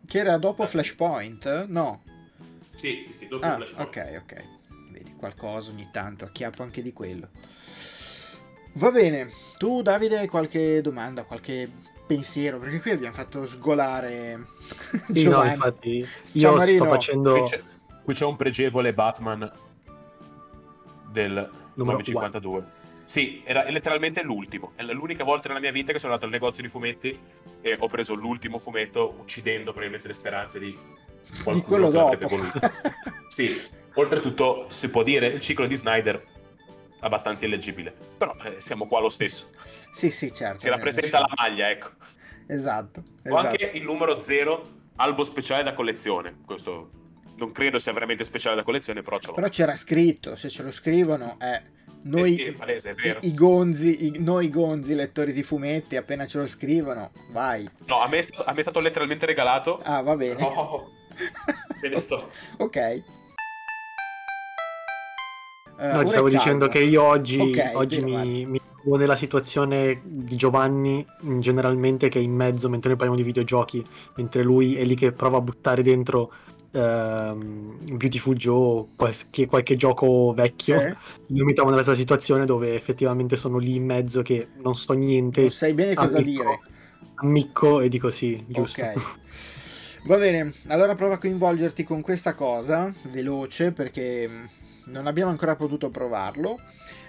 Che 0.05 0.19
era 0.19 0.37
dopo 0.37 0.65
Flashpoint? 0.65 1.65
No. 1.67 2.03
Sì, 2.71 3.01
sì, 3.01 3.11
sì, 3.11 3.27
dopo 3.27 3.45
ah, 3.45 3.55
Flashpoint. 3.55 3.87
Ok, 3.87 4.21
ok. 4.21 4.43
Vedi. 4.91 5.13
qualcosa 5.15 5.71
ogni 5.71 5.89
tanto, 5.91 6.25
acchiappo 6.25 6.63
anche 6.63 6.81
di 6.81 6.93
quello. 6.93 7.29
Va 8.77 8.91
bene, 8.91 9.31
tu 9.57 9.81
Davide 9.81 10.17
hai 10.17 10.27
qualche 10.27 10.81
domanda, 10.81 11.23
qualche 11.23 11.69
pensiero? 12.05 12.59
Perché 12.59 12.81
qui 12.81 12.91
abbiamo 12.91 13.13
fatto 13.13 13.47
sgolare 13.47 14.47
sì, 15.13 15.27
no, 15.29 15.43
infatti 15.45 16.05
io 16.33 16.55
Marino. 16.55 16.83
sto 16.83 16.91
facendo... 16.91 17.31
Qui 17.31 17.41
c'è, 17.43 17.61
qui 18.03 18.13
c'è 18.13 18.25
un 18.25 18.35
pregevole 18.35 18.93
Batman 18.93 19.49
del 21.09 21.49
Numero 21.75 21.97
952. 21.99 22.57
1. 22.57 22.69
Sì, 23.05 23.41
era 23.45 23.69
letteralmente 23.69 24.23
l'ultimo. 24.23 24.73
È 24.75 24.83
l'unica 24.83 25.23
volta 25.23 25.47
nella 25.47 25.61
mia 25.61 25.71
vita 25.71 25.93
che 25.93 25.99
sono 25.99 26.11
andato 26.11 26.27
al 26.27 26.33
negozio 26.33 26.61
di 26.61 26.67
fumetti 26.67 27.17
e 27.61 27.77
ho 27.79 27.87
preso 27.87 28.13
l'ultimo 28.13 28.57
fumetto, 28.57 29.15
uccidendo 29.19 29.71
probabilmente 29.71 30.09
le 30.09 30.13
speranze 30.13 30.59
di 30.59 30.77
qualcuno 31.43 31.89
di 31.89 31.93
quello 31.93 32.09
che 32.09 32.17
dopo. 32.17 32.35
voluto. 32.35 32.59
sì, 33.27 33.57
oltretutto 33.93 34.65
si 34.67 34.89
può 34.89 35.01
dire 35.01 35.27
il 35.27 35.39
ciclo 35.39 35.65
di 35.65 35.77
Snyder 35.77 36.34
abbastanza 36.99 37.45
illeggibile, 37.45 37.93
però 38.17 38.35
eh, 38.43 38.59
siamo 38.59 38.87
qua 38.87 38.99
lo 38.99 39.09
stesso. 39.09 39.49
Sì, 39.91 40.11
sì, 40.11 40.33
certo. 40.33 40.59
Si 40.59 40.69
rappresenta 40.69 41.19
la 41.19 41.29
maglia, 41.35 41.69
ecco. 41.69 41.89
Esatto. 42.47 43.03
Ho 43.29 43.35
anche 43.35 43.71
il 43.73 43.83
numero 43.83 44.19
0, 44.19 44.69
albo 44.97 45.23
speciale 45.23 45.63
da 45.63 45.73
collezione. 45.73 46.37
Questo 46.45 46.89
non 47.37 47.51
credo 47.51 47.79
sia 47.79 47.91
veramente 47.91 48.23
speciale 48.23 48.55
da 48.55 48.63
collezione, 48.63 49.01
però 49.01 49.19
ce 49.19 49.27
l'ho. 49.27 49.33
Però 49.33 49.49
c'era 49.49 49.75
scritto, 49.75 50.35
se 50.35 50.49
ce 50.49 50.63
lo 50.63 50.71
scrivono 50.71 51.37
è 51.39 51.61
noi, 52.03 52.35
eh 52.35 52.45
sì, 52.45 52.51
palese, 52.51 52.95
i, 53.21 53.27
i, 53.27 53.33
gonzi, 53.33 54.05
i, 54.05 54.19
noi 54.19 54.49
gonzi 54.49 54.93
lettori 54.93 55.33
di 55.33 55.41
fumetti, 55.41 55.95
appena 55.95 56.25
ce 56.25 56.37
lo 56.37 56.47
scrivono, 56.47 57.11
vai. 57.31 57.67
No, 57.87 57.99
a 58.01 58.07
me, 58.07 58.19
a 58.19 58.53
me 58.53 58.59
è 58.59 58.61
stato 58.61 58.79
letteralmente 58.79 59.25
regalato. 59.25 59.81
Ah, 59.81 60.01
va 60.01 60.15
bene. 60.15 60.39
No, 60.39 60.91
me 61.81 61.89
ne 61.89 61.99
sto. 61.99 62.29
ok. 62.57 63.03
Uh, 65.77 65.95
no, 65.95 66.03
ti 66.03 66.09
stavo 66.09 66.29
dicendo 66.29 66.67
che 66.67 66.79
io 66.79 67.03
oggi, 67.03 67.39
okay, 67.39 67.73
oggi 67.73 68.01
mi, 68.01 68.45
mi, 68.45 68.61
trovo 68.81 68.95
nella 68.95 69.17
situazione 69.17 70.01
di 70.03 70.35
Giovanni 70.37 71.05
generalmente 71.39 72.07
che 72.07 72.19
è 72.19 72.21
in 72.21 72.33
mezzo 72.33 72.69
mentre 72.69 72.89
noi 72.89 72.97
parliamo 72.97 73.21
di 73.21 73.27
videogiochi, 73.27 73.85
mentre 74.15 74.41
lui 74.41 74.77
è 74.77 74.83
lì 74.85 74.95
che 74.95 75.11
prova 75.11 75.37
a 75.37 75.41
buttare 75.41 75.83
dentro 75.83 76.31
uh, 76.71 77.35
Beautiful 77.93 78.35
Joe, 78.35 78.85
qualche, 78.95 79.47
qualche 79.47 79.75
gioco 79.75 80.33
vecchio. 80.33 80.79
Sì. 80.79 80.95
Io 81.33 81.43
mi 81.43 81.53
trovo 81.53 81.69
nella 81.71 81.81
stessa 81.81 81.97
situazione 81.97 82.45
dove 82.45 82.75
effettivamente 82.75 83.35
sono 83.35 83.57
lì 83.57 83.75
in 83.75 83.85
mezzo 83.85 84.21
che 84.21 84.47
non 84.61 84.75
so 84.75 84.93
niente. 84.93 85.41
Non 85.41 85.51
sai 85.51 85.73
bene 85.73 85.93
cosa 85.93 86.19
ammicco, 86.19 86.43
dire. 86.43 86.59
Ammicco 87.15 87.81
e 87.81 87.89
dico 87.89 88.09
sì, 88.09 88.43
giusto. 88.47 88.81
Ok. 88.81 88.93
Va 90.07 90.17
bene, 90.17 90.53
allora 90.67 90.93
prova 90.93 91.15
a 91.15 91.17
coinvolgerti 91.17 91.83
con 91.83 92.01
questa 92.01 92.35
cosa, 92.35 92.93
veloce, 93.09 93.71
perché 93.71 94.29
non 94.85 95.07
abbiamo 95.07 95.31
ancora 95.31 95.55
potuto 95.55 95.89
provarlo. 95.89 96.59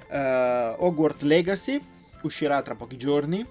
Uh, 0.08 0.84
Hogwarts 0.84 1.22
Legacy 1.22 1.84
uscirà 2.22 2.62
tra 2.62 2.74
pochi 2.74 2.96
giorni. 2.96 3.46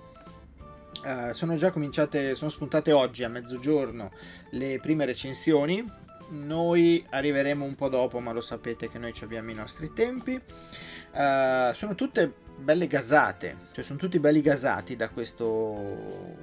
Uh, 1.04 1.34
sono 1.34 1.56
già 1.56 1.72
cominciate, 1.72 2.36
sono 2.36 2.50
spuntate 2.50 2.92
oggi 2.92 3.24
a 3.24 3.30
mezzogiorno 3.30 4.12
le 4.52 4.80
prime 4.82 5.06
recensioni 5.06 6.04
noi 6.30 7.06
arriveremo 7.10 7.64
un 7.64 7.76
po' 7.76 7.90
dopo, 7.90 8.20
ma 8.20 8.32
lo 8.32 8.42
sapete 8.42 8.90
che 8.90 8.98
noi 8.98 9.14
abbiamo 9.22 9.52
i 9.52 9.54
nostri 9.54 9.94
tempi. 9.94 10.34
Uh, 10.34 11.74
sono 11.74 11.96
tutte 11.96 12.34
belle 12.58 12.88
gasate, 12.88 13.58
cioè 13.74 13.84
sono 13.84 14.00
tutti 14.00 14.20
belli 14.20 14.42
gasati 14.42 14.96
da 14.96 15.10
questo, 15.10 16.36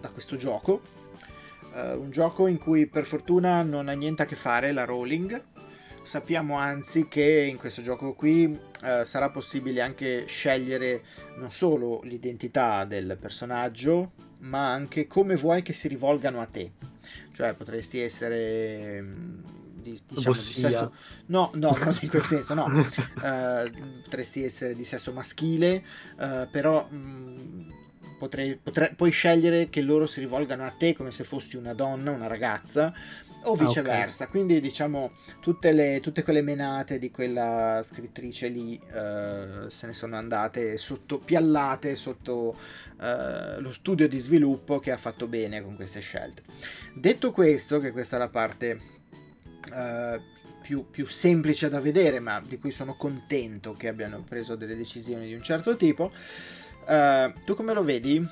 da 0.00 0.08
questo 0.10 0.36
gioco. 0.36 0.82
Uh, 1.72 2.00
un 2.00 2.10
gioco 2.10 2.46
in 2.46 2.58
cui 2.58 2.86
per 2.86 3.04
fortuna 3.04 3.62
non 3.62 3.88
ha 3.88 3.92
niente 3.92 4.22
a 4.22 4.26
che 4.26 4.36
fare 4.36 4.72
la 4.72 4.84
Rowling. 4.84 5.42
Sappiamo 6.04 6.58
anzi 6.58 7.08
che 7.08 7.46
in 7.48 7.56
questo 7.56 7.80
gioco 7.80 8.12
qui 8.12 8.44
uh, 8.44 9.04
sarà 9.04 9.30
possibile 9.30 9.80
anche 9.80 10.26
scegliere 10.26 11.02
non 11.38 11.50
solo 11.50 12.02
l'identità 12.02 12.84
del 12.84 13.16
personaggio, 13.18 14.12
ma 14.40 14.70
anche 14.70 15.06
come 15.06 15.34
vuoi 15.34 15.62
che 15.62 15.72
si 15.72 15.88
rivolgano 15.88 16.42
a 16.42 16.46
te. 16.46 16.72
Cioè 17.32 17.54
potresti 17.54 18.00
essere 18.00 19.00
mm, 19.00 19.44
di, 19.84 19.98
diciamo, 20.08 20.34
di 20.34 20.40
sesso 20.40 20.94
no, 21.26 21.50
no, 21.54 21.76
non 21.78 21.98
in 22.00 22.08
quel 22.08 22.22
senso 22.22 22.54
no. 22.54 22.64
Uh, 22.66 24.02
potresti 24.04 24.44
essere 24.44 24.74
di 24.74 24.84
sesso 24.84 25.12
maschile 25.12 25.82
uh, 26.18 26.48
però 26.50 26.86
mh, 26.88 26.96
mm, 26.96 27.70
potrei, 28.18 28.56
potrei, 28.56 28.94
puoi 28.94 29.10
scegliere 29.10 29.68
che 29.68 29.82
loro 29.82 30.06
si 30.06 30.20
rivolgano 30.20 30.64
a 30.64 30.70
te 30.70 30.94
come 30.94 31.10
se 31.10 31.24
fossi 31.24 31.56
una 31.56 31.74
donna 31.74 32.10
una 32.10 32.26
ragazza 32.26 32.92
o 33.44 33.54
viceversa. 33.54 34.24
Ah, 34.24 34.26
okay. 34.26 34.28
Quindi 34.28 34.60
diciamo 34.60 35.12
tutte, 35.40 35.72
le, 35.72 36.00
tutte, 36.00 36.22
quelle 36.22 36.42
menate 36.42 36.98
di 36.98 37.10
quella 37.10 37.80
scrittrice 37.82 38.48
lì 38.48 38.80
uh, 38.82 39.68
se 39.68 39.86
ne 39.86 39.92
sono 39.92 40.16
andate 40.16 40.76
sotto, 40.76 41.18
piallate 41.18 41.96
sotto 41.96 42.56
uh, 42.98 43.60
lo 43.60 43.72
studio 43.72 44.08
di 44.08 44.18
sviluppo 44.18 44.78
che 44.78 44.92
ha 44.92 44.96
fatto 44.96 45.26
bene 45.26 45.62
con 45.62 45.76
queste 45.76 46.00
scelte. 46.00 46.42
Detto 46.94 47.32
questo, 47.32 47.80
che 47.80 47.92
questa 47.92 48.16
è 48.16 48.18
la 48.18 48.28
parte 48.28 48.78
uh, 49.70 50.20
più, 50.62 50.88
più, 50.90 51.06
semplice 51.06 51.68
da 51.68 51.80
vedere, 51.80 52.20
ma 52.20 52.42
di 52.44 52.58
cui 52.58 52.70
sono 52.70 52.94
contento 52.96 53.74
che 53.74 53.88
abbiano 53.88 54.22
preso 54.26 54.56
delle 54.56 54.76
decisioni 54.76 55.26
di 55.26 55.34
un 55.34 55.42
certo 55.42 55.76
tipo, 55.76 56.10
tu 57.44 57.54
come 57.54 57.72
lo 57.72 57.82
vedi? 57.82 58.26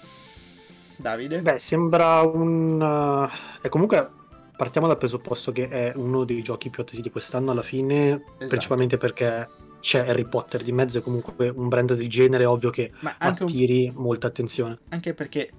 Davide? 0.97 1.41
Beh, 1.41 1.59
sembra 1.59 2.21
un... 2.21 3.29
è 3.61 3.69
comunque 3.69 4.21
partiamo 4.63 4.87
dal 4.87 4.97
presupposto 4.97 5.51
che 5.51 5.69
è 5.69 5.93
uno 5.97 6.23
dei 6.23 6.41
giochi 6.41 6.71
più 6.71 6.85
attesi 6.85 7.03
di 7.03 7.11
quest'anno 7.11 7.51
alla 7.51 7.63
fine, 7.63 8.13
esatto. 8.13 8.47
principalmente 8.47 8.97
perché 8.97 9.49
c'è 9.81 10.09
Harry 10.09 10.25
Potter 10.29 10.63
di 10.63 10.71
mezzo 10.71 10.99
e 10.99 11.03
comunque 11.03 11.49
un 11.49 11.67
brand 11.67 11.95
del 11.95 12.09
genere, 12.09 12.45
ovvio 12.45 12.71
che 12.71 12.93
attiri 13.19 13.89
un... 13.93 14.01
molta 14.01 14.29
attenzione. 14.29 14.79
Anche 14.91 15.15
perché, 15.15 15.51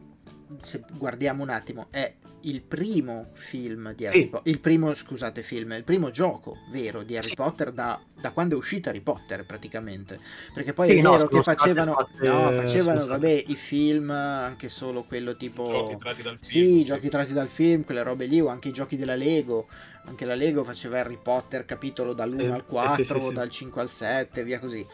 se 0.62 0.86
guardiamo 0.98 1.44
un 1.44 1.50
attimo, 1.50 1.88
è 1.92 2.14
il 2.44 2.62
primo 2.62 3.30
film 3.34 3.94
di 3.94 4.06
Harry 4.06 4.24
sì. 4.24 4.28
Potter, 4.28 4.52
il 4.52 4.60
primo, 4.60 4.94
scusate, 4.94 5.42
film, 5.42 5.72
il 5.74 5.84
primo 5.84 6.10
gioco 6.10 6.58
vero 6.72 7.04
di 7.04 7.16
Harry 7.16 7.30
sì. 7.30 7.36
Potter 7.36 7.72
da, 7.72 8.00
da, 8.20 8.32
quando 8.32 8.56
è 8.56 8.58
uscito 8.58 8.90
Harry 8.90 9.02
Potter 9.02 9.46
praticamente, 9.46 10.20
perché 10.54 10.74
poi 10.74 10.90
sì, 10.90 10.98
è 10.98 11.02
no, 11.02 11.12
vero 11.12 11.28
che 11.28 11.42
facevano, 11.42 11.94
fatte, 11.94 12.28
no, 12.28 12.52
facevano 12.52 13.06
vabbè, 13.06 13.44
i 13.48 13.56
film, 13.56 14.10
anche 14.10 14.70
solo 14.70 15.04
quello 15.04 15.36
tipo... 15.36 15.64
Giochi 15.64 15.98
tratti 15.98 16.22
dal 16.22 16.38
film. 16.38 16.44
Sì, 16.44 16.84
giochi 16.84 17.10
tratti 17.10 17.34
dal 17.34 17.48
film, 17.48 17.84
quelle 17.84 18.04
robe 18.04 18.26
lì, 18.26 18.42
o 18.42 18.48
anche 18.48 18.70
i 18.70 18.74
giochi 18.74 18.98
della 18.98 19.16
Lego, 19.16 19.68
anche 20.06 20.26
la 20.26 20.36
Lego 20.36 20.64
faceva 20.64 21.00
Harry 21.00 21.20
Potter 21.22 21.66
capitolo 21.66 22.14
dall'1 22.14 22.52
al 22.52 22.66
4, 22.66 23.32
dal 23.32 23.50
5 23.50 23.82
al 23.82 23.90
7, 23.90 24.44
via 24.44 24.60
così. 24.60 24.86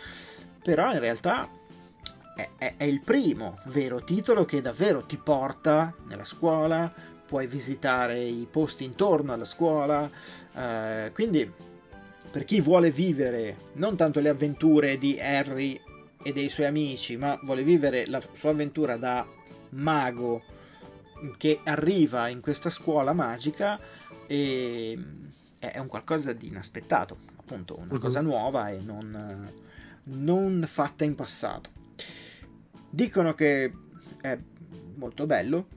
Però 0.61 0.91
in 0.91 0.99
realtà 0.99 1.49
è 2.57 2.83
il 2.83 3.01
primo 3.01 3.59
vero 3.65 4.03
titolo 4.03 4.45
che 4.45 4.61
davvero 4.61 5.03
ti 5.03 5.17
porta 5.17 5.93
nella 6.07 6.23
scuola, 6.23 6.91
puoi 7.29 7.45
visitare 7.45 8.19
i 8.19 8.47
posti 8.49 8.83
intorno 8.83 9.33
alla 9.33 9.45
scuola, 9.45 10.09
eh, 10.55 11.11
quindi 11.13 11.49
per 12.31 12.43
chi 12.43 12.59
vuole 12.59 12.89
vivere 12.89 13.69
non 13.73 13.95
tanto 13.95 14.19
le 14.19 14.29
avventure 14.29 14.97
di 14.97 15.19
Harry 15.19 15.79
e 16.23 16.33
dei 16.33 16.49
suoi 16.49 16.65
amici, 16.65 17.17
ma 17.17 17.39
vuole 17.43 17.63
vivere 17.63 18.07
la 18.07 18.19
sua 18.33 18.49
avventura 18.49 18.97
da 18.97 19.27
mago 19.69 20.41
che 21.37 21.59
arriva 21.65 22.29
in 22.29 22.41
questa 22.41 22.71
scuola 22.71 23.13
magica 23.13 23.79
e 24.25 24.97
è 25.59 25.77
un 25.77 25.87
qualcosa 25.87 26.33
di 26.33 26.47
inaspettato, 26.47 27.15
appunto 27.37 27.77
una 27.77 27.93
uh-huh. 27.93 27.99
cosa 27.99 28.21
nuova 28.21 28.69
e 28.69 28.79
non, 28.79 29.53
non 30.03 30.65
fatta 30.67 31.03
in 31.03 31.13
passato. 31.13 31.69
Dicono 32.89 33.35
che 33.35 33.71
è 34.19 34.37
molto 34.95 35.27
bello, 35.27 35.67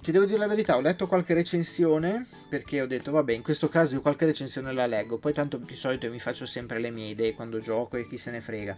ti 0.00 0.12
devo 0.12 0.24
dire 0.24 0.38
la 0.38 0.46
verità, 0.46 0.76
ho 0.76 0.80
letto 0.80 1.06
qualche 1.06 1.34
recensione 1.34 2.26
perché 2.48 2.80
ho 2.80 2.86
detto, 2.86 3.10
vabbè, 3.10 3.32
in 3.32 3.42
questo 3.42 3.68
caso 3.68 3.94
io 3.94 4.00
qualche 4.00 4.24
recensione 4.24 4.72
la 4.72 4.86
leggo, 4.86 5.18
poi 5.18 5.32
tanto 5.32 5.56
di 5.56 5.76
solito 5.76 6.08
mi 6.10 6.20
faccio 6.20 6.46
sempre 6.46 6.78
le 6.78 6.90
mie 6.90 7.10
idee 7.10 7.34
quando 7.34 7.60
gioco 7.60 7.96
e 7.96 8.06
chi 8.06 8.18
se 8.18 8.30
ne 8.30 8.40
frega. 8.40 8.76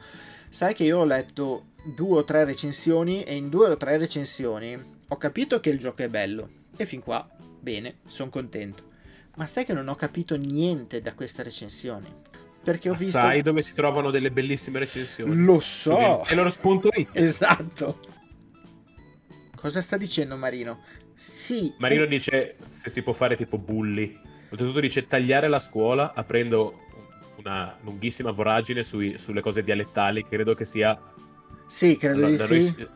Sai 0.49 0.75
che 0.75 0.85
io 0.85 0.99
ho 0.99 1.05
letto 1.05 1.73
due 1.85 2.19
o 2.19 2.25
tre 2.25 2.45
recensioni 2.45 3.23
e 3.23 3.37
in 3.37 3.49
due 3.49 3.69
o 3.69 3.77
tre 3.77 3.97
recensioni 3.99 4.77
ho 5.09 5.17
capito 5.17 5.61
che 5.61 5.71
il 5.71 5.79
gioco 5.79 6.03
è 6.03 6.09
bello 6.09 6.49
e 6.77 6.87
fin 6.87 7.01
qua, 7.01 7.29
bene, 7.61 7.99
sono 8.07 8.31
contento. 8.31 8.95
Ma 9.37 9.47
sai 9.47 9.65
che 9.65 9.75
non 9.75 9.89
ho 9.89 9.95
capito 9.95 10.37
niente 10.37 11.01
da 11.01 11.15
queste 11.15 11.43
recensioni? 11.43 12.07
Perché 12.63 12.89
ho 12.89 12.95
visto... 12.95 13.13
Sai 13.13 13.43
dove 13.43 13.63
si 13.63 13.75
trovano 13.75 14.11
delle 14.11 14.33
bellissime 14.33 14.79
recensioni? 14.79 15.37
Lo 15.37 15.61
so! 15.61 16.25
E 16.25 16.35
loro 16.35 16.51
spunto 16.51 16.91
Esatto! 17.13 18.01
Cosa 19.55 19.81
sta 19.83 19.97
dicendo 19.97 20.37
Marino? 20.37 20.81
Sì. 21.17 21.75
Marino 21.79 22.05
dice 22.05 22.57
se 22.61 22.91
si 22.91 23.03
può 23.03 23.13
fare 23.13 23.37
tipo 23.37 23.59
bulli. 23.59 24.21
Oltretutto 24.51 24.81
dice 24.81 25.07
tagliare 25.07 25.49
la 25.49 25.59
scuola 25.59 26.13
aprendo 26.15 26.83
una 27.39 27.77
lunghissima 27.83 28.31
voragine 28.31 28.83
sui, 28.83 29.19
sulle 29.19 29.41
cose 29.41 29.63
dialettali. 29.63 30.23
Credo 30.23 30.55
che 30.55 30.65
sia. 30.65 30.99
Sì, 31.67 31.97
credo 31.97 32.21
da, 32.21 32.29
di 32.29 32.39
sì. 32.39 32.75
Noi... 32.77 32.89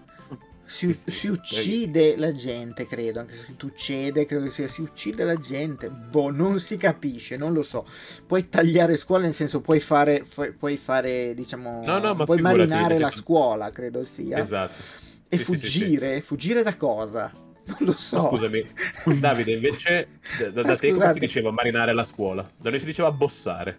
si, 0.70 0.94
si, 1.06 1.28
uccide 1.28 2.16
la 2.16 2.32
gente, 2.32 2.86
credo, 2.86 3.18
anche 3.20 3.32
se 3.32 3.56
tu 3.56 3.66
uccide, 3.66 4.24
credo 4.24 4.44
che 4.44 4.50
sia 4.50 4.68
si 4.68 4.82
uccide 4.82 5.24
la 5.24 5.34
gente, 5.34 5.90
boh, 5.90 6.30
non 6.30 6.60
si 6.60 6.76
capisce, 6.76 7.36
non 7.36 7.52
lo 7.52 7.62
so. 7.62 7.84
Puoi 8.24 8.48
tagliare 8.48 8.96
scuola, 8.96 9.24
nel 9.24 9.34
senso 9.34 9.60
puoi 9.60 9.80
fare, 9.80 10.22
puoi 10.56 10.76
fare 10.76 11.34
diciamo, 11.34 11.82
no, 11.84 11.98
no, 11.98 12.14
ma 12.14 12.24
puoi 12.24 12.40
marinare 12.40 12.98
la 12.98 13.10
scuola, 13.10 13.70
credo 13.70 14.04
sia. 14.04 14.38
Esatto. 14.38 14.80
E 15.28 15.38
sì, 15.38 15.44
fuggire, 15.44 16.14
sì, 16.14 16.20
sì, 16.20 16.26
fuggire 16.26 16.62
da 16.62 16.76
cosa? 16.76 17.32
Non 17.66 17.76
lo 17.80 17.92
so. 17.96 18.16
Ma 18.16 18.22
scusami, 18.22 18.66
Davide, 19.18 19.52
invece 19.52 20.08
da, 20.52 20.62
da, 20.62 20.76
te 20.76 20.92
come 20.92 21.12
si 21.12 21.18
diceva 21.18 21.50
marinare 21.50 21.92
la 21.92 22.04
scuola? 22.04 22.48
Da 22.56 22.70
noi 22.70 22.78
si 22.78 22.84
diceva 22.84 23.12
bossare. 23.12 23.78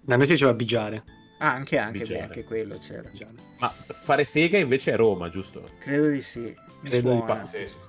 Da 0.00 0.16
noi 0.16 0.26
si 0.26 0.32
diceva 0.32 0.54
bigiare. 0.54 1.04
Ah, 1.38 1.52
anche, 1.52 1.78
anche, 1.78 2.04
beh, 2.04 2.20
anche 2.20 2.44
quello 2.44 2.76
c'era. 2.78 3.10
Ma 3.58 3.70
fare 3.70 4.24
sega 4.24 4.58
invece 4.58 4.92
è 4.92 4.96
Roma, 4.96 5.28
giusto? 5.28 5.64
Credo 5.78 6.08
di 6.08 6.20
sì. 6.20 6.54
Mi 6.82 6.90
Credo 6.90 7.14
di 7.14 7.22
pazzesco. 7.22 7.88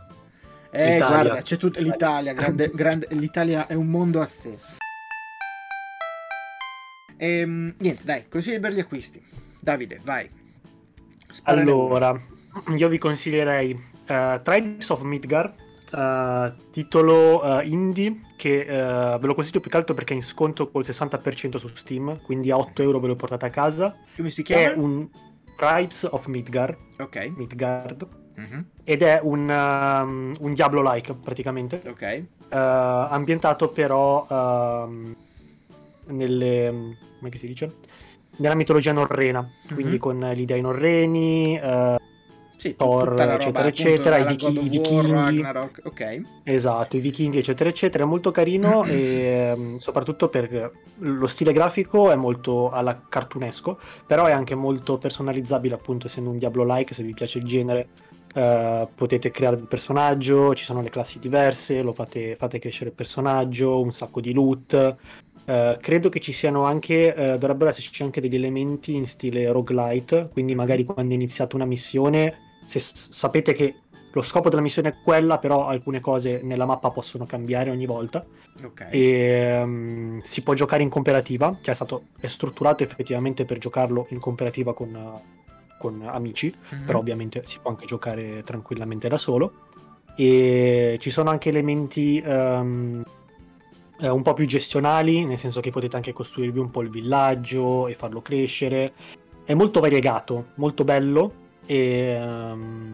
Eh, 0.72 0.94
L'Italia. 0.94 1.22
guarda, 1.22 1.42
c'è 1.42 1.58
tutta 1.58 1.82
l'Italia, 1.82 2.34
grande, 2.34 2.72
grande, 2.74 3.08
l'Italia 3.12 3.68
è 3.68 3.74
un 3.74 3.88
mondo 3.88 4.22
a 4.22 4.26
sé. 4.26 4.58
Ehm, 7.18 7.76
niente, 7.78 8.04
dai, 8.06 8.28
consigli 8.30 8.60
per 8.60 8.72
gli 8.72 8.80
acquisti. 8.80 9.22
Davide, 9.60 10.00
vai. 10.04 10.30
Sparare 11.28 11.62
allora, 11.62 12.20
io 12.76 12.88
vi 12.88 12.98
consiglierei 12.98 13.91
uh, 14.12 14.42
Tribes 14.42 14.90
of 14.90 15.02
Midgar, 15.02 15.54
uh, 15.94 16.52
titolo 16.72 17.42
uh, 17.44 17.62
indie 17.64 18.22
che 18.36 18.66
ve 18.66 19.28
lo 19.28 19.36
consiglio 19.36 19.60
più 19.60 19.70
che 19.70 19.78
altro 19.78 19.94
perché 19.94 20.14
è 20.14 20.16
in 20.16 20.24
sconto 20.24 20.70
col 20.70 20.84
60% 20.84 21.58
su 21.58 21.68
Steam, 21.76 22.22
quindi 22.22 22.50
a 22.50 22.58
8 22.58 22.82
euro 22.82 23.00
ve 23.00 23.08
lo 23.08 23.16
portate 23.16 23.46
a 23.46 23.50
casa. 23.50 23.96
Come 24.16 24.32
si 24.32 24.42
chiama? 24.42 24.74
È 24.74 24.74
un 24.76 25.08
Tribes 25.56 26.08
of 26.10 26.26
Midgard. 26.26 26.76
Ok. 26.98 27.34
Midgard. 27.36 28.08
Mm-hmm. 28.40 28.60
Ed 28.84 29.04
è 29.04 29.20
un, 29.22 29.48
um, 29.48 30.36
un 30.40 30.54
Diablo-like 30.54 31.14
praticamente. 31.14 31.82
Ok. 31.86 32.24
Ambientato 32.50 33.70
però 33.70 34.26
uh, 34.28 35.16
nelle... 36.08 36.98
come 37.20 37.32
si 37.36 37.46
dice? 37.46 37.76
Nella 38.38 38.56
mitologia 38.56 38.92
norrena, 38.92 39.42
mm-hmm. 39.42 39.76
quindi 39.76 39.98
con 40.00 40.32
gli 40.34 40.46
dei 40.46 40.62
norreni, 40.62 41.60
sì, 42.62 42.76
Thor, 42.76 43.20
eccetera, 43.20 43.66
eccetera, 43.66 44.18
i, 44.20 44.26
vichi- 44.28 44.52
vichinghi, 44.52 45.10
Ragnarok, 45.10 45.82
ok. 45.84 46.22
Esatto, 46.44 46.96
i 46.96 47.00
vichinghi, 47.00 47.40
eccetera, 47.40 47.68
eccetera, 47.68 48.04
è 48.04 48.08
molto 48.08 48.30
carino 48.30 48.84
e 48.86 49.52
mm, 49.58 49.76
soprattutto 49.78 50.30
perché 50.30 50.72
lo 51.00 51.26
stile 51.26 51.54
grafico 51.54 52.12
è 52.12 52.16
molto 52.16 52.70
alla 52.70 53.02
cartunesco, 53.10 53.80
però 54.06 54.26
è 54.26 54.32
anche 54.32 54.54
molto 54.54 55.00
personalizzabile, 55.00 55.74
appunto, 55.74 56.06
essendo 56.06 56.30
un 56.30 56.38
Diablo-like, 56.38 56.94
se 56.94 57.02
vi 57.02 57.14
piace 57.14 57.40
il 57.40 57.46
genere. 57.46 57.88
Uh, 58.34 58.88
potete 58.94 59.32
creare 59.32 59.56
il 59.56 59.68
personaggio, 59.68 60.54
ci 60.54 60.64
sono 60.64 60.82
le 60.82 60.90
classi 60.92 61.18
diverse, 61.18 61.82
lo 61.82 61.94
fate, 61.94 62.36
fate 62.36 62.60
crescere 62.60 62.92
il 62.92 62.96
personaggio, 62.96 63.82
un 63.82 63.92
sacco 63.92 64.22
di 64.22 64.34
loot. 64.34 64.96
Uh, 65.46 65.78
credo 65.82 66.10
che 66.10 66.20
ci 66.20 66.32
siano 66.32 66.64
anche, 66.64 67.12
uh, 67.18 67.38
dovrebbero 67.40 67.72
esserci 67.72 68.04
anche 68.04 68.22
degli 68.22 68.36
elementi 68.36 68.94
in 68.94 69.08
stile 69.08 69.52
roguelite, 69.52 70.30
quindi 70.32 70.54
magari 70.54 70.86
quando 70.86 71.16
iniziate 71.16 71.56
una 71.56 71.66
missione 71.66 72.50
se 72.80 73.12
sapete 73.12 73.54
che 73.54 73.76
lo 74.14 74.22
scopo 74.22 74.50
della 74.50 74.62
missione 74.62 74.90
è 74.90 74.96
quella, 75.04 75.38
però 75.38 75.68
alcune 75.68 76.02
cose 76.02 76.42
nella 76.44 76.66
mappa 76.66 76.92
possono 76.92 77.26
cambiare 77.26 77.70
ogni 77.70 77.86
volta. 77.86 78.26
Okay. 78.62 78.90
E 78.92 79.62
um, 79.62 80.20
si 80.22 80.44
può 80.44 80.54
giocare 80.54 80.84
in 80.84 80.90
cooperativa, 80.90 81.58
che 81.62 81.72
è 81.72 81.74
stato 81.74 82.08
è 82.20 82.28
strutturato 82.28 82.84
effettivamente 82.84 83.46
per 83.46 83.58
giocarlo 83.58 84.08
in 84.10 84.20
cooperativa 84.20 84.74
con, 84.74 84.94
uh, 84.94 85.22
con 85.80 86.02
amici, 86.06 86.54
mm-hmm. 86.54 86.86
però 86.86 87.00
ovviamente 87.00 87.44
si 87.46 87.60
può 87.62 87.72
anche 87.72 87.86
giocare 87.86 88.44
tranquillamente 88.44 89.08
da 89.08 89.18
solo. 89.18 89.70
E 90.16 90.98
ci 91.00 91.10
sono 91.10 91.30
anche 91.30 91.48
elementi 91.48 92.22
um, 92.26 93.02
un 94.00 94.22
po' 94.22 94.34
più 94.34 94.46
gestionali, 94.46 95.24
nel 95.24 95.38
senso 95.38 95.62
che 95.62 95.70
potete 95.72 95.96
anche 95.96 96.12
costruirvi 96.12 96.60
un 96.60 96.70
po' 96.70 96.82
il 96.82 96.90
villaggio 96.90 97.88
e 97.88 97.94
farlo 97.94 98.22
crescere. 98.22 98.92
È 99.46 99.54
molto 99.54 99.80
variegato, 99.80 100.48
molto 100.56 100.84
bello 100.84 101.41
e 101.72 102.20
um, 102.22 102.94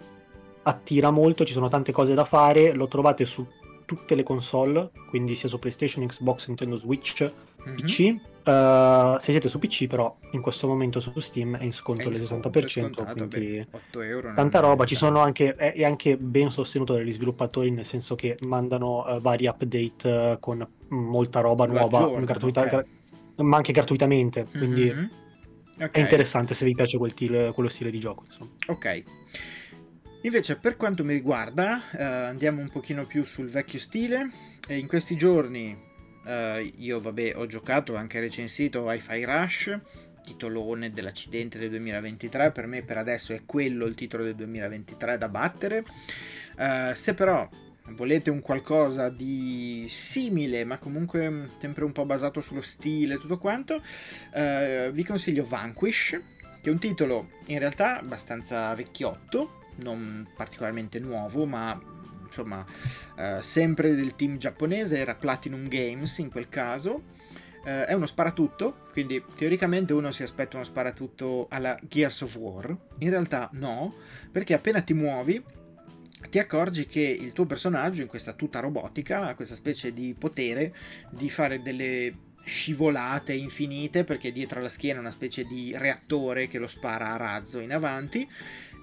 attira 0.62 1.10
molto, 1.10 1.44
ci 1.44 1.54
sono 1.54 1.68
tante 1.68 1.92
cose 1.92 2.14
da 2.14 2.26
fare, 2.26 2.74
lo 2.74 2.88
trovate 2.88 3.26
su 3.26 3.44
tutte 3.86 4.14
le 4.14 4.22
console, 4.22 4.92
quindi 5.10 5.34
sia 5.34 5.50
su 5.50 5.58
PlayStation, 5.58 6.06
Xbox, 6.06 6.46
Nintendo 6.46 6.76
Switch, 6.76 7.24
mm-hmm. 7.24 7.76
PC. 7.76 8.16
Uh, 8.48 9.18
se 9.18 9.32
siete 9.32 9.50
su 9.50 9.60
PC, 9.60 9.88
però 9.88 10.16
in 10.32 10.42
questo 10.42 10.68
momento 10.68 11.00
su 11.00 11.12
Steam 11.20 11.58
è 11.58 11.64
in 11.64 11.74
sconto 11.74 12.08
del 12.08 12.18
60%, 12.18 13.28
quindi 13.28 13.68
8 13.70 14.02
euro 14.02 14.34
tanta 14.36 14.60
roba. 14.60 14.86
Ci 14.86 14.96
sono 14.96 15.20
anche, 15.20 15.56
è, 15.56 15.74
è, 15.74 15.84
anche 15.84 16.16
ben 16.16 16.50
sostenuto 16.50 16.94
dagli 16.94 17.12
sviluppatori, 17.12 17.72
nel 17.72 17.84
senso 17.84 18.16
che 18.16 18.38
mandano 18.42 19.06
uh, 19.06 19.20
vari 19.20 19.48
update 19.48 20.08
uh, 20.08 20.40
con 20.40 20.66
molta 20.90 21.42
roba 21.42 21.66
nuova, 21.66 22.20
gratuita, 22.22 22.62
okay. 22.62 22.72
gra- 23.36 23.44
ma 23.44 23.58
anche 23.58 23.74
gratuitamente. 23.74 24.48
Quindi 24.50 24.84
mm-hmm. 24.84 25.06
Okay. 25.78 25.90
È 25.92 26.00
interessante 26.00 26.56
se 26.56 26.66
vi 26.66 26.74
piace 26.74 26.98
quel 26.98 27.14
tile, 27.14 27.52
quello 27.54 27.70
stile 27.70 27.92
di 27.92 28.00
gioco. 28.00 28.24
Insomma. 28.26 28.50
Ok. 28.68 29.04
Invece 30.24 30.58
per 30.58 30.76
quanto 30.76 31.04
mi 31.04 31.14
riguarda 31.14 31.82
eh, 31.92 32.04
andiamo 32.04 32.62
un 32.62 32.70
pochino 32.70 33.06
più 33.06 33.24
sul 33.24 33.48
vecchio 33.50 33.80
stile. 33.80 34.32
E 34.68 34.78
in 34.78 34.88
questi 34.88 35.16
giorni 35.16 35.78
eh, 36.26 36.74
io 36.78 37.00
vabbè 37.00 37.34
ho 37.36 37.46
giocato, 37.46 37.96
anche 37.96 38.20
recensito 38.20 38.82
Wi-Fi 38.82 39.24
Rush, 39.24 39.80
titolone 40.24 40.92
dell'accidente 40.92 41.60
del 41.60 41.70
2023. 41.70 42.52
Per 42.52 42.66
me 42.66 42.82
per 42.82 42.98
adesso 42.98 43.34
è 43.34 43.44
quello 43.46 43.86
il 43.86 43.94
titolo 43.94 44.24
del 44.24 44.36
2023 44.36 45.18
da 45.18 45.30
battere. 45.30 45.84
Eh, 46.58 46.92
se 46.96 47.14
però 47.14 47.48
volete 47.90 48.30
un 48.30 48.42
qualcosa 48.42 49.10
di 49.10 49.86
simile, 49.88 50.64
ma 50.66 50.78
comunque 50.78 51.50
sempre 51.58 51.84
un 51.86 51.92
po' 51.92 52.06
basato 52.06 52.42
sullo 52.42 52.62
stile 52.62 53.16
e 53.16 53.18
tutto 53.20 53.38
quanto, 53.38 53.82
eh, 54.34 54.90
vi 54.94 55.04
consiglio 55.04 55.46
Vanquish, 55.46 56.20
che 56.62 56.70
è 56.70 56.74
un 56.74 56.80
titolo 56.80 57.30
in 57.46 57.60
realtà 57.60 58.00
abbastanza 58.00 58.74
vecchiotto, 58.74 59.66
non 59.78 60.28
particolarmente 60.36 61.00
nuovo, 61.00 61.46
ma 61.46 61.80
insomma 62.26 62.66
eh, 63.18 63.38
sempre 63.42 63.96
del 63.96 64.16
team 64.16 64.38
giapponese, 64.38 64.98
era 64.98 65.16
Platinum 65.16 65.68
Games 65.68 66.18
in 66.18 66.30
quel 66.30 66.50
caso. 66.50 67.16
Eh, 67.66 67.86
è 67.86 67.94
uno 67.94 68.06
sparatutto, 68.06 68.86
quindi 68.92 69.22
teoricamente 69.36 69.94
uno 69.94 70.12
si 70.12 70.24
aspetta 70.24 70.56
uno 70.56 70.66
sparatutto 70.66 71.48
alla 71.50 71.78
Gears 71.82 72.22
of 72.22 72.36
War. 72.36 72.76
In 73.00 73.10
realtà 73.10 73.50
no, 73.54 73.94
perché 74.32 74.54
appena 74.54 74.82
ti 74.82 74.94
muovi 74.94 75.44
ti 76.30 76.40
accorgi 76.40 76.86
che 76.86 77.02
il 77.02 77.32
tuo 77.32 77.46
personaggio 77.46 78.02
in 78.02 78.08
questa 78.08 78.34
tuta 78.34 78.60
robotica 78.60 79.28
ha 79.28 79.36
questa 79.36 79.56
specie 79.56 79.94
di 79.94 80.16
potere 80.18 80.74
di 81.10 81.30
fare 81.30 81.62
delle 81.62 82.26
scivolate 82.44 83.34
infinite 83.34 84.04
perché 84.04 84.32
dietro 84.32 84.60
alla 84.60 84.70
schiena 84.70 85.00
una 85.00 85.12
specie 85.12 85.44
di 85.44 85.74
reattore 85.76 86.48
che 86.48 86.60
lo 86.60 86.68
spara 86.68 87.14
a 87.14 87.18
razzo 87.18 87.60
in 87.60 87.74
avanti 87.74 88.28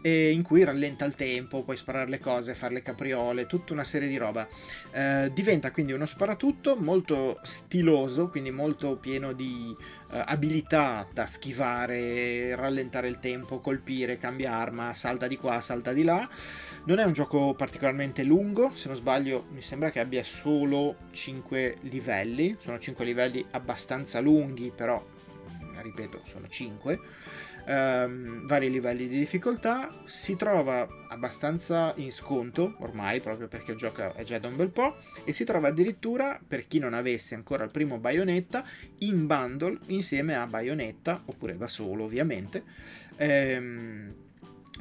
e 0.07 0.33
in 0.33 0.43
cui 0.43 0.63
rallenta 0.65 1.07
il 1.07 1.15
tempo, 1.15 1.63
puoi 1.63 1.79
sparare 1.79 2.11
le 2.11 2.21
cose, 2.21 2.53
fare 2.53 2.75
le 2.75 2.83
capriole, 2.83 3.47
tutta 3.47 3.73
una 3.73 3.85
serie 3.85 4.07
di 4.07 4.19
roba. 4.19 4.47
Eh, 4.93 5.31
diventa 5.33 5.71
quindi 5.71 5.93
uno 5.93 6.05
sparatutto 6.05 6.77
molto 6.77 7.39
stiloso, 7.43 8.29
quindi 8.29 8.51
molto 8.51 8.99
pieno 8.99 9.33
di 9.33 9.75
eh, 10.11 10.23
abilità 10.27 11.09
da 11.11 11.27
schivare, 11.27 12.55
rallentare 12.55 13.09
il 13.09 13.19
tempo, 13.19 13.61
colpire, 13.61 14.19
cambia 14.19 14.53
arma, 14.53 14.93
salta 14.93 15.27
di 15.27 15.39
qua, 15.39 15.63
salta 15.63 15.95
di 15.95 16.05
là. 16.05 16.29
Non 16.85 16.99
è 16.99 17.05
un 17.05 17.13
gioco 17.13 17.55
particolarmente 17.55 18.25
lungo, 18.25 18.73
se 18.75 18.89
non 18.89 18.99
sbaglio 18.99 19.47
mi 19.53 19.63
sembra 19.63 19.89
che 19.89 20.01
abbia 20.01 20.23
solo 20.23 20.97
5 21.13 21.77
livelli, 21.81 22.59
sono 22.61 22.79
5 22.79 23.07
livelli 23.07 23.43
abbastanza 23.53 24.21
lunghi, 24.21 24.71
però 24.71 25.03
ripeto 25.81 26.21
sono 26.25 26.47
5 26.47 27.01
ehm, 27.67 28.47
vari 28.47 28.71
livelli 28.71 29.09
di 29.09 29.19
difficoltà, 29.19 29.93
si 30.07 30.37
trova 30.37 30.87
abbastanza 31.09 31.93
in 31.97 32.11
sconto 32.11 32.77
ormai 32.79 33.21
proprio 33.21 33.49
perché 33.49 33.73
il 33.73 33.77
gioco 33.77 34.15
è 34.15 34.23
già 34.25 34.39
da 34.39 34.49
un 34.49 34.57
bel 34.57 34.71
po' 34.71 34.97
e 35.25 35.33
si 35.33 35.45
trova 35.45 35.69
addirittura 35.69 36.41
per 36.47 36.67
chi 36.67 36.79
non 36.79 36.95
avesse 36.95 37.35
ancora 37.35 37.65
il 37.65 37.71
primo 37.71 37.99
Bayonetta 37.99 38.65
in 38.99 39.27
bundle 39.27 39.79
insieme 39.87 40.35
a 40.35 40.47
Bayonetta 40.47 41.23
oppure 41.25 41.57
da 41.57 41.69
solo 41.69 42.05
ovviamente. 42.05 42.65
Ehm, 43.17 44.24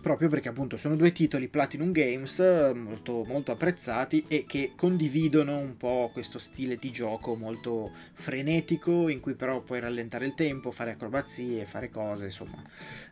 proprio 0.04 0.28
perché 0.28 0.50
appunto 0.50 0.76
sono 0.76 0.98
due 0.98 1.14
titoli 1.14 1.48
Platinum 1.48 1.94
Games 1.94 2.38
molto, 2.76 3.24
molto 3.24 3.54
apprezzati 3.54 4.26
e 4.28 4.44
che 4.46 4.74
condividono 4.76 5.58
un 5.58 5.78
po' 5.78 6.10
questo 6.12 6.40
stile 6.40 6.76
di 6.76 6.92
gioco 6.92 7.36
molto 7.36 7.90
frenetico 8.12 9.08
in 9.08 9.22
cui 9.22 9.34
però 9.34 9.62
puoi 9.62 9.80
rallentare 9.80 10.26
il 10.26 10.34
tempo, 10.34 10.72
fare 10.72 10.92
acrobazie, 10.92 11.64
fare 11.64 11.90
cose, 11.90 12.26
insomma, 12.26 12.62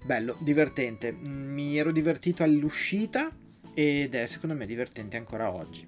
bello, 0.03 0.35
divertente. 0.41 1.13
Mi 1.13 1.77
ero 1.77 1.93
divertito 1.93 2.43
all'uscita 2.43 3.31
ed 3.73 4.13
è 4.13 4.27
secondo 4.27 4.53
me 4.53 4.65
divertente 4.65 5.15
ancora 5.15 5.49
oggi. 5.49 5.87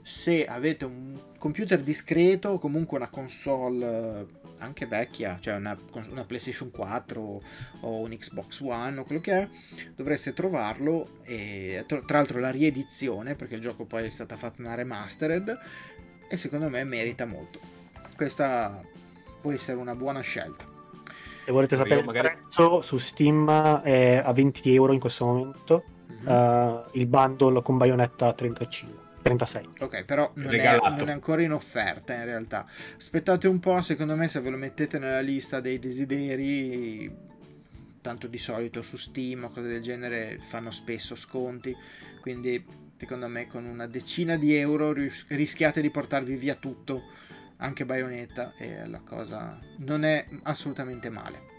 Se 0.00 0.46
avete 0.46 0.84
un 0.84 1.20
computer 1.38 1.82
discreto 1.82 2.50
o 2.50 2.58
comunque 2.60 2.98
una 2.98 3.08
console 3.08 4.44
anche 4.58 4.86
vecchia, 4.86 5.38
cioè 5.40 5.54
una, 5.54 5.76
una 6.10 6.24
PlayStation 6.24 6.70
4 6.70 7.42
o 7.80 8.00
un 8.00 8.16
Xbox 8.16 8.60
One 8.60 8.98
o 8.98 9.04
quello 9.04 9.20
che 9.20 9.32
è, 9.32 9.48
dovreste 9.94 10.32
trovarlo 10.32 11.20
e 11.22 11.84
tra 11.86 12.02
l'altro 12.08 12.40
la 12.40 12.50
riedizione, 12.50 13.34
perché 13.34 13.54
il 13.56 13.60
gioco 13.60 13.84
poi 13.84 14.04
è 14.04 14.10
stata 14.10 14.36
fatta 14.36 14.62
una 14.62 14.74
remastered 14.74 15.58
e 16.28 16.36
secondo 16.36 16.68
me 16.68 16.84
merita 16.84 17.24
molto. 17.24 17.60
Questa 18.16 18.82
può 19.40 19.52
essere 19.52 19.78
una 19.78 19.94
buona 19.94 20.20
scelta. 20.20 20.64
Se 21.44 21.52
volete 21.52 21.76
sapere 21.76 22.02
magari... 22.02 22.28
il 22.28 22.38
prezzo 22.40 22.80
su 22.80 22.98
Steam 22.98 23.48
è 23.82 24.16
a 24.24 24.32
20 24.32 24.74
euro 24.74 24.92
in 24.92 24.98
questo 24.98 25.24
momento, 25.24 25.84
mm-hmm. 26.10 26.36
uh, 26.36 26.84
il 26.92 27.06
bundle 27.06 27.62
con 27.62 27.76
Bayonetta 27.76 28.26
a 28.26 28.32
35. 28.32 29.05
36. 29.26 29.68
Ok, 29.80 30.04
però 30.04 30.30
non 30.36 30.54
è, 30.54 30.78
non 30.78 31.08
è, 31.08 31.12
ancora 31.12 31.42
in 31.42 31.52
offerta 31.52 32.14
in 32.14 32.24
realtà. 32.24 32.64
Aspettate 32.96 33.48
un 33.48 33.58
po', 33.58 33.82
secondo 33.82 34.14
me 34.14 34.28
se 34.28 34.40
ve 34.40 34.50
lo 34.50 34.56
mettete 34.56 34.98
nella 34.98 35.20
lista 35.20 35.60
dei 35.60 35.80
desideri, 35.80 37.12
tanto 38.00 38.28
di 38.28 38.38
solito 38.38 38.82
su 38.82 38.96
Steam 38.96 39.44
o 39.44 39.50
cose 39.50 39.66
del 39.66 39.82
genere 39.82 40.38
fanno 40.44 40.70
spesso 40.70 41.16
sconti, 41.16 41.76
quindi 42.20 42.64
secondo 42.96 43.26
me 43.26 43.48
con 43.48 43.64
una 43.64 43.88
decina 43.88 44.36
di 44.36 44.54
euro 44.54 44.92
rischiate 44.92 45.80
di 45.80 45.90
portarvi 45.90 46.36
via 46.36 46.54
tutto, 46.54 47.02
anche 47.56 47.84
Bayonetta, 47.84 48.54
e 48.56 48.86
la 48.86 49.00
cosa 49.00 49.58
non 49.78 50.04
è 50.04 50.24
assolutamente 50.44 51.10
male. 51.10 51.54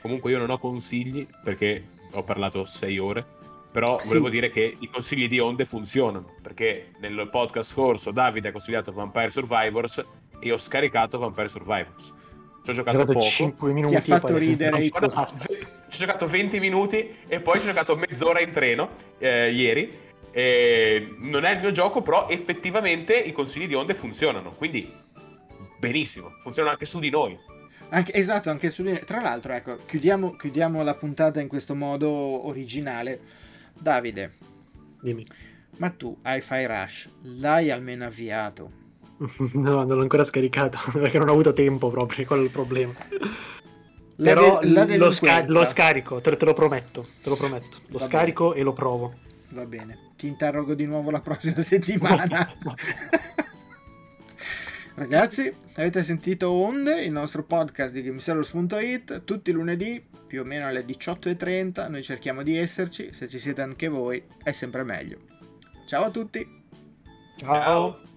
Comunque 0.00 0.30
io 0.30 0.38
non 0.38 0.48
ho 0.48 0.58
consigli 0.58 1.26
perché 1.44 1.84
ho 2.12 2.24
parlato 2.24 2.64
6 2.64 2.98
ore 2.98 3.38
però 3.70 4.00
sì. 4.00 4.08
volevo 4.08 4.28
dire 4.28 4.48
che 4.48 4.76
i 4.78 4.88
consigli 4.88 5.28
di 5.28 5.38
Onde 5.38 5.64
funzionano, 5.64 6.34
perché 6.42 6.90
nel 7.00 7.28
podcast 7.30 7.70
scorso 7.70 8.10
Davide 8.10 8.48
ha 8.48 8.52
consigliato 8.52 8.90
Vampire 8.90 9.30
Survivors 9.30 9.98
e 9.98 10.46
io 10.46 10.54
ho 10.54 10.58
scaricato 10.58 11.18
Vampire 11.18 11.48
Survivors. 11.48 12.12
Ci 12.62 12.70
ho 12.70 12.72
giocato 12.72 13.04
poco. 13.04 13.20
5 13.20 13.72
minuti. 13.72 13.94
Ti 13.94 14.12
ha 14.12 14.18
fatto 14.18 14.36
ridere. 14.36 14.82
Ci 14.82 14.92
ho 14.94 16.06
giocato 16.06 16.26
20 16.26 16.60
minuti 16.60 17.16
e 17.26 17.40
poi 17.40 17.60
ci 17.60 17.66
ho 17.66 17.70
giocato 17.70 17.96
mezz'ora 17.96 18.40
in 18.40 18.50
treno 18.50 18.90
eh, 19.18 19.50
ieri. 19.50 20.08
E 20.32 21.16
non 21.18 21.44
è 21.44 21.52
il 21.52 21.60
mio 21.60 21.70
gioco, 21.70 22.02
però 22.02 22.28
effettivamente 22.28 23.14
i 23.14 23.32
consigli 23.32 23.66
di 23.66 23.74
Onde 23.74 23.94
funzionano. 23.94 24.52
Quindi 24.52 24.92
benissimo, 25.78 26.34
funzionano 26.40 26.72
anche 26.74 26.86
su 26.86 26.98
di 26.98 27.10
noi. 27.10 27.38
Anche, 27.92 28.12
esatto, 28.12 28.50
anche 28.50 28.68
su 28.68 28.82
di 28.82 28.90
noi. 28.90 29.04
Tra 29.04 29.20
l'altro, 29.20 29.52
ecco, 29.52 29.78
chiudiamo, 29.86 30.36
chiudiamo 30.36 30.82
la 30.82 30.94
puntata 30.94 31.40
in 31.40 31.48
questo 31.48 31.74
modo 31.74 32.08
originale 32.46 33.20
Davide, 33.80 34.32
dimmi. 35.00 35.24
Ma 35.78 35.90
tu, 35.90 36.16
Hi-Fi 36.24 36.66
Rush, 36.66 37.08
l'hai 37.22 37.70
almeno 37.70 38.04
avviato? 38.04 38.70
no, 39.54 39.84
non 39.84 39.96
l'ho 39.96 40.02
ancora 40.02 40.24
scaricato 40.24 40.78
perché 40.92 41.18
non 41.18 41.28
ho 41.28 41.32
avuto 41.32 41.52
tempo 41.52 41.90
proprio, 41.90 42.26
quello 42.26 42.42
è 42.42 42.44
il 42.44 42.50
problema. 42.50 42.92
La 44.16 44.34
Però 44.34 44.58
de- 44.58 44.96
lo, 44.98 45.10
sca- 45.10 45.44
lo, 45.48 45.64
scarico, 45.64 46.20
te, 46.20 46.36
te, 46.36 46.44
lo 46.44 46.52
prometto, 46.52 47.06
te 47.22 47.28
lo 47.30 47.36
prometto. 47.36 47.78
Lo 47.86 47.98
Va 47.98 48.04
scarico 48.04 48.48
bene. 48.50 48.60
e 48.60 48.64
lo 48.64 48.72
provo. 48.74 49.14
Va 49.52 49.64
bene, 49.64 50.10
ti 50.16 50.26
interrogo 50.26 50.74
di 50.74 50.84
nuovo 50.84 51.10
la 51.10 51.20
prossima 51.22 51.60
settimana. 51.60 52.52
Ragazzi, 54.94 55.50
avete 55.76 56.02
sentito 56.02 56.50
Onde, 56.50 57.02
il 57.02 57.12
nostro 57.12 57.42
podcast 57.44 57.92
di 57.94 58.02
GameSellers.it, 58.02 59.24
tutti 59.24 59.48
i 59.48 59.52
lunedì 59.54 60.04
più 60.30 60.42
o 60.42 60.44
meno 60.44 60.68
alle 60.68 60.84
18.30, 60.84 61.90
noi 61.90 62.04
cerchiamo 62.04 62.44
di 62.44 62.56
esserci, 62.56 63.12
se 63.12 63.26
ci 63.26 63.40
siete 63.40 63.62
anche 63.62 63.88
voi 63.88 64.22
è 64.44 64.52
sempre 64.52 64.84
meglio. 64.84 65.18
Ciao 65.86 66.04
a 66.04 66.10
tutti! 66.10 66.46
Ciao! 67.36 68.09